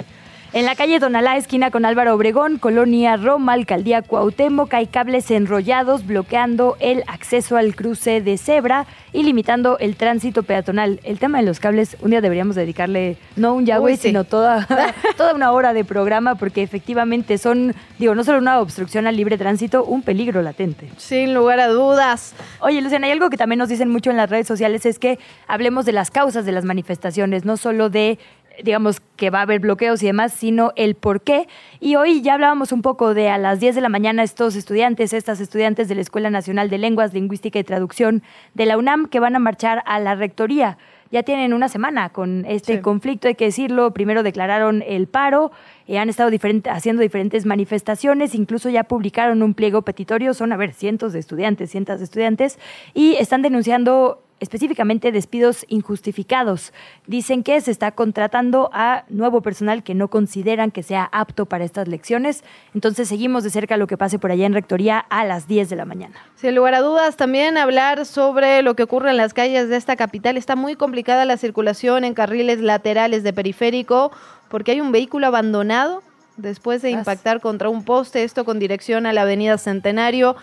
En 0.54 0.66
la 0.66 0.76
calle 0.76 1.00
Donalá, 1.00 1.36
esquina 1.36 1.72
con 1.72 1.84
Álvaro 1.84 2.14
Obregón, 2.14 2.58
Colonia 2.58 3.16
Roma, 3.16 3.54
Alcaldía 3.54 4.02
Cuauhtémoc, 4.02 4.72
hay 4.72 4.86
cables 4.86 5.28
enrollados 5.32 6.06
bloqueando 6.06 6.76
el 6.78 7.02
acceso 7.08 7.56
al 7.56 7.74
cruce 7.74 8.20
de 8.20 8.38
cebra 8.38 8.86
y 9.12 9.24
limitando 9.24 9.78
el 9.80 9.96
tránsito 9.96 10.44
peatonal. 10.44 11.00
El 11.02 11.18
tema 11.18 11.38
de 11.38 11.44
los 11.44 11.58
cables, 11.58 11.96
un 12.02 12.10
día 12.10 12.20
deberíamos 12.20 12.54
dedicarle 12.54 13.16
no 13.34 13.52
un 13.56 13.66
ya, 13.66 13.78
Uy, 13.78 13.80
güey, 13.80 13.96
sí. 13.96 14.02
sino 14.02 14.22
toda, 14.22 14.68
toda 15.16 15.34
una 15.34 15.50
hora 15.50 15.72
de 15.72 15.84
programa 15.84 16.36
porque 16.36 16.62
efectivamente 16.62 17.36
son, 17.36 17.74
digo, 17.98 18.14
no 18.14 18.22
solo 18.22 18.38
una 18.38 18.60
obstrucción 18.60 19.08
al 19.08 19.16
libre 19.16 19.36
tránsito, 19.36 19.82
un 19.82 20.02
peligro 20.02 20.40
latente. 20.40 20.88
Sin 20.98 21.34
lugar 21.34 21.58
a 21.58 21.66
dudas. 21.66 22.32
Oye, 22.60 22.80
Luciana, 22.80 23.08
hay 23.08 23.12
algo 23.12 23.28
que 23.28 23.36
también 23.36 23.58
nos 23.58 23.70
dicen 23.70 23.88
mucho 23.88 24.12
en 24.12 24.16
las 24.16 24.30
redes 24.30 24.46
sociales, 24.46 24.86
es 24.86 25.00
que 25.00 25.18
hablemos 25.48 25.84
de 25.84 25.90
las 25.90 26.12
causas 26.12 26.46
de 26.46 26.52
las 26.52 26.64
manifestaciones, 26.64 27.44
no 27.44 27.56
solo 27.56 27.90
de 27.90 28.20
digamos 28.62 29.00
que 29.16 29.30
va 29.30 29.40
a 29.40 29.42
haber 29.42 29.60
bloqueos 29.60 30.02
y 30.02 30.06
demás, 30.06 30.32
sino 30.32 30.72
el 30.76 30.94
por 30.94 31.20
qué. 31.22 31.48
Y 31.80 31.96
hoy 31.96 32.22
ya 32.22 32.34
hablábamos 32.34 32.72
un 32.72 32.82
poco 32.82 33.14
de 33.14 33.28
a 33.28 33.38
las 33.38 33.60
10 33.60 33.74
de 33.74 33.80
la 33.80 33.88
mañana 33.88 34.22
estos 34.22 34.56
estudiantes, 34.56 35.12
estas 35.12 35.40
estudiantes 35.40 35.88
de 35.88 35.94
la 35.94 36.00
Escuela 36.00 36.30
Nacional 36.30 36.70
de 36.70 36.78
Lenguas, 36.78 37.12
Lingüística 37.14 37.58
y 37.58 37.64
Traducción 37.64 38.22
de 38.54 38.66
la 38.66 38.78
UNAM 38.78 39.06
que 39.06 39.20
van 39.20 39.36
a 39.36 39.38
marchar 39.38 39.82
a 39.86 39.98
la 40.00 40.14
rectoría. 40.14 40.78
Ya 41.10 41.22
tienen 41.22 41.52
una 41.52 41.68
semana 41.68 42.08
con 42.08 42.44
este 42.48 42.76
Sí. 42.76 42.80
conflicto, 42.82 43.28
hay 43.28 43.36
que 43.36 43.44
decirlo. 43.44 43.92
Primero 43.92 44.24
declararon 44.24 44.82
el 44.84 45.06
paro, 45.06 45.52
eh, 45.86 45.98
han 45.98 46.08
estado 46.08 46.28
diferente- 46.28 46.70
haciendo 46.70 47.02
diferentes 47.02 47.46
manifestaciones, 47.46 48.34
incluso 48.34 48.68
ya 48.68 48.82
publicaron 48.82 49.40
un 49.42 49.54
pliego 49.54 49.82
petitorio, 49.82 50.34
son, 50.34 50.52
a 50.52 50.56
ver, 50.56 50.72
cientos 50.72 51.12
de 51.12 51.20
estudiantes, 51.20 51.70
cientos 51.70 51.98
de 52.00 52.04
estudiantes, 52.04 52.58
y 52.94 53.14
están 53.14 53.42
denunciando 53.42 54.23
específicamente 54.40 55.12
despidos 55.12 55.64
injustificados. 55.68 56.72
Dicen 57.06 57.42
que 57.42 57.60
se 57.60 57.70
está 57.70 57.92
contratando 57.92 58.70
a 58.72 59.04
nuevo 59.08 59.40
personal 59.40 59.82
que 59.82 59.94
no 59.94 60.08
consideran 60.08 60.70
que 60.70 60.82
sea 60.82 61.08
apto 61.12 61.46
para 61.46 61.64
estas 61.64 61.88
lecciones. 61.88 62.44
Entonces 62.74 63.08
seguimos 63.08 63.44
de 63.44 63.50
cerca 63.50 63.76
lo 63.76 63.86
que 63.86 63.96
pase 63.96 64.18
por 64.18 64.30
allá 64.30 64.46
en 64.46 64.54
Rectoría 64.54 64.98
a 64.98 65.24
las 65.24 65.46
10 65.48 65.70
de 65.70 65.76
la 65.76 65.84
mañana. 65.84 66.14
Sin 66.36 66.54
lugar 66.54 66.74
a 66.74 66.80
dudas, 66.80 67.16
también 67.16 67.56
hablar 67.56 68.06
sobre 68.06 68.62
lo 68.62 68.74
que 68.74 68.82
ocurre 68.82 69.10
en 69.10 69.16
las 69.16 69.34
calles 69.34 69.68
de 69.68 69.76
esta 69.76 69.96
capital. 69.96 70.36
Está 70.36 70.56
muy 70.56 70.74
complicada 70.74 71.24
la 71.24 71.36
circulación 71.36 72.04
en 72.04 72.14
carriles 72.14 72.60
laterales 72.60 73.22
de 73.22 73.32
periférico 73.32 74.12
porque 74.48 74.72
hay 74.72 74.80
un 74.80 74.92
vehículo 74.92 75.26
abandonado 75.26 76.02
después 76.36 76.82
de 76.82 76.90
impactar 76.90 77.40
contra 77.40 77.68
un 77.68 77.84
poste, 77.84 78.24
esto 78.24 78.44
con 78.44 78.58
dirección 78.58 79.06
a 79.06 79.12
la 79.12 79.22
avenida 79.22 79.58
Centenario. 79.58 80.36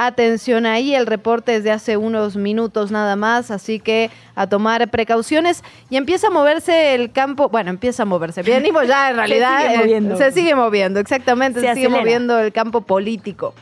Atención 0.00 0.64
ahí, 0.64 0.94
el 0.94 1.06
reporte 1.06 1.56
es 1.56 1.64
de 1.64 1.72
hace 1.72 1.96
unos 1.96 2.36
minutos 2.36 2.92
nada 2.92 3.16
más, 3.16 3.50
así 3.50 3.80
que 3.80 4.12
a 4.36 4.46
tomar 4.46 4.88
precauciones 4.90 5.64
y 5.90 5.96
empieza 5.96 6.28
a 6.28 6.30
moverse 6.30 6.94
el 6.94 7.10
campo, 7.10 7.48
bueno, 7.48 7.70
empieza 7.70 8.04
a 8.04 8.06
moverse, 8.06 8.42
venimos 8.42 8.86
ya 8.86 9.10
en 9.10 9.16
Se 9.16 9.16
realidad, 9.16 9.60
sigue 9.60 9.74
eh, 9.74 9.78
moviendo. 9.78 10.16
se 10.16 10.30
sigue 10.30 10.54
moviendo, 10.54 11.00
exactamente, 11.00 11.60
Se 11.60 11.66
se, 11.66 11.74
sigue 11.74 11.88
moviendo 11.88 12.38
el 12.38 12.52
campo 12.52 12.82
político. 12.82 13.54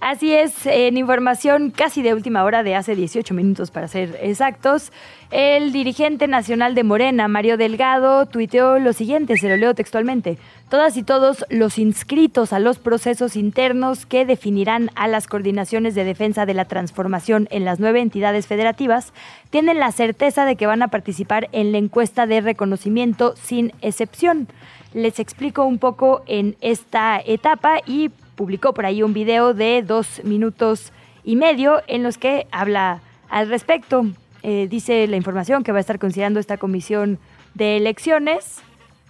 Así 0.00 0.32
es, 0.32 0.64
en 0.64 0.96
información 0.96 1.72
casi 1.72 2.02
de 2.02 2.14
última 2.14 2.44
hora, 2.44 2.62
de 2.62 2.76
hace 2.76 2.94
18 2.94 3.34
minutos 3.34 3.72
para 3.72 3.88
ser 3.88 4.16
exactos, 4.22 4.92
el 5.32 5.72
dirigente 5.72 6.28
nacional 6.28 6.76
de 6.76 6.84
Morena, 6.84 7.26
Mario 7.26 7.56
Delgado, 7.56 8.26
tuiteó 8.26 8.78
lo 8.78 8.92
siguiente, 8.92 9.36
se 9.36 9.48
lo 9.48 9.56
leo 9.56 9.74
textualmente. 9.74 10.38
Todas 10.70 10.96
y 10.96 11.02
todos 11.02 11.44
los 11.50 11.78
inscritos 11.78 12.52
a 12.52 12.60
los 12.60 12.78
procesos 12.78 13.34
internos 13.34 14.06
que 14.06 14.24
definirán 14.24 14.90
a 14.94 15.08
las 15.08 15.26
coordinaciones 15.26 15.96
de 15.96 16.04
defensa 16.04 16.46
de 16.46 16.54
la 16.54 16.66
transformación 16.66 17.48
en 17.50 17.64
las 17.64 17.80
nueve 17.80 18.00
entidades 18.00 18.46
federativas 18.46 19.12
tienen 19.50 19.80
la 19.80 19.90
certeza 19.90 20.44
de 20.44 20.54
que 20.54 20.66
van 20.66 20.82
a 20.82 20.88
participar 20.88 21.48
en 21.50 21.72
la 21.72 21.78
encuesta 21.78 22.26
de 22.26 22.40
reconocimiento 22.40 23.34
sin 23.36 23.72
excepción. 23.82 24.46
Les 24.94 25.18
explico 25.18 25.64
un 25.64 25.78
poco 25.78 26.22
en 26.26 26.56
esta 26.60 27.20
etapa 27.20 27.80
y 27.84 28.10
publicó 28.38 28.72
por 28.72 28.86
ahí 28.86 29.02
un 29.02 29.12
video 29.12 29.52
de 29.52 29.82
dos 29.82 30.22
minutos 30.22 30.92
y 31.24 31.34
medio 31.34 31.82
en 31.88 32.04
los 32.04 32.18
que 32.18 32.46
habla 32.52 33.02
al 33.28 33.48
respecto. 33.48 34.06
Eh, 34.44 34.68
dice 34.70 35.08
la 35.08 35.16
información 35.16 35.64
que 35.64 35.72
va 35.72 35.78
a 35.78 35.80
estar 35.80 35.98
considerando 35.98 36.38
esta 36.38 36.56
comisión 36.56 37.18
de 37.54 37.76
elecciones 37.76 38.62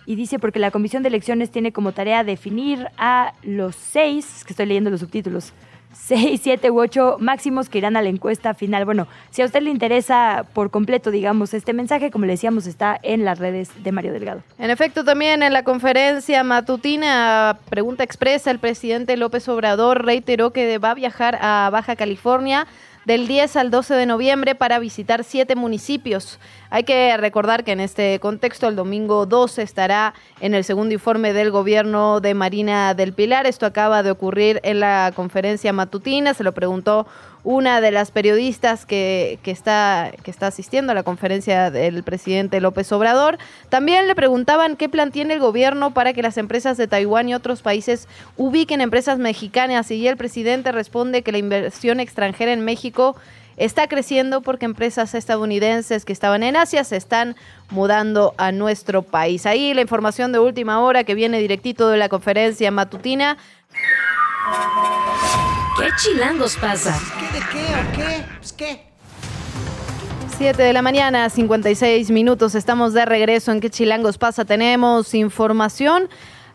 y 0.06 0.16
dice 0.16 0.38
porque 0.38 0.58
la 0.58 0.70
comisión 0.70 1.02
de 1.02 1.10
elecciones 1.10 1.50
tiene 1.50 1.72
como 1.72 1.92
tarea 1.92 2.24
definir 2.24 2.88
a 2.96 3.34
los 3.42 3.76
seis, 3.76 4.44
que 4.46 4.54
estoy 4.54 4.64
leyendo 4.64 4.88
los 4.88 5.00
subtítulos, 5.00 5.52
seis, 5.92 6.40
siete 6.42 6.70
u 6.70 6.80
ocho 6.80 7.16
máximos 7.20 7.68
que 7.68 7.78
irán 7.78 7.96
a 7.96 8.02
la 8.02 8.08
encuesta 8.08 8.54
final. 8.54 8.84
Bueno, 8.84 9.06
si 9.30 9.42
a 9.42 9.44
usted 9.44 9.62
le 9.62 9.70
interesa 9.70 10.46
por 10.52 10.70
completo, 10.70 11.10
digamos, 11.10 11.54
este 11.54 11.72
mensaje, 11.72 12.10
como 12.10 12.26
le 12.26 12.32
decíamos, 12.32 12.66
está 12.66 12.98
en 13.02 13.24
las 13.24 13.38
redes 13.38 13.70
de 13.82 13.92
Mario 13.92 14.12
Delgado. 14.12 14.42
En 14.58 14.70
efecto, 14.70 15.04
también 15.04 15.42
en 15.42 15.52
la 15.52 15.64
conferencia 15.64 16.42
matutina, 16.44 17.58
pregunta 17.68 18.04
expresa, 18.04 18.50
el 18.50 18.58
presidente 18.58 19.16
López 19.16 19.48
Obrador 19.48 20.04
reiteró 20.04 20.52
que 20.52 20.78
va 20.78 20.92
a 20.92 20.94
viajar 20.94 21.38
a 21.40 21.68
Baja 21.70 21.96
California 21.96 22.66
del 23.08 23.26
10 23.26 23.56
al 23.56 23.70
12 23.70 23.94
de 23.94 24.04
noviembre 24.04 24.54
para 24.54 24.78
visitar 24.78 25.24
siete 25.24 25.56
municipios. 25.56 26.38
Hay 26.68 26.84
que 26.84 27.16
recordar 27.16 27.64
que 27.64 27.72
en 27.72 27.80
este 27.80 28.20
contexto 28.20 28.68
el 28.68 28.76
domingo 28.76 29.24
12 29.24 29.62
estará 29.62 30.12
en 30.40 30.52
el 30.52 30.62
segundo 30.62 30.92
informe 30.92 31.32
del 31.32 31.50
gobierno 31.50 32.20
de 32.20 32.34
Marina 32.34 32.92
del 32.92 33.14
Pilar. 33.14 33.46
Esto 33.46 33.64
acaba 33.64 34.02
de 34.02 34.10
ocurrir 34.10 34.60
en 34.62 34.80
la 34.80 35.12
conferencia 35.16 35.72
matutina. 35.72 36.34
Se 36.34 36.44
lo 36.44 36.52
preguntó 36.52 37.06
una 37.50 37.80
de 37.80 37.90
las 37.90 38.10
periodistas 38.10 38.84
que, 38.84 39.38
que 39.42 39.50
está, 39.50 40.12
que 40.22 40.30
está 40.30 40.48
asistiendo 40.48 40.92
a 40.92 40.94
la 40.94 41.02
conferencia 41.02 41.70
del 41.70 42.02
presidente 42.02 42.60
López 42.60 42.92
Obrador. 42.92 43.38
También 43.70 44.06
le 44.06 44.14
preguntaban 44.14 44.76
qué 44.76 44.90
plan 44.90 45.10
tiene 45.12 45.32
el 45.32 45.40
gobierno 45.40 45.94
para 45.94 46.12
que 46.12 46.20
las 46.20 46.36
empresas 46.36 46.76
de 46.76 46.88
Taiwán 46.88 47.26
y 47.30 47.34
otros 47.34 47.62
países 47.62 48.06
ubiquen 48.36 48.82
empresas 48.82 49.18
mexicanas. 49.18 49.90
Y 49.90 50.06
el 50.06 50.18
presidente 50.18 50.72
responde 50.72 51.22
que 51.22 51.32
la 51.32 51.38
inversión 51.38 52.00
extranjera 52.00 52.52
en 52.52 52.66
México 52.66 53.16
está 53.56 53.88
creciendo 53.88 54.42
porque 54.42 54.66
empresas 54.66 55.14
estadounidenses 55.14 56.04
que 56.04 56.12
estaban 56.12 56.42
en 56.42 56.54
Asia 56.54 56.84
se 56.84 56.98
están 56.98 57.34
mudando 57.70 58.34
a 58.36 58.52
nuestro 58.52 59.00
país. 59.00 59.46
Ahí 59.46 59.72
la 59.72 59.80
información 59.80 60.32
de 60.32 60.38
última 60.38 60.80
hora 60.80 61.02
que 61.02 61.14
viene 61.14 61.38
directito 61.38 61.88
de 61.88 61.96
la 61.96 62.10
conferencia 62.10 62.70
matutina. 62.70 63.38
¿Qué 65.78 65.86
chilangos 65.96 66.56
pasa? 66.56 66.98
¿Qué 67.20 67.38
de 67.38 67.44
qué 67.46 67.64
o 67.72 67.92
qué? 67.96 68.24
Pues 68.38 68.52
qué. 68.52 68.82
7 70.36 70.60
de 70.60 70.72
la 70.72 70.82
mañana, 70.82 71.30
56 71.30 72.10
minutos. 72.10 72.56
Estamos 72.56 72.94
de 72.94 73.04
regreso 73.04 73.52
en 73.52 73.60
¿Qué 73.60 73.70
chilangos 73.70 74.18
pasa? 74.18 74.44
Tenemos 74.44 75.14
información. 75.14 76.08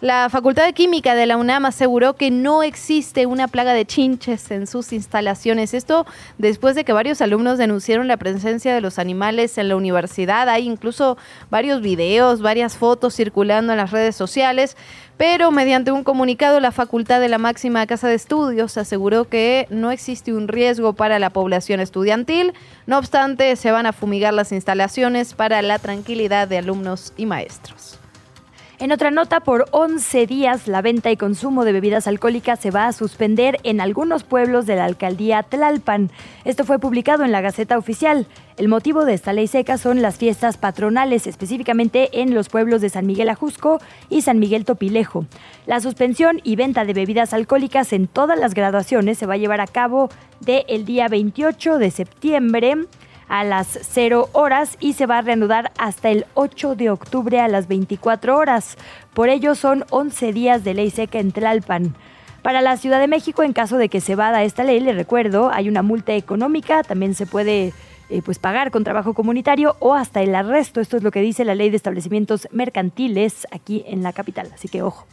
La 0.04 0.28
Facultad 0.30 0.66
de 0.66 0.74
Química 0.74 1.16
de 1.16 1.26
la 1.26 1.38
UNAM 1.38 1.66
aseguró 1.66 2.18
que 2.18 2.30
no 2.30 2.62
existe 2.62 3.26
una 3.26 3.48
plaga 3.48 3.72
de 3.72 3.86
chinches 3.86 4.52
en 4.52 4.68
sus 4.68 4.92
instalaciones. 4.92 5.74
Esto 5.74 6.06
después 6.38 6.76
de 6.76 6.84
que 6.84 6.92
varios 6.92 7.22
alumnos 7.22 7.58
denunciaron 7.58 8.10
la 8.10 8.18
presencia 8.18 8.76
de 8.76 8.82
los 8.82 9.00
animales 9.00 9.58
en 9.58 9.70
la 9.70 9.78
universidad. 9.78 10.50
Hay 10.50 10.68
incluso 10.68 11.18
varios 11.50 11.82
videos, 11.82 12.42
varias 12.42 12.76
fotos 12.76 13.16
circulando 13.16 13.72
en 13.72 13.78
las 13.78 13.92
redes 13.92 14.18
sociales. 14.18 14.76
Pero 15.16 15.52
mediante 15.52 15.94
un 15.94 16.04
comunicado, 16.04 16.60
la 16.60 16.74
Facultad 16.74 17.22
de 17.22 17.30
la 17.30 17.38
Máxima 17.38 17.88
Casa 17.88 18.10
de 18.10 18.16
Estudios 18.16 18.76
aseguró 18.76 19.30
que 19.30 19.68
no 19.70 19.90
existe 19.90 20.34
un 20.34 20.50
riesgo 20.50 20.92
para 20.92 21.18
la 21.18 21.30
población 21.30 21.80
estudiantil. 21.80 22.52
No 22.88 22.98
obstante, 22.98 23.56
se 23.56 23.72
van 23.72 23.86
a 23.86 23.94
fumigar 23.94 24.34
las 24.34 24.52
instalaciones 24.52 25.34
para 25.34 25.62
la 25.62 25.80
tranquilidad 25.80 26.50
de 26.50 26.58
alumnos 26.58 27.14
y 27.16 27.26
maestros. 27.26 28.03
En 28.84 28.92
otra 28.92 29.12
nota, 29.12 29.40
por 29.40 29.68
11 29.72 30.28
días 30.28 30.68
la 30.68 30.82
venta 30.82 31.10
y 31.10 31.16
consumo 31.16 31.64
de 31.64 31.72
bebidas 31.72 32.06
alcohólicas 32.06 32.60
se 32.60 32.70
va 32.70 32.88
a 32.88 32.92
suspender 32.92 33.62
en 33.64 33.80
algunos 33.80 34.26
pueblos 34.26 34.66
de 34.66 34.76
la 34.76 34.84
alcaldía 34.84 35.42
Tlalpan. 35.42 36.12
Esto 36.44 36.66
fue 36.66 36.80
publicado 36.80 37.24
en 37.24 37.32
la 37.32 37.40
Gaceta 37.40 37.78
Oficial. 37.78 38.28
El 38.58 38.68
motivo 38.68 39.06
de 39.06 39.14
esta 39.14 39.32
ley 39.32 39.48
seca 39.48 39.78
son 39.78 40.02
las 40.02 40.18
fiestas 40.18 40.58
patronales, 40.58 41.28
específicamente 41.28 42.22
en 42.22 42.36
los 42.36 42.50
pueblos 42.50 42.82
de 42.82 42.90
San 42.90 43.06
Miguel 43.06 43.30
Ajusco 43.30 43.80
y 44.10 44.24
San 44.24 44.38
Miguel 44.38 44.66
Topilejo. 44.66 45.28
La 45.66 45.80
suspensión 45.80 46.42
y 46.44 46.58
venta 46.58 46.84
de 46.84 46.92
bebidas 46.92 47.34
alcohólicas 47.34 47.94
en 47.94 48.08
todas 48.08 48.38
las 48.38 48.54
graduaciones 48.54 49.18
se 49.18 49.26
va 49.26 49.36
a 49.36 49.38
llevar 49.38 49.62
a 49.62 49.68
cabo 49.68 50.10
del 50.42 50.84
día 50.84 51.08
28 51.08 51.78
de 51.78 51.90
septiembre 51.90 52.76
a 53.28 53.44
las 53.44 53.80
0 53.82 54.30
horas 54.34 54.78
y 54.80 54.94
se 54.94 55.06
va 55.06 55.20
a 55.20 55.22
reanudar 55.22 55.72
hasta 55.78 56.10
el 56.10 56.26
8 56.34 56.76
de 56.76 56.90
octubre 56.90 57.40
a 57.40 57.48
las 57.48 57.68
24 57.68 58.38
horas. 58.38 58.78
Por 59.14 59.30
ello 59.30 59.56
son 59.56 59.86
11 59.90 60.34
días 60.34 60.64
de 60.64 60.74
ley 60.74 60.90
seca 60.90 61.20
en 61.20 61.32
Tlalpan. 61.32 61.96
Para 62.42 62.62
la 62.62 62.76
Ciudad 62.76 63.00
de 63.00 63.08
México, 63.08 63.44
en 63.44 63.54
caso 63.54 63.78
de 63.78 63.88
que 63.88 64.02
se 64.02 64.16
vada 64.16 64.44
esta 64.44 64.64
ley, 64.64 64.82
le 64.82 64.92
recuerdo, 64.92 65.50
hay 65.52 65.70
una 65.70 65.82
multa 65.82 66.14
económica, 66.14 66.84
también 66.84 67.16
se 67.16 67.26
puede 67.26 67.74
eh, 68.10 68.22
pues 68.22 68.38
pagar 68.38 68.70
con 68.70 68.84
trabajo 68.84 69.14
comunitario 69.14 69.78
o 69.80 69.94
hasta 69.94 70.22
el 70.22 70.36
arresto. 70.36 70.82
Esto 70.82 70.98
es 70.98 71.04
lo 71.04 71.12
que 71.12 71.22
dice 71.22 71.46
la 71.46 71.56
ley 71.56 71.70
de 71.70 71.78
establecimientos 71.78 72.50
mercantiles 72.52 73.48
aquí 73.52 73.86
en 73.88 74.04
la 74.04 74.12
capital, 74.12 74.52
así 74.54 74.68
que 74.68 74.82
ojo. 74.82 75.08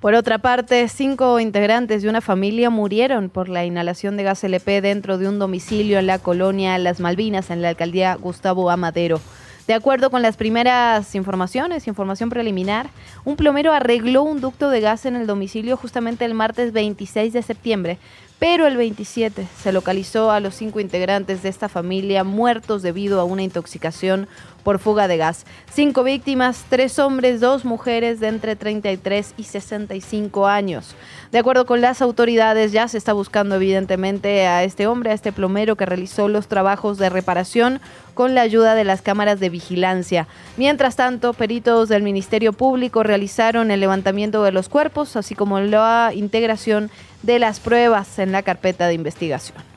Por 0.00 0.14
otra 0.14 0.38
parte, 0.38 0.88
cinco 0.88 1.38
integrantes 1.40 2.00
de 2.00 2.08
una 2.08 2.22
familia 2.22 2.70
murieron 2.70 3.28
por 3.28 3.50
la 3.50 3.66
inhalación 3.66 4.16
de 4.16 4.22
gas 4.22 4.42
LP 4.42 4.80
dentro 4.80 5.18
de 5.18 5.28
un 5.28 5.38
domicilio 5.38 5.98
en 5.98 6.06
la 6.06 6.18
colonia 6.18 6.78
Las 6.78 7.00
Malvinas, 7.00 7.50
en 7.50 7.60
la 7.60 7.68
alcaldía 7.68 8.14
Gustavo 8.14 8.70
Amadero. 8.70 9.20
De 9.66 9.74
acuerdo 9.74 10.10
con 10.10 10.22
las 10.22 10.38
primeras 10.38 11.14
informaciones, 11.14 11.86
información 11.86 12.30
preliminar, 12.30 12.88
un 13.26 13.36
plomero 13.36 13.74
arregló 13.74 14.22
un 14.22 14.40
ducto 14.40 14.70
de 14.70 14.80
gas 14.80 15.04
en 15.04 15.16
el 15.16 15.26
domicilio 15.26 15.76
justamente 15.76 16.24
el 16.24 16.32
martes 16.32 16.72
26 16.72 17.34
de 17.34 17.42
septiembre, 17.42 17.98
pero 18.40 18.66
el 18.66 18.78
27 18.78 19.46
se 19.62 19.70
localizó 19.70 20.30
a 20.30 20.40
los 20.40 20.54
cinco 20.54 20.80
integrantes 20.80 21.42
de 21.42 21.50
esta 21.50 21.68
familia 21.68 22.24
muertos 22.24 22.80
debido 22.80 23.20
a 23.20 23.24
una 23.24 23.42
intoxicación 23.42 24.28
por 24.64 24.78
fuga 24.78 25.08
de 25.08 25.18
gas. 25.18 25.44
Cinco 25.72 26.02
víctimas, 26.04 26.64
tres 26.68 26.98
hombres, 26.98 27.40
dos 27.40 27.64
mujeres 27.64 28.18
de 28.18 28.28
entre 28.28 28.56
33 28.56 29.34
y 29.36 29.44
65 29.44 30.46
años. 30.46 30.94
De 31.32 31.38
acuerdo 31.38 31.66
con 31.66 31.80
las 31.80 32.02
autoridades, 32.02 32.72
ya 32.72 32.88
se 32.88 32.98
está 32.98 33.12
buscando 33.12 33.56
evidentemente 33.56 34.46
a 34.46 34.64
este 34.64 34.86
hombre, 34.86 35.10
a 35.10 35.14
este 35.14 35.32
plomero 35.32 35.76
que 35.76 35.86
realizó 35.86 36.28
los 36.28 36.48
trabajos 36.48 36.98
de 36.98 37.10
reparación 37.10 37.80
con 38.14 38.34
la 38.34 38.42
ayuda 38.42 38.74
de 38.74 38.84
las 38.84 39.02
cámaras 39.02 39.38
de 39.38 39.50
vigilancia. 39.50 40.26
Mientras 40.56 40.96
tanto, 40.96 41.32
peritos 41.32 41.88
del 41.88 42.02
Ministerio 42.02 42.52
Público 42.52 43.02
realizaron 43.02 43.70
el 43.70 43.80
levantamiento 43.80 44.42
de 44.42 44.52
los 44.52 44.68
cuerpos, 44.68 45.16
así 45.16 45.34
como 45.34 45.60
la 45.60 46.12
integración 46.14 46.90
de 47.22 47.38
las 47.38 47.60
pruebas 47.60 48.18
en 48.18 48.32
la 48.32 48.42
carpeta 48.42 48.86
de 48.86 48.94
investigación. 48.94 49.70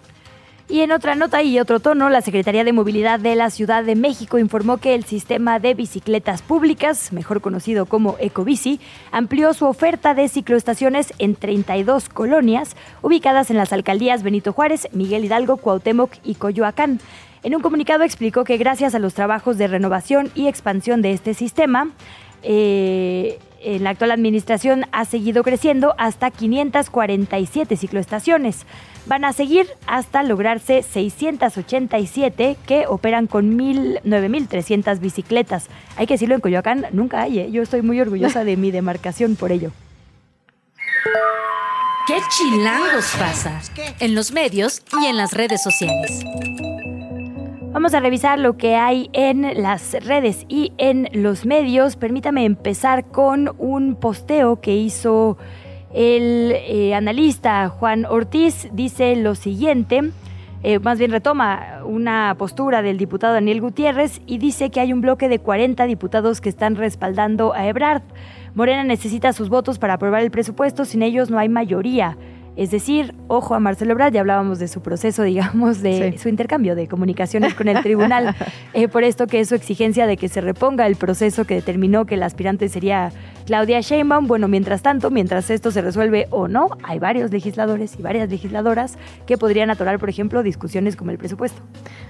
Y 0.70 0.80
en 0.80 0.92
otra 0.92 1.16
nota 1.16 1.44
y 1.44 1.60
otro 1.60 1.80
tono, 1.80 2.10
la 2.10 2.22
Secretaría 2.22 2.64
de 2.64 2.72
Movilidad 2.72 3.20
de 3.20 3.36
la 3.36 3.50
Ciudad 3.50 3.84
de 3.84 3.96
México 3.96 4.40
informó 4.40 4.78
que 4.78 4.96
el 4.96 5.04
sistema 5.04 5.60
de 5.60 5.74
bicicletas 5.74 6.42
públicas, 6.42 7.12
mejor 7.12 7.42
conocido 7.42 7.86
como 7.86 8.16
Ecobici, 8.20 8.80
amplió 9.12 9.54
su 9.54 9.66
oferta 9.66 10.14
de 10.14 10.30
cicloestaciones 10.30 11.14
en 11.20 11.36
32 11.36 12.08
colonias 12.08 12.78
ubicadas 13.02 13.52
en 13.52 13.58
las 13.58 13.74
alcaldías 13.74 14.24
Benito 14.24 14.54
Juárez, 14.54 14.88
Miguel 14.94 15.26
Hidalgo, 15.26 15.58
Cuauhtémoc 15.58 16.14
y 16.24 16.36
Coyoacán. 16.36 17.00
En 17.44 17.56
un 17.56 17.62
comunicado 17.62 18.04
explicó 18.04 18.46
que 18.46 18.58
gracias 18.58 18.96
a 18.96 19.00
los 19.00 19.14
trabajos 19.14 19.58
de 19.58 19.68
renovación 19.68 20.32
y 20.34 20.48
expansión 20.48 21.02
de 21.02 21.12
este 21.12 21.34
sistema, 21.34 21.92
eh, 22.42 23.38
en 23.64 23.84
la 23.84 23.92
actual 23.92 24.12
administración 24.12 24.86
ha 24.92 25.06
seguido 25.06 25.44
creciendo 25.44 25.96
hasta 25.98 26.32
547 26.32 27.78
cicloestaciones. 27.78 28.66
Van 29.06 29.26
a 29.26 29.34
seguir 29.34 29.68
hasta 29.86 30.24
lograrse 30.24 30.84
687 30.84 32.58
que 32.66 32.88
operan 32.88 33.28
con 33.28 33.58
9.300 33.58 35.00
bicicletas. 35.00 35.68
Hay 35.98 36.08
que 36.08 36.14
decirlo, 36.14 36.36
en 36.36 36.42
Coyoacán 36.42 36.86
nunca 36.92 37.22
hay. 37.22 37.40
¿eh? 37.40 37.52
Yo 37.52 37.62
estoy 37.62 37.82
muy 37.82 38.00
orgullosa 38.00 38.44
de 38.44 38.56
mi 38.58 38.72
demarcación 38.72 39.36
por 39.36 39.52
ello. 39.52 39.72
¿Qué 42.06 42.18
chilangos 42.30 43.14
pasa? 43.18 43.62
En 44.00 44.14
los 44.14 44.32
medios 44.32 44.82
y 45.02 45.06
en 45.06 45.18
las 45.18 45.34
redes 45.34 45.64
sociales. 45.64 46.24
Vamos 47.74 47.96
a 47.96 48.00
revisar 48.00 48.38
lo 48.38 48.56
que 48.56 48.76
hay 48.76 49.10
en 49.14 49.64
las 49.64 49.94
redes 50.06 50.46
y 50.48 50.74
en 50.78 51.10
los 51.12 51.48
medios. 51.48 51.96
Permítame 51.96 52.46
empezar 52.46 53.06
con 53.06 53.56
un 53.58 53.96
posteo 53.96 54.62
que 54.62 54.76
hizo 54.76 55.40
el 55.92 56.52
eh, 56.52 56.94
analista 56.94 57.68
Juan 57.70 58.06
Ortiz 58.06 58.70
dice 58.74 59.16
lo 59.16 59.34
siguiente, 59.34 60.12
eh, 60.62 60.78
más 60.78 61.00
bien 61.00 61.10
retoma 61.10 61.80
una 61.84 62.36
postura 62.38 62.84
del 62.84 63.00
diputado 63.00 63.34
Daniel 63.34 63.60
Gutiérrez 63.60 64.22
y 64.28 64.38
dice 64.38 64.70
que 64.70 64.80
hay 64.80 64.94
un 64.94 65.02
bloque 65.02 65.28
de 65.28 65.40
40 65.40 65.86
diputados 65.86 66.42
que 66.42 66.50
están 66.50 66.76
respaldando 66.76 67.54
a 67.56 67.66
Ebrard. 67.66 68.04
Morena 68.54 68.84
necesita 68.84 69.34
sus 69.34 69.50
votos 69.50 69.80
para 69.80 69.96
aprobar 69.96 70.22
el 70.22 70.30
presupuesto, 70.30 70.86
sin 70.86 71.02
ellos 71.02 71.32
no 71.32 71.40
hay 71.40 71.50
mayoría. 71.50 72.18
Es 72.56 72.70
decir, 72.70 73.16
ojo 73.28 73.56
a 73.56 73.60
Marcelo 73.60 73.94
Ebrard, 73.94 74.14
ya 74.14 74.20
hablábamos 74.20 74.60
de 74.60 74.68
su 74.68 74.82
proceso, 74.82 75.24
digamos, 75.24 75.82
de 75.82 76.18
su 76.18 76.30
intercambio 76.30 76.76
de 76.76 76.88
comunicaciones 76.88 77.54
con 77.54 77.68
el 77.68 77.82
tribunal, 77.82 78.36
eh, 78.74 78.88
por 78.88 79.04
esto 79.04 79.28
que 79.28 79.40
es 79.40 79.50
su 79.50 79.56
exigencia 79.56 80.06
de 80.08 80.18
que 80.18 80.30
se 80.30 80.42
reponga 80.42 80.86
el 80.86 80.96
proceso 80.96 81.46
que 81.46 81.56
determinó 81.56 82.06
que 82.06 82.16
el 82.16 82.24
aspirante 82.24 82.70
sería 82.70 83.12
Claudia 83.46 83.82
Sheinbaum. 83.82 84.28
Bueno, 84.28 84.48
mientras 84.48 84.82
tanto, 84.82 85.10
mientras 85.10 85.50
esto 85.50 85.72
se 85.72 85.82
resuelve 85.82 86.28
o 86.30 86.48
no, 86.48 86.70
hay 86.84 87.00
varios 87.00 87.32
legisladores 87.32 87.96
y 87.98 88.02
varias 88.02 88.30
legisladoras 88.30 88.98
que 89.26 89.38
podrían 89.38 89.70
atorar, 89.70 90.00
por 90.00 90.10
ejemplo, 90.10 90.44
discusiones 90.44 90.96
como 90.96 91.12
el 91.12 91.18
presupuesto. 91.18 91.62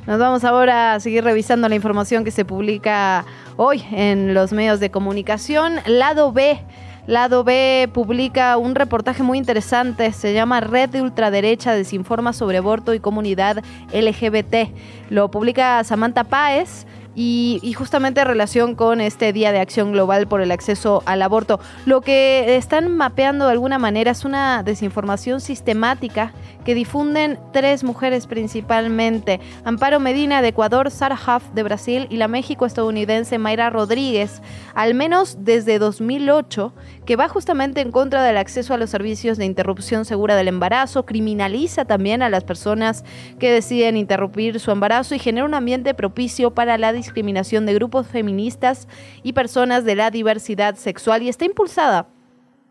Nos 0.08 0.20
vamos 0.20 0.44
ahora 0.44 0.96
a 0.96 1.00
seguir 1.00 1.24
revisando 1.24 1.70
la 1.70 1.76
información 1.76 2.24
que 2.24 2.32
se 2.32 2.44
publica 2.44 3.26
hoy 3.56 3.84
en 3.92 4.34
los 4.34 4.52
medios 4.52 4.80
de 4.80 4.92
comunicación. 4.92 5.76
Lado 5.86 6.32
B 6.34 6.60
Lado 7.06 7.44
B 7.44 7.90
publica 7.94 8.56
un 8.58 8.76
reportaje 8.76 9.24
muy 9.24 9.38
interesante, 9.38 10.14
se 10.14 10.34
llama 10.34 10.62
Red 10.62 10.90
de 10.90 11.02
Ultraderecha 11.02 11.74
desinforma 11.74 12.32
sobre 12.32 12.60
aborto 12.60 12.94
y 12.94 13.00
comunidad 13.02 13.58
LGBT. 13.92 14.70
Lo 15.10 15.30
publica 15.30 15.84
Samantha 15.84 16.24
Páez 16.24 16.86
y, 17.16 17.74
justamente 17.78 18.22
en 18.22 18.28
relación 18.28 18.76
con 18.76 19.02
este 19.02 19.34
Día 19.34 19.52
de 19.52 19.60
Acción 19.60 19.92
Global 19.92 20.28
por 20.28 20.42
el 20.42 20.52
Acceso 20.52 21.04
al 21.06 21.22
Aborto. 21.22 21.60
Lo 21.86 22.02
que 22.02 22.56
están 22.56 22.96
mapeando 22.96 23.46
de 23.46 23.52
alguna 23.52 23.78
manera 23.78 24.12
es 24.12 24.26
una 24.26 24.64
desinformación 24.64 25.42
sistemática 25.42 26.34
que 26.64 26.76
difunden 26.76 27.40
tres 27.52 27.84
mujeres 27.84 28.28
principalmente. 28.28 29.40
Amparo 29.64 30.00
Medina 30.00 30.42
de 30.42 30.50
Ecuador, 30.50 30.92
Sarah 30.92 31.16
Huff 31.16 31.44
de 31.54 31.64
Brasil 31.64 32.08
y 32.10 32.18
la 32.18 32.28
México-estadounidense 32.28 33.38
Mayra 33.38 33.70
Rodríguez, 33.70 34.42
al 34.74 34.94
menos 34.94 35.38
desde 35.40 35.80
2008, 35.80 36.74
que 37.06 37.16
va 37.16 37.28
justamente 37.28 37.82
en 37.82 37.92
contra 37.92 38.24
del 38.24 38.38
acceso 38.38 38.74
a 38.74 38.78
los 38.78 38.90
servicios 38.90 39.38
de 39.38 39.46
interrupción 39.46 40.06
segura 40.06 40.36
del 40.36 40.48
embarazo, 40.48 41.06
criminaliza 41.06 41.86
también 41.86 42.22
a 42.22 42.30
las 42.30 42.44
personas 42.44 43.04
que 43.40 43.52
deciden 43.52 43.98
interrumpir 43.98 44.60
su 44.60 44.72
embarazo 44.72 45.16
y 45.16 45.20
genera 45.20 45.46
un 45.46 45.54
ambiente 45.54 45.94
propicio 45.94 46.54
para 46.54 46.78
la 46.78 46.94
discriminación 46.94 47.66
de 47.66 47.74
grupos 47.74 48.08
feministas 48.08 48.88
y 49.24 49.34
personas 49.34 49.86
de 49.86 49.96
la 49.96 50.12
diversidad 50.12 50.76
sexual 50.76 51.24
y 51.24 51.30
está 51.30 51.46
impulsada 51.46 52.08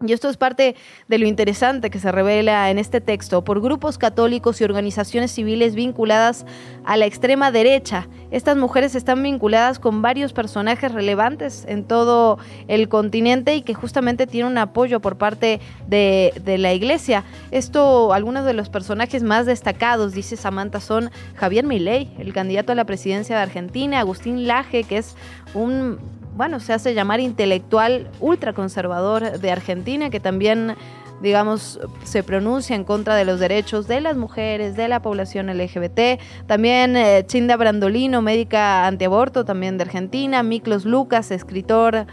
y 0.07 0.13
esto 0.13 0.29
es 0.29 0.37
parte 0.37 0.75
de 1.09 1.19
lo 1.19 1.27
interesante 1.27 1.91
que 1.91 1.99
se 1.99 2.11
revela 2.11 2.71
en 2.71 2.79
este 2.79 3.01
texto 3.01 3.45
por 3.45 3.61
grupos 3.61 3.99
católicos 3.99 4.61
y 4.61 4.65
organizaciones 4.65 5.31
civiles 5.31 5.75
vinculadas 5.75 6.45
a 6.85 6.97
la 6.97 7.07
extrema 7.07 7.51
derecha. 7.51 8.09
Estas 8.31 8.57
mujeres 8.57 8.95
están 8.95 9.23
vinculadas 9.23 9.79
con 9.79 10.03
varios 10.03 10.33
personajes 10.33 10.93
relevantes 10.93 11.65
en 11.69 11.85
todo 11.85 12.39
el 12.69 12.89
continente 12.89 13.55
y 13.55 13.63
que 13.63 13.75
justamente 13.75 14.27
tienen 14.27 14.53
un 14.53 14.59
apoyo 14.59 15.01
por 15.01 15.17
parte 15.17 15.61
de, 15.87 16.33
la 16.59 16.73
iglesia. 16.73 17.25
Esto, 17.51 18.13
algunos 18.13 18.45
de 18.45 18.53
los 18.53 18.69
personajes 18.69 19.23
más 19.23 19.47
destacados, 19.47 20.13
dice 20.13 20.37
Samantha, 20.37 20.81
son 20.81 21.11
Javier 21.37 21.65
Milei, 21.65 22.11
el 22.19 22.33
candidato 22.33 22.73
a 22.73 22.75
la 22.75 22.85
presidencia 22.85 23.37
de 23.37 23.43
Argentina, 23.43 24.01
Agustín 24.01 24.47
Laje, 24.47 24.85
que 24.85 24.99
es 24.99 25.17
un 25.55 25.99
bueno, 26.37 26.61
se 26.61 26.73
hace 26.73 26.95
llamar 26.95 27.21
intelectual 27.21 28.11
ultraconservador 28.21 29.39
de 29.39 29.51
Argentina, 29.51 30.11
que 30.11 30.21
también 30.21 30.77
digamos, 31.23 31.79
se 32.03 32.25
pronuncia 32.25 32.75
en 32.75 32.85
contra 32.85 33.15
de 33.15 33.25
los 33.25 33.39
derechos 33.39 33.87
de 33.87 34.01
las 34.01 34.17
mujeres, 34.17 34.77
de 34.77 34.89
la 34.89 35.01
población 35.01 35.47
LGBT. 35.57 36.21
También 36.47 36.97
eh, 36.97 37.25
Chinda 37.27 37.57
Brandolino, 37.57 38.21
médica 38.23 38.87
antiaborto, 38.87 39.45
también 39.45 39.79
de 39.79 39.85
Argentina. 39.85 40.43
Miklos 40.43 40.85
Lucas, 40.85 41.31
escritor 41.31 42.07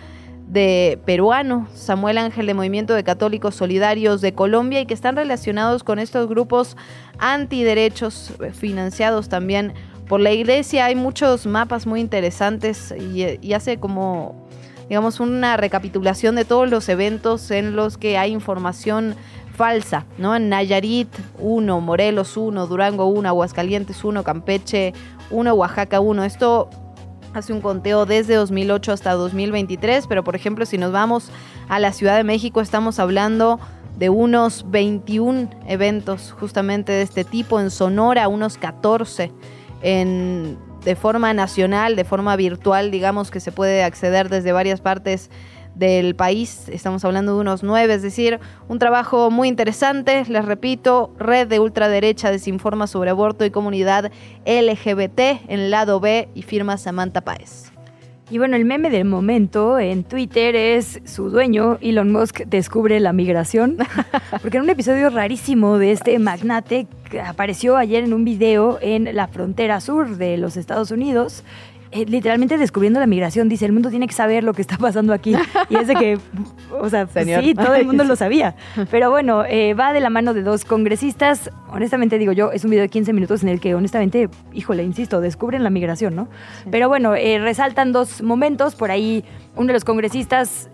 de 0.48 1.00
peruano, 1.06 1.68
Samuel 1.74 2.18
Ángel 2.18 2.46
de 2.46 2.54
Movimiento 2.54 2.94
de 2.94 3.04
Católicos 3.04 3.56
Solidarios 3.56 4.22
de 4.22 4.34
Colombia 4.34 4.82
y 4.82 4.86
que 4.86 4.94
están 4.94 5.16
relacionados 5.16 5.84
con 5.84 6.00
estos 6.00 6.28
grupos 6.28 6.78
antiderechos 7.18 8.34
eh, 8.42 8.52
financiados 8.52 9.28
también 9.28 9.74
por 10.10 10.20
la 10.20 10.32
iglesia. 10.34 10.86
Hay 10.86 10.96
muchos 10.96 11.46
mapas 11.46 11.88
muy 11.88 12.02
interesantes 12.02 12.94
y, 13.00 13.54
hace 13.54 13.78
como 13.78 14.50
digamos, 14.90 15.20
una 15.20 15.56
recapitulación 15.56 16.34
de 16.36 16.46
todos 16.46 16.68
los 16.68 16.90
eventos 16.90 17.52
en 17.52 17.76
los 17.76 18.00
que 18.00 18.18
hay 18.18 18.32
información 18.32 19.16
falsa, 19.56 20.06
¿no? 20.18 20.36
En 20.36 20.50
Nayarit 20.50 21.10
1, 21.38 21.80
Morelos 21.80 22.36
1, 22.36 22.66
Durango 22.66 23.06
1, 23.06 23.30
Aguascalientes 23.30 24.04
1, 24.04 24.24
Campeche 24.24 24.94
1, 25.30 25.54
Oaxaca 25.54 26.00
1. 26.00 26.24
Esto 26.24 26.72
hace 27.36 27.54
un 27.54 27.62
conteo 27.62 28.08
desde 28.08 28.34
2008 28.34 28.92
hasta 28.92 29.14
2023, 29.14 30.08
pero 30.08 30.24
por 30.24 30.36
ejemplo, 30.36 30.66
si 30.66 30.80
nos 30.80 30.92
vamos 30.92 31.30
a 31.68 31.78
la 31.78 31.94
Ciudad 31.94 32.18
de 32.18 32.24
México, 32.24 32.60
estamos 32.60 32.98
hablando 32.98 33.60
de 34.00 34.10
unos 34.10 34.66
21 34.72 35.52
eventos 35.68 36.34
justamente 36.40 36.94
de 36.94 37.04
este 37.04 37.26
tipo, 37.26 37.60
en 37.60 37.70
Sonora 37.70 38.28
unos 38.28 38.58
14, 38.58 39.32
en 39.82 40.58
de 40.84 40.96
forma 40.96 41.34
nacional, 41.34 41.96
de 41.96 42.06
forma 42.06 42.36
virtual, 42.36 42.92
digamos 42.92 43.32
que 43.32 43.40
se 43.40 43.52
puede 43.52 43.84
acceder 43.84 44.30
desde 44.30 44.52
varias 44.52 44.82
partes 44.82 45.30
del 45.76 46.16
país. 46.16 46.68
Estamos 46.70 47.06
hablando 47.06 47.36
de 47.36 47.42
unos 47.42 47.64
nueve, 47.64 47.94
es 47.94 48.02
decir, 48.02 48.40
un 48.68 48.80
trabajo 48.80 49.32
muy 49.32 49.48
interesante. 49.48 50.24
Les 50.28 50.46
repito, 50.46 51.14
Red 51.18 51.48
de 51.48 51.60
Ultraderecha 51.60 52.32
desinforma 52.32 52.88
sobre 52.88 53.10
aborto 53.10 53.46
y 53.46 53.52
comunidad 53.52 54.12
LGBT 54.46 55.20
en 55.48 55.72
lado 55.72 56.00
B 56.00 56.30
y 56.34 56.42
firma 56.44 56.78
Samantha 56.78 57.22
Páez. 57.22 57.69
Y 58.32 58.38
bueno, 58.38 58.56
el 58.56 58.64
meme 58.64 58.92
del 58.92 59.06
momento 59.06 59.80
en 59.80 60.04
Twitter 60.04 60.56
es 60.56 61.02
su 61.04 61.32
dueño, 61.32 61.80
Elon 61.82 62.12
Musk, 62.12 62.42
descubre 62.46 63.00
la 63.00 63.12
migración. 63.12 63.78
Porque 64.44 64.58
en 64.58 64.64
un 64.64 64.70
episodio 64.70 65.10
rarísimo 65.10 65.80
de 65.80 65.92
este 65.92 66.20
magnate 66.20 66.86
apareció 67.26 67.76
ayer 67.76 68.04
en 68.04 68.14
un 68.14 68.26
video 68.26 68.78
en 68.82 69.16
la 69.16 69.28
frontera 69.28 69.82
sur 69.82 70.18
de 70.18 70.38
los 70.38 70.58
Estados 70.58 70.92
Unidos, 70.92 71.44
eh, 71.92 72.06
literalmente 72.06 72.58
descubriendo 72.58 73.00
la 73.00 73.08
migración, 73.08 73.50
dice, 73.50 73.66
el 73.66 73.72
mundo 73.72 73.90
tiene 73.90 74.08
que 74.08 74.14
saber 74.14 74.44
lo 74.44 74.54
que 74.54 74.62
está 74.62 74.78
pasando 74.78 75.14
aquí. 75.14 75.36
Y 75.70 75.76
es 75.76 75.88
de 75.88 75.96
que, 75.96 76.20
o 76.72 76.90
sea, 76.90 77.08
sí, 77.08 77.54
todo 77.56 77.74
el 77.74 77.86
mundo 77.86 78.04
lo 78.04 78.16
sabía. 78.18 78.56
Pero 78.92 79.10
bueno, 79.10 79.44
eh, 79.46 79.74
va 79.74 79.92
de 79.92 80.00
la 80.00 80.10
mano 80.10 80.34
de 80.34 80.44
dos 80.44 80.66
congresistas. 80.66 81.50
Honestamente 81.72 82.18
digo 82.20 82.32
yo, 82.32 82.52
es 82.52 82.64
un 82.64 82.72
video 82.72 82.84
de 82.84 82.90
15 82.90 83.14
minutos 83.14 83.42
en 83.44 83.50
el 83.50 83.60
que 83.60 83.74
honestamente, 83.74 84.30
híjole, 84.54 84.84
insisto, 84.84 85.20
descubren 85.20 85.64
la 85.64 85.70
migración, 85.70 86.16
¿no? 86.16 86.28
Pero 86.70 86.90
bueno, 86.90 87.16
eh, 87.16 87.40
resaltan 87.40 87.92
dos 87.92 88.22
momentos. 88.22 88.76
Por 88.76 88.92
ahí 88.92 89.24
uno 89.56 89.68
de 89.68 89.74
los 89.74 89.84
congresistas 89.84 90.70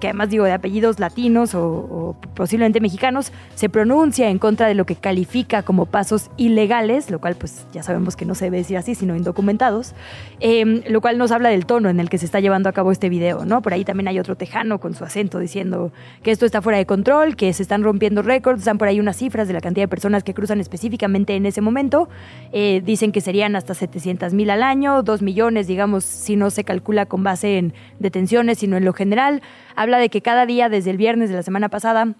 que 0.00 0.08
además 0.08 0.30
digo 0.30 0.44
de 0.44 0.52
apellidos 0.52 0.98
latinos 0.98 1.54
o, 1.54 2.16
posiblemente 2.34 2.80
mexicanos, 2.80 3.32
se 3.54 3.68
pronuncia 3.68 4.28
en 4.28 4.38
contra 4.38 4.68
de 4.68 4.74
lo 4.74 4.86
que 4.86 4.96
califica 4.96 5.62
como 5.62 5.86
pasos 5.86 6.30
ilegales, 6.36 7.10
lo 7.10 7.20
cual 7.20 7.36
pues 7.36 7.66
ya 7.72 7.82
sabemos 7.82 8.16
que 8.16 8.24
no 8.24 8.34
se 8.34 8.46
debe 8.46 8.58
decir 8.58 8.76
así, 8.76 8.94
sino 8.94 9.16
indocumentados, 9.16 9.94
em, 10.40 10.82
lo 10.88 11.00
cual 11.00 11.18
nos 11.18 11.32
habla 11.32 11.48
del 11.48 11.66
tono 11.66 11.88
en 11.88 12.00
el 12.00 12.08
que 12.08 12.18
se 12.18 12.26
está 12.26 12.40
llevando 12.40 12.68
a 12.68 12.72
cabo 12.72 12.92
este 12.92 13.08
video, 13.08 13.44
¿no? 13.44 13.62
Por 13.62 13.72
ahí 13.72 13.84
también 13.84 14.08
hay 14.08 14.18
otro 14.18 14.36
tejano 14.36 14.78
con 14.78 14.94
su 14.94 15.04
acento 15.04 15.38
diciendo 15.38 15.92
que 16.22 16.30
esto 16.30 16.46
está 16.46 16.62
fuera 16.62 16.78
de 16.78 16.86
control, 16.86 17.36
que 17.36 17.52
se 17.52 17.62
están 17.62 17.82
rompiendo 17.82 18.22
récords, 18.22 18.60
están 18.60 18.78
por 18.78 18.88
ahí 18.88 19.00
unas 19.00 19.16
cifras 19.16 19.48
de 19.48 19.54
la 19.54 19.60
cantidad 19.60 19.84
de 19.84 19.88
personas 19.88 20.24
que 20.24 20.34
cruzan 20.34 20.60
específicamente 20.60 21.34
en 21.36 21.46
ese 21.46 21.60
momento, 21.60 22.08
eh, 22.52 22.82
dicen 22.84 23.12
que 23.12 23.20
serían 23.20 23.56
hasta 23.56 23.74
700 23.74 24.34
mil 24.34 24.50
al 24.50 24.62
año, 24.62 25.02
2 25.02 25.22
millones, 25.22 25.66
digamos, 25.66 26.04
si 26.04 26.36
no 26.36 26.50
se 26.50 26.64
calcula 26.64 27.06
con 27.06 27.22
base 27.22 27.58
en 27.58 27.74
detenciones, 27.98 28.58
sino 28.58 28.76
en 28.76 28.84
lo 28.84 28.92
general 28.92 29.42
habla 29.76 29.98
de 29.98 30.08
que 30.08 30.22
cada 30.22 30.46
día 30.46 30.68
desde 30.68 30.90
el 30.90 30.96
viernes 30.96 31.30
de 31.30 31.36
la 31.36 31.42
semana 31.42 31.68
pasada 31.68 32.14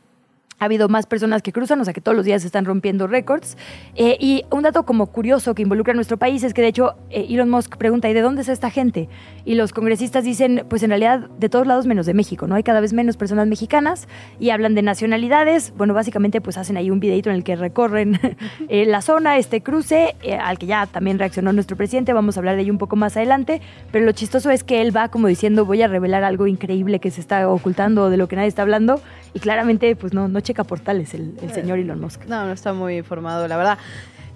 ha 0.58 0.64
habido 0.64 0.88
más 0.88 1.06
personas 1.06 1.42
que 1.42 1.52
cruzan, 1.52 1.80
o 1.80 1.84
sea 1.84 1.92
que 1.92 2.00
todos 2.00 2.16
los 2.16 2.24
días 2.24 2.42
se 2.42 2.48
están 2.48 2.64
rompiendo 2.64 3.06
récords. 3.06 3.56
Eh, 3.94 4.16
y 4.18 4.44
un 4.50 4.62
dato 4.62 4.84
como 4.84 5.06
curioso 5.06 5.54
que 5.54 5.62
involucra 5.62 5.92
a 5.92 5.94
nuestro 5.94 6.16
país 6.16 6.42
es 6.44 6.54
que 6.54 6.62
de 6.62 6.68
hecho 6.68 6.94
eh, 7.10 7.26
Elon 7.28 7.50
Musk 7.50 7.76
pregunta, 7.76 8.08
¿y 8.08 8.14
de 8.14 8.22
dónde 8.22 8.42
es 8.42 8.48
esta 8.48 8.70
gente? 8.70 9.08
Y 9.44 9.54
los 9.54 9.72
congresistas 9.72 10.24
dicen, 10.24 10.64
pues 10.68 10.82
en 10.82 10.90
realidad 10.90 11.28
de 11.38 11.48
todos 11.48 11.66
lados 11.66 11.86
menos 11.86 12.06
de 12.06 12.14
México, 12.14 12.46
¿no? 12.46 12.54
Hay 12.54 12.62
cada 12.62 12.80
vez 12.80 12.94
menos 12.94 13.16
personas 13.16 13.46
mexicanas 13.48 14.08
y 14.40 14.50
hablan 14.50 14.74
de 14.74 14.82
nacionalidades. 14.82 15.74
Bueno, 15.76 15.92
básicamente 15.92 16.40
pues 16.40 16.56
hacen 16.56 16.76
ahí 16.78 16.90
un 16.90 17.00
videito 17.00 17.28
en 17.28 17.36
el 17.36 17.44
que 17.44 17.54
recorren 17.54 18.18
eh, 18.68 18.86
la 18.86 19.02
zona, 19.02 19.36
este 19.36 19.60
cruce, 19.60 20.16
al 20.40 20.58
que 20.58 20.66
ya 20.66 20.86
también 20.86 21.18
reaccionó 21.18 21.52
nuestro 21.52 21.76
presidente, 21.76 22.12
vamos 22.12 22.36
a 22.36 22.40
hablar 22.40 22.56
de 22.56 22.62
ello 22.62 22.72
un 22.72 22.78
poco 22.78 22.96
más 22.96 23.16
adelante, 23.16 23.60
pero 23.92 24.06
lo 24.06 24.12
chistoso 24.12 24.50
es 24.50 24.64
que 24.64 24.80
él 24.80 24.96
va 24.96 25.08
como 25.08 25.28
diciendo, 25.28 25.66
voy 25.66 25.82
a 25.82 25.88
revelar 25.88 26.24
algo 26.24 26.46
increíble 26.46 26.98
que 26.98 27.10
se 27.10 27.20
está 27.20 27.48
ocultando 27.48 28.08
de 28.08 28.16
lo 28.16 28.26
que 28.26 28.36
nadie 28.36 28.48
está 28.48 28.62
hablando 28.62 29.00
y 29.34 29.40
claramente 29.40 29.94
pues 29.96 30.14
no, 30.14 30.28
no 30.28 30.40
checa 30.46 30.64
portales 30.64 31.12
el, 31.14 31.34
el 31.42 31.52
señor 31.52 31.78
Elon 31.78 32.00
Musk. 32.00 32.24
No, 32.26 32.46
no 32.46 32.52
está 32.52 32.72
muy 32.72 32.98
informado, 32.98 33.48
la 33.48 33.56
verdad. 33.56 33.78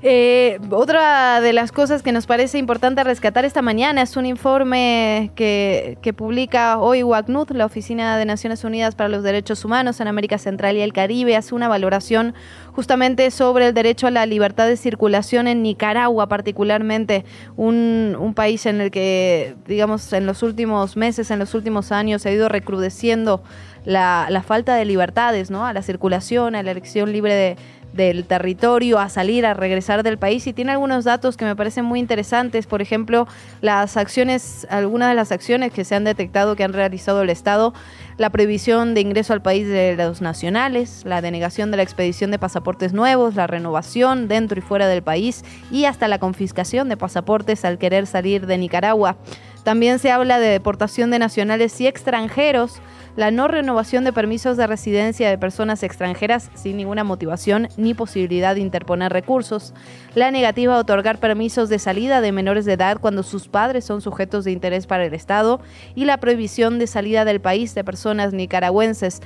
Eh, 0.02 0.58
otra 0.70 1.42
de 1.42 1.52
las 1.52 1.72
cosas 1.72 2.02
que 2.02 2.10
nos 2.10 2.24
parece 2.24 2.56
importante 2.56 3.04
rescatar 3.04 3.44
esta 3.44 3.60
mañana 3.60 4.00
es 4.00 4.16
un 4.16 4.24
informe 4.24 5.30
que, 5.34 5.98
que, 6.00 6.14
publica 6.14 6.78
hoy 6.78 7.02
WACNUD, 7.02 7.50
la 7.50 7.66
Oficina 7.66 8.16
de 8.16 8.24
Naciones 8.24 8.64
Unidas 8.64 8.94
para 8.94 9.10
los 9.10 9.22
Derechos 9.22 9.62
Humanos 9.62 10.00
en 10.00 10.08
América 10.08 10.38
Central 10.38 10.78
y 10.78 10.80
el 10.80 10.94
Caribe, 10.94 11.36
hace 11.36 11.54
una 11.54 11.68
valoración 11.68 12.32
justamente 12.72 13.30
sobre 13.30 13.66
el 13.66 13.74
derecho 13.74 14.06
a 14.06 14.10
la 14.10 14.24
libertad 14.24 14.66
de 14.68 14.78
circulación 14.78 15.46
en 15.46 15.62
Nicaragua, 15.62 16.28
particularmente 16.28 17.26
un, 17.56 18.16
un 18.18 18.32
país 18.32 18.64
en 18.64 18.80
el 18.80 18.90
que, 18.90 19.54
digamos, 19.66 20.10
en 20.14 20.24
los 20.24 20.42
últimos 20.42 20.96
meses, 20.96 21.30
en 21.30 21.38
los 21.38 21.54
últimos 21.54 21.92
años, 21.92 22.22
se 22.22 22.30
ha 22.30 22.32
ido 22.32 22.48
recrudeciendo 22.48 23.42
la, 23.84 24.42
falta 24.46 24.74
de 24.74 24.84
libertades, 24.84 25.50
¿no? 25.50 25.66
A 25.66 25.72
la 25.72 25.82
circulación, 25.82 26.54
a 26.54 26.62
la 26.62 26.70
elección 26.70 27.12
libre 27.12 27.34
de 27.34 27.56
del 27.92 28.24
territorio 28.24 28.98
a 28.98 29.08
salir, 29.08 29.44
a 29.44 29.54
regresar 29.54 30.02
del 30.02 30.18
país 30.18 30.46
y 30.46 30.52
tiene 30.52 30.72
algunos 30.72 31.04
datos 31.04 31.36
que 31.36 31.44
me 31.44 31.56
parecen 31.56 31.84
muy 31.84 31.98
interesantes. 31.98 32.66
Por 32.66 32.82
ejemplo, 32.82 33.26
las 33.60 33.96
acciones, 33.96 34.66
algunas 34.70 35.08
de 35.08 35.14
las 35.14 35.32
acciones 35.32 35.72
que 35.72 35.84
se 35.84 35.94
han 35.94 36.04
detectado 36.04 36.56
que 36.56 36.64
han 36.64 36.72
realizado 36.72 37.22
el 37.22 37.30
Estado, 37.30 37.74
la 38.16 38.30
prohibición 38.30 38.94
de 38.94 39.00
ingreso 39.00 39.32
al 39.32 39.42
país 39.42 39.66
de 39.66 39.96
los 39.96 40.20
nacionales, 40.20 41.02
la 41.04 41.20
denegación 41.20 41.70
de 41.70 41.78
la 41.78 41.82
expedición 41.82 42.30
de 42.30 42.38
pasaportes 42.38 42.92
nuevos, 42.92 43.34
la 43.34 43.46
renovación 43.46 44.28
dentro 44.28 44.58
y 44.58 44.62
fuera 44.62 44.86
del 44.86 45.02
país 45.02 45.44
y 45.70 45.86
hasta 45.86 46.06
la 46.06 46.18
confiscación 46.18 46.88
de 46.88 46.96
pasaportes 46.96 47.64
al 47.64 47.78
querer 47.78 48.06
salir 48.06 48.46
de 48.46 48.58
Nicaragua. 48.58 49.16
También 49.64 49.98
se 49.98 50.10
habla 50.10 50.38
de 50.38 50.48
deportación 50.48 51.10
de 51.10 51.18
nacionales 51.18 51.78
y 51.80 51.86
extranjeros 51.86 52.80
la 53.16 53.30
no 53.30 53.48
renovación 53.48 54.04
de 54.04 54.12
permisos 54.12 54.56
de 54.56 54.66
residencia 54.66 55.28
de 55.28 55.38
personas 55.38 55.82
extranjeras 55.82 56.50
sin 56.54 56.76
ninguna 56.76 57.04
motivación 57.04 57.68
ni 57.76 57.94
posibilidad 57.94 58.54
de 58.54 58.60
interponer 58.60 59.12
recursos, 59.12 59.74
la 60.14 60.30
negativa 60.30 60.74
a 60.76 60.78
otorgar 60.78 61.18
permisos 61.18 61.68
de 61.68 61.78
salida 61.78 62.20
de 62.20 62.32
menores 62.32 62.64
de 62.64 62.74
edad 62.74 62.98
cuando 63.00 63.22
sus 63.22 63.48
padres 63.48 63.84
son 63.84 64.00
sujetos 64.00 64.44
de 64.44 64.52
interés 64.52 64.86
para 64.86 65.04
el 65.04 65.14
Estado 65.14 65.60
y 65.94 66.04
la 66.04 66.18
prohibición 66.18 66.78
de 66.78 66.86
salida 66.86 67.24
del 67.24 67.40
país 67.40 67.74
de 67.74 67.84
personas 67.84 68.32
nicaragüenses. 68.32 69.20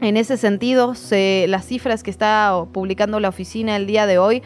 En 0.00 0.16
ese 0.16 0.36
sentido, 0.36 0.94
las 1.10 1.64
cifras 1.66 2.02
que 2.02 2.10
está 2.10 2.64
publicando 2.72 3.18
la 3.18 3.28
oficina 3.28 3.76
el 3.76 3.86
día 3.86 4.06
de 4.06 4.18
hoy 4.18 4.42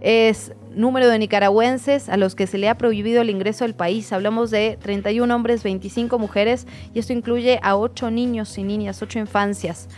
es 0.00 0.52
número 0.78 1.08
de 1.08 1.18
nicaragüenses 1.18 2.08
a 2.08 2.16
los 2.16 2.34
que 2.34 2.46
se 2.46 2.56
le 2.56 2.68
ha 2.68 2.78
prohibido 2.78 3.20
el 3.20 3.30
ingreso 3.30 3.64
al 3.64 3.74
país. 3.74 4.12
Hablamos 4.12 4.50
de 4.50 4.78
31 4.80 5.34
hombres, 5.34 5.62
25 5.62 6.18
mujeres 6.18 6.66
y 6.94 7.00
esto 7.00 7.12
incluye 7.12 7.58
a 7.62 7.76
8 7.76 8.10
niños 8.10 8.56
y 8.56 8.62
niñas, 8.62 9.02
8 9.02 9.18
infancias. 9.18 9.88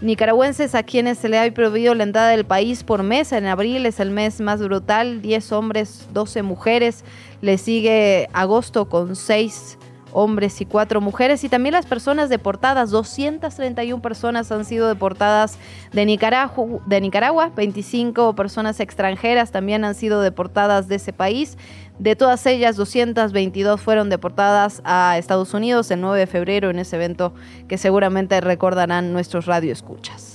Nicaragüenses 0.00 0.74
a 0.74 0.82
quienes 0.82 1.18
se 1.18 1.28
le 1.28 1.38
ha 1.38 1.52
prohibido 1.52 1.94
la 1.94 2.04
entrada 2.04 2.30
del 2.30 2.46
país 2.46 2.84
por 2.84 3.02
mes. 3.02 3.32
En 3.32 3.44
abril 3.44 3.84
es 3.84 4.00
el 4.00 4.10
mes 4.10 4.40
más 4.40 4.62
brutal, 4.62 5.20
10 5.20 5.52
hombres, 5.52 6.08
12 6.14 6.42
mujeres. 6.42 7.04
Le 7.42 7.58
sigue 7.58 8.26
agosto 8.32 8.88
con 8.88 9.16
6 9.16 9.76
hombres 10.12 10.60
y 10.60 10.66
cuatro 10.66 11.00
mujeres 11.00 11.44
y 11.44 11.48
también 11.48 11.72
las 11.72 11.86
personas 11.86 12.28
deportadas. 12.28 12.90
231 12.90 14.02
personas 14.02 14.50
han 14.52 14.64
sido 14.64 14.88
deportadas 14.88 15.58
de 15.92 16.06
Nicaragua, 16.06 16.80
de 16.86 17.00
Nicaragua, 17.00 17.50
25 17.54 18.34
personas 18.34 18.80
extranjeras 18.80 19.50
también 19.50 19.84
han 19.84 19.94
sido 19.94 20.20
deportadas 20.20 20.88
de 20.88 20.96
ese 20.96 21.12
país. 21.12 21.56
De 21.98 22.16
todas 22.16 22.46
ellas, 22.46 22.76
222 22.76 23.80
fueron 23.80 24.08
deportadas 24.08 24.80
a 24.84 25.18
Estados 25.18 25.52
Unidos 25.52 25.90
el 25.90 26.00
9 26.00 26.18
de 26.18 26.26
febrero 26.26 26.70
en 26.70 26.78
ese 26.78 26.96
evento 26.96 27.34
que 27.68 27.76
seguramente 27.76 28.40
recordarán 28.40 29.12
nuestros 29.12 29.46
radioescuchas. 29.46 30.29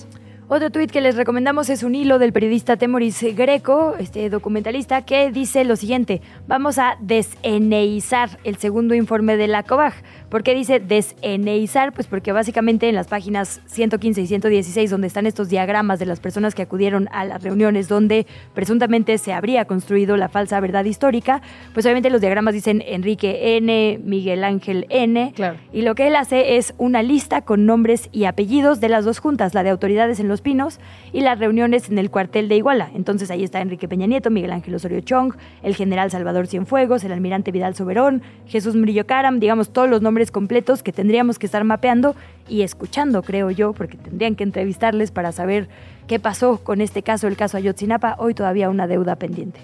Otro 0.47 0.69
tuit 0.69 0.91
que 0.91 1.01
les 1.01 1.15
recomendamos 1.15 1.71
es 1.71 1.81
un 1.81 1.95
hilo 1.95 2.19
del 2.19 2.31
periodista 2.31 2.77
Temoris 2.77 3.23
Greco, 3.35 3.95
este 3.97 4.29
documentalista, 4.29 5.01
que 5.01 5.31
dice 5.31 5.63
lo 5.63 5.75
siguiente, 5.75 6.21
vamos 6.47 6.77
a 6.77 6.97
deseneizar 7.01 8.37
el 8.43 8.57
segundo 8.57 8.93
informe 8.93 9.37
de 9.37 9.47
la 9.47 9.63
COBAG. 9.63 9.95
¿Por 10.35 10.43
qué 10.43 10.53
dice 10.53 10.81
deseneizar? 10.81 11.93
Pues 11.93 12.07
porque 12.07 12.33
básicamente 12.33 12.89
en 12.89 12.95
las 12.95 13.07
páginas 13.07 13.61
115 13.67 14.19
y 14.19 14.27
116, 14.27 14.89
donde 14.89 15.07
están 15.07 15.27
estos 15.27 15.47
diagramas 15.47 15.97
de 15.97 16.05
las 16.05 16.19
personas 16.19 16.53
que 16.53 16.61
acudieron 16.61 17.07
a 17.13 17.23
las 17.23 17.41
reuniones 17.41 17.87
donde 17.87 18.27
presuntamente 18.53 19.17
se 19.17 19.31
habría 19.31 19.63
construido 19.63 20.17
la 20.17 20.27
falsa 20.27 20.59
verdad 20.59 20.83
histórica, 20.83 21.41
pues 21.73 21.85
obviamente 21.85 22.09
los 22.09 22.19
diagramas 22.19 22.53
dicen 22.53 22.83
Enrique 22.85 23.55
N, 23.55 24.01
Miguel 24.03 24.43
Ángel 24.43 24.87
N, 24.89 25.33
y 25.71 25.83
lo 25.83 25.95
que 25.95 26.07
él 26.07 26.17
hace 26.17 26.57
es 26.57 26.73
una 26.77 27.01
lista 27.01 27.43
con 27.43 27.65
nombres 27.65 28.09
y 28.11 28.25
apellidos 28.25 28.81
de 28.81 28.89
las 28.89 29.05
dos 29.05 29.19
juntas, 29.19 29.53
la 29.53 29.63
de 29.63 29.69
autoridades 29.69 30.19
en 30.19 30.27
Los 30.27 30.41
Pinos 30.41 30.81
y 31.13 31.21
las 31.21 31.39
reuniones 31.39 31.89
en 31.89 31.97
el 31.97 32.11
cuartel 32.11 32.49
de 32.49 32.57
Iguala. 32.57 32.91
Entonces 32.93 33.31
ahí 33.31 33.45
está 33.45 33.61
Enrique 33.61 33.87
Peña 33.87 34.05
Nieto, 34.05 34.31
Miguel 34.31 34.51
Ángel 34.51 34.75
Osorio 34.75 34.99
Chong, 34.99 35.33
el 35.63 35.77
general 35.77 36.11
Salvador 36.11 36.47
Cienfuegos, 36.47 37.05
el 37.05 37.13
almirante 37.13 37.53
Vidal 37.53 37.73
Soberón, 37.73 38.21
Jesús 38.47 38.75
Murillo 38.75 39.07
Caram, 39.07 39.39
digamos 39.39 39.71
todos 39.71 39.89
los 39.89 40.01
nombres 40.01 40.24
completos 40.31 40.83
que 40.83 40.91
tendríamos 40.91 41.39
que 41.39 41.45
estar 41.45 41.63
mapeando 41.63 42.15
y 42.47 42.61
escuchando, 42.61 43.23
creo 43.23 43.51
yo, 43.51 43.73
porque 43.73 43.97
tendrían 43.97 44.35
que 44.35 44.43
entrevistarles 44.43 45.11
para 45.11 45.31
saber 45.31 45.67
qué 46.07 46.19
pasó 46.19 46.59
con 46.63 46.81
este 46.81 47.03
caso, 47.03 47.27
el 47.27 47.37
caso 47.37 47.57
Ayotzinapa, 47.57 48.15
hoy 48.17 48.33
todavía 48.33 48.69
una 48.69 48.87
deuda 48.87 49.15
pendiente. 49.15 49.59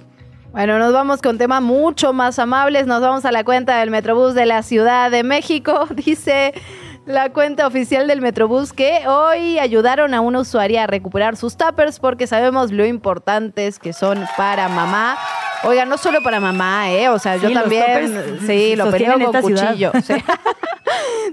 Bueno, 0.51 0.77
nos 0.79 0.91
vamos 0.91 1.21
con 1.21 1.37
temas 1.37 1.61
mucho 1.61 2.11
más 2.11 2.37
amables. 2.37 2.85
Nos 2.85 3.01
vamos 3.01 3.23
a 3.23 3.31
la 3.31 3.45
cuenta 3.45 3.79
del 3.79 3.89
Metrobús 3.89 4.33
de 4.33 4.45
la 4.45 4.63
Ciudad 4.63 5.09
de 5.09 5.23
México. 5.23 5.87
Dice 5.95 6.53
la 7.05 7.31
cuenta 7.31 7.65
oficial 7.65 8.05
del 8.07 8.19
Metrobús 8.19 8.73
que 8.73 9.07
hoy 9.07 9.59
ayudaron 9.59 10.13
a 10.13 10.19
una 10.19 10.41
usuaria 10.41 10.83
a 10.83 10.87
recuperar 10.87 11.37
sus 11.37 11.55
tuppers 11.55 11.99
porque 11.99 12.27
sabemos 12.27 12.71
lo 12.71 12.85
importantes 12.85 13.79
que 13.79 13.93
son 13.93 14.25
para 14.35 14.67
mamá. 14.67 15.17
Oiga, 15.63 15.85
no 15.85 15.97
solo 15.97 16.21
para 16.23 16.39
mamá, 16.39 16.91
¿eh? 16.91 17.09
O 17.09 17.19
sea, 17.19 17.37
yo 17.37 17.47
Sí, 17.49 17.53
también, 17.53 18.39
sí, 18.47 18.75
lo 18.75 18.89
peleo 18.91 19.19
con 19.31 19.41
cuchillo. 19.41 19.91
sí. 20.03 20.13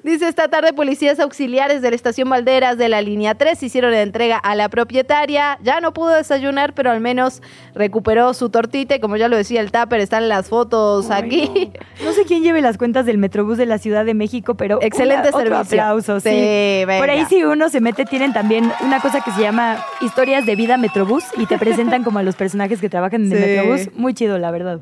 Dice 0.04 0.28
esta 0.28 0.48
tarde 0.48 0.72
policías 0.72 1.18
auxiliares 1.18 1.82
de 1.82 1.90
la 1.90 1.96
estación 1.96 2.28
Valderas 2.28 2.78
de 2.78 2.88
la 2.88 3.00
línea 3.02 3.34
3 3.34 3.60
hicieron 3.62 3.90
la 3.90 4.02
entrega 4.02 4.36
a 4.36 4.54
la 4.54 4.68
propietaria. 4.68 5.58
Ya 5.62 5.80
no 5.80 5.92
pudo 5.92 6.10
desayunar, 6.10 6.74
pero 6.74 6.90
al 6.92 7.00
menos 7.00 7.42
recuperó 7.74 8.32
su 8.34 8.50
tortita 8.50 8.94
y 8.94 9.00
como 9.00 9.16
ya 9.16 9.26
lo 9.28 9.36
decía 9.36 9.60
el 9.60 9.72
tupper, 9.72 10.00
están 10.00 10.28
las 10.28 10.48
fotos 10.48 11.10
aquí. 11.10 11.72
No 12.04 12.12
sé 12.12 12.24
quién 12.24 12.42
lleve 12.42 12.60
las 12.60 12.78
cuentas 12.78 13.06
del 13.06 13.18
Metrobús 13.18 13.58
de 13.58 13.66
la 13.66 13.78
Ciudad 13.78 14.04
de 14.04 14.14
México, 14.14 14.54
pero 14.54 14.78
Excelente 14.80 15.28
una- 15.30 15.36
otro 15.38 15.40
servicio. 15.56 15.80
aplauso, 15.82 16.20
sí. 16.20 16.84
Por 16.86 17.10
ahí 17.10 17.24
si 17.28 17.42
uno 17.42 17.68
se 17.68 17.80
mete 17.80 18.04
tienen 18.04 18.32
también 18.32 18.70
una 18.82 19.00
cosa 19.00 19.20
que 19.22 19.32
se 19.32 19.40
llama 19.40 19.84
historias 20.00 20.46
de 20.46 20.54
vida 20.54 20.76
Metrobús 20.76 21.24
y 21.36 21.46
te 21.46 21.58
presentan 21.58 22.04
como 22.04 22.20
a 22.20 22.22
los 22.22 22.36
personajes 22.36 22.80
que 22.80 22.88
trabajan 22.88 23.26
en 23.26 23.32
el. 23.32 23.40
Metrobús, 23.40 23.88
muy 23.96 24.14
chido 24.18 24.36
la 24.36 24.50
verdad. 24.50 24.80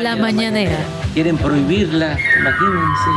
La 0.00 0.14
mañanera. 0.14 0.78
Quieren 1.14 1.36
prohibirla, 1.36 2.16
imagínense. 2.38 3.10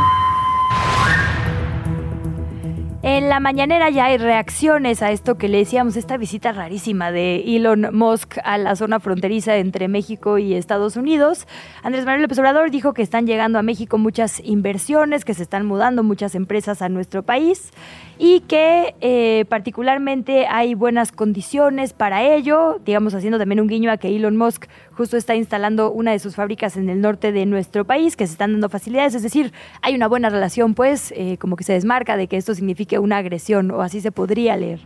En 3.06 3.28
la 3.28 3.38
mañanera 3.38 3.90
ya 3.90 4.06
hay 4.06 4.16
reacciones 4.16 5.02
a 5.02 5.10
esto 5.10 5.36
que 5.36 5.46
le 5.46 5.58
decíamos, 5.58 5.94
esta 5.94 6.16
visita 6.16 6.52
rarísima 6.52 7.12
de 7.12 7.44
Elon 7.54 7.88
Musk 7.92 8.38
a 8.42 8.56
la 8.56 8.76
zona 8.76 8.98
fronteriza 8.98 9.58
entre 9.58 9.88
México 9.88 10.38
y 10.38 10.54
Estados 10.54 10.96
Unidos. 10.96 11.46
Andrés 11.82 12.06
Manuel 12.06 12.22
López 12.22 12.38
Obrador 12.38 12.70
dijo 12.70 12.94
que 12.94 13.02
están 13.02 13.26
llegando 13.26 13.58
a 13.58 13.62
México 13.62 13.98
muchas 13.98 14.40
inversiones, 14.42 15.26
que 15.26 15.34
se 15.34 15.42
están 15.42 15.66
mudando 15.66 16.02
muchas 16.02 16.34
empresas 16.34 16.80
a 16.80 16.88
nuestro 16.88 17.22
país 17.22 17.72
y 18.18 18.40
que 18.40 18.94
eh, 19.02 19.44
particularmente 19.50 20.46
hay 20.46 20.74
buenas 20.74 21.12
condiciones 21.12 21.92
para 21.92 22.22
ello, 22.22 22.80
digamos 22.86 23.12
haciendo 23.14 23.38
también 23.38 23.60
un 23.60 23.66
guiño 23.66 23.90
a 23.90 23.98
que 23.98 24.16
Elon 24.16 24.38
Musk 24.38 24.66
justo 24.92 25.16
está 25.16 25.34
instalando 25.34 25.90
una 25.90 26.12
de 26.12 26.20
sus 26.20 26.36
fábricas 26.36 26.76
en 26.76 26.88
el 26.88 27.00
norte 27.00 27.32
de 27.32 27.44
nuestro 27.46 27.84
país, 27.84 28.16
que 28.16 28.26
se 28.26 28.32
están 28.32 28.52
dando 28.52 28.68
facilidades, 28.68 29.14
es 29.14 29.22
decir, 29.22 29.52
hay 29.82 29.94
una 29.94 30.06
buena 30.08 30.30
relación, 30.30 30.74
pues, 30.74 31.12
eh, 31.16 31.36
como 31.38 31.56
que 31.56 31.64
se 31.64 31.72
desmarca 31.72 32.16
de 32.16 32.28
que 32.28 32.36
esto 32.36 32.54
signifique 32.54 32.93
una 32.98 33.18
agresión, 33.18 33.70
o 33.70 33.82
así 33.82 34.00
se 34.00 34.12
podría 34.12 34.56
leer. 34.56 34.80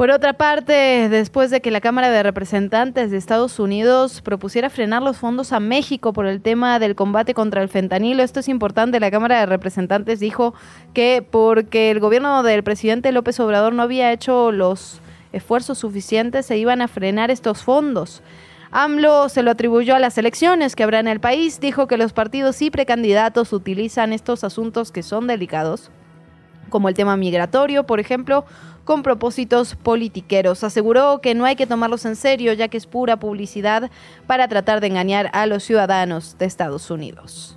Por 0.00 0.10
otra 0.10 0.32
parte, 0.32 1.08
después 1.10 1.50
de 1.50 1.60
que 1.60 1.70
la 1.70 1.82
Cámara 1.82 2.08
de 2.08 2.22
Representantes 2.22 3.10
de 3.10 3.18
Estados 3.18 3.58
Unidos 3.58 4.22
propusiera 4.22 4.70
frenar 4.70 5.02
los 5.02 5.18
fondos 5.18 5.52
a 5.52 5.60
México 5.60 6.14
por 6.14 6.24
el 6.24 6.40
tema 6.40 6.78
del 6.78 6.94
combate 6.94 7.34
contra 7.34 7.60
el 7.60 7.68
fentanilo, 7.68 8.22
esto 8.22 8.40
es 8.40 8.48
importante, 8.48 8.98
la 8.98 9.10
Cámara 9.10 9.40
de 9.40 9.44
Representantes 9.44 10.18
dijo 10.18 10.54
que 10.94 11.26
porque 11.28 11.90
el 11.90 12.00
gobierno 12.00 12.42
del 12.42 12.62
presidente 12.62 13.12
López 13.12 13.38
Obrador 13.40 13.74
no 13.74 13.82
había 13.82 14.10
hecho 14.10 14.52
los 14.52 15.02
esfuerzos 15.32 15.76
suficientes, 15.76 16.46
se 16.46 16.56
iban 16.56 16.80
a 16.80 16.88
frenar 16.88 17.30
estos 17.30 17.62
fondos. 17.62 18.22
AMLO 18.70 19.28
se 19.28 19.42
lo 19.42 19.50
atribuyó 19.50 19.96
a 19.96 19.98
las 19.98 20.16
elecciones 20.16 20.76
que 20.76 20.84
habrá 20.84 21.00
en 21.00 21.08
el 21.08 21.20
país, 21.20 21.60
dijo 21.60 21.88
que 21.88 21.98
los 21.98 22.14
partidos 22.14 22.62
y 22.62 22.70
precandidatos 22.70 23.52
utilizan 23.52 24.14
estos 24.14 24.44
asuntos 24.44 24.92
que 24.92 25.02
son 25.02 25.26
delicados 25.26 25.90
como 26.70 26.88
el 26.88 26.94
tema 26.94 27.16
migratorio, 27.16 27.84
por 27.84 28.00
ejemplo, 28.00 28.44
con 28.84 29.02
propósitos 29.02 29.76
politiqueros. 29.76 30.64
Aseguró 30.64 31.20
que 31.20 31.34
no 31.34 31.44
hay 31.44 31.56
que 31.56 31.66
tomarlos 31.66 32.04
en 32.06 32.16
serio, 32.16 32.52
ya 32.52 32.68
que 32.68 32.76
es 32.76 32.86
pura 32.86 33.18
publicidad 33.18 33.90
para 34.26 34.48
tratar 34.48 34.80
de 34.80 34.86
engañar 34.86 35.30
a 35.32 35.46
los 35.46 35.62
ciudadanos 35.62 36.38
de 36.38 36.46
Estados 36.46 36.90
Unidos. 36.90 37.56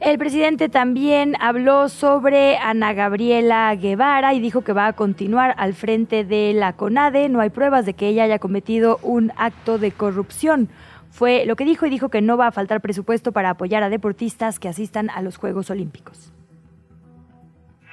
El 0.00 0.18
presidente 0.18 0.68
también 0.68 1.36
habló 1.38 1.88
sobre 1.88 2.56
Ana 2.56 2.92
Gabriela 2.92 3.72
Guevara 3.76 4.34
y 4.34 4.40
dijo 4.40 4.62
que 4.62 4.72
va 4.72 4.88
a 4.88 4.92
continuar 4.94 5.54
al 5.58 5.74
frente 5.74 6.24
de 6.24 6.52
la 6.54 6.72
CONADE. 6.72 7.28
No 7.28 7.40
hay 7.40 7.50
pruebas 7.50 7.86
de 7.86 7.94
que 7.94 8.08
ella 8.08 8.24
haya 8.24 8.40
cometido 8.40 8.98
un 9.02 9.30
acto 9.36 9.78
de 9.78 9.92
corrupción. 9.92 10.70
Fue 11.12 11.44
lo 11.46 11.54
que 11.54 11.64
dijo 11.64 11.86
y 11.86 11.90
dijo 11.90 12.08
que 12.08 12.20
no 12.20 12.36
va 12.36 12.48
a 12.48 12.52
faltar 12.52 12.80
presupuesto 12.80 13.30
para 13.30 13.50
apoyar 13.50 13.84
a 13.84 13.90
deportistas 13.90 14.58
que 14.58 14.68
asistan 14.68 15.08
a 15.08 15.22
los 15.22 15.36
Juegos 15.36 15.70
Olímpicos. 15.70 16.32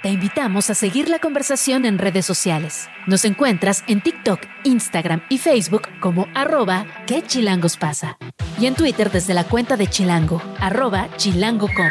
Te 0.01 0.07
invitamos 0.07 0.69
a 0.69 0.75
seguir 0.75 1.09
la 1.09 1.19
conversación 1.19 1.83
en 1.83 1.97
redes 1.97 2.25
sociales. 2.25 2.87
Nos 3.05 3.25
encuentras 3.25 3.83
en 3.85 3.99
TikTok, 3.99 4.39
Instagram 4.63 5.21
y 5.27 5.39
Facebook 5.39 5.81
como 5.99 6.25
arroba 6.33 6.85
que 7.05 7.21
chilangos 7.21 7.75
pasa. 7.75 8.17
Y 8.57 8.67
en 8.67 8.75
Twitter 8.75 9.11
desde 9.11 9.33
la 9.33 9.43
cuenta 9.43 9.75
de 9.75 9.87
Chilango, 9.87 10.41
arroba 10.61 11.09
chilango.com. 11.17 11.89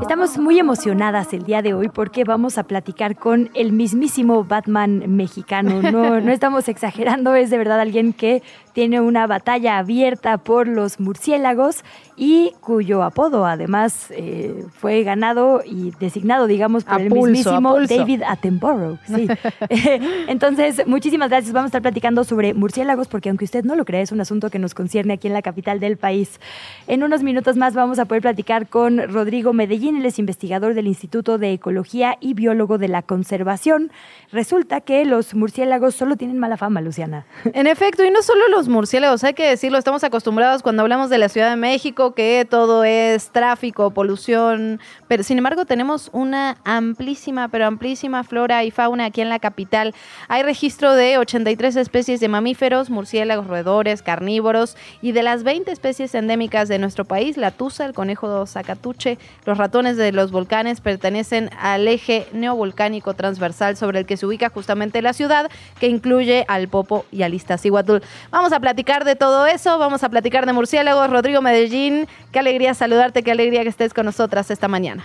Estamos 0.00 0.38
muy 0.38 0.58
emocionadas 0.58 1.34
el 1.34 1.44
día 1.44 1.60
de 1.60 1.74
hoy 1.74 1.88
porque 1.88 2.24
vamos 2.24 2.56
a 2.56 2.62
platicar 2.64 3.16
con 3.16 3.50
el 3.54 3.72
mismísimo 3.72 4.42
Batman 4.44 5.16
mexicano. 5.16 5.82
No, 5.82 6.20
no 6.20 6.32
estamos 6.32 6.68
exagerando, 6.68 7.34
es 7.34 7.50
de 7.50 7.58
verdad 7.58 7.78
alguien 7.78 8.14
que 8.14 8.42
tiene 8.72 9.00
una 9.00 9.26
batalla 9.26 9.78
abierta 9.78 10.38
por 10.38 10.68
los 10.68 11.00
murciélagos 11.00 11.84
y 12.16 12.52
cuyo 12.60 13.02
apodo 13.02 13.46
además 13.46 14.08
eh, 14.10 14.64
fue 14.72 15.02
ganado 15.02 15.62
y 15.64 15.92
designado, 15.98 16.46
digamos, 16.46 16.84
por 16.84 17.00
A 17.00 17.02
el 17.02 17.08
pulso, 17.08 17.30
mismísimo. 17.30 17.78
David 17.86 18.22
Attenborough. 18.26 18.98
sí. 19.06 19.26
Entonces, 20.28 20.86
muchísimas 20.86 21.30
gracias. 21.30 21.52
Vamos 21.52 21.68
a 21.68 21.70
estar 21.70 21.82
platicando 21.82 22.24
sobre 22.24 22.54
murciélagos 22.54 23.08
porque 23.08 23.30
aunque 23.30 23.44
usted 23.44 23.64
no 23.64 23.74
lo 23.74 23.84
crea, 23.84 24.02
es 24.02 24.12
un 24.12 24.20
asunto 24.20 24.50
que 24.50 24.58
nos 24.58 24.74
concierne 24.74 25.14
aquí 25.14 25.28
en 25.28 25.32
la 25.32 25.42
capital 25.42 25.80
del 25.80 25.96
país. 25.96 26.40
En 26.86 27.02
unos 27.02 27.22
minutos 27.22 27.56
más 27.56 27.74
vamos 27.74 27.98
a 27.98 28.04
poder 28.04 28.22
platicar 28.22 28.68
con 28.68 28.98
Rodrigo 29.08 29.52
Medellín, 29.52 29.96
él 29.96 30.06
es 30.06 30.18
investigador 30.18 30.74
del 30.74 30.86
Instituto 30.86 31.38
de 31.38 31.52
Ecología 31.52 32.16
y 32.20 32.34
biólogo 32.34 32.78
de 32.78 32.88
la 32.88 33.02
conservación. 33.02 33.90
Resulta 34.32 34.80
que 34.80 35.04
los 35.04 35.34
murciélagos 35.34 35.94
solo 35.94 36.16
tienen 36.16 36.38
mala 36.38 36.56
fama, 36.56 36.80
Luciana. 36.80 37.26
En 37.44 37.66
efecto, 37.66 38.04
y 38.04 38.10
no 38.10 38.22
solo 38.22 38.48
los 38.48 38.59
murciélagos, 38.68 39.24
hay 39.24 39.34
que 39.34 39.48
decirlo, 39.48 39.78
estamos 39.78 40.04
acostumbrados 40.04 40.62
cuando 40.62 40.82
hablamos 40.82 41.10
de 41.10 41.18
la 41.18 41.28
Ciudad 41.28 41.50
de 41.50 41.56
México 41.56 42.14
que 42.14 42.46
todo 42.48 42.84
es 42.84 43.30
tráfico, 43.30 43.90
polución, 43.90 44.80
pero 45.08 45.22
sin 45.22 45.38
embargo 45.38 45.64
tenemos 45.64 46.10
una 46.12 46.58
amplísima, 46.64 47.48
pero 47.48 47.66
amplísima 47.66 48.24
flora 48.24 48.64
y 48.64 48.70
fauna 48.70 49.06
aquí 49.06 49.20
en 49.20 49.28
la 49.28 49.38
capital. 49.38 49.94
Hay 50.28 50.42
registro 50.42 50.94
de 50.94 51.18
83 51.18 51.76
especies 51.76 52.20
de 52.20 52.28
mamíferos, 52.28 52.90
murciélagos, 52.90 53.46
roedores, 53.46 54.02
carnívoros 54.02 54.76
y 55.00 55.12
de 55.12 55.22
las 55.22 55.42
20 55.42 55.70
especies 55.70 56.14
endémicas 56.14 56.68
de 56.68 56.78
nuestro 56.78 57.04
país, 57.04 57.36
la 57.36 57.50
tusa, 57.50 57.86
el 57.86 57.94
conejo 57.94 58.46
zacatuche, 58.46 59.18
los 59.44 59.58
ratones 59.58 59.96
de 59.96 60.12
los 60.12 60.30
volcanes 60.30 60.80
pertenecen 60.80 61.50
al 61.60 61.88
eje 61.88 62.26
neovolcánico 62.32 63.14
transversal 63.14 63.76
sobre 63.76 64.00
el 64.00 64.06
que 64.06 64.16
se 64.16 64.26
ubica 64.26 64.48
justamente 64.50 65.02
la 65.02 65.12
ciudad, 65.12 65.50
que 65.78 65.88
incluye 65.88 66.44
al 66.48 66.68
Popo 66.68 67.04
y 67.10 67.22
al 67.22 67.34
Iztaccíhuatl. 67.34 67.98
Vamos 68.30 68.49
a 68.52 68.60
platicar 68.60 69.04
de 69.04 69.16
todo 69.16 69.46
eso, 69.46 69.78
vamos 69.78 70.02
a 70.04 70.08
platicar 70.08 70.46
de 70.46 70.52
murciélagos. 70.52 71.10
Rodrigo 71.10 71.40
Medellín, 71.42 72.06
qué 72.32 72.38
alegría 72.38 72.74
saludarte, 72.74 73.22
qué 73.22 73.32
alegría 73.32 73.62
que 73.62 73.68
estés 73.68 73.94
con 73.94 74.06
nosotras 74.06 74.50
esta 74.50 74.68
mañana. 74.68 75.04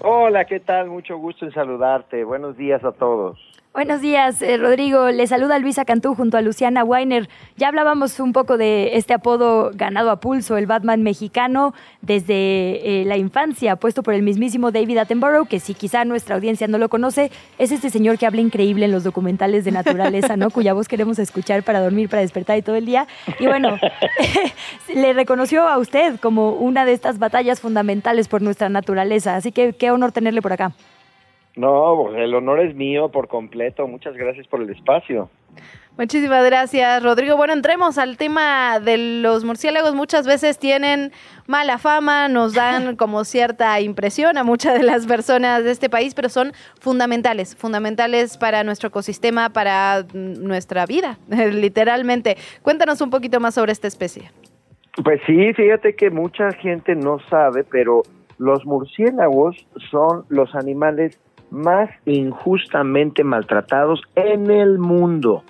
Hola, 0.00 0.44
¿qué 0.46 0.60
tal? 0.60 0.88
Mucho 0.88 1.16
gusto 1.16 1.44
en 1.44 1.52
saludarte. 1.52 2.24
Buenos 2.24 2.56
días 2.56 2.82
a 2.84 2.92
todos. 2.92 3.38
Buenos 3.74 4.02
días, 4.02 4.42
eh, 4.42 4.58
Rodrigo. 4.58 5.08
Le 5.08 5.26
saluda 5.26 5.58
Luisa 5.58 5.86
Cantú 5.86 6.14
junto 6.14 6.36
a 6.36 6.42
Luciana 6.42 6.84
Weiner. 6.84 7.30
Ya 7.56 7.68
hablábamos 7.68 8.20
un 8.20 8.34
poco 8.34 8.58
de 8.58 8.98
este 8.98 9.14
apodo 9.14 9.70
ganado 9.72 10.10
a 10.10 10.20
pulso, 10.20 10.58
el 10.58 10.66
Batman 10.66 11.02
mexicano, 11.02 11.72
desde 12.02 12.34
eh, 13.00 13.04
la 13.06 13.16
infancia, 13.16 13.76
puesto 13.76 14.02
por 14.02 14.12
el 14.12 14.22
mismísimo 14.22 14.72
David 14.72 14.98
Attenborough, 14.98 15.48
que 15.48 15.58
si 15.58 15.72
quizá 15.72 16.04
nuestra 16.04 16.34
audiencia 16.34 16.68
no 16.68 16.76
lo 16.76 16.90
conoce, 16.90 17.30
es 17.58 17.72
este 17.72 17.88
señor 17.88 18.18
que 18.18 18.26
habla 18.26 18.42
increíble 18.42 18.84
en 18.84 18.92
los 18.92 19.04
documentales 19.04 19.64
de 19.64 19.72
naturaleza, 19.72 20.36
¿no? 20.36 20.50
Cuya 20.50 20.74
voz 20.74 20.86
queremos 20.86 21.18
escuchar 21.18 21.62
para 21.62 21.80
dormir, 21.80 22.10
para 22.10 22.20
despertar 22.20 22.58
y 22.58 22.62
todo 22.62 22.76
el 22.76 22.84
día. 22.84 23.06
Y 23.38 23.46
bueno, 23.46 23.78
le 24.94 25.14
reconoció 25.14 25.66
a 25.66 25.78
usted 25.78 26.20
como 26.20 26.50
una 26.52 26.84
de 26.84 26.92
estas 26.92 27.18
batallas 27.18 27.60
fundamentales 27.60 28.28
por 28.28 28.42
nuestra 28.42 28.68
naturaleza. 28.68 29.34
Así 29.34 29.50
que 29.50 29.72
qué 29.72 29.90
honor 29.90 30.12
tenerle 30.12 30.42
por 30.42 30.52
acá. 30.52 30.72
No, 31.54 31.96
pues 32.02 32.18
el 32.18 32.34
honor 32.34 32.60
es 32.60 32.74
mío 32.74 33.10
por 33.10 33.28
completo. 33.28 33.86
Muchas 33.86 34.16
gracias 34.16 34.46
por 34.46 34.62
el 34.62 34.70
espacio. 34.70 35.28
Muchísimas 35.98 36.42
gracias, 36.46 37.02
Rodrigo. 37.02 37.36
Bueno, 37.36 37.52
entremos 37.52 37.98
al 37.98 38.16
tema 38.16 38.80
de 38.80 39.20
los 39.20 39.44
murciélagos. 39.44 39.94
Muchas 39.94 40.26
veces 40.26 40.58
tienen 40.58 41.12
mala 41.46 41.76
fama, 41.76 42.28
nos 42.28 42.54
dan 42.54 42.96
como 42.96 43.24
cierta 43.24 43.78
impresión 43.80 44.38
a 44.38 44.44
muchas 44.44 44.78
de 44.78 44.84
las 44.84 45.06
personas 45.06 45.62
de 45.64 45.70
este 45.70 45.90
país, 45.90 46.14
pero 46.14 46.30
son 46.30 46.52
fundamentales, 46.80 47.54
fundamentales 47.54 48.38
para 48.38 48.64
nuestro 48.64 48.88
ecosistema, 48.88 49.50
para 49.50 50.06
nuestra 50.14 50.86
vida, 50.86 51.18
literalmente. 51.28 52.38
Cuéntanos 52.62 53.02
un 53.02 53.10
poquito 53.10 53.38
más 53.40 53.54
sobre 53.54 53.72
esta 53.72 53.88
especie. 53.88 54.30
Pues 55.04 55.20
sí, 55.26 55.52
fíjate 55.52 55.94
que 55.94 56.08
mucha 56.08 56.52
gente 56.52 56.94
no 56.94 57.18
sabe, 57.28 57.64
pero 57.64 58.02
los 58.38 58.64
murciélagos 58.64 59.66
son 59.90 60.24
los 60.30 60.54
animales 60.54 61.20
más 61.52 61.90
injustamente 62.06 63.22
maltratados 63.22 64.02
en 64.16 64.50
el 64.50 64.78
mundo. 64.78 65.44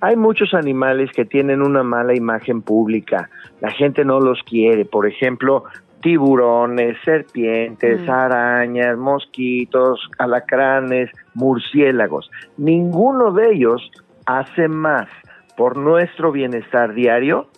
Hay 0.00 0.16
muchos 0.16 0.52
animales 0.52 1.10
que 1.12 1.24
tienen 1.24 1.62
una 1.62 1.82
mala 1.82 2.14
imagen 2.14 2.60
pública, 2.62 3.30
la 3.60 3.70
gente 3.70 4.04
no 4.04 4.20
los 4.20 4.42
quiere, 4.42 4.84
por 4.84 5.06
ejemplo, 5.06 5.64
tiburones, 6.02 6.96
serpientes, 7.04 8.00
Mm. 8.02 8.10
arañas, 8.10 8.96
mosquitos, 8.98 10.08
alacranes, 10.18 11.10
murciélagos. 11.34 12.30
Ninguno 12.56 13.32
de 13.32 13.52
ellos 13.52 13.90
hace 14.26 14.68
más 14.68 15.08
por 15.56 15.76
nuestro 15.76 16.30
bienestar 16.30 16.94
diario 16.94 17.48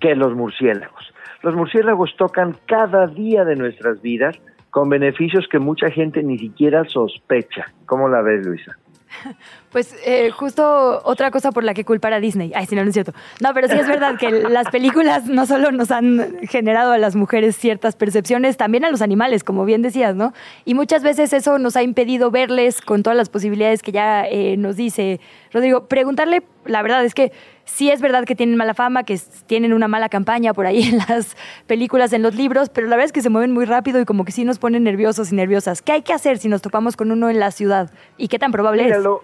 que 0.00 0.14
los 0.14 0.34
murciélagos. 0.34 1.14
Los 1.42 1.54
murciélagos 1.54 2.14
tocan 2.16 2.56
cada 2.66 3.06
día 3.06 3.44
de 3.44 3.56
nuestras 3.56 4.02
vidas 4.02 4.36
con 4.74 4.88
beneficios 4.88 5.46
que 5.48 5.60
mucha 5.60 5.88
gente 5.88 6.20
ni 6.24 6.36
siquiera 6.36 6.84
sospecha. 6.88 7.72
¿Cómo 7.86 8.08
la 8.08 8.22
ves, 8.22 8.44
Luisa? 8.44 8.76
Pues 9.70 9.96
eh, 10.06 10.30
justo 10.30 11.02
otra 11.02 11.32
cosa 11.32 11.50
por 11.50 11.64
la 11.64 11.74
que 11.74 11.84
culpar 11.84 12.12
a 12.12 12.20
Disney. 12.20 12.52
Ay, 12.54 12.66
sí, 12.66 12.76
no, 12.76 12.82
no 12.82 12.90
es 12.90 12.94
cierto. 12.94 13.12
No, 13.40 13.52
pero 13.54 13.66
sí 13.66 13.76
es 13.76 13.88
verdad 13.88 14.16
que 14.16 14.30
las 14.30 14.70
películas 14.70 15.26
no 15.26 15.46
solo 15.46 15.72
nos 15.72 15.90
han 15.90 16.38
generado 16.42 16.92
a 16.92 16.98
las 16.98 17.16
mujeres 17.16 17.56
ciertas 17.56 17.96
percepciones, 17.96 18.56
también 18.56 18.84
a 18.84 18.90
los 18.90 19.02
animales, 19.02 19.42
como 19.42 19.64
bien 19.64 19.82
decías, 19.82 20.14
¿no? 20.14 20.32
Y 20.64 20.74
muchas 20.74 21.02
veces 21.02 21.32
eso 21.32 21.58
nos 21.58 21.74
ha 21.74 21.82
impedido 21.82 22.30
verles 22.30 22.80
con 22.80 23.02
todas 23.02 23.16
las 23.16 23.30
posibilidades 23.30 23.82
que 23.82 23.90
ya 23.90 24.28
eh, 24.28 24.56
nos 24.56 24.76
dice 24.76 25.20
Rodrigo. 25.52 25.88
Preguntarle, 25.88 26.44
la 26.66 26.80
verdad 26.82 27.04
es 27.04 27.14
que 27.14 27.32
sí 27.64 27.90
es 27.90 28.00
verdad 28.00 28.24
que 28.24 28.34
tienen 28.34 28.56
mala 28.56 28.74
fama, 28.74 29.04
que 29.04 29.18
tienen 29.46 29.72
una 29.72 29.88
mala 29.88 30.08
campaña 30.08 30.54
por 30.54 30.66
ahí 30.66 30.82
en 30.92 30.98
las 30.98 31.36
películas, 31.66 32.12
en 32.12 32.22
los 32.22 32.34
libros, 32.34 32.68
pero 32.70 32.86
la 32.86 32.96
verdad 32.96 33.06
es 33.06 33.12
que 33.12 33.20
se 33.22 33.30
mueven 33.30 33.52
muy 33.52 33.64
rápido 33.64 34.00
y 34.00 34.04
como 34.04 34.24
que 34.24 34.32
sí 34.32 34.44
nos 34.44 34.58
ponen 34.58 34.84
nerviosos 34.84 35.32
y 35.32 35.34
nerviosas. 35.36 35.82
¿Qué 35.82 35.92
hay 35.92 36.02
que 36.02 36.12
hacer 36.12 36.38
si 36.38 36.48
nos 36.48 36.62
topamos 36.62 36.96
con 36.96 37.10
uno 37.10 37.28
en 37.30 37.40
la 37.40 37.50
ciudad? 37.50 37.90
¿Y 38.16 38.28
qué 38.28 38.38
tan 38.38 38.52
probable 38.52 38.84
Mira, 38.84 38.96
es? 38.98 39.02
lo, 39.04 39.22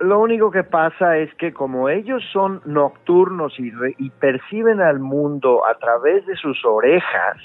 lo 0.00 0.20
único 0.20 0.50
que 0.50 0.64
pasa 0.64 1.18
es 1.18 1.32
que 1.34 1.52
como 1.52 1.88
ellos 1.88 2.22
son 2.32 2.60
nocturnos 2.64 3.58
y, 3.58 3.70
re- 3.70 3.94
y 3.98 4.10
perciben 4.10 4.80
al 4.80 4.98
mundo 4.98 5.64
a 5.66 5.78
través 5.78 6.26
de 6.26 6.36
sus 6.36 6.64
orejas, 6.64 7.36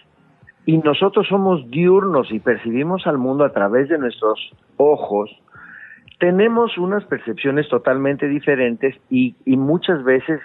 y 0.66 0.78
nosotros 0.78 1.26
somos 1.28 1.68
diurnos 1.72 2.32
y 2.32 2.40
percibimos 2.40 3.08
al 3.08 3.18
mundo 3.18 3.44
a 3.44 3.52
través 3.52 3.90
de 3.90 3.98
nuestros 3.98 4.52
ojos, 4.78 5.32
tenemos 6.20 6.78
unas 6.78 7.04
percepciones 7.06 7.68
totalmente 7.70 8.28
diferentes 8.28 8.96
y, 9.10 9.36
muchas 9.46 10.04
veces 10.04 10.42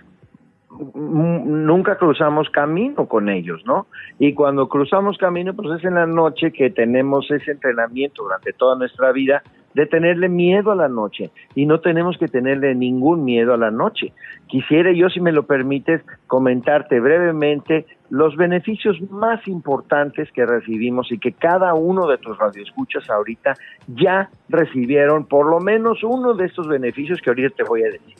mm, 0.70 1.66
nunca 1.66 1.98
cruzamos 1.98 2.48
camino 2.50 3.06
con 3.06 3.28
ellos, 3.28 3.62
¿no? 3.66 3.86
Y 4.18 4.34
cuando 4.34 4.68
cruzamos 4.68 5.18
camino, 5.18 5.52
pues 5.54 5.78
es 5.78 5.84
en 5.84 5.94
la 5.94 6.06
noche 6.06 6.52
que 6.52 6.70
tenemos 6.70 7.30
ese 7.30 7.50
entrenamiento 7.50 8.22
durante 8.22 8.52
toda 8.52 8.76
nuestra 8.76 9.12
vida 9.12 9.42
de 9.74 9.86
tenerle 9.86 10.28
miedo 10.28 10.70
a 10.72 10.76
la 10.76 10.88
noche 10.88 11.30
y 11.54 11.66
no 11.66 11.80
tenemos 11.80 12.16
que 12.16 12.28
tenerle 12.28 12.74
ningún 12.74 13.24
miedo 13.24 13.52
a 13.52 13.58
la 13.58 13.70
noche. 13.70 14.12
Quisiera 14.46 14.92
yo, 14.92 15.08
si 15.10 15.20
me 15.20 15.32
lo 15.32 15.44
permites, 15.44 16.02
comentarte 16.26 17.00
brevemente 17.00 17.86
los 18.10 18.36
beneficios 18.36 19.00
más 19.10 19.46
importantes 19.48 20.30
que 20.32 20.46
recibimos 20.46 21.10
y 21.10 21.18
que 21.18 21.32
cada 21.32 21.74
uno 21.74 22.06
de 22.06 22.18
tus 22.18 22.38
radioescuchas 22.38 23.10
ahorita 23.10 23.54
ya 23.88 24.30
recibieron 24.48 25.26
por 25.26 25.46
lo 25.46 25.60
menos 25.60 26.04
uno 26.04 26.34
de 26.34 26.46
estos 26.46 26.68
beneficios 26.68 27.20
que 27.20 27.30
ahorita 27.30 27.56
te 27.56 27.64
voy 27.64 27.82
a 27.82 27.90
decir. 27.90 28.14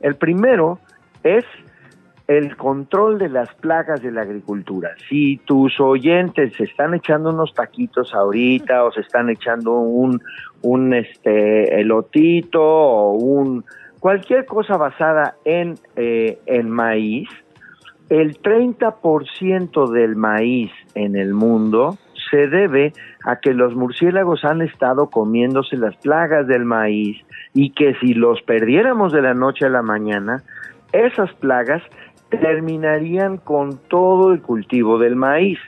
El 0.00 0.16
primero 0.16 0.78
es 1.22 1.44
el 2.28 2.56
control 2.56 3.18
de 3.18 3.28
las 3.28 3.52
plagas 3.56 4.02
de 4.02 4.12
la 4.12 4.22
agricultura. 4.22 4.90
Si 5.08 5.38
tus 5.44 5.78
oyentes 5.80 6.54
se 6.54 6.64
están 6.64 6.94
echando 6.94 7.30
unos 7.30 7.52
taquitos 7.54 8.14
ahorita 8.14 8.84
o 8.84 8.92
se 8.92 9.00
están 9.00 9.30
echando 9.30 9.72
un, 9.72 10.20
un 10.62 10.94
este 10.94 11.80
elotito 11.80 12.62
o 12.62 13.12
un 13.12 13.64
cualquier 14.00 14.46
cosa 14.46 14.76
basada 14.76 15.36
en, 15.44 15.74
eh, 15.96 16.38
en 16.46 16.70
maíz, 16.70 17.28
el 18.08 18.40
30% 18.40 19.90
del 19.90 20.16
maíz 20.16 20.70
en 20.94 21.16
el 21.16 21.32
mundo 21.34 21.96
se 22.30 22.48
debe 22.48 22.92
a 23.24 23.36
que 23.36 23.54
los 23.54 23.74
murciélagos 23.74 24.44
han 24.44 24.62
estado 24.62 25.08
comiéndose 25.10 25.76
las 25.76 25.96
plagas 25.96 26.46
del 26.46 26.64
maíz 26.64 27.18
y 27.54 27.70
que 27.70 27.94
si 28.00 28.14
los 28.14 28.42
perdiéramos 28.42 29.12
de 29.12 29.22
la 29.22 29.34
noche 29.34 29.66
a 29.66 29.68
la 29.68 29.82
mañana, 29.82 30.42
esas 30.92 31.32
plagas 31.34 31.82
terminarían 32.38 33.38
con 33.38 33.78
todo 33.88 34.32
el 34.32 34.40
cultivo 34.40 34.98
del 34.98 35.16
maíz. 35.16 35.58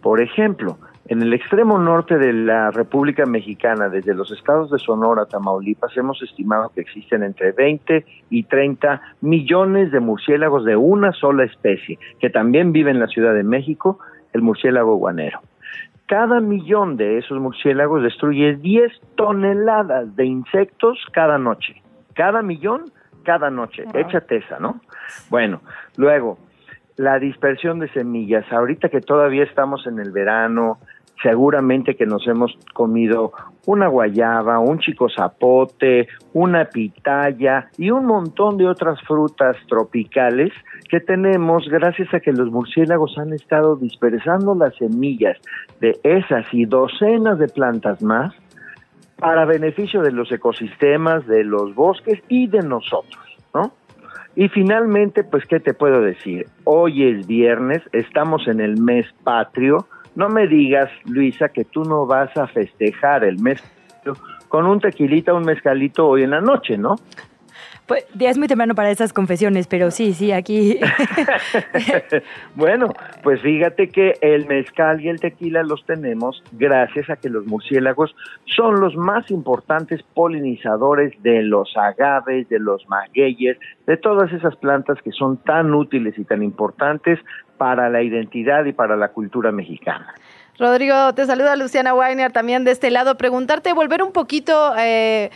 Por 0.00 0.20
ejemplo, 0.20 0.78
en 1.06 1.20
el 1.20 1.32
extremo 1.32 1.78
norte 1.78 2.16
de 2.16 2.32
la 2.32 2.70
República 2.70 3.26
Mexicana, 3.26 3.88
desde 3.88 4.14
los 4.14 4.30
estados 4.30 4.70
de 4.70 4.78
Sonora, 4.78 5.26
Tamaulipas, 5.26 5.96
hemos 5.96 6.22
estimado 6.22 6.70
que 6.74 6.80
existen 6.80 7.22
entre 7.22 7.52
20 7.52 8.04
y 8.30 8.44
30 8.44 9.00
millones 9.20 9.90
de 9.90 10.00
murciélagos 10.00 10.64
de 10.64 10.76
una 10.76 11.12
sola 11.12 11.44
especie, 11.44 11.98
que 12.20 12.30
también 12.30 12.72
vive 12.72 12.92
en 12.92 13.00
la 13.00 13.08
Ciudad 13.08 13.34
de 13.34 13.42
México, 13.42 13.98
el 14.32 14.42
murciélago 14.42 14.96
guanero. 14.96 15.40
Cada 16.06 16.40
millón 16.40 16.96
de 16.96 17.18
esos 17.18 17.40
murciélagos 17.40 18.02
destruye 18.02 18.56
10 18.56 18.92
toneladas 19.16 20.14
de 20.14 20.26
insectos 20.26 20.98
cada 21.12 21.38
noche. 21.38 21.82
Cada 22.14 22.42
millón, 22.42 22.92
cada 23.22 23.50
noche. 23.50 23.84
Échate 23.94 24.36
esa, 24.36 24.58
¿no? 24.58 24.80
Bueno, 25.30 25.60
luego, 25.96 26.38
la 26.96 27.18
dispersión 27.18 27.78
de 27.78 27.88
semillas. 27.88 28.44
Ahorita 28.52 28.88
que 28.88 29.00
todavía 29.00 29.44
estamos 29.44 29.86
en 29.86 29.98
el 29.98 30.10
verano, 30.12 30.78
seguramente 31.22 31.94
que 31.94 32.06
nos 32.06 32.26
hemos 32.26 32.52
comido 32.74 33.32
una 33.66 33.86
guayaba, 33.88 34.58
un 34.58 34.78
chico 34.78 35.08
zapote, 35.08 36.08
una 36.32 36.64
pitaya 36.64 37.68
y 37.78 37.90
un 37.90 38.06
montón 38.06 38.56
de 38.56 38.66
otras 38.66 39.00
frutas 39.02 39.56
tropicales 39.68 40.52
que 40.88 41.00
tenemos 41.00 41.68
gracias 41.68 42.12
a 42.12 42.20
que 42.20 42.32
los 42.32 42.50
murciélagos 42.50 43.16
han 43.18 43.32
estado 43.32 43.76
dispersando 43.76 44.54
las 44.54 44.74
semillas 44.76 45.38
de 45.80 45.98
esas 46.02 46.44
y 46.52 46.66
docenas 46.66 47.38
de 47.38 47.48
plantas 47.48 48.02
más 48.02 48.34
para 49.22 49.44
beneficio 49.44 50.02
de 50.02 50.10
los 50.10 50.32
ecosistemas, 50.32 51.24
de 51.28 51.44
los 51.44 51.76
bosques 51.76 52.20
y 52.28 52.48
de 52.48 52.58
nosotros, 52.58 53.22
¿no? 53.54 53.72
Y 54.34 54.48
finalmente, 54.48 55.22
pues, 55.22 55.46
¿qué 55.46 55.60
te 55.60 55.74
puedo 55.74 56.00
decir? 56.00 56.46
Hoy 56.64 57.04
es 57.04 57.24
viernes, 57.28 57.82
estamos 57.92 58.48
en 58.48 58.60
el 58.60 58.80
mes 58.80 59.06
patrio. 59.22 59.86
No 60.16 60.28
me 60.28 60.48
digas, 60.48 60.90
Luisa, 61.04 61.50
que 61.50 61.64
tú 61.64 61.84
no 61.84 62.04
vas 62.04 62.36
a 62.36 62.48
festejar 62.48 63.22
el 63.22 63.38
mes 63.38 63.62
patrio 63.62 64.16
con 64.48 64.66
un 64.66 64.80
tequilita, 64.80 65.32
un 65.32 65.44
mezcalito 65.44 66.08
hoy 66.08 66.24
en 66.24 66.30
la 66.30 66.40
noche, 66.40 66.76
¿no? 66.76 66.96
Pues 67.86 68.06
ya 68.14 68.30
es 68.30 68.38
muy 68.38 68.48
temprano 68.48 68.74
para 68.74 68.90
esas 68.90 69.12
confesiones, 69.12 69.66
pero 69.66 69.90
sí, 69.90 70.14
sí, 70.14 70.32
aquí. 70.32 70.78
Bueno, 72.54 72.92
pues 73.22 73.40
fíjate 73.40 73.88
que 73.88 74.14
el 74.20 74.46
mezcal 74.46 75.00
y 75.00 75.08
el 75.08 75.20
tequila 75.20 75.62
los 75.62 75.84
tenemos 75.86 76.42
gracias 76.52 77.10
a 77.10 77.16
que 77.16 77.28
los 77.28 77.46
murciélagos 77.46 78.14
son 78.44 78.80
los 78.80 78.94
más 78.94 79.30
importantes 79.30 80.02
polinizadores 80.14 81.20
de 81.22 81.42
los 81.42 81.76
agaves, 81.76 82.48
de 82.48 82.58
los 82.58 82.86
magueyes, 82.88 83.58
de 83.86 83.96
todas 83.96 84.32
esas 84.32 84.54
plantas 84.56 85.00
que 85.02 85.12
son 85.12 85.38
tan 85.38 85.74
útiles 85.74 86.18
y 86.18 86.24
tan 86.24 86.42
importantes 86.42 87.18
para 87.62 87.88
la 87.88 88.02
identidad 88.02 88.64
y 88.64 88.72
para 88.72 88.96
la 88.96 89.12
cultura 89.12 89.52
mexicana. 89.52 90.12
Rodrigo, 90.58 91.14
te 91.14 91.24
saluda 91.26 91.54
Luciana 91.54 91.94
Weiner 91.94 92.32
también 92.32 92.64
de 92.64 92.72
este 92.72 92.90
lado. 92.90 93.16
Preguntarte, 93.16 93.72
volver 93.72 94.02
un 94.02 94.10
poquito 94.10 94.74
eh, 94.76 95.30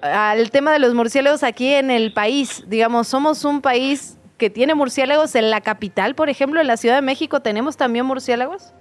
al 0.00 0.52
tema 0.52 0.72
de 0.72 0.78
los 0.78 0.94
murciélagos 0.94 1.42
aquí 1.42 1.74
en 1.74 1.90
el 1.90 2.12
país. 2.12 2.62
Digamos, 2.68 3.08
somos 3.08 3.44
un 3.44 3.62
país 3.62 4.16
que 4.38 4.48
tiene 4.48 4.76
murciélagos 4.76 5.34
en 5.34 5.50
la 5.50 5.60
capital, 5.60 6.14
por 6.14 6.28
ejemplo, 6.28 6.60
en 6.60 6.68
la 6.68 6.76
Ciudad 6.76 6.94
de 6.94 7.02
México, 7.02 7.40
¿tenemos 7.40 7.76
también 7.76 8.06
murciélagos? 8.06 8.72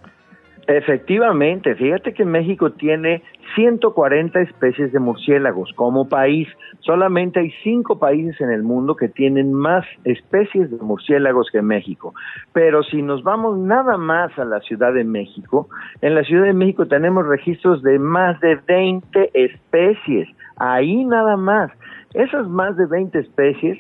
Efectivamente, 0.72 1.76
fíjate 1.76 2.14
que 2.14 2.23
México 2.23 2.72
tiene 2.72 3.22
140 3.56 4.39
especies 4.39 4.93
de 4.93 4.99
murciélagos 4.99 5.69
como 5.76 6.07
país. 6.07 6.48
Solamente 6.80 7.41
hay 7.41 7.52
cinco 7.61 7.99
países 7.99 8.39
en 8.39 8.49
el 8.52 8.64
mundo 8.64 8.95
que 8.95 9.10
tienen 9.10 9.52
más 9.52 9.85
especies 10.06 10.72
de 10.72 10.77
murciélagos 10.77 11.49
que 11.52 11.61
México. 11.61 12.14
Pero 12.53 12.84
si 12.84 13.02
nos 13.02 13.22
vamos 13.22 13.60
nada 13.60 13.98
más 13.98 14.31
a 14.39 14.45
la 14.45 14.61
Ciudad 14.61 14.93
de 14.93 15.03
México, 15.03 15.68
en 16.02 16.15
la 16.15 16.23
Ciudad 16.23 16.45
de 16.45 16.53
México 16.53 16.85
tenemos 16.85 17.27
registros 17.27 17.84
de 17.84 17.99
más 17.99 18.39
de 18.39 18.56
20 18.65 19.30
especies. 19.34 20.30
Ahí 20.56 21.03
nada 21.03 21.35
más. 21.35 21.69
Esas 22.14 22.48
más 22.48 22.77
de 22.77 22.85
20 22.85 23.19
especies 23.19 23.77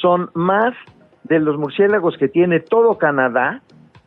son 0.00 0.30
más 0.32 0.72
de 1.24 1.38
los 1.38 1.58
murciélagos 1.58 2.16
que 2.16 2.28
tiene 2.28 2.60
todo 2.60 2.96
Canadá, 2.96 3.60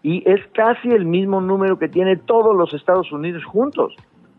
y 0.03 0.21
es 0.29 0.41
casi 0.53 0.89
el 0.89 1.05
mismo 1.05 1.41
número 1.41 1.79
que 1.79 1.87
tiene 1.87 2.17
todos 2.17 2.55
los 2.55 2.73
Estados 2.73 3.11
Unidos 3.11 3.43
juntos. 3.45 3.95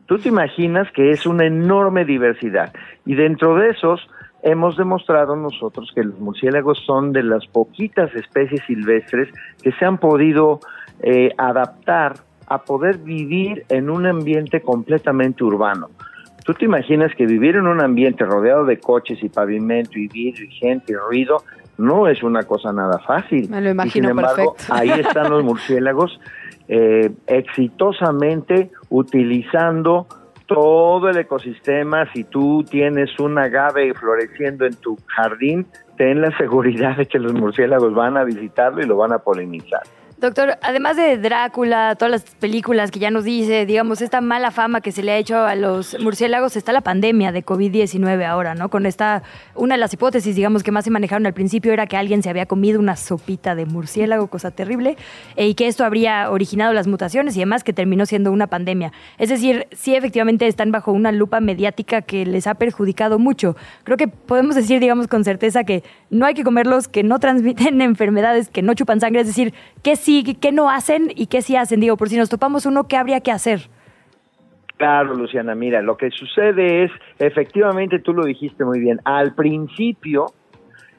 Tú 0.07 0.19
te 0.19 0.28
imaginas 0.28 0.86
que 0.93 1.11
es 1.11 1.27
una 1.27 1.47
enorme 1.47 2.05
diversidad 2.05 2.73
y 3.07 3.15
dentro 3.15 3.57
de 3.57 3.70
esos 3.70 4.07
hemos 4.43 4.77
demostrado 4.77 5.35
nosotros 5.35 5.91
que 5.95 6.05
los 6.05 6.20
murciélagos 6.20 6.78
son 6.85 7.12
de 7.12 7.23
las 7.23 7.47
poquitas 7.47 8.15
especies 8.15 8.61
silvestres 8.66 9.31
que 9.62 9.73
se 9.73 9.85
han 9.86 9.97
podido 9.97 10.61
eh, 11.03 11.31
adaptar 11.39 12.16
a 12.47 12.62
poder 12.62 12.99
vivir 12.99 13.65
en 13.70 13.89
un 13.89 14.05
ambiente 14.05 14.61
completamente 14.61 15.43
urbano. 15.43 15.89
Tú 16.45 16.53
te 16.53 16.66
imaginas 16.66 17.15
que 17.15 17.24
vivir 17.24 17.57
en 17.57 17.66
un 17.66 17.81
ambiente 17.81 18.27
rodeado 18.27 18.66
de 18.66 18.78
coches 18.78 19.23
y 19.23 19.31
pavimento 19.31 19.99
y 19.99 20.09
vidrio 20.09 20.45
y 20.45 20.51
gente 20.51 20.93
y 20.93 20.97
ruido 20.97 21.43
no 21.78 22.09
es 22.09 22.22
una 22.22 22.42
cosa 22.44 22.72
nada 22.72 22.98
fácil. 22.98 23.48
Me 23.51 23.60
lo 23.60 23.70
imagino 23.70 23.88
y 23.88 23.92
sin 23.92 24.05
embargo, 24.05 24.55
perfecto. 24.55 24.74
ahí 24.74 24.90
están 25.01 25.30
los 25.30 25.44
murciélagos 25.44 26.20
eh, 26.68 27.12
exitosamente 27.26 28.70
utilizando 28.88 30.06
todo 30.46 31.09
el 31.09 31.16
ecosistema. 31.16 32.10
Si 32.12 32.24
tú 32.24 32.64
tienes 32.68 33.18
un 33.18 33.38
agave 33.38 33.94
floreciendo 33.94 34.66
en 34.66 34.74
tu 34.74 34.96
jardín, 35.06 35.66
ten 35.96 36.20
la 36.20 36.36
seguridad 36.36 36.96
de 36.96 37.06
que 37.06 37.18
los 37.18 37.32
murciélagos 37.32 37.94
van 37.94 38.16
a 38.16 38.24
visitarlo 38.24 38.82
y 38.82 38.86
lo 38.86 38.96
van 38.96 39.12
a 39.12 39.18
polinizar. 39.18 39.82
Doctor, 40.16 40.59
además 40.62 40.97
de 40.97 41.19
Drácula, 41.19 41.97
todas 41.97 42.11
las 42.11 42.23
películas 42.36 42.93
que 42.93 43.01
ya 43.01 43.11
nos 43.11 43.24
dice, 43.24 43.66
digamos, 43.66 44.01
esta 44.01 44.20
mala 44.20 44.53
fama 44.53 44.81
que 44.81 44.93
se 44.93 45.03
le 45.03 45.11
ha 45.11 45.16
hecho 45.16 45.39
a 45.39 45.57
los 45.57 45.99
murciélagos, 46.01 46.57
está 46.57 46.73
la 46.73 46.82
pandemia 46.82 47.32
de 47.32 47.45
COVID-19 47.45 48.24
ahora, 48.24 48.55
¿no? 48.55 48.69
Con 48.69 48.86
esta, 48.86 49.24
una 49.57 49.74
de 49.74 49.81
las 49.81 49.93
hipótesis, 49.93 50.36
digamos, 50.36 50.62
que 50.62 50.70
más 50.70 50.85
se 50.85 50.91
manejaron 50.91 51.27
al 51.27 51.35
principio 51.35 51.73
era 51.73 51.86
que 51.86 51.97
alguien 51.97 52.23
se 52.23 52.31
había 52.31 52.47
comido 52.47 52.78
una 52.78 52.95
sopita 52.95 53.57
de 53.57 53.66
murciélago, 53.66 54.28
cosa 54.28 54.53
terrible, 54.53 54.97
y 55.36 55.55
que 55.55 55.66
esto 55.66 55.85
habría 55.85 56.31
originado 56.31 56.73
las 56.73 56.86
mutaciones 56.86 57.36
y 57.36 57.41
además 57.41 57.65
que 57.65 57.73
terminó 57.73 58.07
siendo 58.07 58.31
una 58.31 58.47
pandemia. 58.47 58.93
Es 59.19 59.31
decir, 59.31 59.66
sí 59.73 59.97
efectivamente 59.97 60.47
están 60.47 60.70
bajo 60.70 60.93
una 60.93 61.11
lupa 61.11 61.41
mediática 61.41 62.03
que 62.03 62.24
les 62.24 62.47
ha 62.47 62.55
perjudicado 62.55 63.19
mucho. 63.19 63.57
Creo 63.82 63.97
que 63.97 64.07
podemos 64.07 64.55
decir, 64.55 64.78
digamos, 64.78 65.09
con 65.09 65.24
certeza 65.24 65.65
que 65.65 65.82
no 66.09 66.24
hay 66.24 66.35
que 66.35 66.45
comerlos, 66.45 66.86
que 66.86 67.03
no 67.03 67.19
transmiten 67.19 67.81
enfermedades, 67.82 68.49
que 68.49 68.62
no 68.62 68.74
chupan 68.74 69.01
sangre, 69.01 69.23
es 69.23 69.27
decir, 69.27 69.53
que 69.82 69.97
sí, 70.05 70.22
que 70.35 70.52
no 70.52 70.70
hacen 70.70 71.10
y 71.14 71.26
qué 71.26 71.43
sí 71.43 71.56
hacen. 71.56 71.81
Digo, 71.81 71.97
por 71.97 72.09
si 72.09 72.16
nos 72.16 72.28
topamos 72.28 72.66
uno, 72.66 72.86
¿qué 72.86 72.97
habría 72.97 73.20
que 73.20 73.32
hacer? 73.32 73.68
Claro, 74.76 75.14
Luciana, 75.14 75.55
mira, 75.55 75.82
lo 75.82 75.97
que 75.97 76.10
sucede 76.10 76.85
es, 76.85 76.90
efectivamente 77.18 78.01
tú 78.01 78.12
lo 78.12 78.24
dijiste 78.24 78.64
muy 78.64 78.81
bien, 78.81 79.01
al 79.05 79.35
principio 79.35 80.26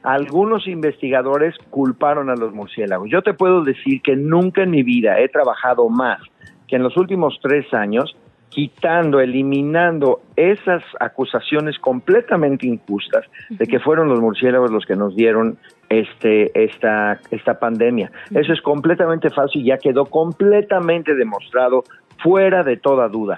algunos 0.02 0.68
investigadores 0.68 1.56
culparon 1.70 2.30
a 2.30 2.36
los 2.36 2.54
murciélagos. 2.54 3.10
Yo 3.12 3.22
te 3.22 3.34
puedo 3.34 3.64
decir 3.64 4.02
que 4.02 4.16
nunca 4.16 4.64
en 4.64 4.72
mi 4.72 4.84
vida 4.84 5.20
he 5.20 5.28
trabajado 5.30 5.90
más 5.90 6.20
que 6.68 6.76
en 6.76 6.84
los 6.84 6.96
últimos 6.96 7.40
tres 7.42 7.72
años 7.74 8.16
quitando, 8.56 9.20
eliminando 9.20 10.22
esas 10.38 10.82
acusaciones 11.02 11.78
completamente 11.78 12.66
injustas 12.66 13.26
de 13.50 13.68
que 13.68 13.80
fueron 13.80 14.08
los 14.08 14.22
murciélagos 14.22 14.72
los 14.72 14.86
que 14.86 14.96
nos 14.96 15.14
dieron 15.14 15.58
este 15.90 16.64
esta 16.64 17.20
esta 17.32 17.60
pandemia. 17.60 18.10
Eso 18.32 18.54
es 18.54 18.62
completamente 18.62 19.30
falso 19.30 19.60
y 19.60 19.66
ya 19.66 19.78
quedó 19.78 20.06
completamente 20.06 21.16
demostrado 21.16 21.84
fuera 22.24 22.64
de 22.64 22.78
toda 22.78 23.10
duda. 23.10 23.38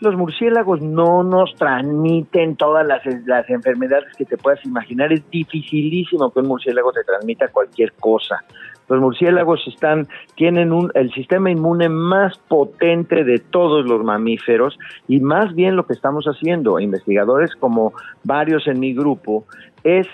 Los 0.00 0.14
murciélagos 0.16 0.82
no 0.82 1.24
nos 1.24 1.54
transmiten 1.54 2.54
todas 2.54 2.86
las, 2.86 3.00
las 3.26 3.48
enfermedades 3.48 4.14
que 4.18 4.26
te 4.26 4.36
puedas 4.36 4.62
imaginar. 4.66 5.12
Es 5.14 5.28
dificilísimo 5.30 6.30
que 6.30 6.40
un 6.40 6.46
murciélago 6.46 6.92
te 6.92 7.04
transmita 7.04 7.48
cualquier 7.48 7.94
cosa. 7.94 8.44
Los 8.88 9.00
murciélagos 9.00 9.66
están, 9.66 10.06
tienen 10.34 10.72
un, 10.72 10.90
el 10.94 11.12
sistema 11.12 11.50
inmune 11.50 11.88
más 11.88 12.38
potente 12.38 13.24
de 13.24 13.38
todos 13.38 13.86
los 13.86 14.02
mamíferos 14.02 14.78
y 15.06 15.20
más 15.20 15.54
bien 15.54 15.76
lo 15.76 15.86
que 15.86 15.92
estamos 15.92 16.24
haciendo, 16.26 16.80
investigadores 16.80 17.54
como 17.56 17.92
varios 18.24 18.66
en 18.66 18.80
mi 18.80 18.94
grupo, 18.94 19.44
es 19.84 20.06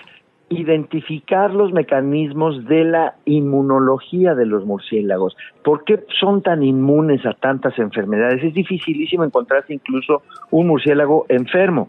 identificar 0.49 1.53
los 1.53 1.73
mecanismos 1.73 2.65
de 2.65 2.83
la 2.83 3.15
inmunología 3.25 4.35
de 4.35 4.45
los 4.45 4.65
murciélagos. 4.65 5.35
¿Por 5.63 5.83
qué 5.83 6.03
son 6.19 6.41
tan 6.41 6.61
inmunes 6.61 7.25
a 7.25 7.33
tantas 7.33 7.77
enfermedades? 7.79 8.43
Es 8.43 8.53
dificilísimo 8.53 9.23
encontrarse 9.23 9.73
incluso 9.73 10.21
un 10.51 10.67
murciélago 10.67 11.25
enfermo. 11.29 11.87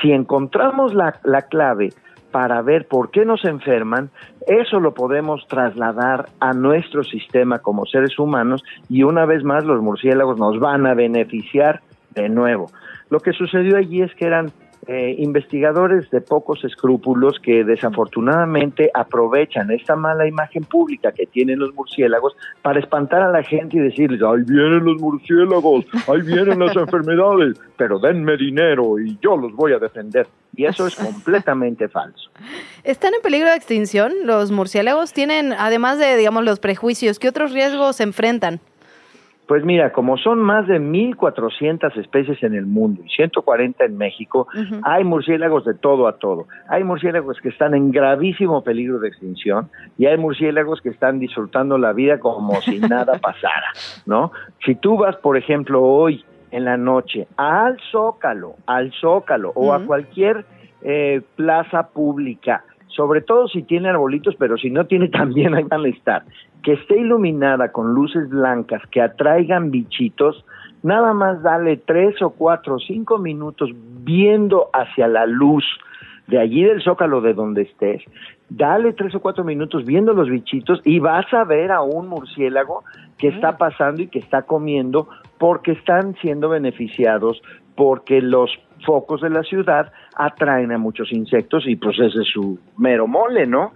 Si 0.00 0.12
encontramos 0.12 0.94
la, 0.94 1.18
la 1.24 1.42
clave 1.42 1.90
para 2.30 2.62
ver 2.62 2.86
por 2.86 3.10
qué 3.10 3.24
nos 3.24 3.44
enferman, 3.44 4.10
eso 4.46 4.80
lo 4.80 4.94
podemos 4.94 5.46
trasladar 5.48 6.28
a 6.40 6.52
nuestro 6.52 7.04
sistema 7.04 7.58
como 7.58 7.86
seres 7.86 8.18
humanos 8.18 8.62
y 8.88 9.02
una 9.02 9.26
vez 9.26 9.44
más 9.44 9.64
los 9.64 9.82
murciélagos 9.82 10.38
nos 10.38 10.58
van 10.58 10.86
a 10.86 10.94
beneficiar 10.94 11.80
de 12.14 12.28
nuevo. 12.28 12.70
Lo 13.10 13.20
que 13.20 13.32
sucedió 13.32 13.76
allí 13.76 14.02
es 14.02 14.14
que 14.14 14.26
eran 14.26 14.52
eh, 14.86 15.14
investigadores 15.18 16.10
de 16.10 16.20
pocos 16.22 16.64
escrúpulos 16.64 17.38
que 17.38 17.64
desafortunadamente 17.64 18.90
aprovechan 18.94 19.70
esta 19.70 19.94
mala 19.94 20.26
imagen 20.26 20.64
pública 20.64 21.12
que 21.12 21.26
tienen 21.26 21.58
los 21.58 21.74
murciélagos 21.74 22.34
para 22.62 22.80
espantar 22.80 23.22
a 23.22 23.30
la 23.30 23.42
gente 23.42 23.76
y 23.76 23.80
decirles, 23.80 24.22
ahí 24.22 24.42
vienen 24.46 24.84
los 24.84 25.00
murciélagos, 25.00 25.84
ahí 26.08 26.22
vienen 26.22 26.58
las 26.58 26.74
enfermedades, 26.76 27.60
pero 27.76 27.98
denme 27.98 28.36
dinero 28.36 28.98
y 28.98 29.18
yo 29.20 29.36
los 29.36 29.52
voy 29.54 29.74
a 29.74 29.78
defender. 29.78 30.26
Y 30.56 30.64
eso 30.64 30.86
es 30.86 30.96
completamente 30.96 31.88
falso. 31.88 32.30
¿Están 32.82 33.14
en 33.14 33.20
peligro 33.20 33.50
de 33.50 33.56
extinción 33.56 34.12
los 34.24 34.50
murciélagos? 34.50 35.12
¿Tienen, 35.12 35.52
además 35.52 35.98
de, 35.98 36.16
digamos, 36.16 36.44
los 36.44 36.58
prejuicios, 36.58 37.18
qué 37.18 37.28
otros 37.28 37.52
riesgos 37.52 37.96
se 37.96 38.04
enfrentan? 38.04 38.60
Pues 39.50 39.64
mira, 39.64 39.90
como 39.90 40.16
son 40.16 40.38
más 40.38 40.68
de 40.68 40.78
1.400 40.80 41.96
especies 41.96 42.40
en 42.44 42.54
el 42.54 42.66
mundo 42.66 43.02
y 43.04 43.08
140 43.08 43.84
en 43.84 43.98
México, 43.98 44.46
hay 44.84 45.02
murciélagos 45.02 45.64
de 45.64 45.74
todo 45.74 46.06
a 46.06 46.18
todo. 46.18 46.46
Hay 46.68 46.84
murciélagos 46.84 47.40
que 47.40 47.48
están 47.48 47.74
en 47.74 47.90
gravísimo 47.90 48.62
peligro 48.62 49.00
de 49.00 49.08
extinción 49.08 49.68
y 49.98 50.06
hay 50.06 50.18
murciélagos 50.18 50.80
que 50.80 50.90
están 50.90 51.18
disfrutando 51.18 51.78
la 51.78 51.92
vida 51.92 52.20
como 52.20 52.60
si 52.60 52.78
nada 52.78 53.18
pasara, 53.18 53.72
¿no? 54.06 54.30
Si 54.64 54.76
tú 54.76 54.96
vas, 54.96 55.16
por 55.16 55.36
ejemplo, 55.36 55.82
hoy 55.82 56.24
en 56.52 56.64
la 56.64 56.76
noche 56.76 57.26
al 57.36 57.76
Zócalo, 57.90 58.54
al 58.66 58.92
Zócalo 59.00 59.50
o 59.56 59.72
a 59.72 59.84
cualquier 59.84 60.44
eh, 60.82 61.22
plaza 61.34 61.88
pública, 61.88 62.62
sobre 62.94 63.20
todo 63.20 63.48
si 63.48 63.62
tiene 63.62 63.88
arbolitos, 63.88 64.34
pero 64.36 64.56
si 64.56 64.70
no 64.70 64.86
tiene 64.86 65.08
también 65.10 65.54
ahí 65.54 65.64
van 65.64 65.84
a 65.84 65.88
estar, 65.88 66.24
que 66.62 66.74
esté 66.74 66.98
iluminada 66.98 67.72
con 67.72 67.94
luces 67.94 68.28
blancas 68.28 68.82
que 68.90 69.00
atraigan 69.00 69.70
bichitos, 69.70 70.44
nada 70.82 71.12
más 71.12 71.42
dale 71.42 71.76
tres 71.76 72.20
o 72.22 72.30
cuatro 72.30 72.76
o 72.76 72.78
cinco 72.78 73.18
minutos 73.18 73.70
viendo 74.02 74.68
hacia 74.72 75.08
la 75.08 75.26
luz 75.26 75.64
de 76.26 76.38
allí 76.38 76.62
del 76.62 76.80
zócalo 76.80 77.20
de 77.20 77.34
donde 77.34 77.62
estés, 77.62 78.02
dale 78.48 78.92
tres 78.92 79.14
o 79.16 79.20
cuatro 79.20 79.42
minutos 79.42 79.84
viendo 79.84 80.12
los 80.12 80.28
bichitos 80.28 80.80
y 80.84 81.00
vas 81.00 81.26
a 81.32 81.44
ver 81.44 81.72
a 81.72 81.82
un 81.82 82.08
murciélago 82.08 82.84
que 83.18 83.28
está 83.28 83.58
pasando 83.58 84.02
y 84.02 84.06
que 84.06 84.20
está 84.20 84.42
comiendo 84.42 85.08
porque 85.38 85.72
están 85.72 86.14
siendo 86.22 86.48
beneficiados 86.48 87.42
porque 87.74 88.22
los 88.22 88.50
focos 88.84 89.20
de 89.20 89.30
la 89.30 89.42
ciudad 89.42 89.92
atraen 90.26 90.72
a 90.72 90.78
muchos 90.78 91.12
insectos 91.12 91.64
y 91.66 91.76
pues 91.76 91.98
ese 91.98 92.20
es 92.20 92.28
su 92.32 92.58
mero 92.76 93.06
mole, 93.06 93.46
¿no? 93.46 93.72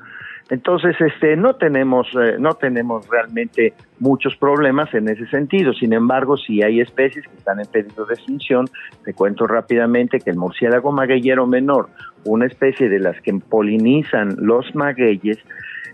Entonces, 0.51 0.95
este, 1.01 1.37
no 1.37 1.55
tenemos, 1.55 2.07
eh, 2.21 2.37
no 2.39 2.53
tenemos 2.53 3.09
realmente 3.09 3.73
muchos 3.99 4.37
problemas 4.37 4.93
en 4.93 5.09
ese 5.09 5.27
sentido. 5.29 5.73
Sin 5.73 5.95
embargo, 5.95 6.37
si 6.37 6.63
hay 6.63 6.81
especies 6.81 7.27
que 7.27 7.37
están 7.37 7.61
en 7.61 7.67
peligro 7.67 8.05
de 8.05 8.15
extinción, 8.15 8.67
te 9.05 9.15
cuento 9.15 9.47
rápidamente 9.47 10.21
que 10.21 10.31
el 10.31 10.37
murciélago 10.37 10.93
magueyero 10.93 11.47
menor, 11.47 11.89
una 12.25 12.45
especie 12.45 12.91
de 12.91 12.99
las 12.99 13.19
que 13.23 13.33
polinizan 13.33 14.37
los 14.39 14.75
magueyes, 14.75 15.39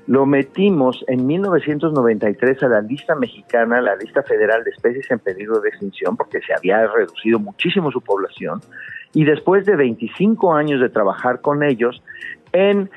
lo 0.09 0.27
metimos 0.27 1.05
en 1.07 1.25
1993 1.25 2.63
a 2.65 2.69
la 2.69 2.81
lista 2.81 3.15
mexicana, 3.15 3.81
la 3.81 3.95
lista 3.95 4.25
federal 4.25 4.65
de 4.65 4.71
especies 4.71 5.09
en 5.13 5.21
peligro 5.21 5.61
de 5.61 5.69
extinción, 5.69 6.17
porque 6.17 6.41
se 6.41 6.53
había 6.53 6.85
reducido 6.89 7.39
muchísimo 7.39 7.93
su 7.93 8.01
población. 8.01 8.61
Y 9.13 9.25
después 9.25 9.67
de 9.67 9.77
25 9.77 10.55
años 10.55 10.81
de 10.81 10.89
trabajar 10.89 11.41
con 11.41 11.63
ellos, 11.63 12.03
en 12.53 12.91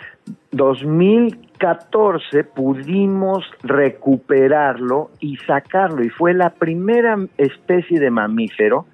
2014 0.52 2.44
pudimos 2.44 3.44
recuperarlo 3.64 5.10
y 5.20 5.38
sacarlo 5.38 6.04
y 6.04 6.10
fue 6.10 6.34
la 6.34 6.52
primera 6.52 7.18
especie 7.38 8.00
de 8.00 8.10
mamífero 8.10 8.86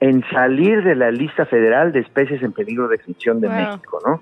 en 0.00 0.22
salir 0.30 0.82
de 0.84 0.94
la 0.94 1.10
lista 1.10 1.46
federal 1.46 1.92
de 1.92 2.00
especies 2.00 2.42
en 2.42 2.52
peligro 2.52 2.88
de 2.88 2.96
extinción 2.96 3.40
de 3.40 3.48
México, 3.48 3.98
¿no? 4.06 4.20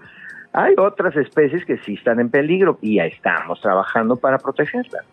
Hay 0.53 0.75
otras 0.79 1.17
especies 1.17 1.65
que 1.65 1.79
sí 1.79 1.95
están 1.95 2.21
en 2.21 2.31
peligro 2.31 2.79
y 2.81 2.97
ya 2.97 3.07
estamos 3.07 3.61
trabajando 3.61 4.15
para 4.15 4.39
protegerlas. 4.39 5.05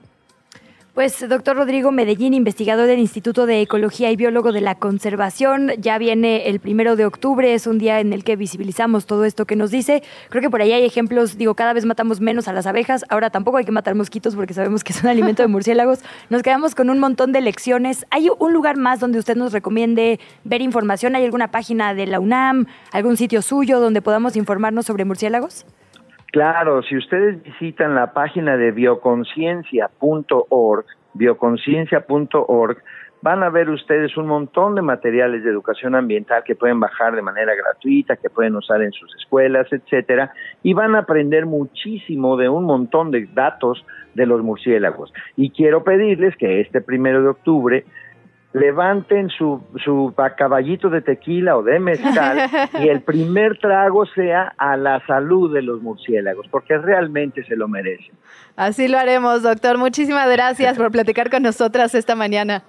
Pues, 0.93 1.26
doctor 1.30 1.55
Rodrigo 1.55 1.93
Medellín, 1.93 2.34
investigador 2.34 2.85
del 2.85 2.99
Instituto 2.99 3.45
de 3.45 3.61
Ecología 3.61 4.11
y 4.11 4.18
biólogo 4.18 4.51
de 4.51 4.59
la 4.59 4.76
conservación, 4.76 5.72
ya 5.77 5.97
viene 5.97 6.49
el 6.49 6.59
primero 6.59 6.97
de 6.97 7.05
octubre, 7.05 7.53
es 7.53 7.65
un 7.65 7.77
día 7.77 8.01
en 8.01 8.11
el 8.11 8.26
que 8.26 8.35
visibilizamos 8.35 9.05
todo 9.05 9.23
esto 9.23 9.45
que 9.45 9.55
nos 9.55 9.72
dice. 9.72 10.03
Creo 10.27 10.41
que 10.41 10.49
por 10.49 10.61
ahí 10.61 10.73
hay 10.73 10.84
ejemplos, 10.84 11.38
digo, 11.38 11.55
cada 11.55 11.72
vez 11.72 11.85
matamos 11.85 12.19
menos 12.19 12.49
a 12.49 12.53
las 12.53 12.68
abejas, 12.68 13.05
ahora 13.07 13.30
tampoco 13.30 13.55
hay 13.55 13.63
que 13.63 13.72
matar 13.72 13.95
mosquitos 13.95 14.35
porque 14.35 14.53
sabemos 14.53 14.84
que 14.84 14.91
es 14.91 15.01
un 15.03 15.07
alimento 15.07 15.41
de 15.41 15.47
murciélagos. 15.47 15.99
Nos 16.30 16.43
quedamos 16.43 16.76
con 16.76 16.89
un 16.89 16.99
montón 16.99 17.31
de 17.31 17.39
lecciones. 17.39 18.05
¿Hay 18.09 18.27
un 18.38 18.51
lugar 18.51 18.76
más 18.76 18.99
donde 18.99 19.18
usted 19.18 19.38
nos 19.38 19.53
recomiende 19.53 20.19
ver 20.43 20.61
información? 20.61 21.15
¿Hay 21.15 21.23
alguna 21.23 21.51
página 21.51 21.93
de 21.93 22.05
la 22.05 22.19
UNAM, 22.19 22.65
algún 22.91 23.15
sitio 23.15 23.41
suyo 23.41 23.80
donde 23.80 24.01
podamos 24.01 24.35
informarnos 24.35 24.88
sobre 24.88 25.05
murciélagos? 25.05 25.65
Claro, 26.31 26.81
si 26.83 26.95
ustedes 26.95 27.43
visitan 27.43 27.93
la 27.93 28.13
página 28.13 28.55
de 28.55 28.71
bioconciencia.org, 28.71 30.85
bioconciencia.org, 31.13 32.77
van 33.21 33.43
a 33.43 33.49
ver 33.49 33.69
ustedes 33.69 34.15
un 34.15 34.27
montón 34.27 34.75
de 34.75 34.81
materiales 34.81 35.43
de 35.43 35.49
educación 35.49 35.93
ambiental 35.93 36.43
que 36.45 36.55
pueden 36.55 36.79
bajar 36.79 37.13
de 37.15 37.21
manera 37.21 37.53
gratuita, 37.53 38.15
que 38.15 38.29
pueden 38.29 38.55
usar 38.55 38.81
en 38.81 38.93
sus 38.93 39.13
escuelas, 39.15 39.67
etcétera, 39.71 40.31
y 40.63 40.73
van 40.73 40.95
a 40.95 40.99
aprender 40.99 41.45
muchísimo 41.45 42.37
de 42.37 42.47
un 42.47 42.63
montón 42.63 43.11
de 43.11 43.27
datos 43.33 43.85
de 44.15 44.25
los 44.25 44.41
murciélagos. 44.41 45.13
Y 45.35 45.49
quiero 45.51 45.83
pedirles 45.83 46.37
que 46.37 46.61
este 46.61 46.79
primero 46.79 47.21
de 47.21 47.29
octubre 47.29 47.83
levanten 48.53 49.30
su, 49.30 49.61
su 49.84 50.14
caballito 50.38 50.90
de 50.90 51.02
tequila 51.02 51.57
o 51.57 51.64
de 51.64 51.80
mezcal 51.80 52.49
y 52.82 52.90
el 52.90 53.02
primer 53.02 53.57
trago 53.60 54.06
sea 54.07 54.53
a 54.57 54.76
la 54.76 55.06
salud 55.06 55.53
de 55.53 55.61
los 55.61 55.82
murciélagos, 55.82 56.48
porque 56.49 56.78
realmente 56.78 57.44
se 57.45 57.56
lo 57.56 57.68
merecen. 57.68 58.14
Así 58.56 58.88
lo 58.88 58.98
haremos, 58.98 59.41
doctor. 59.41 59.78
Muchísimas 59.78 60.30
gracias 60.30 60.78
por 60.78 60.91
platicar 60.91 61.30
con 61.30 61.44
nosotras 61.44 61.95
esta 61.95 62.15
mañana. 62.15 62.64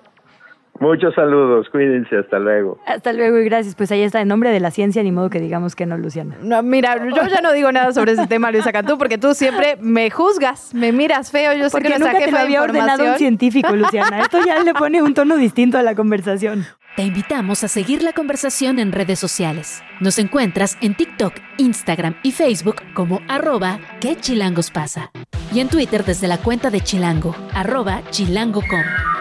Muchos 0.81 1.15
saludos, 1.15 1.69
cuídense, 1.70 2.16
hasta 2.16 2.39
luego. 2.39 2.78
Hasta 2.86 3.12
luego 3.12 3.39
y 3.39 3.44
gracias. 3.44 3.74
Pues 3.74 3.93
ahí 3.93 4.03
está, 4.03 4.20
en 4.20 4.28
nombre 4.28 4.51
de 4.51 4.59
la 4.59 4.70
ciencia, 4.70 5.03
ni 5.03 5.12
modo 5.12 5.31
que 5.31 5.39
digamos 5.39 5.77
que 5.77 5.86
no, 5.86 5.97
Luciana. 5.97 6.36
No, 6.43 6.62
mira, 6.62 6.97
yo 7.09 7.27
ya 7.28 7.40
no 7.40 7.53
digo 7.53 7.70
nada 7.70 7.93
sobre 7.93 8.12
ese 8.12 8.27
tema, 8.27 8.51
Luisa 8.51 8.73
Cantú, 8.73 8.99
porque 8.99 9.19
tú 9.19 9.35
siempre 9.35 9.77
me 9.81 10.11
juzgas, 10.11 10.74
me 10.74 10.93
miras 10.93 11.31
feo. 11.31 11.53
Yo 11.53 11.65
sé 11.65 11.70
porque 11.70 11.89
que 11.89 11.99
nunca 11.99 12.19
te 12.19 12.31
lo 12.31 12.39
había 12.39 12.62
ordenado 12.62 13.05
un 13.05 13.16
científico, 13.16 13.77
Luciana. 13.77 14.20
Esto 14.20 14.39
ya 14.44 14.61
le 14.62 14.74
pone 14.74 15.03
un 15.03 15.15
tono 15.15 15.36
distinto 15.36 15.78
a 15.78 15.82
la 15.82 15.94
conversación. 15.94 16.65
Te 16.97 17.03
invitamos 17.03 17.65
a 17.65 17.69
seguir 17.69 18.03
la 18.03 18.12
conversación 18.12 18.78
en 18.78 18.93
redes 18.93 19.19
sociales. 19.19 19.82
Nos 20.01 20.19
encuentras 20.19 20.77
en 20.81 20.94
TikTok, 20.94 21.35
Instagram 21.59 22.16
y 22.23 22.32
Facebook 22.32 22.77
como 22.94 23.20
arroba 23.28 23.78
que 24.01 24.16
chilangos 24.16 24.70
pasa. 24.70 25.11
Y 25.55 25.61
en 25.61 25.69
Twitter 25.69 26.05
desde 26.05 26.28
la 26.28 26.39
cuenta 26.39 26.70
de 26.70 26.81
Chilango, 26.81 27.35
arroba 27.55 28.03
chilango.com. 28.11 29.11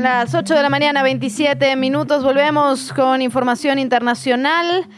Son 0.00 0.04
las 0.04 0.34
8 0.34 0.54
de 0.54 0.62
la 0.62 0.70
mañana, 0.70 1.02
27 1.02 1.76
minutos. 1.76 2.24
Volvemos 2.24 2.90
con 2.94 3.20
información 3.20 3.78
internacional. 3.78 4.88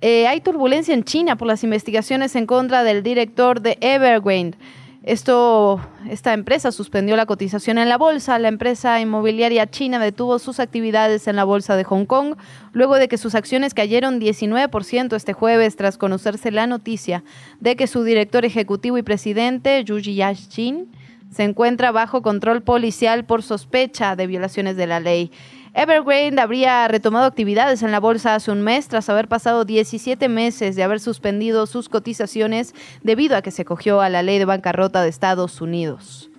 Eh, 0.00 0.26
hay 0.26 0.40
turbulencia 0.40 0.92
en 0.92 1.04
China 1.04 1.36
por 1.36 1.46
las 1.46 1.62
investigaciones 1.62 2.34
en 2.34 2.44
contra 2.46 2.82
del 2.82 3.04
director 3.04 3.60
de 3.60 3.78
Evergrande. 3.80 4.58
Esto, 5.04 5.80
esta 6.10 6.32
empresa 6.32 6.72
suspendió 6.72 7.14
la 7.14 7.26
cotización 7.26 7.78
en 7.78 7.88
la 7.88 7.96
bolsa. 7.96 8.36
La 8.40 8.48
empresa 8.48 8.98
inmobiliaria 9.00 9.70
china 9.70 10.00
detuvo 10.00 10.40
sus 10.40 10.58
actividades 10.58 11.28
en 11.28 11.36
la 11.36 11.44
bolsa 11.44 11.76
de 11.76 11.84
Hong 11.84 12.04
Kong 12.04 12.34
luego 12.72 12.96
de 12.96 13.06
que 13.06 13.18
sus 13.18 13.36
acciones 13.36 13.72
cayeron 13.72 14.20
19% 14.20 15.14
este 15.14 15.32
jueves 15.32 15.76
tras 15.76 15.96
conocerse 15.96 16.50
la 16.50 16.66
noticia 16.66 17.22
de 17.60 17.76
que 17.76 17.86
su 17.86 18.02
director 18.02 18.44
ejecutivo 18.44 18.98
y 18.98 19.02
presidente, 19.02 19.84
Yu 19.84 19.98
Yashin, 19.98 20.88
se 21.34 21.42
encuentra 21.42 21.90
bajo 21.90 22.22
control 22.22 22.62
policial 22.62 23.24
por 23.24 23.42
sospecha 23.42 24.14
de 24.14 24.28
violaciones 24.28 24.76
de 24.76 24.86
la 24.86 25.00
ley. 25.00 25.32
Evergrande 25.74 26.40
habría 26.40 26.86
retomado 26.86 27.26
actividades 27.26 27.82
en 27.82 27.90
la 27.90 27.98
bolsa 27.98 28.36
hace 28.36 28.52
un 28.52 28.62
mes 28.62 28.86
tras 28.86 29.08
haber 29.08 29.26
pasado 29.26 29.64
17 29.64 30.28
meses 30.28 30.76
de 30.76 30.84
haber 30.84 31.00
suspendido 31.00 31.66
sus 31.66 31.88
cotizaciones 31.88 32.72
debido 33.02 33.36
a 33.36 33.42
que 33.42 33.50
se 33.50 33.64
cogió 33.64 34.00
a 34.00 34.08
la 34.08 34.22
ley 34.22 34.38
de 34.38 34.44
bancarrota 34.44 35.02
de 35.02 35.08
Estados 35.08 35.60
Unidos. 35.60 36.30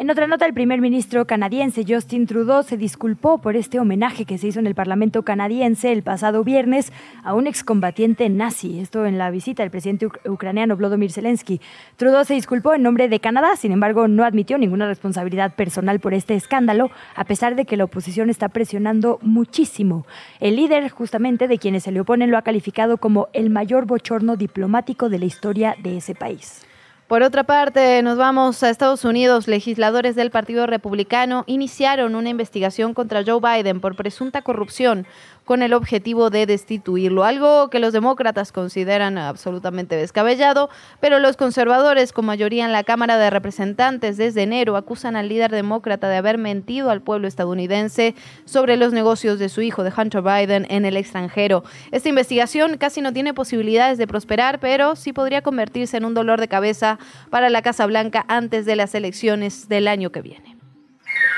En 0.00 0.08
otra 0.08 0.26
nota, 0.26 0.46
el 0.46 0.54
primer 0.54 0.80
ministro 0.80 1.26
canadiense 1.26 1.84
Justin 1.86 2.26
Trudeau 2.26 2.62
se 2.62 2.78
disculpó 2.78 3.36
por 3.36 3.54
este 3.54 3.78
homenaje 3.78 4.24
que 4.24 4.38
se 4.38 4.46
hizo 4.46 4.58
en 4.58 4.66
el 4.66 4.74
Parlamento 4.74 5.24
canadiense 5.24 5.92
el 5.92 6.02
pasado 6.02 6.42
viernes 6.42 6.90
a 7.22 7.34
un 7.34 7.46
excombatiente 7.46 8.26
nazi. 8.30 8.80
Esto 8.80 9.04
en 9.04 9.18
la 9.18 9.30
visita 9.30 9.62
del 9.62 9.70
presidente 9.70 10.06
ucraniano 10.24 10.74
Volodymyr 10.74 11.12
Zelensky. 11.12 11.60
Trudeau 11.98 12.24
se 12.24 12.32
disculpó 12.32 12.72
en 12.72 12.82
nombre 12.82 13.10
de 13.10 13.20
Canadá, 13.20 13.56
sin 13.56 13.72
embargo, 13.72 14.08
no 14.08 14.24
admitió 14.24 14.56
ninguna 14.56 14.86
responsabilidad 14.86 15.54
personal 15.54 16.00
por 16.00 16.14
este 16.14 16.34
escándalo, 16.34 16.90
a 17.14 17.24
pesar 17.24 17.54
de 17.54 17.66
que 17.66 17.76
la 17.76 17.84
oposición 17.84 18.30
está 18.30 18.48
presionando 18.48 19.18
muchísimo. 19.20 20.06
El 20.40 20.56
líder, 20.56 20.88
justamente, 20.88 21.46
de 21.46 21.58
quienes 21.58 21.82
se 21.82 21.92
le 21.92 22.00
oponen, 22.00 22.30
lo 22.30 22.38
ha 22.38 22.42
calificado 22.42 22.96
como 22.96 23.28
el 23.34 23.50
mayor 23.50 23.84
bochorno 23.84 24.36
diplomático 24.36 25.10
de 25.10 25.18
la 25.18 25.26
historia 25.26 25.76
de 25.82 25.98
ese 25.98 26.14
país. 26.14 26.64
Por 27.10 27.24
otra 27.24 27.42
parte, 27.42 28.00
nos 28.04 28.16
vamos 28.18 28.62
a 28.62 28.70
Estados 28.70 29.04
Unidos. 29.04 29.48
Legisladores 29.48 30.14
del 30.14 30.30
Partido 30.30 30.68
Republicano 30.68 31.42
iniciaron 31.48 32.14
una 32.14 32.28
investigación 32.28 32.94
contra 32.94 33.24
Joe 33.26 33.40
Biden 33.40 33.80
por 33.80 33.96
presunta 33.96 34.42
corrupción 34.42 35.08
con 35.50 35.62
el 35.64 35.72
objetivo 35.72 36.30
de 36.30 36.46
destituirlo, 36.46 37.24
algo 37.24 37.70
que 37.70 37.80
los 37.80 37.92
demócratas 37.92 38.52
consideran 38.52 39.18
absolutamente 39.18 39.96
descabellado, 39.96 40.70
pero 41.00 41.18
los 41.18 41.36
conservadores, 41.36 42.12
con 42.12 42.24
mayoría 42.24 42.64
en 42.64 42.70
la 42.70 42.84
Cámara 42.84 43.18
de 43.18 43.30
Representantes 43.30 44.16
desde 44.16 44.44
enero, 44.44 44.76
acusan 44.76 45.16
al 45.16 45.28
líder 45.28 45.50
demócrata 45.50 46.08
de 46.08 46.18
haber 46.18 46.38
mentido 46.38 46.88
al 46.88 47.02
pueblo 47.02 47.26
estadounidense 47.26 48.14
sobre 48.44 48.76
los 48.76 48.92
negocios 48.92 49.40
de 49.40 49.48
su 49.48 49.60
hijo, 49.60 49.82
de 49.82 49.92
Hunter 49.92 50.22
Biden, 50.22 50.68
en 50.70 50.84
el 50.84 50.96
extranjero. 50.96 51.64
Esta 51.90 52.10
investigación 52.10 52.78
casi 52.78 53.00
no 53.00 53.12
tiene 53.12 53.34
posibilidades 53.34 53.98
de 53.98 54.06
prosperar, 54.06 54.60
pero 54.60 54.94
sí 54.94 55.12
podría 55.12 55.42
convertirse 55.42 55.96
en 55.96 56.04
un 56.04 56.14
dolor 56.14 56.40
de 56.40 56.46
cabeza 56.46 57.00
para 57.28 57.50
la 57.50 57.60
Casa 57.62 57.86
Blanca 57.86 58.24
antes 58.28 58.66
de 58.66 58.76
las 58.76 58.94
elecciones 58.94 59.68
del 59.68 59.88
año 59.88 60.12
que 60.12 60.22
viene. 60.22 60.56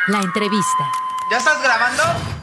La 0.09 0.20
entrevista. 0.20 0.84
¿Ya 1.30 1.39
estás 1.39 1.62
grabando? 1.62 2.41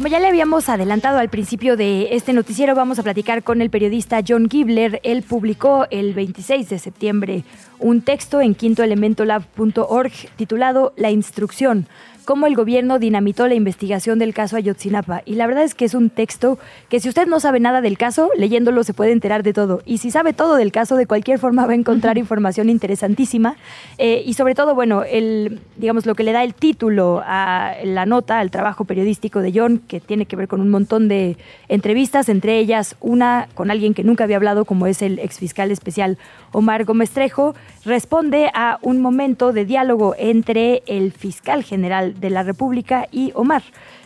Como 0.00 0.08
ya 0.08 0.18
le 0.18 0.28
habíamos 0.28 0.70
adelantado 0.70 1.18
al 1.18 1.28
principio 1.28 1.76
de 1.76 2.14
este 2.16 2.32
noticiero, 2.32 2.74
vamos 2.74 2.98
a 2.98 3.02
platicar 3.02 3.42
con 3.42 3.60
el 3.60 3.68
periodista 3.68 4.22
John 4.26 4.48
Gibler. 4.48 4.98
Él 5.04 5.22
publicó 5.22 5.86
el 5.90 6.14
26 6.14 6.70
de 6.70 6.78
septiembre 6.78 7.44
un 7.78 8.00
texto 8.00 8.40
en 8.40 8.54
quintoelementolab.org 8.54 10.12
titulado 10.36 10.94
La 10.96 11.10
instrucción, 11.10 11.86
cómo 12.24 12.46
el 12.46 12.54
gobierno 12.54 12.98
dinamitó 12.98 13.48
la 13.48 13.54
investigación 13.54 14.18
del 14.18 14.34
caso 14.34 14.56
Ayotzinapa. 14.56 15.22
Y 15.24 15.34
la 15.34 15.46
verdad 15.46 15.64
es 15.64 15.74
que 15.74 15.84
es 15.84 15.94
un 15.94 16.10
texto 16.10 16.58
que 16.88 17.00
si 17.00 17.08
usted 17.08 17.26
no 17.26 17.40
sabe 17.40 17.60
nada 17.60 17.80
del 17.80 17.98
caso, 17.98 18.30
leyéndolo 18.36 18.84
se 18.84 18.94
puede 18.94 19.12
enterar 19.12 19.42
de 19.42 19.52
todo. 19.52 19.82
Y 19.84 19.98
si 19.98 20.10
sabe 20.10 20.32
todo 20.32 20.56
del 20.56 20.72
caso, 20.72 20.96
de 20.96 21.06
cualquier 21.06 21.38
forma 21.38 21.66
va 21.66 21.72
a 21.72 21.76
encontrar 21.76 22.18
información 22.18 22.68
interesantísima. 22.68 23.56
Eh, 23.98 24.22
y 24.24 24.34
sobre 24.34 24.54
todo, 24.54 24.74
bueno, 24.74 25.02
el, 25.02 25.60
digamos, 25.76 26.06
lo 26.06 26.14
que 26.14 26.24
le 26.24 26.32
da 26.32 26.44
el 26.44 26.54
título 26.54 27.22
a 27.24 27.74
la 27.84 28.06
nota, 28.06 28.38
al 28.38 28.50
trabajo 28.50 28.84
periodístico 28.84 29.40
de 29.40 29.52
John, 29.54 29.82
que 29.86 30.00
tiene 30.00 30.26
que 30.26 30.36
ver 30.36 30.48
con 30.48 30.60
un 30.60 30.68
montón 30.68 31.08
de 31.08 31.36
entrevistas, 31.68 32.28
entre 32.28 32.58
ellas 32.58 32.96
una 33.00 33.48
con 33.54 33.70
alguien 33.70 33.94
que 33.94 34.04
nunca 34.04 34.24
había 34.24 34.36
hablado, 34.36 34.64
como 34.64 34.86
es 34.86 35.02
el 35.02 35.18
exfiscal 35.18 35.70
especial 35.70 36.18
Omar 36.52 36.84
Gómez 36.84 37.10
Trejo, 37.10 37.54
responde 37.84 38.50
a 38.54 38.78
un 38.82 39.00
momento 39.00 39.52
de 39.52 39.64
diálogo 39.64 40.14
entre 40.18 40.82
el 40.86 41.12
fiscal 41.12 41.64
general 41.64 42.09
de 42.14 42.30
la 42.30 42.42
República 42.42 43.06
y 43.10 43.32
Omar, 43.34 43.62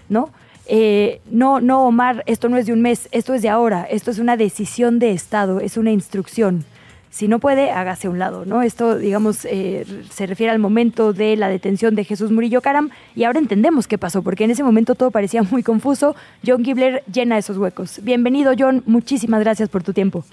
¿no? 0.09 0.31
eh, 0.66 1.20
no, 1.31 1.60
no, 1.60 1.86
Omar, 1.86 2.22
esto 2.26 2.48
no 2.48 2.56
es 2.56 2.66
de 2.66 2.72
un 2.72 2.82
mes, 2.82 3.09
esto 3.12 3.35
es 3.35 3.43
de 3.43 3.48
ahora, 3.48 3.86
esto 3.90 4.10
es 4.10 4.18
una 4.18 4.36
decisión 4.36 4.98
de 4.98 5.12
Estado, 5.12 5.60
es 5.60 5.76
una 5.76 5.90
instrucción. 5.90 6.64
Si 7.10 7.28
no 7.28 7.39
puede, 7.39 7.70
hágase 7.70 8.09
a 8.09 8.10
un 8.10 8.18
lado, 8.18 8.44
¿no? 8.44 8.62
Esto, 8.62 8.98
digamos, 8.98 9.44
eh, 9.44 9.85
se 10.10 10.26
refiere 10.26 10.51
al 10.51 10.59
momento 10.59 11.12
de 11.12 11.36
la 11.36 11.48
detención 11.48 11.94
de 11.94 12.02
Jesús 12.02 12.32
Murillo 12.32 12.60
Caram 12.60 12.90
y 13.14 13.22
ahora 13.22 13.39
entendemos 13.39 13.86
qué 13.86 13.98
pasó, 13.98 14.22
porque 14.22 14.44
en 14.44 14.51
ese 14.51 14.64
momento 14.64 14.97
todo 14.97 15.12
parecía 15.12 15.43
muy 15.43 15.62
confuso. 15.62 16.16
John 16.44 16.64
Gibler 16.64 17.05
llena 17.12 17.39
esos 17.39 17.56
huecos. 17.56 18.01
Bienvenido, 18.02 18.52
John, 18.59 18.82
muchísimas 18.86 19.40
gracias 19.40 19.68
por 19.68 19.85
tu 19.85 19.93
tiempo. 19.93 20.24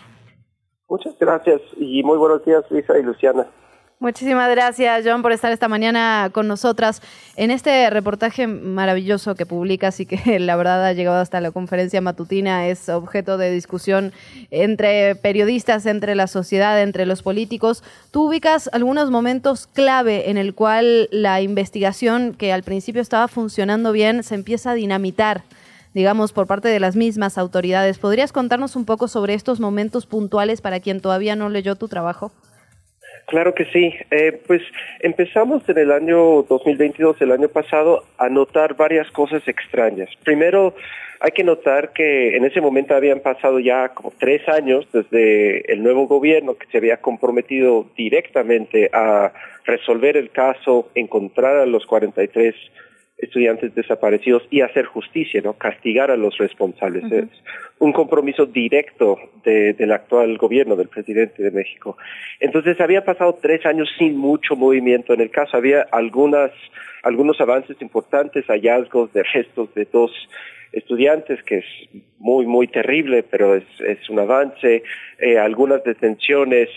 Muchas 0.89 1.17
gracias 1.19 1.61
y 1.77 2.01
muy 2.03 2.17
buenos 2.17 2.43
días, 2.45 2.63
Luisa 2.71 2.97
y 2.97 3.03
Luciana. 3.03 3.45
Muchísimas 4.01 4.49
gracias, 4.49 5.03
John, 5.05 5.21
por 5.21 5.31
estar 5.31 5.51
esta 5.51 5.67
mañana 5.67 6.31
con 6.33 6.47
nosotras 6.47 7.03
en 7.35 7.51
este 7.51 7.87
reportaje 7.91 8.47
maravilloso 8.47 9.35
que 9.35 9.45
publicas 9.45 9.99
y 9.99 10.07
que 10.07 10.39
la 10.39 10.55
verdad 10.55 10.83
ha 10.83 10.93
llegado 10.93 11.21
hasta 11.21 11.39
la 11.39 11.51
conferencia 11.51 12.01
matutina. 12.01 12.65
Es 12.65 12.89
objeto 12.89 13.37
de 13.37 13.51
discusión 13.51 14.11
entre 14.49 15.13
periodistas, 15.13 15.85
entre 15.85 16.15
la 16.15 16.25
sociedad, 16.25 16.81
entre 16.81 17.05
los 17.05 17.21
políticos. 17.21 17.83
Tú 18.09 18.29
ubicas 18.29 18.71
algunos 18.73 19.11
momentos 19.11 19.67
clave 19.67 20.31
en 20.31 20.37
el 20.37 20.55
cual 20.55 21.07
la 21.11 21.39
investigación, 21.41 22.33
que 22.33 22.51
al 22.51 22.63
principio 22.63 23.03
estaba 23.03 23.27
funcionando 23.27 23.91
bien, 23.91 24.23
se 24.23 24.33
empieza 24.33 24.71
a 24.71 24.73
dinamitar 24.73 25.43
digamos, 25.93 26.31
por 26.31 26.47
parte 26.47 26.69
de 26.69 26.79
las 26.79 26.95
mismas 26.95 27.37
autoridades. 27.37 27.99
¿Podrías 27.99 28.31
contarnos 28.31 28.75
un 28.75 28.85
poco 28.85 29.07
sobre 29.07 29.35
estos 29.35 29.59
momentos 29.59 30.07
puntuales 30.07 30.59
para 30.61 30.79
quien 30.79 31.01
todavía 31.01 31.35
no 31.35 31.49
leyó 31.49 31.75
tu 31.75 31.87
trabajo? 31.87 32.31
Claro 33.27 33.53
que 33.53 33.65
sí. 33.65 33.93
Eh, 34.11 34.39
pues 34.45 34.61
empezamos 34.99 35.67
en 35.69 35.77
el 35.77 35.91
año 35.91 36.43
2022, 36.43 37.21
el 37.21 37.31
año 37.31 37.47
pasado, 37.49 38.03
a 38.17 38.29
notar 38.29 38.75
varias 38.75 39.09
cosas 39.11 39.47
extrañas. 39.47 40.09
Primero, 40.23 40.75
hay 41.21 41.31
que 41.31 41.43
notar 41.43 41.93
que 41.93 42.35
en 42.35 42.45
ese 42.45 42.61
momento 42.61 42.95
habían 42.95 43.19
pasado 43.19 43.59
ya 43.59 43.89
como 43.89 44.11
tres 44.17 44.47
años 44.49 44.87
desde 44.91 45.71
el 45.71 45.83
nuevo 45.83 46.07
gobierno 46.07 46.55
que 46.55 46.65
se 46.71 46.77
había 46.77 46.97
comprometido 46.97 47.85
directamente 47.95 48.89
a 48.91 49.31
resolver 49.65 50.17
el 50.17 50.31
caso, 50.31 50.89
encontrar 50.95 51.57
a 51.57 51.67
los 51.67 51.85
43 51.85 52.55
estudiantes 53.21 53.73
desaparecidos 53.75 54.43
y 54.49 54.61
hacer 54.61 54.85
justicia, 54.85 55.41
¿no? 55.43 55.53
Castigar 55.53 56.09
a 56.09 56.17
los 56.17 56.37
responsables. 56.37 57.09
Es 57.11 57.29
un 57.77 57.93
compromiso 57.93 58.45
directo 58.47 59.17
del 59.45 59.91
actual 59.91 60.37
gobierno, 60.37 60.75
del 60.75 60.87
presidente 60.87 61.43
de 61.43 61.51
México. 61.51 61.97
Entonces 62.39 62.81
había 62.81 63.05
pasado 63.05 63.37
tres 63.39 63.65
años 63.65 63.89
sin 63.97 64.17
mucho 64.17 64.55
movimiento 64.55 65.13
en 65.13 65.21
el 65.21 65.29
caso. 65.29 65.55
Había 65.55 65.83
algunas, 65.91 66.51
algunos 67.03 67.39
avances 67.39 67.79
importantes, 67.81 68.45
hallazgos 68.47 69.13
de 69.13 69.23
restos 69.23 69.73
de 69.75 69.85
dos 69.85 70.11
estudiantes, 70.71 71.43
que 71.43 71.59
es 71.59 71.65
muy, 72.17 72.45
muy 72.47 72.67
terrible, 72.67 73.23
pero 73.23 73.55
es, 73.55 73.65
es 73.81 74.09
un 74.09 74.19
avance, 74.19 74.83
eh, 75.19 75.37
algunas 75.37 75.83
detenciones, 75.83 76.69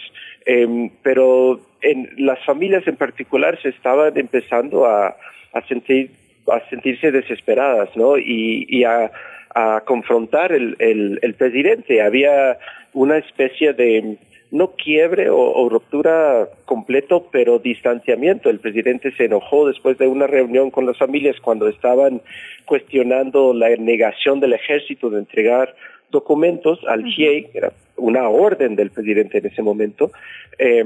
em, 0.44 0.90
pero 1.02 1.60
en 1.80 2.10
las 2.18 2.44
familias 2.44 2.86
en 2.86 2.96
particular 2.96 3.58
se 3.62 3.68
estaban 3.68 4.16
empezando 4.18 4.84
a, 4.84 5.16
a 5.52 5.66
sentir 5.68 6.10
a 6.48 6.60
sentirse 6.68 7.10
desesperadas, 7.10 7.90
¿no? 7.96 8.18
Y, 8.18 8.84
a, 8.84 9.10
a, 9.54 9.82
confrontar 9.84 10.52
el, 10.52 10.76
el, 10.78 11.18
el, 11.22 11.34
presidente. 11.34 12.02
Había 12.02 12.58
una 12.92 13.18
especie 13.18 13.72
de, 13.72 14.16
no 14.50 14.72
quiebre 14.72 15.30
o, 15.30 15.38
o, 15.38 15.68
ruptura 15.68 16.48
completo, 16.64 17.28
pero 17.32 17.58
distanciamiento. 17.58 18.50
El 18.50 18.60
presidente 18.60 19.12
se 19.12 19.24
enojó 19.24 19.66
después 19.66 19.98
de 19.98 20.06
una 20.06 20.26
reunión 20.26 20.70
con 20.70 20.86
las 20.86 20.98
familias 20.98 21.36
cuando 21.40 21.68
estaban 21.68 22.20
cuestionando 22.64 23.52
la 23.54 23.70
negación 23.76 24.40
del 24.40 24.54
ejército 24.54 25.10
de 25.10 25.18
entregar 25.18 25.74
documentos 26.14 26.78
al 26.88 27.04
GIEI, 27.04 27.50
era 27.52 27.72
una 27.96 28.28
orden 28.28 28.74
del 28.76 28.90
presidente 28.90 29.38
en 29.38 29.46
ese 29.46 29.60
momento, 29.60 30.10
eh, 30.58 30.82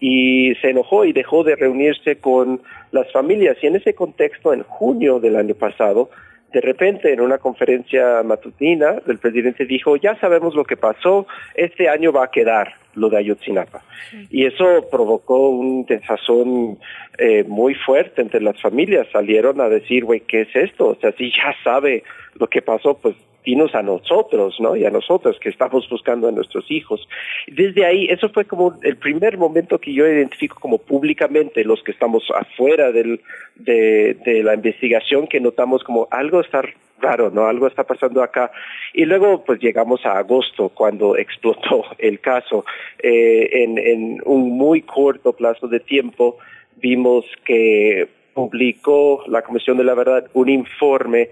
y 0.00 0.54
se 0.56 0.70
enojó 0.70 1.04
y 1.04 1.12
dejó 1.12 1.44
de 1.44 1.54
reunirse 1.54 2.16
con 2.16 2.60
las 2.90 3.10
familias. 3.12 3.56
Y 3.62 3.68
en 3.68 3.76
ese 3.76 3.94
contexto, 3.94 4.52
en 4.52 4.64
junio 4.64 5.20
del 5.20 5.36
año 5.36 5.54
pasado, 5.54 6.10
de 6.52 6.60
repente 6.60 7.12
en 7.12 7.20
una 7.20 7.38
conferencia 7.38 8.22
matutina, 8.24 8.96
el 9.06 9.18
presidente 9.18 9.66
dijo, 9.66 9.96
ya 9.96 10.18
sabemos 10.18 10.54
lo 10.54 10.64
que 10.64 10.76
pasó, 10.76 11.26
este 11.54 11.88
año 11.88 12.12
va 12.12 12.24
a 12.24 12.30
quedar 12.30 12.74
lo 12.94 13.08
de 13.08 13.18
Ayotzinapa. 13.18 13.82
Y 14.30 14.46
eso 14.46 14.88
provocó 14.90 15.48
un 15.48 15.84
desazón 15.84 16.78
eh, 17.18 17.44
muy 17.44 17.74
fuerte 17.74 18.22
entre 18.22 18.40
las 18.40 18.60
familias. 18.60 19.06
Salieron 19.12 19.60
a 19.60 19.68
decir, 19.68 20.04
güey, 20.04 20.20
¿qué 20.20 20.42
es 20.42 20.54
esto? 20.54 20.88
O 20.88 20.94
sea, 20.96 21.12
si 21.12 21.30
ya 21.30 21.54
sabe 21.62 22.02
lo 22.34 22.46
que 22.46 22.62
pasó, 22.62 22.96
pues 22.98 23.14
dinos 23.44 23.74
a 23.74 23.82
nosotros, 23.82 24.56
¿no? 24.60 24.76
Y 24.76 24.84
a 24.84 24.90
nosotros 24.90 25.38
que 25.40 25.48
estamos 25.48 25.88
buscando 25.88 26.28
a 26.28 26.32
nuestros 26.32 26.70
hijos. 26.70 27.08
Desde 27.46 27.86
ahí, 27.86 28.06
eso 28.10 28.28
fue 28.28 28.44
como 28.44 28.74
el 28.82 28.96
primer 28.96 29.38
momento 29.38 29.78
que 29.78 29.92
yo 29.92 30.06
identifico 30.06 30.58
como 30.60 30.78
públicamente 30.78 31.64
los 31.64 31.82
que 31.82 31.92
estamos 31.92 32.24
afuera 32.34 32.92
del, 32.92 33.20
de, 33.56 34.14
de 34.24 34.42
la 34.42 34.54
investigación, 34.54 35.26
que 35.26 35.40
notamos 35.40 35.82
como 35.84 36.06
algo 36.10 36.40
está 36.40 36.62
raro, 37.00 37.30
¿no? 37.30 37.46
Algo 37.46 37.66
está 37.66 37.84
pasando 37.84 38.22
acá. 38.22 38.50
Y 38.92 39.04
luego, 39.04 39.44
pues 39.44 39.60
llegamos 39.60 40.04
a 40.06 40.18
agosto, 40.18 40.68
cuando 40.70 41.16
explotó 41.24 41.84
el 41.98 42.20
caso. 42.20 42.64
Eh, 42.98 43.48
en, 43.64 43.78
en 43.78 44.22
un 44.24 44.50
muy 44.50 44.82
corto 44.82 45.32
plazo 45.32 45.68
de 45.68 45.80
tiempo, 45.80 46.38
vimos 46.76 47.24
que 47.44 48.08
publicó 48.34 49.24
la 49.26 49.42
Comisión 49.42 49.76
de 49.76 49.84
la 49.84 49.94
Verdad 49.94 50.30
un 50.34 50.48
informe 50.48 51.30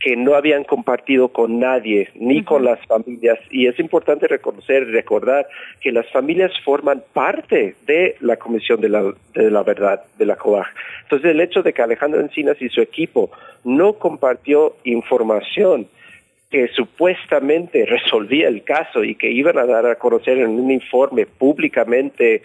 que 0.00 0.16
no 0.16 0.34
habían 0.34 0.64
compartido 0.64 1.28
con 1.28 1.58
nadie, 1.58 2.08
ni 2.14 2.44
con 2.44 2.64
las 2.64 2.78
familias. 2.86 3.38
Y 3.50 3.66
es 3.66 3.78
importante 3.78 4.28
reconocer 4.28 4.84
y 4.84 4.92
recordar 4.92 5.48
que 5.80 5.90
las 5.90 6.08
familias 6.10 6.52
forman 6.64 7.02
parte 7.12 7.74
de 7.86 8.16
la 8.20 8.36
Comisión 8.36 8.80
de 8.80 8.88
la, 8.88 9.12
de 9.34 9.50
la 9.50 9.62
Verdad, 9.62 10.04
de 10.16 10.26
la 10.26 10.36
COAG. 10.36 10.66
Entonces, 11.02 11.30
el 11.30 11.40
hecho 11.40 11.62
de 11.62 11.72
que 11.72 11.82
Alejandro 11.82 12.20
Encinas 12.20 12.60
y 12.60 12.68
su 12.68 12.80
equipo 12.80 13.30
no 13.64 13.94
compartió 13.94 14.76
información 14.84 15.88
que 16.50 16.68
supuestamente 16.68 17.84
resolvía 17.84 18.48
el 18.48 18.62
caso 18.62 19.04
y 19.04 19.16
que 19.16 19.30
iban 19.30 19.58
a 19.58 19.66
dar 19.66 19.84
a 19.86 19.96
conocer 19.96 20.38
en 20.38 20.48
un 20.48 20.70
informe 20.70 21.26
públicamente 21.26 22.42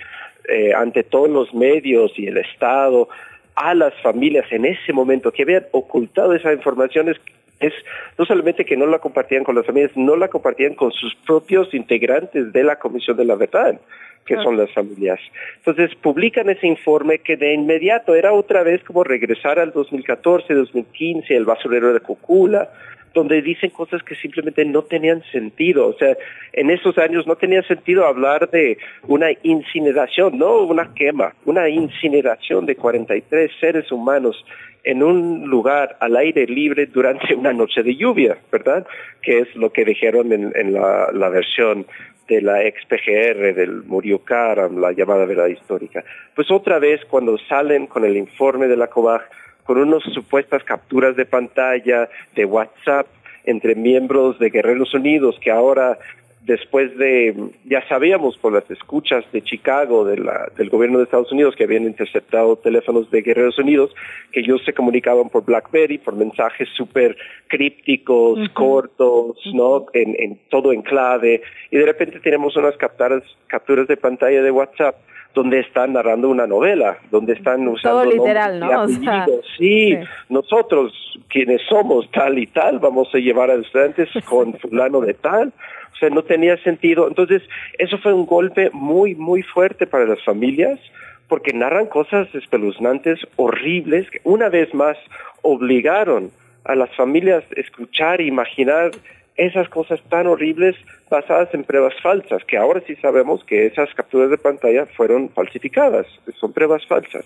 eh, 0.49 0.73
ante 0.75 1.03
todos 1.03 1.29
los 1.29 1.53
medios 1.53 2.11
y 2.17 2.27
el 2.27 2.37
Estado 2.37 3.07
a 3.55 3.73
las 3.73 3.93
familias 4.01 4.45
en 4.51 4.65
ese 4.65 4.93
momento 4.93 5.31
que 5.31 5.43
habían 5.43 5.65
ocultado 5.71 6.33
esa 6.33 6.53
información 6.53 7.09
es 7.09 7.17
es 7.59 7.73
no 8.17 8.25
solamente 8.25 8.65
que 8.65 8.75
no 8.75 8.85
la 8.85 8.99
compartían 8.99 9.43
con 9.43 9.55
las 9.55 9.65
familias, 9.65 9.91
no 9.95 10.15
la 10.15 10.27
compartían 10.27 10.75
con 10.75 10.91
sus 10.91 11.15
propios 11.15 11.73
integrantes 11.73 12.51
de 12.51 12.63
la 12.63 12.77
Comisión 12.77 13.15
de 13.15 13.25
la 13.25 13.35
Verdad, 13.35 13.79
que 14.25 14.35
son 14.35 14.57
las 14.57 14.71
familias. 14.71 15.19
Entonces 15.57 15.95
publican 15.95 16.49
ese 16.49 16.67
informe 16.67 17.19
que 17.19 17.37
de 17.37 17.53
inmediato 17.53 18.15
era 18.15 18.33
otra 18.33 18.63
vez 18.63 18.83
como 18.83 19.03
regresar 19.03 19.59
al 19.59 19.71
2014, 19.71 20.53
2015, 20.53 21.35
el 21.35 21.45
basurero 21.45 21.93
de 21.93 21.99
Cocula, 21.99 22.69
donde 23.13 23.41
dicen 23.41 23.69
cosas 23.69 24.01
que 24.03 24.15
simplemente 24.15 24.65
no 24.65 24.83
tenían 24.83 25.23
sentido. 25.31 25.87
O 25.87 25.93
sea, 25.93 26.17
en 26.53 26.69
esos 26.69 26.97
años 26.97 27.27
no 27.27 27.35
tenía 27.35 27.61
sentido 27.63 28.05
hablar 28.05 28.49
de 28.49 28.77
una 29.07 29.27
incineración, 29.43 30.37
no 30.37 30.63
una 30.63 30.93
quema, 30.93 31.33
una 31.45 31.69
incineración 31.69 32.65
de 32.65 32.75
43 32.75 33.51
seres 33.59 33.91
humanos 33.91 34.43
en 34.83 35.01
un 35.01 35.45
lugar 35.49 35.95
al 35.99 36.17
aire 36.17 36.45
libre 36.45 36.87
durante 36.87 37.33
una 37.35 37.53
noche 37.53 37.83
de 37.83 37.95
lluvia, 37.95 38.37
¿verdad? 38.51 38.85
Que 39.21 39.39
es 39.39 39.55
lo 39.55 39.71
que 39.71 39.85
dijeron 39.85 40.33
en, 40.33 40.73
la, 40.73 41.29
versión 41.29 41.85
de 42.27 42.41
la 42.41 42.63
ex 42.63 42.85
PGR 42.85 43.53
del 43.53 43.83
Murió 43.83 44.19
Karam, 44.19 44.79
la 44.79 44.91
llamada 44.91 45.25
verdad 45.25 45.47
histórica. 45.47 46.03
Pues 46.35 46.49
otra 46.51 46.79
vez 46.79 47.03
cuando 47.05 47.37
salen 47.37 47.87
con 47.87 48.05
el 48.05 48.17
informe 48.17 48.67
de 48.67 48.77
la 48.77 48.87
COBAG, 48.87 49.23
con 49.63 49.77
unas 49.77 50.03
supuestas 50.13 50.63
capturas 50.63 51.15
de 51.15 51.25
pantalla, 51.25 52.09
de 52.35 52.45
WhatsApp, 52.45 53.07
entre 53.45 53.75
miembros 53.75 54.39
de 54.39 54.49
Guerreros 54.49 54.93
Unidos 54.93 55.37
que 55.41 55.51
ahora 55.51 55.97
después 56.45 56.97
de, 56.97 57.33
ya 57.65 57.87
sabíamos 57.87 58.37
por 58.37 58.53
las 58.53 58.69
escuchas 58.69 59.23
de 59.31 59.41
Chicago 59.41 60.03
de 60.05 60.17
la, 60.17 60.51
del 60.57 60.69
gobierno 60.69 60.97
de 60.97 61.05
Estados 61.05 61.31
Unidos 61.31 61.55
que 61.55 61.63
habían 61.63 61.83
interceptado 61.83 62.57
teléfonos 62.57 63.09
de 63.11 63.21
Guerreros 63.21 63.57
Unidos, 63.57 63.95
que 64.31 64.41
ellos 64.41 64.61
se 64.65 64.73
comunicaban 64.73 65.29
por 65.29 65.45
BlackBerry, 65.45 65.99
por 65.99 66.15
mensajes 66.15 66.67
súper 66.75 67.15
crípticos, 67.47 68.39
uh 68.39 68.41
-huh. 68.43 68.53
cortos, 68.53 69.37
¿no? 69.53 69.85
En, 69.93 70.15
en, 70.19 70.39
todo 70.49 70.73
en 70.73 70.81
clave, 70.81 71.41
y 71.71 71.77
de 71.77 71.85
repente 71.85 72.19
tenemos 72.19 72.55
unas 72.57 72.75
capturas, 72.77 73.23
capturas 73.47 73.87
de 73.87 73.97
pantalla 73.97 74.41
de 74.41 74.51
WhatsApp 74.51 74.95
donde 75.33 75.59
están 75.59 75.93
narrando 75.93 76.29
una 76.29 76.47
novela, 76.47 76.97
donde 77.09 77.33
están 77.33 77.67
usando 77.67 78.01
todo 78.01 78.11
literal, 78.11 78.59
¿no? 78.59 78.67
O 78.83 78.87
sea, 78.87 79.25
sí, 79.57 79.95
sí, 79.95 79.97
nosotros 80.29 80.93
quienes 81.29 81.61
somos 81.67 82.09
tal 82.11 82.37
y 82.37 82.47
tal, 82.47 82.79
vamos 82.79 83.09
a 83.13 83.17
llevar 83.17 83.49
a 83.49 83.55
estudiantes 83.55 84.09
con 84.25 84.53
fulano 84.59 85.01
de 85.01 85.13
tal, 85.13 85.53
o 85.93 85.95
sea, 85.97 86.09
no 86.09 86.23
tenía 86.23 86.57
sentido. 86.57 87.07
Entonces, 87.07 87.41
eso 87.77 87.97
fue 87.97 88.13
un 88.13 88.25
golpe 88.25 88.69
muy, 88.71 89.15
muy 89.15 89.41
fuerte 89.41 89.87
para 89.87 90.05
las 90.05 90.23
familias, 90.23 90.79
porque 91.27 91.53
narran 91.53 91.87
cosas 91.87 92.27
espeluznantes, 92.35 93.19
horribles, 93.37 94.09
que 94.09 94.19
una 94.23 94.49
vez 94.49 94.73
más 94.73 94.97
obligaron 95.41 96.31
a 96.65 96.75
las 96.75 96.93
familias 96.95 97.43
escuchar 97.55 98.21
e 98.21 98.25
imaginar 98.25 98.91
esas 99.35 99.67
cosas 99.69 100.01
tan 100.09 100.27
horribles 100.27 100.75
basadas 101.09 101.53
en 101.53 101.63
pruebas 101.63 101.93
falsas, 102.01 102.43
que 102.45 102.57
ahora 102.57 102.81
sí 102.85 102.95
sabemos 102.97 103.43
que 103.43 103.65
esas 103.65 103.93
capturas 103.93 104.29
de 104.29 104.37
pantalla 104.37 104.85
fueron 104.85 105.29
falsificadas, 105.29 106.07
son 106.39 106.53
pruebas 106.53 106.85
falsas. 106.85 107.25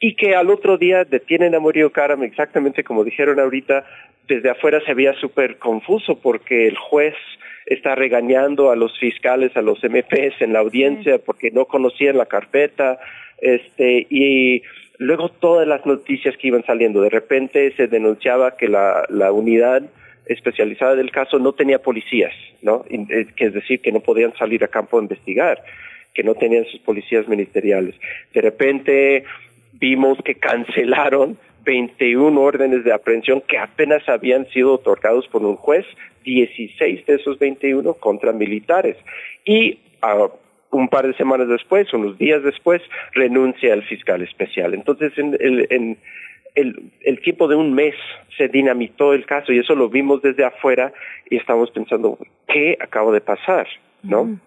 Y 0.00 0.16
que 0.16 0.34
al 0.34 0.50
otro 0.50 0.76
día 0.76 1.04
detienen 1.04 1.54
a 1.54 1.60
Murillo 1.60 1.90
Karam 1.90 2.22
exactamente 2.22 2.84
como 2.84 3.04
dijeron 3.04 3.40
ahorita, 3.40 3.84
desde 4.28 4.50
afuera 4.50 4.80
se 4.84 4.94
veía 4.94 5.14
súper 5.14 5.58
confuso 5.58 6.18
porque 6.20 6.66
el 6.68 6.76
juez 6.76 7.14
está 7.66 7.94
regañando 7.94 8.70
a 8.70 8.76
los 8.76 8.98
fiscales, 8.98 9.56
a 9.56 9.62
los 9.62 9.82
MPs 9.82 10.40
en 10.40 10.52
la 10.52 10.60
audiencia 10.60 11.18
porque 11.18 11.50
no 11.50 11.64
conocían 11.64 12.18
la 12.18 12.26
carpeta, 12.26 12.98
este, 13.38 14.06
y 14.08 14.62
luego 14.98 15.28
todas 15.28 15.66
las 15.66 15.84
noticias 15.86 16.36
que 16.36 16.48
iban 16.48 16.64
saliendo, 16.64 17.00
de 17.00 17.10
repente 17.10 17.72
se 17.76 17.88
denunciaba 17.88 18.56
que 18.56 18.68
la, 18.68 19.04
la 19.08 19.32
unidad 19.32 19.82
especializada 20.26 20.94
del 20.94 21.10
caso 21.10 21.38
no 21.38 21.52
tenía 21.52 21.80
policías, 21.80 22.32
¿no? 22.62 22.84
Eh, 22.88 23.26
que 23.36 23.46
es 23.46 23.54
decir, 23.54 23.80
que 23.80 23.92
no 23.92 24.00
podían 24.00 24.34
salir 24.36 24.64
a 24.64 24.68
campo 24.68 24.98
a 24.98 25.02
investigar, 25.02 25.62
que 26.12 26.22
no 26.22 26.34
tenían 26.34 26.64
sus 26.66 26.80
policías 26.80 27.28
ministeriales. 27.28 27.94
De 28.32 28.40
repente 28.40 29.24
vimos 29.72 30.18
que 30.24 30.36
cancelaron 30.36 31.36
21 31.64 32.40
órdenes 32.40 32.84
de 32.84 32.92
aprehensión 32.92 33.42
que 33.42 33.58
apenas 33.58 34.08
habían 34.08 34.46
sido 34.50 34.74
otorgados 34.74 35.26
por 35.28 35.42
un 35.42 35.56
juez, 35.56 35.86
16 36.24 37.06
de 37.06 37.14
esos 37.14 37.38
21 37.38 37.94
contra 37.94 38.32
militares. 38.32 38.96
Y 39.44 39.78
un 40.70 40.88
par 40.88 41.06
de 41.06 41.14
semanas 41.14 41.48
después, 41.48 41.92
unos 41.92 42.18
días 42.18 42.42
después, 42.42 42.82
renuncia 43.12 43.72
el 43.72 43.82
fiscal 43.84 44.22
especial. 44.22 44.74
Entonces, 44.74 45.12
en, 45.16 45.36
en 45.40 45.98
el, 46.54 46.92
el, 47.00 47.20
tiempo 47.20 47.48
de 47.48 47.56
un 47.56 47.74
mes 47.74 47.94
se 48.36 48.48
dinamitó 48.48 49.12
el 49.12 49.26
caso 49.26 49.52
y 49.52 49.58
eso 49.58 49.74
lo 49.74 49.88
vimos 49.88 50.22
desde 50.22 50.44
afuera 50.44 50.92
y 51.28 51.36
estamos 51.36 51.70
pensando, 51.70 52.18
¿qué 52.46 52.76
acaba 52.80 53.12
de 53.12 53.20
pasar? 53.20 53.66
¿No? 54.02 54.38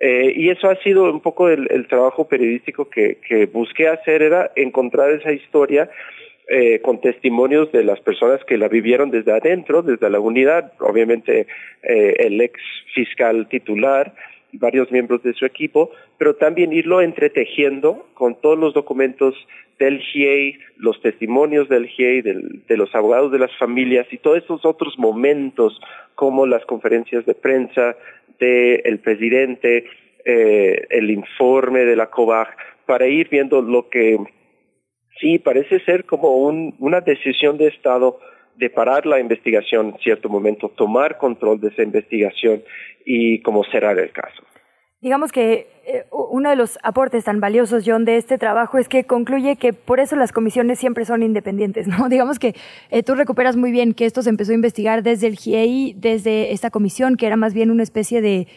Eh, 0.00 0.32
y 0.36 0.50
eso 0.50 0.68
ha 0.68 0.76
sido 0.76 1.04
un 1.04 1.20
poco 1.20 1.48
el, 1.48 1.68
el 1.70 1.86
trabajo 1.86 2.26
periodístico 2.28 2.88
que, 2.88 3.18
que, 3.26 3.46
busqué 3.46 3.88
hacer, 3.88 4.22
era 4.22 4.50
encontrar 4.56 5.10
esa 5.10 5.32
historia 5.32 5.88
eh, 6.48 6.80
con 6.82 7.00
testimonios 7.00 7.72
de 7.72 7.84
las 7.84 8.00
personas 8.00 8.44
que 8.44 8.58
la 8.58 8.68
vivieron 8.68 9.10
desde 9.10 9.32
adentro, 9.32 9.82
desde 9.82 10.10
la 10.10 10.20
unidad, 10.20 10.72
obviamente 10.80 11.46
eh, 11.82 12.16
el 12.18 12.40
ex 12.40 12.60
fiscal 12.94 13.48
titular, 13.48 14.14
varios 14.58 14.90
miembros 14.90 15.22
de 15.22 15.34
su 15.34 15.44
equipo, 15.44 15.90
pero 16.18 16.34
también 16.36 16.72
irlo 16.72 17.00
entretejiendo 17.00 18.06
con 18.14 18.40
todos 18.40 18.58
los 18.58 18.74
documentos 18.74 19.34
del 19.78 20.00
GIEI, 20.00 20.58
los 20.76 21.00
testimonios 21.00 21.68
del 21.68 21.86
GIEI, 21.86 22.22
de 22.22 22.76
los 22.76 22.94
abogados 22.94 23.32
de 23.32 23.38
las 23.38 23.54
familias 23.56 24.06
y 24.10 24.18
todos 24.18 24.38
esos 24.38 24.64
otros 24.64 24.98
momentos 24.98 25.80
como 26.14 26.46
las 26.46 26.64
conferencias 26.64 27.26
de 27.26 27.34
prensa 27.34 27.96
del 28.38 28.98
presidente, 29.00 29.84
eh, 30.24 30.86
el 30.90 31.10
informe 31.10 31.80
de 31.80 31.96
la 31.96 32.10
COVAG, 32.10 32.48
para 32.86 33.06
ir 33.06 33.28
viendo 33.28 33.62
lo 33.62 33.88
que 33.88 34.18
sí 35.20 35.38
parece 35.38 35.80
ser 35.80 36.04
como 36.04 36.36
un, 36.36 36.74
una 36.78 37.00
decisión 37.00 37.58
de 37.58 37.68
Estado 37.68 38.18
de 38.56 38.70
parar 38.70 39.06
la 39.06 39.20
investigación 39.20 39.88
en 39.88 39.98
cierto 39.98 40.28
momento, 40.28 40.68
tomar 40.68 41.18
control 41.18 41.60
de 41.60 41.68
esa 41.68 41.82
investigación 41.82 42.62
y 43.04 43.40
como 43.42 43.64
cerrar 43.64 43.98
el 43.98 44.10
caso. 44.10 44.42
Digamos 45.04 45.32
que 45.32 45.68
eh, 45.86 46.06
uno 46.10 46.48
de 46.48 46.56
los 46.56 46.78
aportes 46.82 47.24
tan 47.24 47.38
valiosos, 47.38 47.84
John, 47.86 48.06
de 48.06 48.16
este 48.16 48.38
trabajo 48.38 48.78
es 48.78 48.88
que 48.88 49.04
concluye 49.04 49.56
que 49.56 49.74
por 49.74 50.00
eso 50.00 50.16
las 50.16 50.32
comisiones 50.32 50.78
siempre 50.78 51.04
son 51.04 51.22
independientes, 51.22 51.86
¿no? 51.86 52.08
Digamos 52.08 52.38
que 52.38 52.54
eh, 52.90 53.02
tú 53.02 53.14
recuperas 53.14 53.54
muy 53.54 53.70
bien 53.70 53.92
que 53.92 54.06
esto 54.06 54.22
se 54.22 54.30
empezó 54.30 54.52
a 54.52 54.54
investigar 54.54 55.02
desde 55.02 55.26
el 55.26 55.36
GIEI, 55.36 55.94
desde 55.98 56.52
esta 56.52 56.70
comisión, 56.70 57.16
que 57.16 57.26
era 57.26 57.36
más 57.36 57.52
bien 57.52 57.70
una 57.70 57.82
especie 57.82 58.22
de 58.22 58.48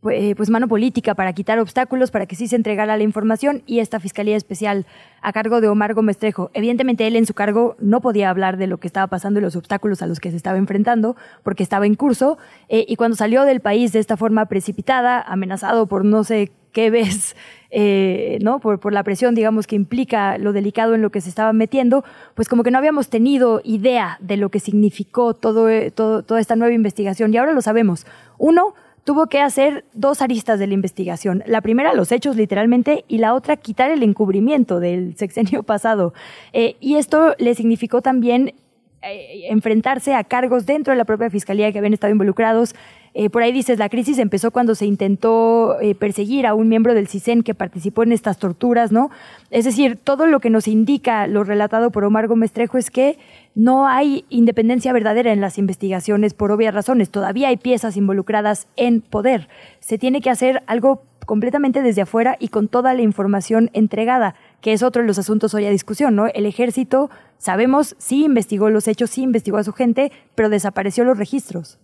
pues 0.00 0.48
mano 0.48 0.66
política 0.66 1.14
para 1.14 1.32
quitar 1.34 1.58
obstáculos 1.58 2.10
para 2.10 2.26
que 2.26 2.34
sí 2.34 2.48
se 2.48 2.56
entregara 2.56 2.96
la 2.96 3.02
información 3.02 3.62
y 3.66 3.80
esta 3.80 4.00
Fiscalía 4.00 4.36
Especial 4.36 4.86
a 5.20 5.32
cargo 5.32 5.60
de 5.60 5.68
Omar 5.68 5.92
Gómez 5.92 6.16
Trejo. 6.16 6.50
Evidentemente 6.54 7.06
él 7.06 7.16
en 7.16 7.26
su 7.26 7.34
cargo 7.34 7.76
no 7.80 8.00
podía 8.00 8.30
hablar 8.30 8.56
de 8.56 8.66
lo 8.66 8.78
que 8.78 8.86
estaba 8.86 9.08
pasando 9.08 9.40
y 9.40 9.42
los 9.42 9.56
obstáculos 9.56 10.00
a 10.00 10.06
los 10.06 10.18
que 10.18 10.30
se 10.30 10.36
estaba 10.36 10.56
enfrentando 10.56 11.16
porque 11.42 11.62
estaba 11.62 11.86
en 11.86 11.96
curso 11.96 12.38
eh, 12.68 12.86
y 12.88 12.96
cuando 12.96 13.16
salió 13.16 13.44
del 13.44 13.60
país 13.60 13.92
de 13.92 13.98
esta 13.98 14.16
forma 14.16 14.46
precipitada, 14.46 15.20
amenazado 15.20 15.86
por 15.86 16.04
no 16.04 16.24
sé 16.24 16.50
qué 16.72 16.90
ves, 16.90 17.36
eh, 17.70 18.38
¿no? 18.40 18.60
Por, 18.60 18.80
por, 18.80 18.92
la 18.92 19.04
presión, 19.04 19.34
digamos, 19.34 19.66
que 19.66 19.76
implica 19.76 20.38
lo 20.38 20.52
delicado 20.52 20.94
en 20.94 21.02
lo 21.02 21.10
que 21.10 21.20
se 21.20 21.28
estaba 21.28 21.52
metiendo, 21.52 22.04
pues 22.34 22.48
como 22.48 22.62
que 22.62 22.70
no 22.70 22.78
habíamos 22.78 23.08
tenido 23.08 23.60
idea 23.64 24.18
de 24.20 24.36
lo 24.36 24.48
que 24.48 24.60
significó 24.60 25.34
todo, 25.34 25.68
todo, 25.92 26.22
toda 26.22 26.40
esta 26.40 26.56
nueva 26.56 26.74
investigación 26.74 27.34
y 27.34 27.36
ahora 27.36 27.52
lo 27.52 27.62
sabemos. 27.62 28.06
Uno, 28.38 28.74
tuvo 29.04 29.26
que 29.26 29.40
hacer 29.40 29.84
dos 29.92 30.22
aristas 30.22 30.58
de 30.58 30.66
la 30.66 30.74
investigación. 30.74 31.42
La 31.46 31.60
primera, 31.60 31.94
los 31.94 32.12
hechos 32.12 32.36
literalmente, 32.36 33.04
y 33.08 33.18
la 33.18 33.34
otra, 33.34 33.56
quitar 33.56 33.90
el 33.90 34.02
encubrimiento 34.02 34.80
del 34.80 35.16
sexenio 35.16 35.62
pasado. 35.64 36.14
Eh, 36.52 36.76
y 36.80 36.96
esto 36.96 37.34
le 37.38 37.54
significó 37.54 38.02
también 38.02 38.54
eh, 39.02 39.46
enfrentarse 39.48 40.14
a 40.14 40.24
cargos 40.24 40.66
dentro 40.66 40.92
de 40.92 40.98
la 40.98 41.04
propia 41.04 41.30
fiscalía 41.30 41.72
que 41.72 41.78
habían 41.78 41.94
estado 41.94 42.12
involucrados 42.12 42.74
eh, 43.12 43.28
por 43.28 43.42
ahí 43.42 43.50
dices, 43.50 43.76
la 43.76 43.88
crisis 43.88 44.20
empezó 44.20 44.52
cuando 44.52 44.76
se 44.76 44.86
intentó 44.86 45.76
perseguir 45.98 46.46
a 46.46 46.54
un 46.54 46.68
miembro 46.68 46.94
del 46.94 47.08
CISEN 47.08 47.42
que 47.42 47.54
participó 47.56 48.04
en 48.04 48.12
estas 48.12 48.38
torturas, 48.38 48.92
¿no? 48.92 49.10
Es 49.50 49.64
decir, 49.64 49.96
todo 49.96 50.26
lo 50.26 50.38
que 50.38 50.48
nos 50.48 50.68
indica 50.68 51.26
lo 51.26 51.42
relatado 51.42 51.90
por 51.90 52.04
Omar 52.04 52.28
Gómez 52.28 52.52
Trejo 52.52 52.78
es 52.78 52.88
que 52.88 53.18
no 53.54 53.86
hay 53.86 54.24
independencia 54.28 54.92
verdadera 54.92 55.32
en 55.32 55.40
las 55.40 55.58
investigaciones 55.58 56.34
por 56.34 56.52
obvias 56.52 56.74
razones. 56.74 57.10
Todavía 57.10 57.48
hay 57.48 57.56
piezas 57.56 57.96
involucradas 57.96 58.68
en 58.76 59.00
poder. 59.00 59.48
Se 59.80 59.98
tiene 59.98 60.20
que 60.20 60.30
hacer 60.30 60.62
algo 60.66 61.02
completamente 61.26 61.82
desde 61.82 62.02
afuera 62.02 62.36
y 62.40 62.48
con 62.48 62.68
toda 62.68 62.94
la 62.94 63.02
información 63.02 63.70
entregada, 63.72 64.34
que 64.60 64.72
es 64.72 64.82
otro 64.82 65.02
de 65.02 65.08
los 65.08 65.18
asuntos 65.18 65.54
hoy 65.54 65.66
a 65.66 65.70
discusión, 65.70 66.16
¿no? 66.16 66.26
El 66.26 66.46
ejército, 66.46 67.10
sabemos, 67.38 67.94
sí 67.98 68.24
investigó 68.24 68.70
los 68.70 68.88
hechos, 68.88 69.10
sí 69.10 69.22
investigó 69.22 69.58
a 69.58 69.64
su 69.64 69.72
gente, 69.72 70.10
pero 70.34 70.48
desapareció 70.48 71.04
los 71.04 71.18
registros 71.18 71.78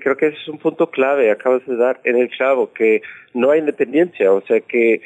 creo 0.00 0.16
que 0.16 0.28
ese 0.28 0.36
es 0.36 0.48
un 0.48 0.58
punto 0.58 0.90
clave, 0.90 1.30
acabas 1.30 1.64
de 1.66 1.76
dar 1.76 2.00
en 2.04 2.16
el 2.16 2.30
chavo, 2.30 2.72
que 2.72 3.02
no 3.34 3.50
hay 3.50 3.60
independencia, 3.60 4.32
o 4.32 4.40
sea 4.42 4.60
que 4.60 5.02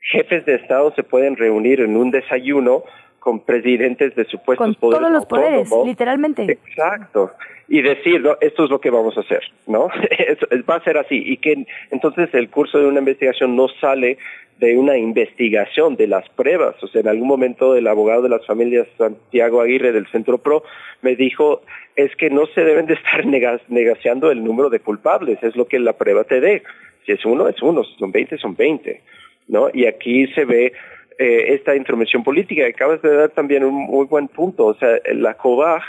jefes 0.00 0.44
de 0.44 0.56
Estado 0.56 0.92
se 0.94 1.02
pueden 1.02 1.36
reunir 1.36 1.80
en 1.80 1.96
un 1.96 2.10
desayuno 2.10 2.84
con 3.24 3.40
presidentes 3.40 4.14
de 4.14 4.26
supuestos 4.26 4.66
con 4.66 4.74
todos 4.74 5.10
los 5.10 5.24
poderes, 5.24 5.70
literalmente. 5.82 6.42
Exacto. 6.42 7.32
Y 7.68 7.80
decir, 7.80 8.20
¿no? 8.20 8.36
esto 8.42 8.64
es 8.64 8.70
lo 8.70 8.82
que 8.82 8.90
vamos 8.90 9.16
a 9.16 9.22
hacer, 9.22 9.40
¿no? 9.66 9.88
Va 10.68 10.76
a 10.76 10.84
ser 10.84 10.98
así. 10.98 11.22
Y 11.24 11.38
que 11.38 11.66
entonces 11.90 12.28
el 12.34 12.50
curso 12.50 12.78
de 12.78 12.86
una 12.86 12.98
investigación 12.98 13.56
no 13.56 13.68
sale 13.80 14.18
de 14.58 14.76
una 14.76 14.98
investigación 14.98 15.96
de 15.96 16.06
las 16.06 16.28
pruebas. 16.28 16.74
O 16.82 16.86
sea, 16.86 17.00
en 17.00 17.08
algún 17.08 17.26
momento 17.26 17.74
el 17.74 17.86
abogado 17.86 18.20
de 18.20 18.28
las 18.28 18.44
familias 18.44 18.86
Santiago 18.98 19.62
Aguirre 19.62 19.92
del 19.92 20.06
Centro 20.08 20.36
PRO 20.36 20.62
me 21.00 21.16
dijo, 21.16 21.62
es 21.96 22.14
que 22.16 22.28
no 22.28 22.44
se 22.48 22.62
deben 22.62 22.84
de 22.84 22.94
estar 22.94 23.24
negociando 23.68 24.30
el 24.30 24.44
número 24.44 24.68
de 24.68 24.80
culpables, 24.80 25.42
es 25.42 25.56
lo 25.56 25.66
que 25.66 25.78
la 25.78 25.94
prueba 25.94 26.24
te 26.24 26.42
dé. 26.42 26.62
Si 27.06 27.12
es 27.12 27.24
uno, 27.24 27.48
es 27.48 27.60
uno, 27.62 27.84
si 27.84 27.94
son 27.96 28.12
veinte, 28.12 28.36
son 28.36 28.54
veinte. 28.54 29.00
¿no? 29.48 29.70
Y 29.72 29.86
aquí 29.86 30.26
se 30.34 30.44
ve 30.44 30.74
eh, 31.18 31.54
esta 31.54 31.76
intromisión 31.76 32.24
política. 32.24 32.66
Acabas 32.66 33.02
de 33.02 33.14
dar 33.14 33.30
también 33.30 33.64
un 33.64 33.74
muy 33.74 34.06
buen 34.06 34.28
punto. 34.28 34.66
O 34.66 34.74
sea, 34.74 34.98
la 35.12 35.34
COVAG 35.34 35.82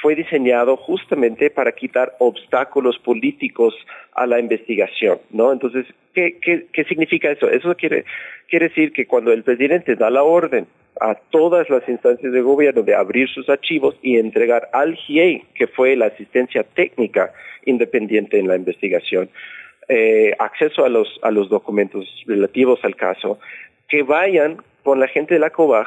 fue 0.00 0.14
diseñado 0.14 0.76
justamente 0.76 1.50
para 1.50 1.72
quitar 1.72 2.14
obstáculos 2.18 2.98
políticos 2.98 3.74
a 4.14 4.26
la 4.26 4.38
investigación, 4.38 5.18
¿no? 5.30 5.52
Entonces, 5.52 5.86
¿qué, 6.14 6.38
qué, 6.40 6.66
qué 6.72 6.84
significa 6.84 7.30
eso? 7.30 7.48
Eso 7.50 7.74
quiere, 7.76 8.04
quiere 8.48 8.68
decir 8.68 8.92
que 8.92 9.06
cuando 9.06 9.32
el 9.32 9.42
presidente 9.42 9.96
da 9.96 10.10
la 10.10 10.22
orden 10.22 10.66
a 11.00 11.14
todas 11.14 11.68
las 11.70 11.88
instancias 11.88 12.32
de 12.32 12.40
gobierno 12.40 12.82
de 12.82 12.94
abrir 12.94 13.28
sus 13.28 13.48
archivos 13.48 13.96
y 14.02 14.18
entregar 14.18 14.68
al 14.72 14.94
GIEI, 14.94 15.44
que 15.54 15.66
fue 15.66 15.96
la 15.96 16.06
asistencia 16.06 16.62
técnica 16.62 17.32
independiente 17.64 18.38
en 18.38 18.48
la 18.48 18.56
investigación, 18.56 19.30
eh, 19.88 20.34
acceso 20.38 20.84
a 20.84 20.88
los, 20.88 21.08
a 21.22 21.30
los 21.30 21.48
documentos 21.48 22.04
relativos 22.26 22.80
al 22.82 22.96
caso, 22.96 23.38
que 23.88 24.02
vayan 24.02 24.62
con 24.82 25.00
la 25.00 25.08
gente 25.08 25.34
de 25.34 25.40
la 25.40 25.50
COVAG 25.50 25.86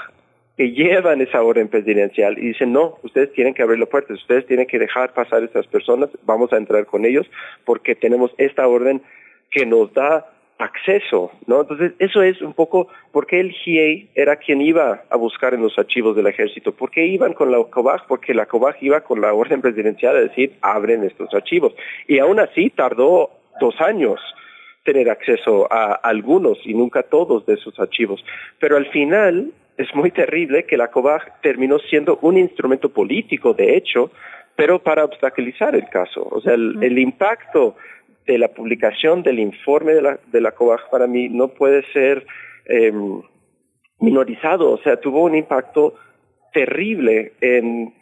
que 0.57 0.71
llevan 0.71 1.21
esa 1.21 1.41
orden 1.41 1.69
presidencial 1.69 2.37
y 2.37 2.49
dicen, 2.49 2.73
no, 2.73 2.97
ustedes 3.03 3.31
tienen 3.33 3.53
que 3.53 3.63
abrir 3.63 3.79
las 3.79 3.89
puertas, 3.89 4.17
ustedes 4.17 4.45
tienen 4.45 4.67
que 4.67 4.79
dejar 4.79 5.13
pasar 5.13 5.41
a 5.41 5.45
estas 5.45 5.65
personas, 5.67 6.09
vamos 6.23 6.51
a 6.53 6.57
entrar 6.57 6.85
con 6.85 7.05
ellos 7.05 7.29
porque 7.65 7.95
tenemos 7.95 8.31
esta 8.37 8.67
orden 8.67 9.01
que 9.49 9.65
nos 9.65 9.93
da 9.93 10.27
acceso, 10.59 11.31
¿no? 11.47 11.61
Entonces, 11.61 11.93
eso 11.97 12.21
es 12.21 12.41
un 12.41 12.53
poco 12.53 12.87
por 13.11 13.25
qué 13.25 13.39
el 13.39 13.51
GIEI 13.51 14.09
era 14.13 14.35
quien 14.35 14.61
iba 14.61 15.03
a 15.09 15.17
buscar 15.17 15.53
en 15.53 15.61
los 15.63 15.77
archivos 15.79 16.15
del 16.15 16.27
ejército. 16.27 16.71
¿Por 16.71 16.91
qué 16.91 17.05
iban 17.05 17.33
con 17.33 17.51
la 17.51 17.63
COBAG? 17.63 18.05
Porque 18.05 18.33
la 18.33 18.45
COBAG 18.45 18.77
iba 18.81 19.01
con 19.01 19.21
la 19.21 19.33
orden 19.33 19.61
presidencial 19.61 20.15
a 20.15 20.21
decir, 20.21 20.53
abren 20.61 21.03
estos 21.03 21.33
archivos. 21.33 21.73
Y 22.07 22.19
aún 22.19 22.39
así 22.39 22.69
tardó 22.69 23.31
dos 23.59 23.81
años 23.81 24.19
tener 24.83 25.09
acceso 25.09 25.71
a 25.71 25.93
algunos 25.93 26.57
y 26.65 26.73
nunca 26.73 27.03
todos 27.03 27.45
de 27.45 27.53
esos 27.55 27.79
archivos. 27.79 28.23
Pero 28.59 28.77
al 28.77 28.87
final 28.87 29.51
es 29.77 29.93
muy 29.95 30.11
terrible 30.11 30.65
que 30.65 30.77
la 30.77 30.89
COBAG 30.89 31.41
terminó 31.41 31.79
siendo 31.79 32.17
un 32.21 32.37
instrumento 32.37 32.89
político, 32.89 33.53
de 33.53 33.77
hecho, 33.77 34.11
pero 34.55 34.79
para 34.79 35.05
obstaculizar 35.05 35.75
el 35.75 35.87
caso. 35.89 36.27
O 36.29 36.41
sea, 36.41 36.53
el, 36.53 36.77
el 36.81 36.99
impacto 36.99 37.75
de 38.25 38.37
la 38.37 38.49
publicación 38.49 39.23
del 39.23 39.39
informe 39.39 39.93
de 39.93 40.01
la, 40.01 40.19
de 40.31 40.41
la 40.41 40.51
COBAG 40.51 40.89
para 40.89 41.07
mí 41.07 41.29
no 41.29 41.49
puede 41.49 41.83
ser 41.93 42.25
eh, 42.65 42.91
minorizado. 43.99 44.71
O 44.71 44.77
sea, 44.79 44.97
tuvo 44.97 45.23
un 45.23 45.35
impacto 45.35 45.95
terrible 46.53 47.33
en 47.41 47.93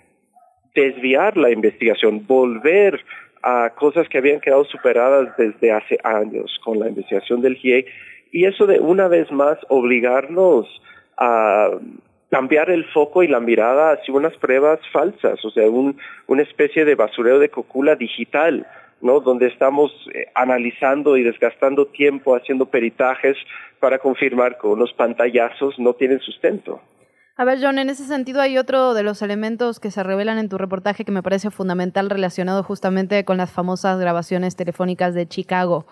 desviar 0.75 1.37
la 1.37 1.51
investigación, 1.51 2.25
volver 2.25 3.03
a 3.41 3.71
cosas 3.71 4.07
que 4.09 4.17
habían 4.17 4.39
quedado 4.39 4.65
superadas 4.65 5.35
desde 5.37 5.71
hace 5.71 5.97
años 6.03 6.59
con 6.63 6.79
la 6.79 6.89
investigación 6.89 7.41
del 7.41 7.55
GIE 7.55 7.85
y 8.31 8.45
eso 8.45 8.67
de 8.67 8.79
una 8.79 9.07
vez 9.07 9.31
más 9.31 9.57
obligarnos 9.69 10.67
a 11.17 11.71
cambiar 12.29 12.69
el 12.69 12.85
foco 12.85 13.23
y 13.23 13.27
la 13.27 13.39
mirada 13.39 13.93
hacia 13.93 14.13
unas 14.13 14.35
pruebas 14.37 14.79
falsas, 14.91 15.43
o 15.43 15.49
sea, 15.49 15.67
un, 15.69 15.97
una 16.27 16.43
especie 16.43 16.85
de 16.85 16.95
basureo 16.95 17.39
de 17.39 17.49
cocula 17.49 17.95
digital, 17.95 18.67
¿no? 19.01 19.19
Donde 19.19 19.47
estamos 19.47 19.91
eh, 20.13 20.27
analizando 20.35 21.17
y 21.17 21.23
desgastando 21.23 21.87
tiempo 21.87 22.35
haciendo 22.35 22.67
peritajes 22.67 23.37
para 23.79 23.97
confirmar 23.97 24.57
que 24.59 24.67
unos 24.67 24.93
pantallazos 24.93 25.79
no 25.79 25.93
tienen 25.93 26.19
sustento. 26.19 26.81
A 27.39 27.45
ver, 27.45 27.59
John, 27.61 27.79
en 27.79 27.89
ese 27.89 28.05
sentido 28.05 28.41
hay 28.41 28.57
otro 28.57 28.93
de 28.93 29.01
los 29.01 29.21
elementos 29.21 29.79
que 29.79 29.91
se 29.91 30.03
revelan 30.03 30.39
en 30.39 30.49
tu 30.49 30.57
reportaje 30.57 31.05
que 31.05 31.13
me 31.13 31.23
parece 31.23 31.49
fundamental 31.51 32.09
relacionado 32.09 32.63
justamente 32.63 33.23
con 33.23 33.37
las 33.37 33.49
famosas 33.49 33.97
grabaciones 33.97 34.57
telefónicas 34.57 35.13
de 35.13 35.25
Chicago. 35.25 35.87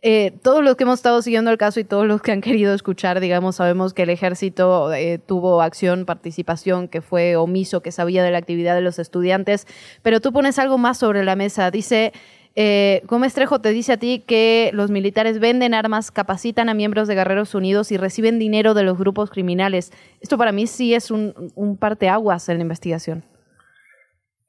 Eh, 0.00 0.32
todos 0.42 0.64
los 0.64 0.74
que 0.76 0.84
hemos 0.84 1.00
estado 1.00 1.20
siguiendo 1.20 1.50
el 1.50 1.58
caso 1.58 1.80
y 1.80 1.84
todos 1.84 2.06
los 2.06 2.22
que 2.22 2.32
han 2.32 2.40
querido 2.40 2.72
escuchar, 2.72 3.20
digamos, 3.20 3.56
sabemos 3.56 3.92
que 3.92 4.04
el 4.04 4.08
ejército 4.08 4.90
eh, 4.94 5.18
tuvo 5.18 5.60
acción, 5.60 6.06
participación, 6.06 6.88
que 6.88 7.02
fue 7.02 7.36
omiso, 7.36 7.82
que 7.82 7.92
sabía 7.92 8.22
de 8.24 8.30
la 8.30 8.38
actividad 8.38 8.74
de 8.74 8.80
los 8.80 8.98
estudiantes, 8.98 9.66
pero 10.00 10.22
tú 10.22 10.32
pones 10.32 10.58
algo 10.58 10.78
más 10.78 10.96
sobre 10.96 11.24
la 11.24 11.36
mesa. 11.36 11.70
Dice, 11.70 12.14
eh, 12.56 13.02
Gómez 13.04 13.34
Trejo 13.34 13.60
te 13.60 13.70
dice 13.70 13.92
a 13.92 13.96
ti 13.98 14.24
que 14.26 14.70
los 14.72 14.90
militares 14.90 15.38
venden 15.38 15.74
armas, 15.74 16.10
capacitan 16.10 16.70
a 16.70 16.74
miembros 16.74 17.06
de 17.06 17.14
Guerreros 17.14 17.54
Unidos 17.54 17.92
y 17.92 17.98
reciben 17.98 18.38
dinero 18.38 18.72
de 18.72 18.82
los 18.82 18.98
grupos 18.98 19.30
criminales. 19.30 19.92
Esto 20.22 20.38
para 20.38 20.52
mí 20.52 20.66
sí 20.66 20.94
es 20.94 21.10
un, 21.10 21.52
un 21.54 21.76
parteaguas 21.76 22.48
en 22.48 22.56
la 22.56 22.62
investigación. 22.62 23.22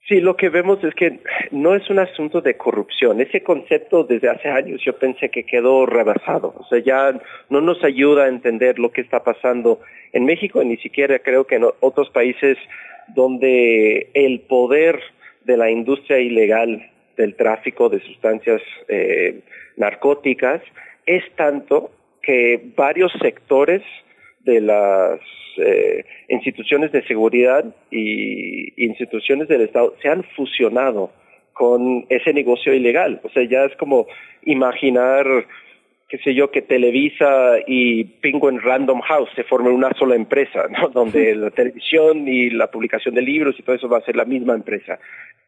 Sí, 0.08 0.22
lo 0.22 0.38
que 0.38 0.48
vemos 0.48 0.82
es 0.86 0.96
que 0.96 1.20
no 1.52 1.76
es 1.76 1.90
un 1.90 2.00
asunto 2.00 2.40
de 2.40 2.56
corrupción. 2.56 3.20
Ese 3.20 3.44
concepto 3.44 4.06
desde 4.06 4.30
hace 4.30 4.48
años 4.48 4.82
yo 4.86 4.98
pensé 4.98 5.30
que 5.30 5.44
quedó 5.44 5.86
rebasado. 5.86 6.54
O 6.58 6.66
sea, 6.70 6.80
ya 6.80 7.20
no 7.50 7.60
nos 7.60 7.84
ayuda 7.84 8.24
a 8.24 8.30
entender 8.30 8.80
lo 8.80 8.94
que 8.94 9.02
está 9.02 9.26
pasando 9.26 9.82
en 10.14 10.24
México, 10.24 10.64
ni 10.64 10.78
siquiera 10.78 11.20
creo 11.20 11.46
que 11.46 11.56
en 11.56 11.66
otros 11.82 12.10
países 12.12 12.58
donde 13.10 14.10
el 14.14 14.40
poder 14.42 15.02
de 15.44 15.58
la 15.58 15.70
industria 15.70 16.20
ilegal 16.20 16.90
del 17.18 17.36
tráfico 17.36 17.90
de 17.90 18.00
sustancias 18.02 18.62
eh, 18.88 19.42
narcóticas 19.76 20.62
es 21.06 21.24
tanto 21.36 21.92
que 22.22 22.62
varios 22.76 23.12
sectores 23.22 23.82
de 24.42 24.62
las 24.62 25.20
eh, 25.58 26.06
instituciones 26.30 26.92
de 26.92 27.06
seguridad 27.06 27.66
y 27.92 28.74
instituciones 28.84 29.48
del 29.48 29.62
Estado 29.62 29.96
se 30.02 30.10
han 30.10 30.24
fusionado 30.36 31.12
con 31.54 32.06
ese 32.10 32.34
negocio 32.34 32.74
ilegal. 32.74 33.20
O 33.24 33.30
sea, 33.30 33.44
ya 33.44 33.66
es 33.66 33.76
como 33.78 34.08
imaginar, 34.44 35.26
qué 36.10 36.18
sé 36.20 36.34
yo, 36.34 36.52
que 36.52 36.62
Televisa 36.62 37.58
y 37.68 38.06
Penguin 38.06 38.62
Random 38.62 39.02
House 39.02 39.30
se 39.36 39.44
formen 39.44 39.74
una 39.74 39.92
sola 39.98 40.16
empresa, 40.16 40.68
¿no? 40.70 40.90
Donde 40.94 41.36
la 41.36 41.52
televisión 41.52 42.28
y 42.28 42.50
la 42.50 42.72
publicación 42.72 43.16
de 43.16 43.22
libros 43.22 43.56
y 43.60 43.64
todo 43.64 43.76
eso 43.76 43.90
va 43.90 43.98
a 43.98 44.06
ser 44.06 44.16
la 44.16 44.26
misma 44.26 44.54
empresa. 44.54 45.00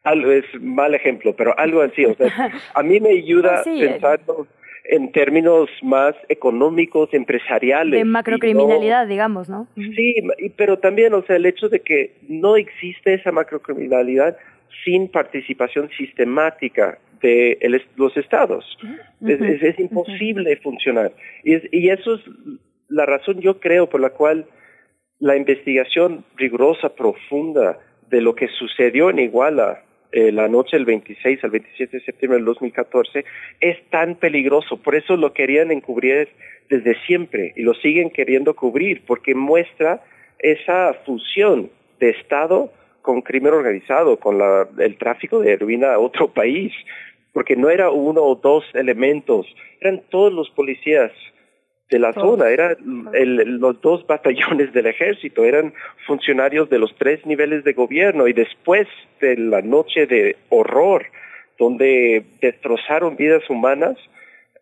Algo 0.04 0.30
es 0.30 0.44
mal 0.60 0.94
ejemplo, 0.94 1.34
pero 1.34 1.58
algo 1.58 1.80
así. 1.82 2.04
O 2.04 2.14
sea, 2.14 2.26
a 2.74 2.82
mí 2.82 3.00
me 3.00 3.10
ayuda 3.10 3.62
Pues 3.64 3.76
sí, 3.76 3.84
pensando 3.84 4.46
en 4.84 5.12
términos 5.12 5.70
más 5.82 6.14
económicos, 6.28 7.12
empresariales. 7.14 7.92
De 7.92 7.98
y 8.00 8.04
no- 8.04 8.10
macrocriminalidad, 8.10 9.06
digamos, 9.06 9.48
¿no? 9.48 9.66
Sí, 9.76 10.14
pero 10.56 10.78
también, 10.78 11.14
o 11.14 11.22
sea, 11.22 11.36
el 11.36 11.46
hecho 11.46 11.68
de 11.68 11.80
que 11.80 12.14
no 12.28 12.56
existe 12.56 13.14
esa 13.14 13.30
macrocriminalidad 13.30 14.36
sin 14.84 15.08
participación 15.08 15.90
sistemática 15.96 16.98
de 17.22 17.58
el 17.60 17.82
los 17.96 18.16
estados. 18.16 18.78
Es 19.20 19.78
imposible 19.78 20.56
funcionar. 20.56 21.12
Y, 21.44 21.54
es- 21.54 21.68
y 21.72 21.88
eso 21.90 22.14
es 22.14 22.20
la 22.88 23.06
razón, 23.06 23.40
yo 23.40 23.60
creo, 23.60 23.88
por 23.88 24.00
la 24.00 24.10
cual 24.10 24.46
la 25.18 25.36
investigación 25.36 26.24
rigurosa, 26.36 26.94
profunda 26.94 27.78
de 28.10 28.20
lo 28.20 28.34
que 28.34 28.48
sucedió 28.48 29.10
en 29.10 29.18
Iguala 29.18 29.82
eh, 30.12 30.32
la 30.32 30.48
noche 30.48 30.76
del 30.76 30.86
26 30.86 31.44
al 31.44 31.50
27 31.50 31.98
de 31.98 32.02
septiembre 32.04 32.38
del 32.38 32.46
2014 32.46 33.24
es 33.60 33.76
tan 33.90 34.16
peligroso. 34.16 34.76
Por 34.78 34.96
eso 34.96 35.16
lo 35.16 35.32
querían 35.32 35.70
encubrir 35.70 36.28
desde 36.68 36.96
siempre 37.06 37.52
y 37.54 37.62
lo 37.62 37.74
siguen 37.74 38.10
queriendo 38.10 38.54
cubrir 38.54 39.02
porque 39.06 39.34
muestra 39.36 40.02
esa 40.40 40.94
fusión 41.06 41.70
de 42.00 42.10
Estado 42.10 42.72
con 43.02 43.22
crimen 43.22 43.52
organizado, 43.54 44.18
con 44.18 44.38
la- 44.38 44.68
el 44.78 44.96
tráfico 44.98 45.40
de 45.40 45.52
heroína 45.52 45.94
a 45.94 45.98
otro 45.98 46.28
país, 46.34 46.72
porque 47.32 47.56
no 47.56 47.70
era 47.70 47.90
uno 47.90 48.22
o 48.22 48.34
dos 48.34 48.64
elementos, 48.74 49.46
eran 49.80 50.02
todos 50.10 50.32
los 50.32 50.50
policías 50.50 51.12
de 51.90 51.98
la 51.98 52.12
Todos. 52.12 52.38
zona, 52.38 52.50
eran 52.50 52.76
el- 53.14 53.58
los 53.58 53.80
dos 53.80 54.06
batallones 54.06 54.72
del 54.72 54.86
ejército, 54.86 55.44
eran 55.44 55.72
funcionarios 56.06 56.70
de 56.70 56.78
los 56.78 56.94
tres 56.96 57.24
niveles 57.26 57.64
de 57.64 57.72
gobierno 57.72 58.28
y 58.28 58.32
después 58.32 58.86
de 59.20 59.36
la 59.36 59.60
noche 59.62 60.06
de 60.06 60.36
horror, 60.50 61.06
donde 61.58 62.24
destrozaron 62.40 63.16
vidas 63.16 63.42
humanas 63.50 63.96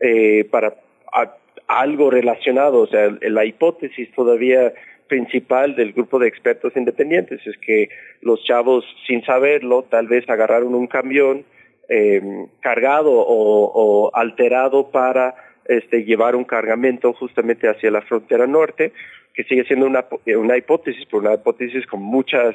eh, 0.00 0.44
para 0.50 0.74
a- 1.12 1.34
algo 1.66 2.10
relacionado, 2.10 2.80
o 2.82 2.86
sea, 2.86 3.10
la 3.20 3.44
hipótesis 3.44 4.10
todavía 4.12 4.72
principal 5.08 5.74
del 5.74 5.92
grupo 5.92 6.18
de 6.18 6.28
expertos 6.28 6.76
independientes. 6.76 7.44
Es 7.46 7.56
que 7.58 7.88
los 8.20 8.42
chavos, 8.44 8.84
sin 9.06 9.24
saberlo, 9.24 9.84
tal 9.84 10.06
vez 10.06 10.28
agarraron 10.28 10.74
un 10.74 10.86
camión 10.86 11.44
eh, 11.88 12.20
cargado 12.60 13.10
o, 13.12 14.10
alterado 14.14 14.90
para 14.90 15.34
este, 15.64 16.04
llevar 16.04 16.36
un 16.36 16.44
cargamento 16.44 17.12
justamente 17.14 17.68
hacia 17.68 17.90
la 17.90 18.02
frontera 18.02 18.46
norte, 18.46 18.92
que 19.34 19.44
sigue 19.44 19.64
siendo 19.64 19.86
una, 19.86 20.06
una 20.36 20.56
hipótesis, 20.56 21.04
pero 21.06 21.20
una 21.20 21.34
hipótesis 21.34 21.86
con 21.86 22.02
muchos 22.02 22.54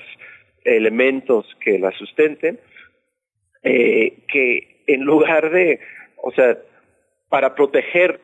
elementos 0.63 1.45
que 1.59 1.80
la 1.80 1.91
sustenten, 1.91 2.59
eh, 3.63 4.19
que 4.27 4.84
en 4.88 5.01
lugar 5.01 5.49
de, 5.49 5.80
o 6.21 6.31
sea, 6.31 6.57
para 7.30 7.55
proteger, 7.55 8.19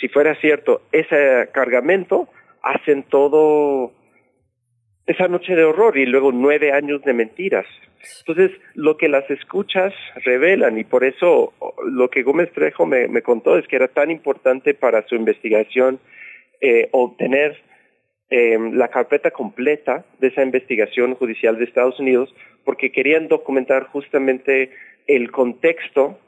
si 0.00 0.08
fuera 0.08 0.34
cierto, 0.34 0.82
ese 0.92 1.48
cargamento, 1.52 2.28
hacen 2.62 3.02
todo 3.04 3.92
esa 5.06 5.28
noche 5.28 5.54
de 5.54 5.64
horror 5.64 5.98
y 5.98 6.06
luego 6.06 6.32
nueve 6.32 6.72
años 6.72 7.02
de 7.02 7.12
mentiras. 7.12 7.66
Entonces, 8.26 8.58
lo 8.74 8.96
que 8.96 9.08
las 9.08 9.28
escuchas 9.30 9.92
revelan 10.24 10.78
y 10.78 10.84
por 10.84 11.04
eso 11.04 11.52
lo 11.84 12.10
que 12.10 12.22
Gómez 12.22 12.50
Trejo 12.52 12.86
me, 12.86 13.22
contó 13.22 13.58
es 13.58 13.66
que 13.68 13.76
era 13.76 13.88
tan 13.88 14.10
importante 14.10 14.74
para 14.74 15.06
su 15.06 15.14
investigación 15.14 16.00
eh, 16.60 16.88
obtener 16.92 17.60
eh, 18.30 18.58
la 18.72 18.88
carpeta 18.88 19.30
completa 19.30 20.04
de 20.18 20.28
esa 20.28 20.42
investigación 20.42 21.14
judicial 21.14 21.58
de 21.58 21.64
Estados 21.64 21.98
Unidos 22.00 22.34
porque 22.64 22.92
querían 22.92 23.28
documentar 23.28 23.88
justamente 23.88 24.70
el 25.06 25.30
contexto 25.30 26.18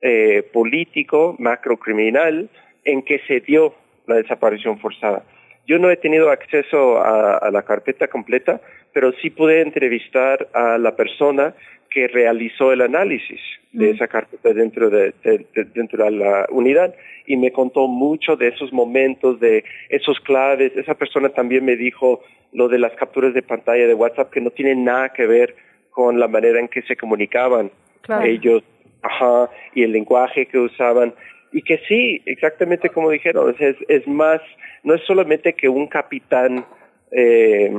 eh, 0.00 0.42
político, 0.52 1.36
macrocriminal 1.38 2.50
en 2.84 3.02
que 3.02 3.20
se 3.26 3.40
dio 3.40 3.74
la 4.06 4.16
desaparición 4.16 4.78
forzada. 4.78 5.24
Yo 5.68 5.78
no 5.78 5.90
he 5.90 5.96
tenido 5.96 6.30
acceso 6.30 6.98
a, 6.98 7.36
a 7.36 7.50
la 7.50 7.62
carpeta 7.62 8.08
completa, 8.08 8.60
pero 8.92 9.12
sí 9.20 9.30
pude 9.30 9.60
entrevistar 9.60 10.48
a 10.54 10.78
la 10.78 10.96
persona 10.96 11.54
que 11.90 12.08
realizó 12.08 12.72
el 12.72 12.80
análisis 12.82 13.40
de 13.72 13.90
esa 13.90 14.08
carpeta 14.08 14.52
dentro 14.52 14.90
de, 14.90 15.12
de- 15.22 15.46
de- 15.54 15.64
dentro 15.74 16.02
de 16.04 16.10
la 16.10 16.46
unidad 16.50 16.94
y 17.26 17.36
me 17.36 17.52
contó 17.52 17.86
mucho 17.86 18.34
de 18.36 18.48
esos 18.48 18.72
momentos, 18.72 19.38
de 19.40 19.62
esos 19.90 20.18
claves. 20.20 20.72
Esa 20.76 20.94
persona 20.94 21.28
también 21.28 21.64
me 21.64 21.76
dijo 21.76 22.22
lo 22.52 22.68
de 22.68 22.78
las 22.78 22.92
capturas 22.92 23.34
de 23.34 23.42
pantalla 23.42 23.86
de 23.86 23.94
WhatsApp 23.94 24.30
que 24.30 24.40
no 24.40 24.50
tienen 24.50 24.84
nada 24.84 25.10
que 25.10 25.26
ver 25.26 25.54
con 25.90 26.18
la 26.18 26.28
manera 26.28 26.58
en 26.60 26.68
que 26.68 26.82
se 26.82 26.96
comunicaban 26.96 27.70
Claro. 28.02 28.24
ellos, 28.24 28.62
ajá, 29.02 29.50
y 29.74 29.82
el 29.82 29.92
lenguaje 29.92 30.46
que 30.46 30.58
usaban 30.58 31.12
y 31.52 31.62
que 31.62 31.78
sí, 31.88 32.22
exactamente 32.26 32.90
como 32.90 33.10
dijeron, 33.10 33.54
es, 33.58 33.76
es 33.88 34.06
más, 34.06 34.40
no 34.82 34.94
es 34.94 35.02
solamente 35.06 35.54
que 35.54 35.68
un 35.68 35.86
capitán 35.86 36.66
eh, 37.10 37.72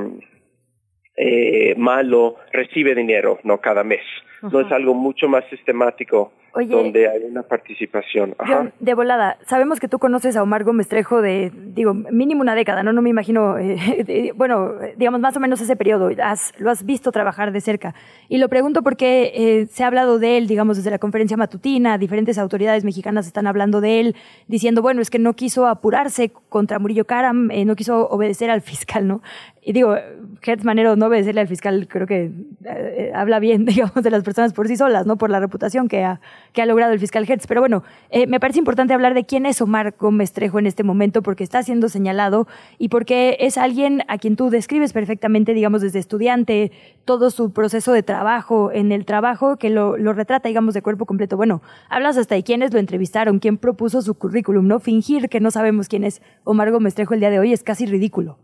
eh, 1.16 1.74
malo 1.76 2.36
recibe 2.52 2.94
dinero, 2.94 3.38
no 3.44 3.60
cada 3.60 3.84
mes, 3.84 4.02
no 4.42 4.60
es 4.60 4.72
algo 4.72 4.94
mucho 4.94 5.28
más 5.28 5.44
sistemático 5.50 6.32
Oye. 6.52 6.74
donde 6.74 7.08
hay 7.08 7.24
una 7.24 7.42
participación. 7.42 8.34
Ajá. 8.38 8.72
De 8.80 8.94
volada, 8.94 9.38
sabemos 9.46 9.78
que 9.80 9.88
tú 9.88 9.98
conoces 9.98 10.36
a 10.36 10.42
Omar 10.42 10.64
Gómez 10.64 10.88
Trejo 10.88 11.22
de, 11.22 11.52
digo, 11.54 11.94
mínimo 11.94 12.40
una 12.40 12.54
década, 12.54 12.82
¿no? 12.82 12.92
No 12.92 13.02
me 13.02 13.10
imagino, 13.10 13.56
eh, 13.58 13.76
de- 14.06 14.32
bueno, 14.36 14.72
digamos 14.96 15.20
más 15.20 15.36
o 15.36 15.40
menos 15.40 15.60
ese 15.60 15.76
periodo, 15.76 16.10
has, 16.22 16.52
lo 16.58 16.70
has 16.70 16.84
visto 16.84 17.12
trabajar 17.12 17.52
de 17.52 17.60
cerca. 17.60 17.94
Y 18.28 18.38
lo 18.38 18.48
pregunto 18.48 18.82
porque 18.82 19.32
eh, 19.34 19.66
se 19.66 19.84
ha 19.84 19.86
hablado 19.86 20.18
de 20.18 20.36
él, 20.38 20.46
digamos, 20.46 20.76
desde 20.76 20.90
la 20.90 20.98
conferencia 20.98 21.36
matutina, 21.36 21.98
diferentes 21.98 22.38
autoridades 22.38 22.84
mexicanas 22.84 23.26
están 23.26 23.46
hablando 23.46 23.80
de 23.80 24.00
él, 24.00 24.16
diciendo, 24.48 24.82
bueno, 24.82 25.00
es 25.02 25.10
que 25.10 25.18
no 25.18 25.34
quiso 25.34 25.66
apurarse 25.66 26.32
contra 26.48 26.78
Murillo 26.78 27.04
Karam, 27.04 27.50
eh, 27.50 27.64
no 27.64 27.76
quiso 27.76 28.08
obedecer 28.08 28.50
al 28.50 28.60
fiscal, 28.60 29.06
¿no? 29.06 29.22
Y 29.62 29.74
digo, 29.74 29.94
Hertz 30.42 30.64
Manero 30.64 30.96
no 30.96 31.06
obedecerle 31.06 31.42
al 31.42 31.48
fiscal, 31.48 31.86
creo 31.86 32.06
que 32.06 32.30
eh, 32.64 33.12
habla 33.14 33.38
bien, 33.40 33.64
digamos, 33.66 34.02
de 34.02 34.10
las 34.10 34.22
personas 34.24 34.52
por 34.54 34.66
sí 34.68 34.76
solas, 34.76 35.06
¿no? 35.06 35.16
Por 35.16 35.30
la 35.30 35.38
reputación 35.40 35.86
que 35.88 36.02
ha, 36.02 36.20
que 36.52 36.62
ha 36.62 36.66
logrado 36.66 36.92
el 36.92 36.98
fiscal 36.98 37.26
Hertz. 37.28 37.46
Pero 37.46 37.60
bueno, 37.60 37.82
eh, 38.10 38.26
me 38.26 38.40
parece 38.40 38.58
importante 38.58 38.94
hablar 38.94 39.14
de 39.14 39.24
quién 39.24 39.46
es 39.46 39.60
Omar 39.60 39.94
Gómez 39.98 40.32
Trejo 40.32 40.58
en 40.58 40.66
este 40.66 40.82
momento, 40.82 41.22
porque 41.22 41.44
está 41.44 41.62
siendo 41.62 41.88
señalado 41.88 42.46
y 42.78 42.88
porque 42.88 43.36
es 43.40 43.58
alguien 43.58 44.02
a 44.08 44.18
quien 44.18 44.36
tú 44.36 44.50
describes 44.50 44.92
perfectamente, 44.92 45.54
digamos, 45.54 45.82
desde 45.82 45.98
estudiante, 45.98 46.72
todo 47.04 47.30
su 47.30 47.52
proceso 47.52 47.92
de 47.92 48.02
trabajo, 48.02 48.70
en 48.72 48.92
el 48.92 49.04
trabajo 49.04 49.56
que 49.56 49.70
lo, 49.70 49.96
lo 49.96 50.12
retrata, 50.12 50.48
digamos, 50.48 50.74
de 50.74 50.82
cuerpo 50.82 51.06
completo. 51.06 51.36
Bueno, 51.36 51.62
hablas 51.88 52.16
hasta 52.16 52.34
de 52.34 52.42
quiénes 52.42 52.72
lo 52.72 52.78
entrevistaron, 52.78 53.38
quién 53.38 53.58
propuso 53.58 54.02
su 54.02 54.14
currículum, 54.14 54.66
¿no? 54.66 54.80
Fingir 54.80 55.28
que 55.28 55.40
no 55.40 55.50
sabemos 55.50 55.88
quién 55.88 56.04
es 56.04 56.22
Omar 56.44 56.70
Gómez 56.70 56.94
Trejo 56.94 57.14
el 57.14 57.20
día 57.20 57.30
de 57.30 57.38
hoy 57.38 57.52
es 57.52 57.62
casi 57.62 57.86
ridículo. 57.86 58.38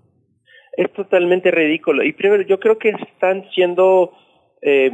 Es 0.77 0.93
totalmente 0.93 1.51
ridículo. 1.51 2.05
Y 2.05 2.13
primero, 2.13 2.43
yo 2.43 2.61
creo 2.61 2.79
que 2.79 2.91
están 2.91 3.45
siendo 3.55 4.13
eh, 4.61 4.91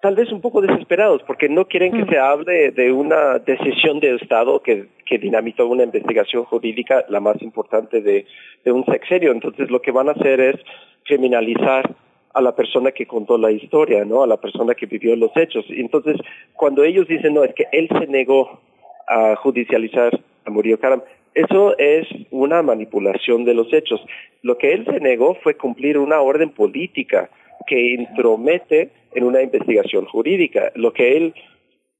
tal 0.00 0.14
vez 0.14 0.30
un 0.32 0.40
poco 0.40 0.60
desesperados 0.60 1.22
porque 1.22 1.48
no 1.48 1.66
quieren 1.66 1.92
que 1.92 2.10
se 2.10 2.18
hable 2.18 2.70
de 2.70 2.92
una 2.92 3.38
decisión 3.38 4.00
de 4.00 4.14
Estado 4.16 4.62
que, 4.62 4.88
que 5.04 5.18
dinamitó 5.18 5.66
una 5.66 5.84
investigación 5.84 6.44
jurídica, 6.44 7.04
la 7.08 7.20
más 7.20 7.40
importante 7.42 8.02
de, 8.02 8.26
de 8.64 8.72
un 8.72 8.84
sexenio. 8.84 9.32
Entonces, 9.32 9.70
lo 9.70 9.80
que 9.80 9.92
van 9.92 10.08
a 10.08 10.12
hacer 10.12 10.40
es 10.40 10.56
criminalizar 11.04 11.94
a 12.34 12.40
la 12.42 12.54
persona 12.54 12.92
que 12.92 13.06
contó 13.06 13.38
la 13.38 13.50
historia, 13.50 14.04
¿no? 14.04 14.22
A 14.22 14.26
la 14.26 14.36
persona 14.36 14.74
que 14.74 14.84
vivió 14.84 15.16
los 15.16 15.34
hechos. 15.36 15.64
Y 15.68 15.80
entonces, 15.80 16.16
cuando 16.54 16.84
ellos 16.84 17.08
dicen, 17.08 17.32
no, 17.32 17.44
es 17.44 17.54
que 17.54 17.66
él 17.72 17.88
se 17.88 18.06
negó 18.06 18.60
a 19.08 19.36
judicializar 19.36 20.20
a 20.44 20.50
Murillo 20.50 20.78
Karam, 20.78 21.02
eso 21.34 21.76
es 21.78 22.06
una 22.30 22.62
manipulación 22.62 23.44
de 23.44 23.54
los 23.54 23.72
hechos. 23.72 24.04
Lo 24.42 24.58
que 24.58 24.72
él 24.72 24.84
se 24.84 25.00
negó 25.00 25.34
fue 25.42 25.54
cumplir 25.54 25.98
una 25.98 26.20
orden 26.20 26.50
política 26.50 27.30
que 27.66 27.94
intromete 27.94 28.90
en 29.16 29.24
una 29.24 29.42
investigación 29.42 30.04
jurídica. 30.04 30.70
Lo 30.74 30.92
que 30.92 31.16
él, 31.16 31.34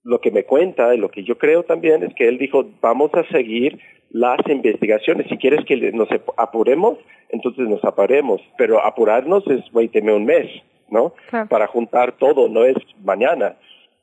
lo 0.05 0.21
que 0.21 0.31
me 0.31 0.45
cuenta 0.45 0.95
y 0.95 0.99
lo 0.99 1.09
que 1.09 1.25
yo 1.25 1.39
creo 1.39 1.65
también 1.65 2.05
es 2.05 2.15
que 2.15 2.29
él 2.29 2.39
dijo, 2.39 2.65
vamos 2.81 3.13
a 3.15 3.25
seguir 3.29 3.81
las 4.11 4.39
investigaciones. 4.49 5.27
Si 5.29 5.37
quieres 5.39 5.65
que 5.65 5.77
nos 5.93 6.09
apuremos, 6.37 6.99
entonces 7.31 7.67
nos 7.69 7.83
apuremos. 7.85 8.41
Pero 8.59 8.85
apurarnos 8.85 9.45
es, 9.49 9.65
teme 9.91 10.13
un 10.13 10.27
mes, 10.27 10.47
¿no? 10.91 11.15
Para 11.49 11.67
juntar 11.67 12.13
todo, 12.19 12.49
no 12.49 12.65
es 12.65 12.77
mañana. 13.03 13.57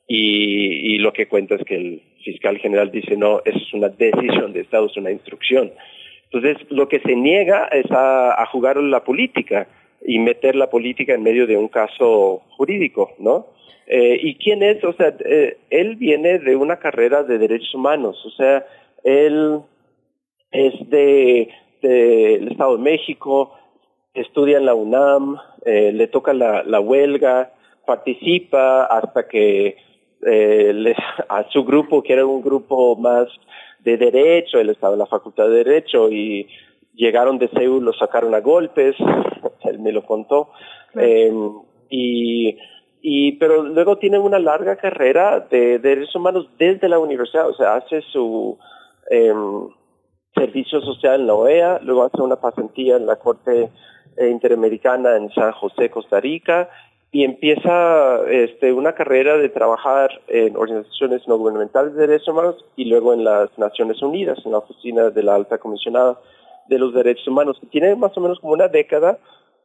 Y, 0.07 0.95
y 0.95 0.97
lo 0.97 1.13
que 1.13 1.27
cuenta 1.27 1.55
es 1.55 1.63
que 1.63 1.75
el 1.75 2.01
fiscal 2.25 2.57
general 2.57 2.91
dice, 2.91 3.15
no, 3.15 3.41
es 3.45 3.55
una 3.73 3.89
decisión 3.89 4.53
de 4.53 4.61
Estado, 4.61 4.87
es 4.87 4.97
una 4.97 5.11
instrucción. 5.11 5.71
Entonces, 6.31 6.57
lo 6.71 6.87
que 6.89 6.99
se 6.99 7.15
niega 7.15 7.67
es 7.67 7.89
a, 7.91 8.41
a 8.41 8.45
jugar 8.47 8.77
la 8.77 9.03
política 9.03 9.67
y 10.05 10.19
meter 10.19 10.55
la 10.55 10.69
política 10.69 11.13
en 11.13 11.23
medio 11.23 11.47
de 11.47 11.57
un 11.57 11.67
caso 11.67 12.41
jurídico, 12.57 13.11
¿no? 13.19 13.47
Eh, 13.87 14.17
¿Y 14.21 14.35
quién 14.35 14.63
es? 14.63 14.83
O 14.83 14.93
sea, 14.93 15.13
eh, 15.25 15.57
él 15.69 15.95
viene 15.97 16.39
de 16.39 16.55
una 16.55 16.77
carrera 16.79 17.23
de 17.23 17.37
derechos 17.37 17.73
humanos, 17.75 18.23
o 18.25 18.29
sea, 18.31 18.65
él 19.03 19.59
es 20.51 20.73
de 20.89 21.49
del 21.81 22.47
Estado 22.51 22.77
de 22.77 22.83
México, 22.83 23.53
estudia 24.13 24.57
en 24.57 24.65
la 24.65 24.73
UNAM, 24.73 25.37
eh, 25.65 25.91
le 25.93 26.07
toca 26.07 26.31
la, 26.33 26.63
la 26.63 26.79
huelga, 26.79 27.51
participa 27.85 28.85
hasta 28.85 29.27
que 29.27 29.75
eh, 30.25 30.71
le- 30.73 30.95
a 31.27 31.43
su 31.49 31.65
grupo, 31.65 32.01
que 32.01 32.13
era 32.13 32.25
un 32.25 32.41
grupo 32.41 32.95
más 32.95 33.27
de 33.79 33.97
derecho, 33.97 34.59
él 34.59 34.69
estaba 34.69 34.93
en 34.93 34.99
la 34.99 35.07
facultad 35.07 35.49
de 35.49 35.63
derecho 35.65 36.09
y 36.09 36.47
llegaron 36.93 37.37
de 37.37 37.49
Seúl, 37.49 37.83
lo 37.83 37.91
sacaron 37.91 38.33
a 38.33 38.39
golpes, 38.39 38.95
él 39.73 39.79
me 39.79 39.91
lo 39.91 40.05
contó, 40.05 40.49
eh, 40.95 41.33
y, 41.89 42.57
y 43.01 43.33
pero 43.33 43.63
luego 43.63 43.97
tiene 43.97 44.17
una 44.17 44.39
larga 44.39 44.77
carrera 44.77 45.41
de, 45.41 45.79
derechos 45.79 46.15
humanos 46.15 46.47
desde 46.57 46.87
la 46.87 46.99
universidad, 46.99 47.49
o 47.49 47.53
sea, 47.53 47.75
hace 47.75 48.01
su 48.01 48.57
em, 49.09 49.67
servicio 50.35 50.81
social 50.81 51.21
en 51.21 51.27
la 51.27 51.35
OEA, 51.35 51.79
luego 51.83 52.03
hace 52.03 52.21
una 52.21 52.37
pasantía 52.37 52.95
en 52.95 53.05
la 53.05 53.17
Corte 53.17 53.69
eh, 54.17 54.29
Interamericana 54.29 55.17
en 55.17 55.29
San 55.31 55.51
José, 55.51 55.89
Costa 55.89 56.19
Rica, 56.19 56.69
y 57.11 57.23
empieza 57.23 58.21
este, 58.27 58.73
una 58.73 58.93
carrera 58.93 59.37
de 59.37 59.49
trabajar 59.49 60.09
en 60.27 60.57
organizaciones 60.57 61.27
no 61.27 61.37
gubernamentales 61.37 61.93
de 61.93 62.07
derechos 62.07 62.29
humanos 62.29 62.65
y 62.75 62.85
luego 62.85 63.13
en 63.13 63.23
las 63.23 63.55
Naciones 63.59 64.01
Unidas, 64.01 64.39
en 64.43 64.51
la 64.51 64.57
oficina 64.57 65.11
de 65.11 65.21
la 65.21 65.35
alta 65.35 65.59
comisionada 65.59 66.19
de 66.67 66.79
los 66.79 66.91
derechos 66.91 67.27
humanos. 67.27 67.61
Tiene 67.69 67.95
más 67.95 68.17
o 68.17 68.21
menos 68.21 68.39
como 68.39 68.53
una 68.53 68.67
década 68.67 69.19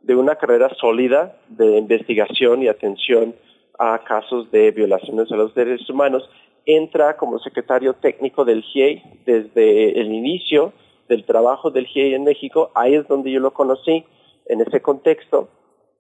de 0.08 0.16
una 0.16 0.36
carrera 0.36 0.70
sólida 0.80 1.36
de 1.48 1.76
investigación 1.76 2.62
y 2.62 2.68
atención 2.68 3.34
a 3.78 4.02
casos 4.04 4.50
de 4.50 4.70
violaciones 4.70 5.30
a 5.30 5.36
los 5.36 5.54
derechos 5.54 5.90
humanos. 5.90 6.28
Entra 6.64 7.18
como 7.18 7.38
secretario 7.38 7.92
técnico 7.92 8.46
del 8.46 8.62
GIEI 8.62 9.02
desde 9.26 10.00
el 10.00 10.10
inicio 10.10 10.72
del 11.10 11.26
trabajo 11.26 11.70
del 11.70 11.86
GIEI 11.86 12.14
en 12.14 12.24
México. 12.24 12.70
Ahí 12.74 12.94
es 12.94 13.06
donde 13.06 13.30
yo 13.30 13.40
lo 13.40 13.52
conocí, 13.52 14.06
en 14.46 14.62
ese 14.62 14.80
contexto. 14.80 15.50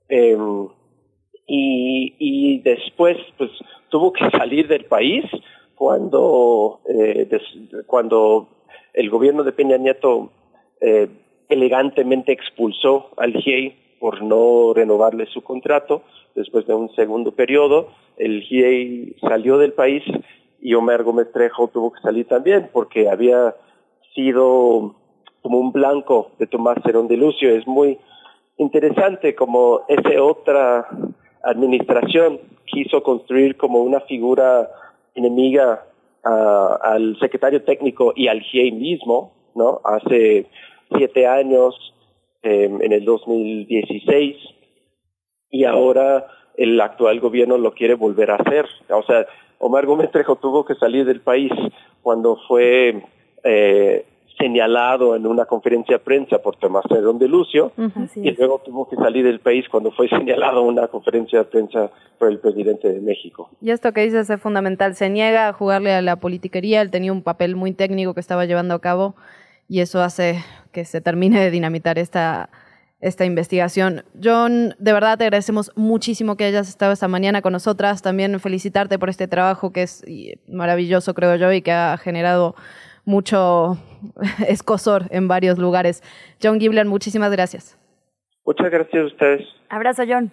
Em, 0.08 0.68
y, 1.46 2.60
después 2.60 3.18
pues 3.36 3.50
tuvo 3.90 4.12
que 4.14 4.30
salir 4.30 4.68
del 4.68 4.86
país 4.86 5.24
cuando 5.74 6.80
eh, 6.88 7.28
cuando 7.86 8.48
el 8.94 9.10
gobierno 9.10 9.44
de 9.44 9.52
Peña 9.52 9.76
Nieto 9.76 10.30
eh, 10.80 11.08
elegantemente 11.50 12.32
expulsó 12.32 13.10
al 13.18 13.34
GIEI 13.34 13.87
por 13.98 14.22
no 14.22 14.72
renovarle 14.74 15.26
su 15.26 15.42
contrato 15.42 16.02
después 16.34 16.66
de 16.66 16.74
un 16.74 16.94
segundo 16.94 17.32
periodo 17.32 17.88
el 18.16 18.42
GIEI 18.42 19.16
salió 19.20 19.58
del 19.58 19.72
país 19.72 20.02
y 20.60 20.74
Omar 20.74 21.02
Gómez 21.02 21.30
Trejo 21.32 21.68
tuvo 21.68 21.92
que 21.92 22.00
salir 22.00 22.26
también 22.26 22.70
porque 22.72 23.08
había 23.08 23.54
sido 24.14 24.94
como 25.42 25.58
un 25.58 25.72
blanco 25.72 26.30
de 26.38 26.46
Tomás 26.46 26.78
Herón 26.84 27.08
de 27.08 27.16
Lucio 27.16 27.50
es 27.50 27.66
muy 27.66 27.98
interesante 28.56 29.34
como 29.34 29.82
esa 29.88 30.22
otra 30.22 30.88
administración 31.42 32.40
quiso 32.66 33.02
construir 33.02 33.56
como 33.56 33.82
una 33.82 34.00
figura 34.00 34.70
enemiga 35.14 35.84
ah, 36.24 36.78
al 36.82 37.18
secretario 37.18 37.62
técnico 37.62 38.12
y 38.14 38.28
al 38.28 38.40
GIEI 38.40 38.72
mismo, 38.72 39.32
¿no? 39.54 39.80
Hace 39.84 40.46
siete 40.96 41.26
años, 41.26 41.74
eh, 42.48 42.64
en 42.80 42.92
el 42.92 43.04
2016, 43.04 44.36
y 45.50 45.64
ahora 45.64 46.26
el 46.56 46.80
actual 46.80 47.20
gobierno 47.20 47.58
lo 47.58 47.72
quiere 47.72 47.92
volver 47.92 48.30
a 48.30 48.36
hacer. 48.36 48.66
O 48.88 49.02
sea, 49.02 49.26
Omar 49.58 49.84
Gómez 49.84 50.10
Trejo 50.10 50.36
tuvo 50.36 50.64
que 50.64 50.74
salir 50.76 51.04
del 51.04 51.20
país 51.20 51.52
cuando 52.02 52.38
fue 52.48 53.02
eh, 53.44 54.06
señalado 54.38 55.14
en 55.14 55.26
una 55.26 55.44
conferencia 55.44 55.98
de 55.98 56.04
prensa 56.04 56.38
por 56.38 56.56
Tomás 56.56 56.84
Herón 56.90 57.18
de 57.18 57.28
Lucio 57.28 57.72
y 58.16 58.30
luego 58.30 58.62
tuvo 58.64 58.88
que 58.88 58.96
salir 58.96 59.26
del 59.26 59.40
país 59.40 59.68
cuando 59.68 59.90
fue 59.90 60.08
señalado 60.08 60.62
en 60.62 60.68
una 60.68 60.88
conferencia 60.88 61.40
de 61.40 61.44
prensa 61.44 61.90
por 62.18 62.30
el 62.30 62.38
presidente 62.38 62.90
de 62.90 63.00
México. 63.00 63.50
Y 63.60 63.72
esto 63.72 63.92
que 63.92 64.00
dices 64.00 64.30
es 64.30 64.40
fundamental. 64.40 64.94
Se 64.94 65.10
niega 65.10 65.48
a 65.48 65.52
jugarle 65.52 65.92
a 65.92 66.00
la 66.00 66.16
politiquería. 66.16 66.80
Él 66.80 66.90
tenía 66.90 67.12
un 67.12 67.22
papel 67.22 67.56
muy 67.56 67.72
técnico 67.72 68.14
que 68.14 68.20
estaba 68.20 68.46
llevando 68.46 68.74
a 68.74 68.80
cabo 68.80 69.16
y 69.68 69.80
eso 69.80 70.02
hace 70.02 70.42
que 70.72 70.84
se 70.84 71.00
termine 71.00 71.40
de 71.40 71.50
dinamitar 71.50 71.98
esta, 71.98 72.50
esta 73.00 73.24
investigación. 73.24 74.04
John, 74.22 74.74
de 74.78 74.92
verdad 74.92 75.18
te 75.18 75.24
agradecemos 75.24 75.70
muchísimo 75.76 76.36
que 76.36 76.44
hayas 76.44 76.68
estado 76.68 76.92
esta 76.92 77.08
mañana 77.08 77.42
con 77.42 77.52
nosotras. 77.52 78.02
También 78.02 78.40
felicitarte 78.40 78.98
por 78.98 79.10
este 79.10 79.28
trabajo 79.28 79.72
que 79.72 79.82
es 79.82 80.04
maravilloso, 80.48 81.14
creo 81.14 81.36
yo, 81.36 81.52
y 81.52 81.62
que 81.62 81.72
ha 81.72 81.96
generado 81.98 82.56
mucho 83.04 83.78
escosor 84.48 85.06
en 85.10 85.28
varios 85.28 85.58
lugares. 85.58 86.02
John 86.42 86.58
Gibler, 86.58 86.86
muchísimas 86.86 87.30
gracias. 87.30 87.78
Muchas 88.44 88.70
gracias 88.70 89.02
a 89.02 89.06
ustedes. 89.06 89.46
Abrazo, 89.68 90.04
John. 90.08 90.32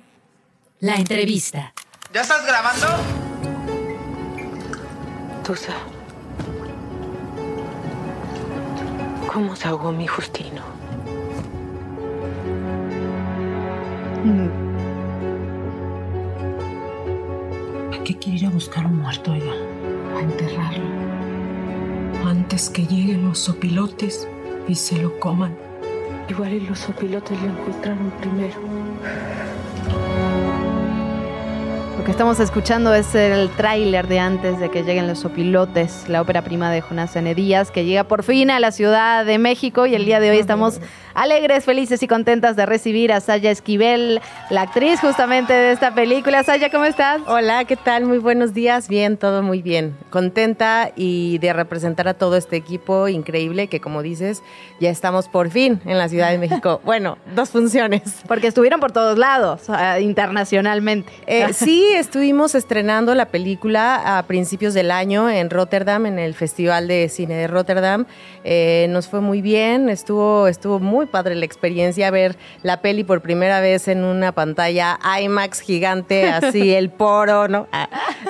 La 0.80 0.96
entrevista. 0.96 1.74
¿Ya 2.14 2.22
estás 2.22 2.46
grabando? 2.46 2.88
Tusa. 5.44 5.74
¿Cómo 9.36 9.54
se 9.54 9.68
ahogó 9.68 9.92
mi 9.92 10.08
Justino? 10.08 10.62
Quiero 18.06 18.38
ir 18.38 18.46
a 18.46 18.50
buscar 18.50 18.86
un 18.86 19.02
muerto, 19.02 19.34
oiga, 19.34 19.52
a 20.16 20.22
enterrarlo. 20.22 20.86
Antes 22.26 22.70
que 22.70 22.86
lleguen 22.86 23.26
los 23.26 23.40
sopilotes 23.40 24.26
y 24.70 24.76
se 24.76 25.00
lo 25.00 25.20
coman. 25.20 25.54
Igual 26.30 26.54
y 26.54 26.62
los 26.62 26.80
sopilotes 26.80 27.38
lo 27.42 27.50
encontraron 27.50 28.12
primero. 28.12 28.56
Lo 32.06 32.08
que 32.08 32.12
estamos 32.12 32.40
escuchando 32.40 32.94
es 32.94 33.16
el 33.16 33.50
tráiler 33.50 34.08
de 34.08 34.20
antes 34.20 34.60
de 34.60 34.70
que 34.70 34.84
lleguen 34.84 35.08
los 35.08 35.18
sopilotes, 35.18 36.08
la 36.08 36.22
ópera 36.22 36.44
prima 36.44 36.70
de 36.70 36.82
Jonás. 36.82 37.16
Díaz, 37.16 37.72
que 37.72 37.84
llega 37.84 38.04
por 38.04 38.22
fin 38.22 38.52
a 38.52 38.60
la 38.60 38.72
Ciudad 38.72 39.26
de 39.26 39.40
México 39.40 39.88
y 39.88 39.96
el 39.96 40.06
día 40.06 40.20
de 40.20 40.30
hoy 40.30 40.38
estamos 40.38 40.80
alegres, 41.16 41.66
felices 41.66 42.04
y 42.04 42.08
contentas 42.08 42.56
de 42.56 42.66
recibir 42.68 43.12
a 43.12 43.22
Saya 43.22 43.50
Esquivel, 43.50 44.22
la 44.52 44.62
actriz 44.62 45.00
justamente 45.00 45.54
de 45.54 45.72
esta 45.72 45.96
película. 45.96 46.44
Saya, 46.44 46.70
¿cómo 46.70 46.86
estás? 46.86 47.22
Hola, 47.26 47.66
¿qué 47.66 47.78
tal? 47.78 48.06
Muy 48.06 48.20
buenos 48.20 48.54
días. 48.54 48.88
Bien, 48.88 49.18
todo 49.18 49.42
muy 49.42 49.62
bien. 49.64 49.98
Contenta 50.12 50.92
y 50.96 51.40
de 51.40 51.54
representar 51.54 52.08
a 52.08 52.14
todo 52.14 52.36
este 52.36 52.58
equipo 52.58 53.08
increíble 53.08 53.68
que, 53.68 53.80
como 53.80 54.04
dices, 54.04 54.44
ya 54.80 54.90
estamos 54.90 55.28
por 55.28 55.50
fin 55.50 55.82
en 55.86 55.98
la 55.98 56.08
Ciudad 56.10 56.30
de 56.30 56.38
México. 56.38 56.82
Bueno, 56.86 57.18
dos 57.34 57.50
funciones. 57.50 58.02
Porque 58.28 58.48
estuvieron 58.48 58.80
por 58.80 58.92
todos 58.92 59.18
lados, 59.18 59.64
eh, 59.70 60.02
internacionalmente. 60.02 61.12
Eh, 61.26 61.52
sí, 61.54 61.84
estuvimos 61.98 62.56
estrenando 62.56 63.16
la 63.16 63.28
película 63.28 64.18
a 64.18 64.24
principios 64.24 64.74
del 64.74 64.92
año 64.92 65.30
en 65.30 65.50
Rotterdam, 65.50 66.06
en 66.06 66.20
el 66.20 66.34
Festival 66.34 66.90
de 66.90 67.08
Cine 67.08 67.36
de 67.36 67.48
Rotterdam. 67.48 68.06
Eh, 68.44 68.88
nos 68.90 69.08
fue 69.08 69.22
muy 69.22 69.42
bien, 69.42 69.90
estuvo, 69.90 70.48
estuvo 70.48 70.80
muy 70.80 71.06
padre 71.06 71.36
la 71.36 71.46
experiencia 71.46 72.12
ver 72.12 72.38
la 72.64 72.82
peli 72.82 73.06
por 73.06 73.22
primera 73.22 73.62
vez 73.62 73.88
en 73.88 74.04
una 74.04 74.34
pantalla 74.34 75.00
IMAX 75.22 75.62
gigante, 75.62 76.28
así 76.28 76.74
el 76.76 76.90
poro, 76.90 77.48
¿no? 77.48 77.68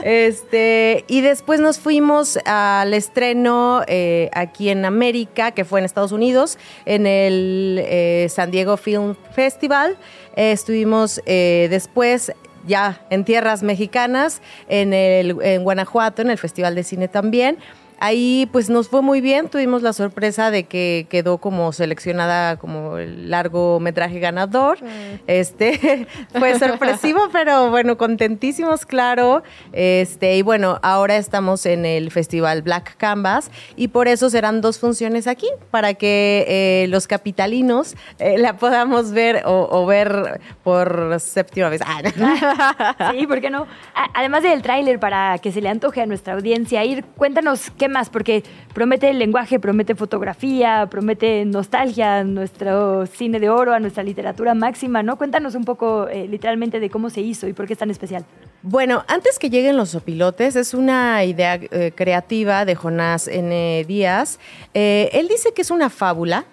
Este, 0.03 1.03
y 1.07 1.21
después 1.21 1.59
nos 1.59 1.79
fuimos 1.79 2.37
al 2.45 2.93
estreno 2.93 3.81
eh, 3.87 4.29
aquí 4.33 4.69
en 4.69 4.85
América, 4.85 5.51
que 5.51 5.65
fue 5.65 5.79
en 5.79 5.85
Estados 5.85 6.11
Unidos, 6.11 6.59
en 6.85 7.07
el 7.07 7.81
eh, 7.83 8.27
San 8.29 8.51
Diego 8.51 8.77
Film 8.77 9.15
Festival. 9.33 9.97
Estuvimos 10.35 11.21
después 11.25 12.33
ya 12.67 13.01
en 13.09 13.25
tierras 13.25 13.63
mexicanas, 13.63 14.41
en, 14.67 14.93
el, 14.93 15.37
en 15.41 15.63
Guanajuato, 15.63 16.21
en 16.21 16.29
el 16.29 16.37
Festival 16.37 16.75
de 16.75 16.83
Cine 16.83 17.07
también. 17.07 17.57
Ahí 17.99 18.47
pues 18.51 18.69
nos 18.69 18.89
fue 18.89 19.01
muy 19.01 19.21
bien, 19.21 19.49
tuvimos 19.49 19.81
la 19.81 19.93
sorpresa 19.93 20.51
de 20.51 20.65
que 20.65 21.07
quedó 21.09 21.37
como 21.37 21.71
seleccionada 21.71 22.57
como 22.57 22.97
el 22.97 23.29
largometraje 23.29 24.19
ganador. 24.19 24.79
Este 25.27 26.07
fue 26.37 26.57
sorpresivo, 26.59 27.19
pero 27.31 27.69
bueno, 27.69 27.97
contentísimos, 27.97 28.85
claro. 28.85 29.43
Este, 29.71 30.37
y 30.37 30.41
bueno, 30.41 30.79
ahora 30.83 31.17
estamos 31.17 31.65
en 31.65 31.85
el 31.85 32.11
Festival 32.11 32.61
Black 32.61 32.97
Canvas 32.97 33.51
y 33.75 33.89
por 33.89 34.07
eso 34.07 34.29
serán 34.29 34.61
dos 34.61 34.79
funciones 34.79 35.27
aquí, 35.27 35.47
para 35.71 35.93
que 35.93 36.45
eh, 36.47 36.87
los 36.89 37.07
capitalinos 37.07 37.95
eh, 38.19 38.37
la 38.37 38.57
podamos 38.57 39.11
ver 39.11 39.43
o, 39.45 39.67
o 39.71 39.85
ver 39.85 40.41
por 40.63 41.19
séptima 41.19 41.69
vez. 41.69 41.81
Ah, 41.85 43.11
sí, 43.11 43.27
¿por 43.27 43.41
qué 43.41 43.49
no? 43.49 43.67
Además 44.13 44.43
del 44.43 44.61
tráiler, 44.61 44.99
para 44.99 45.37
que 45.39 45.51
se 45.51 45.61
le 45.61 45.69
antoje 45.69 46.01
a 46.01 46.05
nuestra 46.05 46.33
audiencia 46.33 46.83
ir, 46.83 47.03
cuéntanos 47.15 47.71
qué 47.77 47.84
más, 47.87 48.09
porque 48.09 48.43
promete 48.73 49.09
el 49.09 49.19
lenguaje, 49.19 49.59
promete 49.59 49.95
fotografía, 49.95 50.87
promete 50.89 51.45
nostalgia, 51.45 52.23
nuestro 52.23 53.05
cine 53.05 53.39
de 53.39 53.49
oro, 53.49 53.73
a 53.73 53.79
nuestra 53.79 54.03
literatura 54.03 54.53
máxima, 54.53 55.03
¿no? 55.03 55.17
Cuéntanos 55.17 55.55
un 55.55 55.65
poco 55.65 56.07
eh, 56.07 56.27
literalmente 56.27 56.79
de 56.79 56.89
cómo 56.89 57.09
se 57.09 57.21
hizo 57.21 57.47
y 57.47 57.53
por 57.53 57.67
qué 57.67 57.73
es 57.73 57.79
tan 57.79 57.91
especial. 57.91 58.25
Bueno, 58.61 59.03
antes 59.07 59.39
que 59.39 59.49
lleguen 59.49 59.77
los 59.77 59.95
opilotes, 59.95 60.55
es 60.55 60.73
una 60.73 61.23
idea 61.23 61.55
eh, 61.55 61.91
creativa 61.95 62.65
de 62.65 62.75
Jonás 62.75 63.27
N. 63.27 63.83
Díaz. 63.85 64.39
Eh, 64.73 65.09
él 65.13 65.27
dice 65.27 65.53
que 65.53 65.61
es 65.61 65.71
una 65.71 65.89
fábula, 65.89 66.45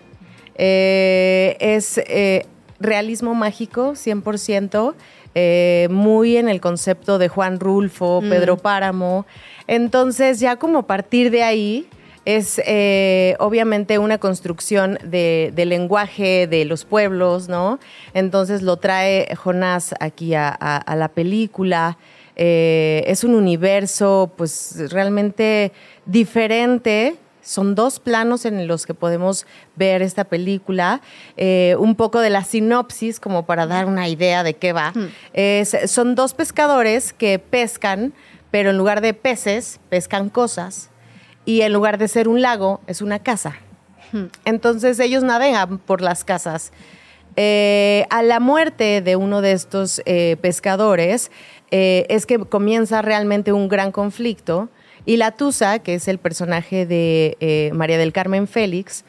es 0.54 2.00
realismo 2.78 3.34
mágico, 3.34 3.92
100%, 3.92 4.94
eh, 5.34 5.88
muy 5.90 6.36
en 6.36 6.48
el 6.48 6.60
concepto 6.60 7.18
de 7.18 7.28
Juan 7.28 7.58
Rulfo, 7.60 8.20
Mm. 8.22 8.28
Pedro 8.30 8.56
Páramo. 8.56 9.26
Entonces, 9.66 10.40
ya 10.40 10.56
como 10.56 10.80
a 10.80 10.86
partir 10.86 11.30
de 11.30 11.42
ahí, 11.42 11.86
es 12.24 12.60
eh, 12.66 13.34
obviamente 13.40 13.98
una 13.98 14.18
construcción 14.18 14.98
de, 15.02 15.50
de 15.56 15.64
lenguaje 15.66 16.46
de 16.46 16.64
los 16.64 16.84
pueblos, 16.84 17.48
¿no? 17.48 17.80
Entonces 18.14 18.62
lo 18.62 18.76
trae 18.76 19.34
Jonás 19.34 19.94
aquí 19.98 20.34
a, 20.34 20.48
a- 20.48 20.76
a 20.76 20.94
la 20.96 21.08
película. 21.08 21.98
Eh, 22.36 23.02
es 23.08 23.24
un 23.24 23.34
universo, 23.34 24.30
pues 24.36 24.76
realmente 24.92 25.72
diferente. 26.06 27.16
Son 27.42 27.74
dos 27.74 27.98
planos 28.00 28.44
en 28.44 28.66
los 28.68 28.86
que 28.86 28.94
podemos 28.94 29.46
ver 29.76 30.00
esta 30.00 30.24
película. 30.24 31.00
Eh, 31.36 31.74
un 31.78 31.96
poco 31.96 32.20
de 32.20 32.30
la 32.30 32.44
sinopsis, 32.44 33.18
como 33.20 33.44
para 33.46 33.66
dar 33.66 33.86
una 33.86 34.08
idea 34.08 34.42
de 34.44 34.54
qué 34.54 34.72
va. 34.72 34.92
Es- 35.32 35.76
son 35.90 36.14
dos 36.14 36.34
pescadores 36.34 37.12
que 37.12 37.38
pescan, 37.38 38.12
pero 38.50 38.70
en 38.70 38.78
lugar 38.78 39.00
de 39.00 39.12
peces, 39.14 39.80
pescan 39.88 40.28
cosas 40.30 40.90
y 41.44 41.62
en 41.62 41.72
lugar 41.72 41.98
de 41.98 42.06
ser 42.08 42.28
un 42.28 42.40
lago, 42.42 42.80
es 42.86 43.02
una 43.02 43.18
casa. 43.18 43.56
Entonces 44.44 45.00
ellos 45.00 45.22
navegan 45.24 45.78
por 45.78 46.00
las 46.02 46.22
casas. 46.22 46.70
Eh, 47.36 48.04
a 48.10 48.22
la 48.22 48.40
muerte 48.40 49.00
de 49.00 49.16
uno 49.16 49.40
de 49.40 49.52
estos 49.52 50.02
eh, 50.04 50.36
pescadores 50.42 51.30
eh, 51.70 52.04
es 52.10 52.26
que 52.26 52.38
comienza 52.38 53.00
realmente 53.00 53.52
un 53.52 53.68
gran 53.68 53.90
conflicto 53.90 54.68
y 55.06 55.16
la 55.16 55.32
Tusa, 55.32 55.78
que 55.80 55.94
es 55.94 56.08
el 56.08 56.18
personaje 56.18 56.86
de 56.86 57.36
eh, 57.40 57.70
María 57.74 57.98
del 57.98 58.12
Carmen 58.12 58.46
Félix, 58.48 59.04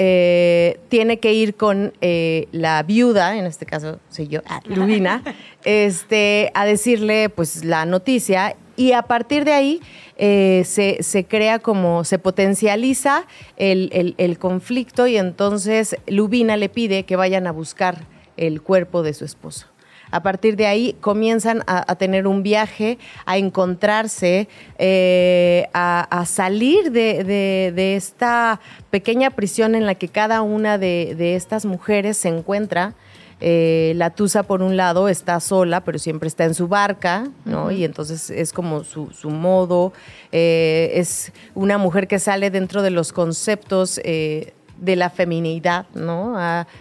eh, 0.00 0.78
tiene 0.88 1.18
que 1.18 1.32
ir 1.32 1.54
con 1.56 1.92
eh, 2.00 2.46
la 2.52 2.82
viuda, 2.84 3.36
en 3.36 3.46
este 3.46 3.66
caso 3.66 3.98
soy 4.10 4.28
yo, 4.28 4.40
ah, 4.46 4.60
Lubina, 4.66 5.22
este, 5.64 6.50
a 6.54 6.64
decirle 6.64 7.28
pues 7.30 7.64
la 7.64 7.84
noticia 7.84 8.54
y 8.76 8.92
a 8.92 9.02
partir 9.02 9.44
de 9.44 9.52
ahí 9.52 9.80
eh, 10.16 10.62
se, 10.64 11.02
se 11.02 11.24
crea 11.24 11.58
como, 11.58 12.04
se 12.04 12.18
potencializa 12.20 13.26
el, 13.56 13.90
el- 13.92 14.14
el 14.18 14.38
conflicto 14.38 15.08
y 15.08 15.16
entonces 15.16 15.96
Lubina 16.06 16.56
le 16.56 16.68
pide 16.68 17.02
que 17.02 17.16
vayan 17.16 17.46
a 17.48 17.52
buscar 17.52 18.04
el 18.36 18.62
cuerpo 18.62 19.02
de 19.02 19.14
su 19.14 19.24
esposo. 19.24 19.66
A 20.10 20.22
partir 20.22 20.56
de 20.56 20.66
ahí 20.66 20.96
comienzan 21.00 21.62
a, 21.66 21.90
a 21.90 21.96
tener 21.96 22.26
un 22.26 22.42
viaje, 22.42 22.98
a 23.26 23.38
encontrarse, 23.38 24.48
eh, 24.78 25.68
a, 25.74 26.00
a 26.20 26.24
salir 26.26 26.90
de, 26.92 27.24
de- 27.24 27.72
de 27.74 27.96
esta 27.96 28.60
pequeña 28.90 29.30
prisión 29.30 29.74
en 29.74 29.86
la 29.86 29.94
que 29.94 30.08
cada 30.08 30.42
una 30.42 30.78
de, 30.78 31.14
de 31.16 31.36
estas 31.36 31.64
mujeres 31.64 32.16
se 32.16 32.28
encuentra. 32.28 32.94
Eh, 33.40 33.92
la 33.94 34.10
Tusa, 34.10 34.42
por 34.42 34.62
un 34.62 34.76
lado, 34.76 35.08
está 35.08 35.38
sola, 35.38 35.84
pero 35.84 36.00
siempre 36.00 36.26
está 36.26 36.44
en 36.44 36.54
su 36.54 36.66
barca, 36.66 37.28
¿no? 37.44 37.70
Y 37.70 37.84
entonces 37.84 38.30
es 38.30 38.52
como 38.52 38.82
su, 38.82 39.12
su 39.12 39.30
modo. 39.30 39.92
eh, 40.32 40.90
es 40.94 41.32
una 41.54 41.78
mujer 41.78 42.08
que 42.08 42.18
sale 42.18 42.50
dentro 42.50 42.82
de 42.82 42.90
los 42.90 43.12
conceptos 43.12 44.00
eh, 44.02 44.54
de 44.80 44.96
la 44.96 45.10
feminidad, 45.10 45.86
¿no? 45.94 46.36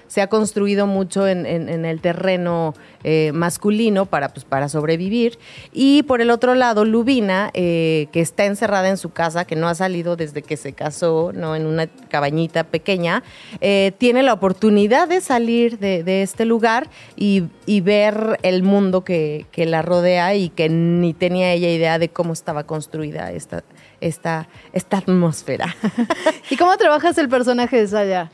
Se 0.08 0.22
ha 0.22 0.28
construido 0.28 0.88
mucho 0.88 1.28
en, 1.28 1.46
el 1.46 2.02
terreno 2.02 2.74
eh, 3.04 3.32
masculino 3.34 4.06
para, 4.06 4.30
pues, 4.30 4.46
para 4.46 4.70
sobrevivir. 4.70 5.40
Y 5.72 6.04
por 6.04 6.22
el 6.22 6.30
otro 6.30 6.56
lado, 6.56 6.86
Lubina, 6.86 7.50
eh, 7.54 8.08
que 8.12 8.22
está 8.22 8.46
encerrada 8.46 8.90
en 8.90 8.98
su 8.98 9.12
casa, 9.12 9.46
que 9.46 9.56
no 9.56 9.68
ha 9.68 9.76
salido 9.76 10.16
desde 10.16 10.42
que 10.42 10.58
se 10.58 10.74
casó, 10.74 11.32
¿no? 11.34 11.56
En 11.56 11.66
una 11.66 11.88
cabañita 11.88 12.64
pequeña, 12.64 13.24
eh, 13.62 13.92
tiene 13.98 14.24
la 14.24 14.34
oportunidad 14.34 15.08
de 15.08 15.22
salir 15.22 15.80
de, 15.80 16.22
este 16.22 16.46
lugar 16.46 16.90
y, 17.16 17.44
ver 17.82 18.40
el 18.42 18.64
mundo 18.64 19.04
que 19.04 19.46
la 19.56 19.82
rodea 19.82 20.36
y 20.36 20.50
que 20.50 20.68
ni 20.68 21.14
tenía 21.14 21.54
ella 21.54 21.70
idea 21.70 22.00
de 22.00 22.10
cómo 22.10 22.34
estaba 22.34 22.66
construida 22.66 23.32
esta, 23.32 23.64
esta, 24.02 24.48
esta 24.74 24.98
atmósfera. 24.98 25.76
¿Y 26.50 26.58
cómo 26.58 26.76
trabajas 26.78 27.18
el 27.18 27.30
personaje 27.30 27.78
de 27.78 27.88
Saya? 27.88 28.32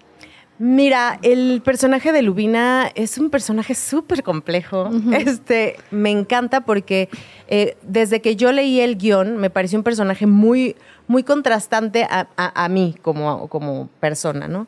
Mira, 0.59 1.17
el 1.23 1.61
personaje 1.65 2.11
de 2.11 2.21
Lubina 2.21 2.89
es 2.93 3.17
un 3.17 3.29
personaje 3.31 3.73
súper 3.73 4.21
complejo. 4.21 4.89
Este, 5.11 5.77
me 5.89 6.11
encanta 6.11 6.61
porque 6.61 7.09
eh, 7.47 7.75
desde 7.81 8.21
que 8.21 8.35
yo 8.35 8.51
leí 8.51 8.79
el 8.79 8.97
guion 8.97 9.37
me 9.37 9.49
pareció 9.49 9.79
un 9.79 9.83
personaje 9.83 10.27
muy, 10.27 10.75
muy 11.07 11.23
contrastante 11.23 12.03
a, 12.03 12.27
a- 12.37 12.63
a 12.65 12.69
mí 12.69 12.95
como, 13.01 13.47
como 13.49 13.89
persona, 13.99 14.47
¿no? 14.47 14.67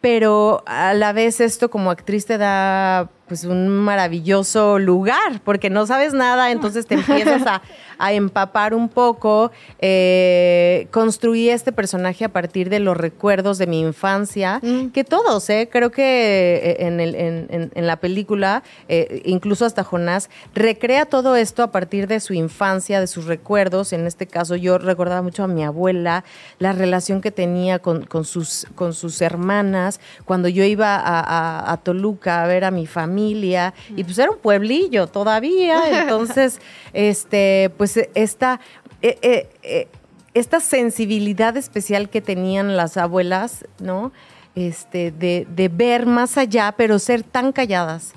Pero 0.00 0.62
a 0.66 0.94
la 0.94 1.12
vez 1.12 1.40
esto 1.42 1.70
como 1.70 1.90
actriz 1.90 2.24
te 2.24 2.38
da 2.38 3.10
pues 3.30 3.44
un 3.44 3.68
maravilloso 3.68 4.80
lugar, 4.80 5.40
porque 5.44 5.70
no 5.70 5.86
sabes 5.86 6.14
nada, 6.14 6.50
entonces 6.50 6.84
te 6.86 6.96
empiezas 6.96 7.46
a, 7.46 7.62
a 7.96 8.12
empapar 8.12 8.74
un 8.74 8.88
poco. 8.88 9.52
Eh, 9.78 10.88
construí 10.90 11.48
este 11.48 11.70
personaje 11.70 12.24
a 12.24 12.28
partir 12.28 12.70
de 12.70 12.80
los 12.80 12.96
recuerdos 12.96 13.56
de 13.58 13.68
mi 13.68 13.78
infancia, 13.80 14.60
que 14.92 15.04
todos, 15.04 15.48
eh, 15.48 15.68
creo 15.70 15.92
que 15.92 16.56
eh, 16.56 16.86
en, 16.88 16.98
el- 16.98 17.14
en- 17.14 17.46
en- 17.50 17.70
en 17.72 17.86
la 17.86 17.96
película, 18.00 18.64
eh, 18.88 19.22
incluso 19.24 19.64
hasta 19.64 19.84
Jonás, 19.84 20.28
recrea 20.52 21.06
todo 21.06 21.36
esto 21.36 21.62
a 21.62 21.70
partir 21.70 22.08
de 22.08 22.18
su 22.18 22.34
infancia, 22.34 22.98
de 22.98 23.06
sus 23.06 23.26
recuerdos. 23.26 23.92
En 23.92 24.08
este 24.08 24.26
caso, 24.26 24.56
yo 24.56 24.76
recordaba 24.78 25.22
mucho 25.22 25.44
a 25.44 25.46
mi 25.46 25.62
abuela, 25.62 26.24
la 26.58 26.72
relación 26.72 27.20
que 27.20 27.30
tenía 27.30 27.78
con, 27.78 28.06
con 28.06 28.24
sus, 28.24 28.66
con 28.74 28.92
sus 28.92 29.22
hermanas, 29.22 30.00
cuando 30.24 30.48
yo 30.48 30.64
iba 30.64 30.96
a, 30.96 31.20
a- 31.20 31.72
a 31.72 31.76
Toluca 31.76 32.42
a 32.42 32.46
ver 32.48 32.64
a 32.64 32.72
mi 32.72 32.88
familia, 32.88 33.19
y 33.28 34.04
pues 34.04 34.18
era 34.18 34.30
un 34.30 34.38
pueblillo 34.38 35.06
todavía, 35.06 35.82
entonces, 36.02 36.60
este, 36.92 37.70
pues 37.76 37.98
esta, 38.14 38.60
eh, 39.02 39.18
eh, 39.22 39.48
eh, 39.62 39.88
esta 40.34 40.60
sensibilidad 40.60 41.56
especial 41.56 42.08
que 42.08 42.20
tenían 42.20 42.76
las 42.76 42.96
abuelas, 42.96 43.64
¿no? 43.78 44.12
Este, 44.54 45.10
de, 45.10 45.46
de 45.54 45.68
ver 45.68 46.06
más 46.06 46.36
allá, 46.36 46.74
pero 46.76 46.98
ser 46.98 47.22
tan 47.22 47.52
calladas. 47.52 48.14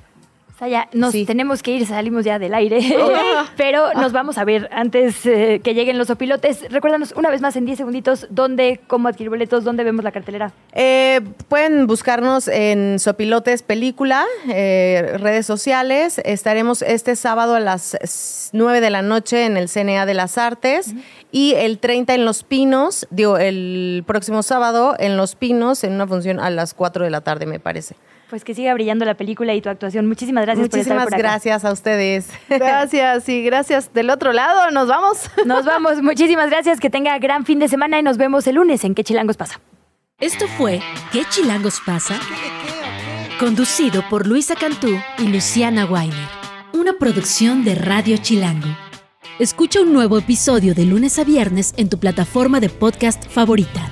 Saya, 0.57 0.87
nos 0.93 1.13
tenemos 1.25 1.63
que 1.63 1.71
ir, 1.71 1.87
salimos 1.87 2.23
ya 2.25 2.37
del 2.37 2.53
aire, 2.53 2.79
pero 3.57 3.91
nos 3.95 4.11
vamos 4.11 4.37
a 4.37 4.45
ver 4.45 4.69
antes 4.71 5.25
eh, 5.25 5.61
que 5.63 5.73
lleguen 5.73 5.97
los 5.97 6.11
opilotes. 6.11 6.71
Recuérdanos 6.71 7.11
una 7.17 7.31
vez 7.31 7.41
más 7.41 7.55
en 7.55 7.65
10 7.65 7.79
segunditos 7.79 8.27
dónde, 8.29 8.79
cómo 8.85 9.07
adquirir 9.07 9.31
boletos, 9.31 9.63
dónde 9.63 9.83
vemos 9.83 10.03
la 10.03 10.11
cartelera. 10.11 10.53
Eh, 10.73 11.21
pueden 11.49 11.87
buscarnos 11.87 12.47
en 12.47 12.99
Sopilotes 12.99 13.63
Película, 13.63 14.25
eh, 14.47 15.17
redes 15.17 15.47
sociales. 15.47 16.21
Estaremos 16.23 16.83
este 16.83 17.15
sábado 17.15 17.55
a 17.55 17.59
las 17.59 18.51
9 18.53 18.79
de 18.79 18.89
la 18.91 19.01
noche 19.01 19.45
en 19.45 19.57
el 19.57 19.69
CNA 19.69 20.05
de 20.05 20.13
las 20.13 20.37
Artes 20.37 20.93
y 21.31 21.55
el 21.55 21.79
30 21.79 22.13
en 22.13 22.25
Los 22.25 22.43
Pinos, 22.43 23.07
digo, 23.09 23.39
el 23.39 24.03
próximo 24.05 24.43
sábado 24.43 24.95
en 24.99 25.17
Los 25.17 25.33
Pinos 25.33 25.83
en 25.83 25.93
una 25.93 26.05
función 26.05 26.39
a 26.39 26.51
las 26.51 26.75
4 26.75 27.05
de 27.05 27.09
la 27.09 27.21
tarde, 27.21 27.47
me 27.47 27.59
parece. 27.59 27.95
Pues 28.33 28.43
que 28.43 28.55
siga 28.55 28.73
brillando 28.73 29.05
la 29.05 29.13
película 29.13 29.53
y 29.53 29.61
tu 29.61 29.69
actuación. 29.69 30.07
Muchísimas 30.07 30.43
gracias 30.43 30.67
por 30.67 30.79
estar 30.79 30.95
Muchísimas 30.95 31.03
por 31.03 31.13
acá. 31.13 31.21
gracias 31.21 31.63
a 31.63 31.71
ustedes. 31.71 32.29
Gracias 32.49 33.29
y 33.29 33.43
gracias 33.43 33.93
del 33.93 34.09
otro 34.09 34.33
lado. 34.33 34.71
Nos 34.71 34.87
vamos. 34.87 35.29
Nos 35.45 35.65
vamos. 35.65 36.01
Muchísimas 36.01 36.49
gracias. 36.49 36.79
Que 36.79 36.89
tenga 36.89 37.15
gran 37.19 37.45
fin 37.45 37.59
de 37.59 37.67
semana 37.67 37.99
y 37.99 38.01
nos 38.01 38.17
vemos 38.17 38.47
el 38.47 38.55
lunes 38.55 38.83
en 38.85 38.95
¿Qué 38.95 39.03
Chilangos 39.03 39.37
pasa? 39.37 39.59
Esto 40.19 40.47
fue 40.47 40.81
¿Qué 41.11 41.25
chilangos 41.29 41.79
pasa? 41.85 42.19
Conducido 43.39 44.03
por 44.09 44.25
Luisa 44.25 44.55
Cantú 44.55 44.97
y 45.19 45.27
Luciana 45.27 45.85
Weiner. 45.85 46.27
Una 46.73 46.93
producción 46.93 47.63
de 47.63 47.75
Radio 47.75 48.17
Chilango. 48.17 48.75
Escucha 49.37 49.81
un 49.81 49.93
nuevo 49.93 50.17
episodio 50.17 50.73
de 50.73 50.85
lunes 50.85 51.19
a 51.19 51.23
viernes 51.23 51.75
en 51.77 51.87
tu 51.87 51.99
plataforma 51.99 52.59
de 52.59 52.69
podcast 52.69 53.27
favorita. 53.29 53.91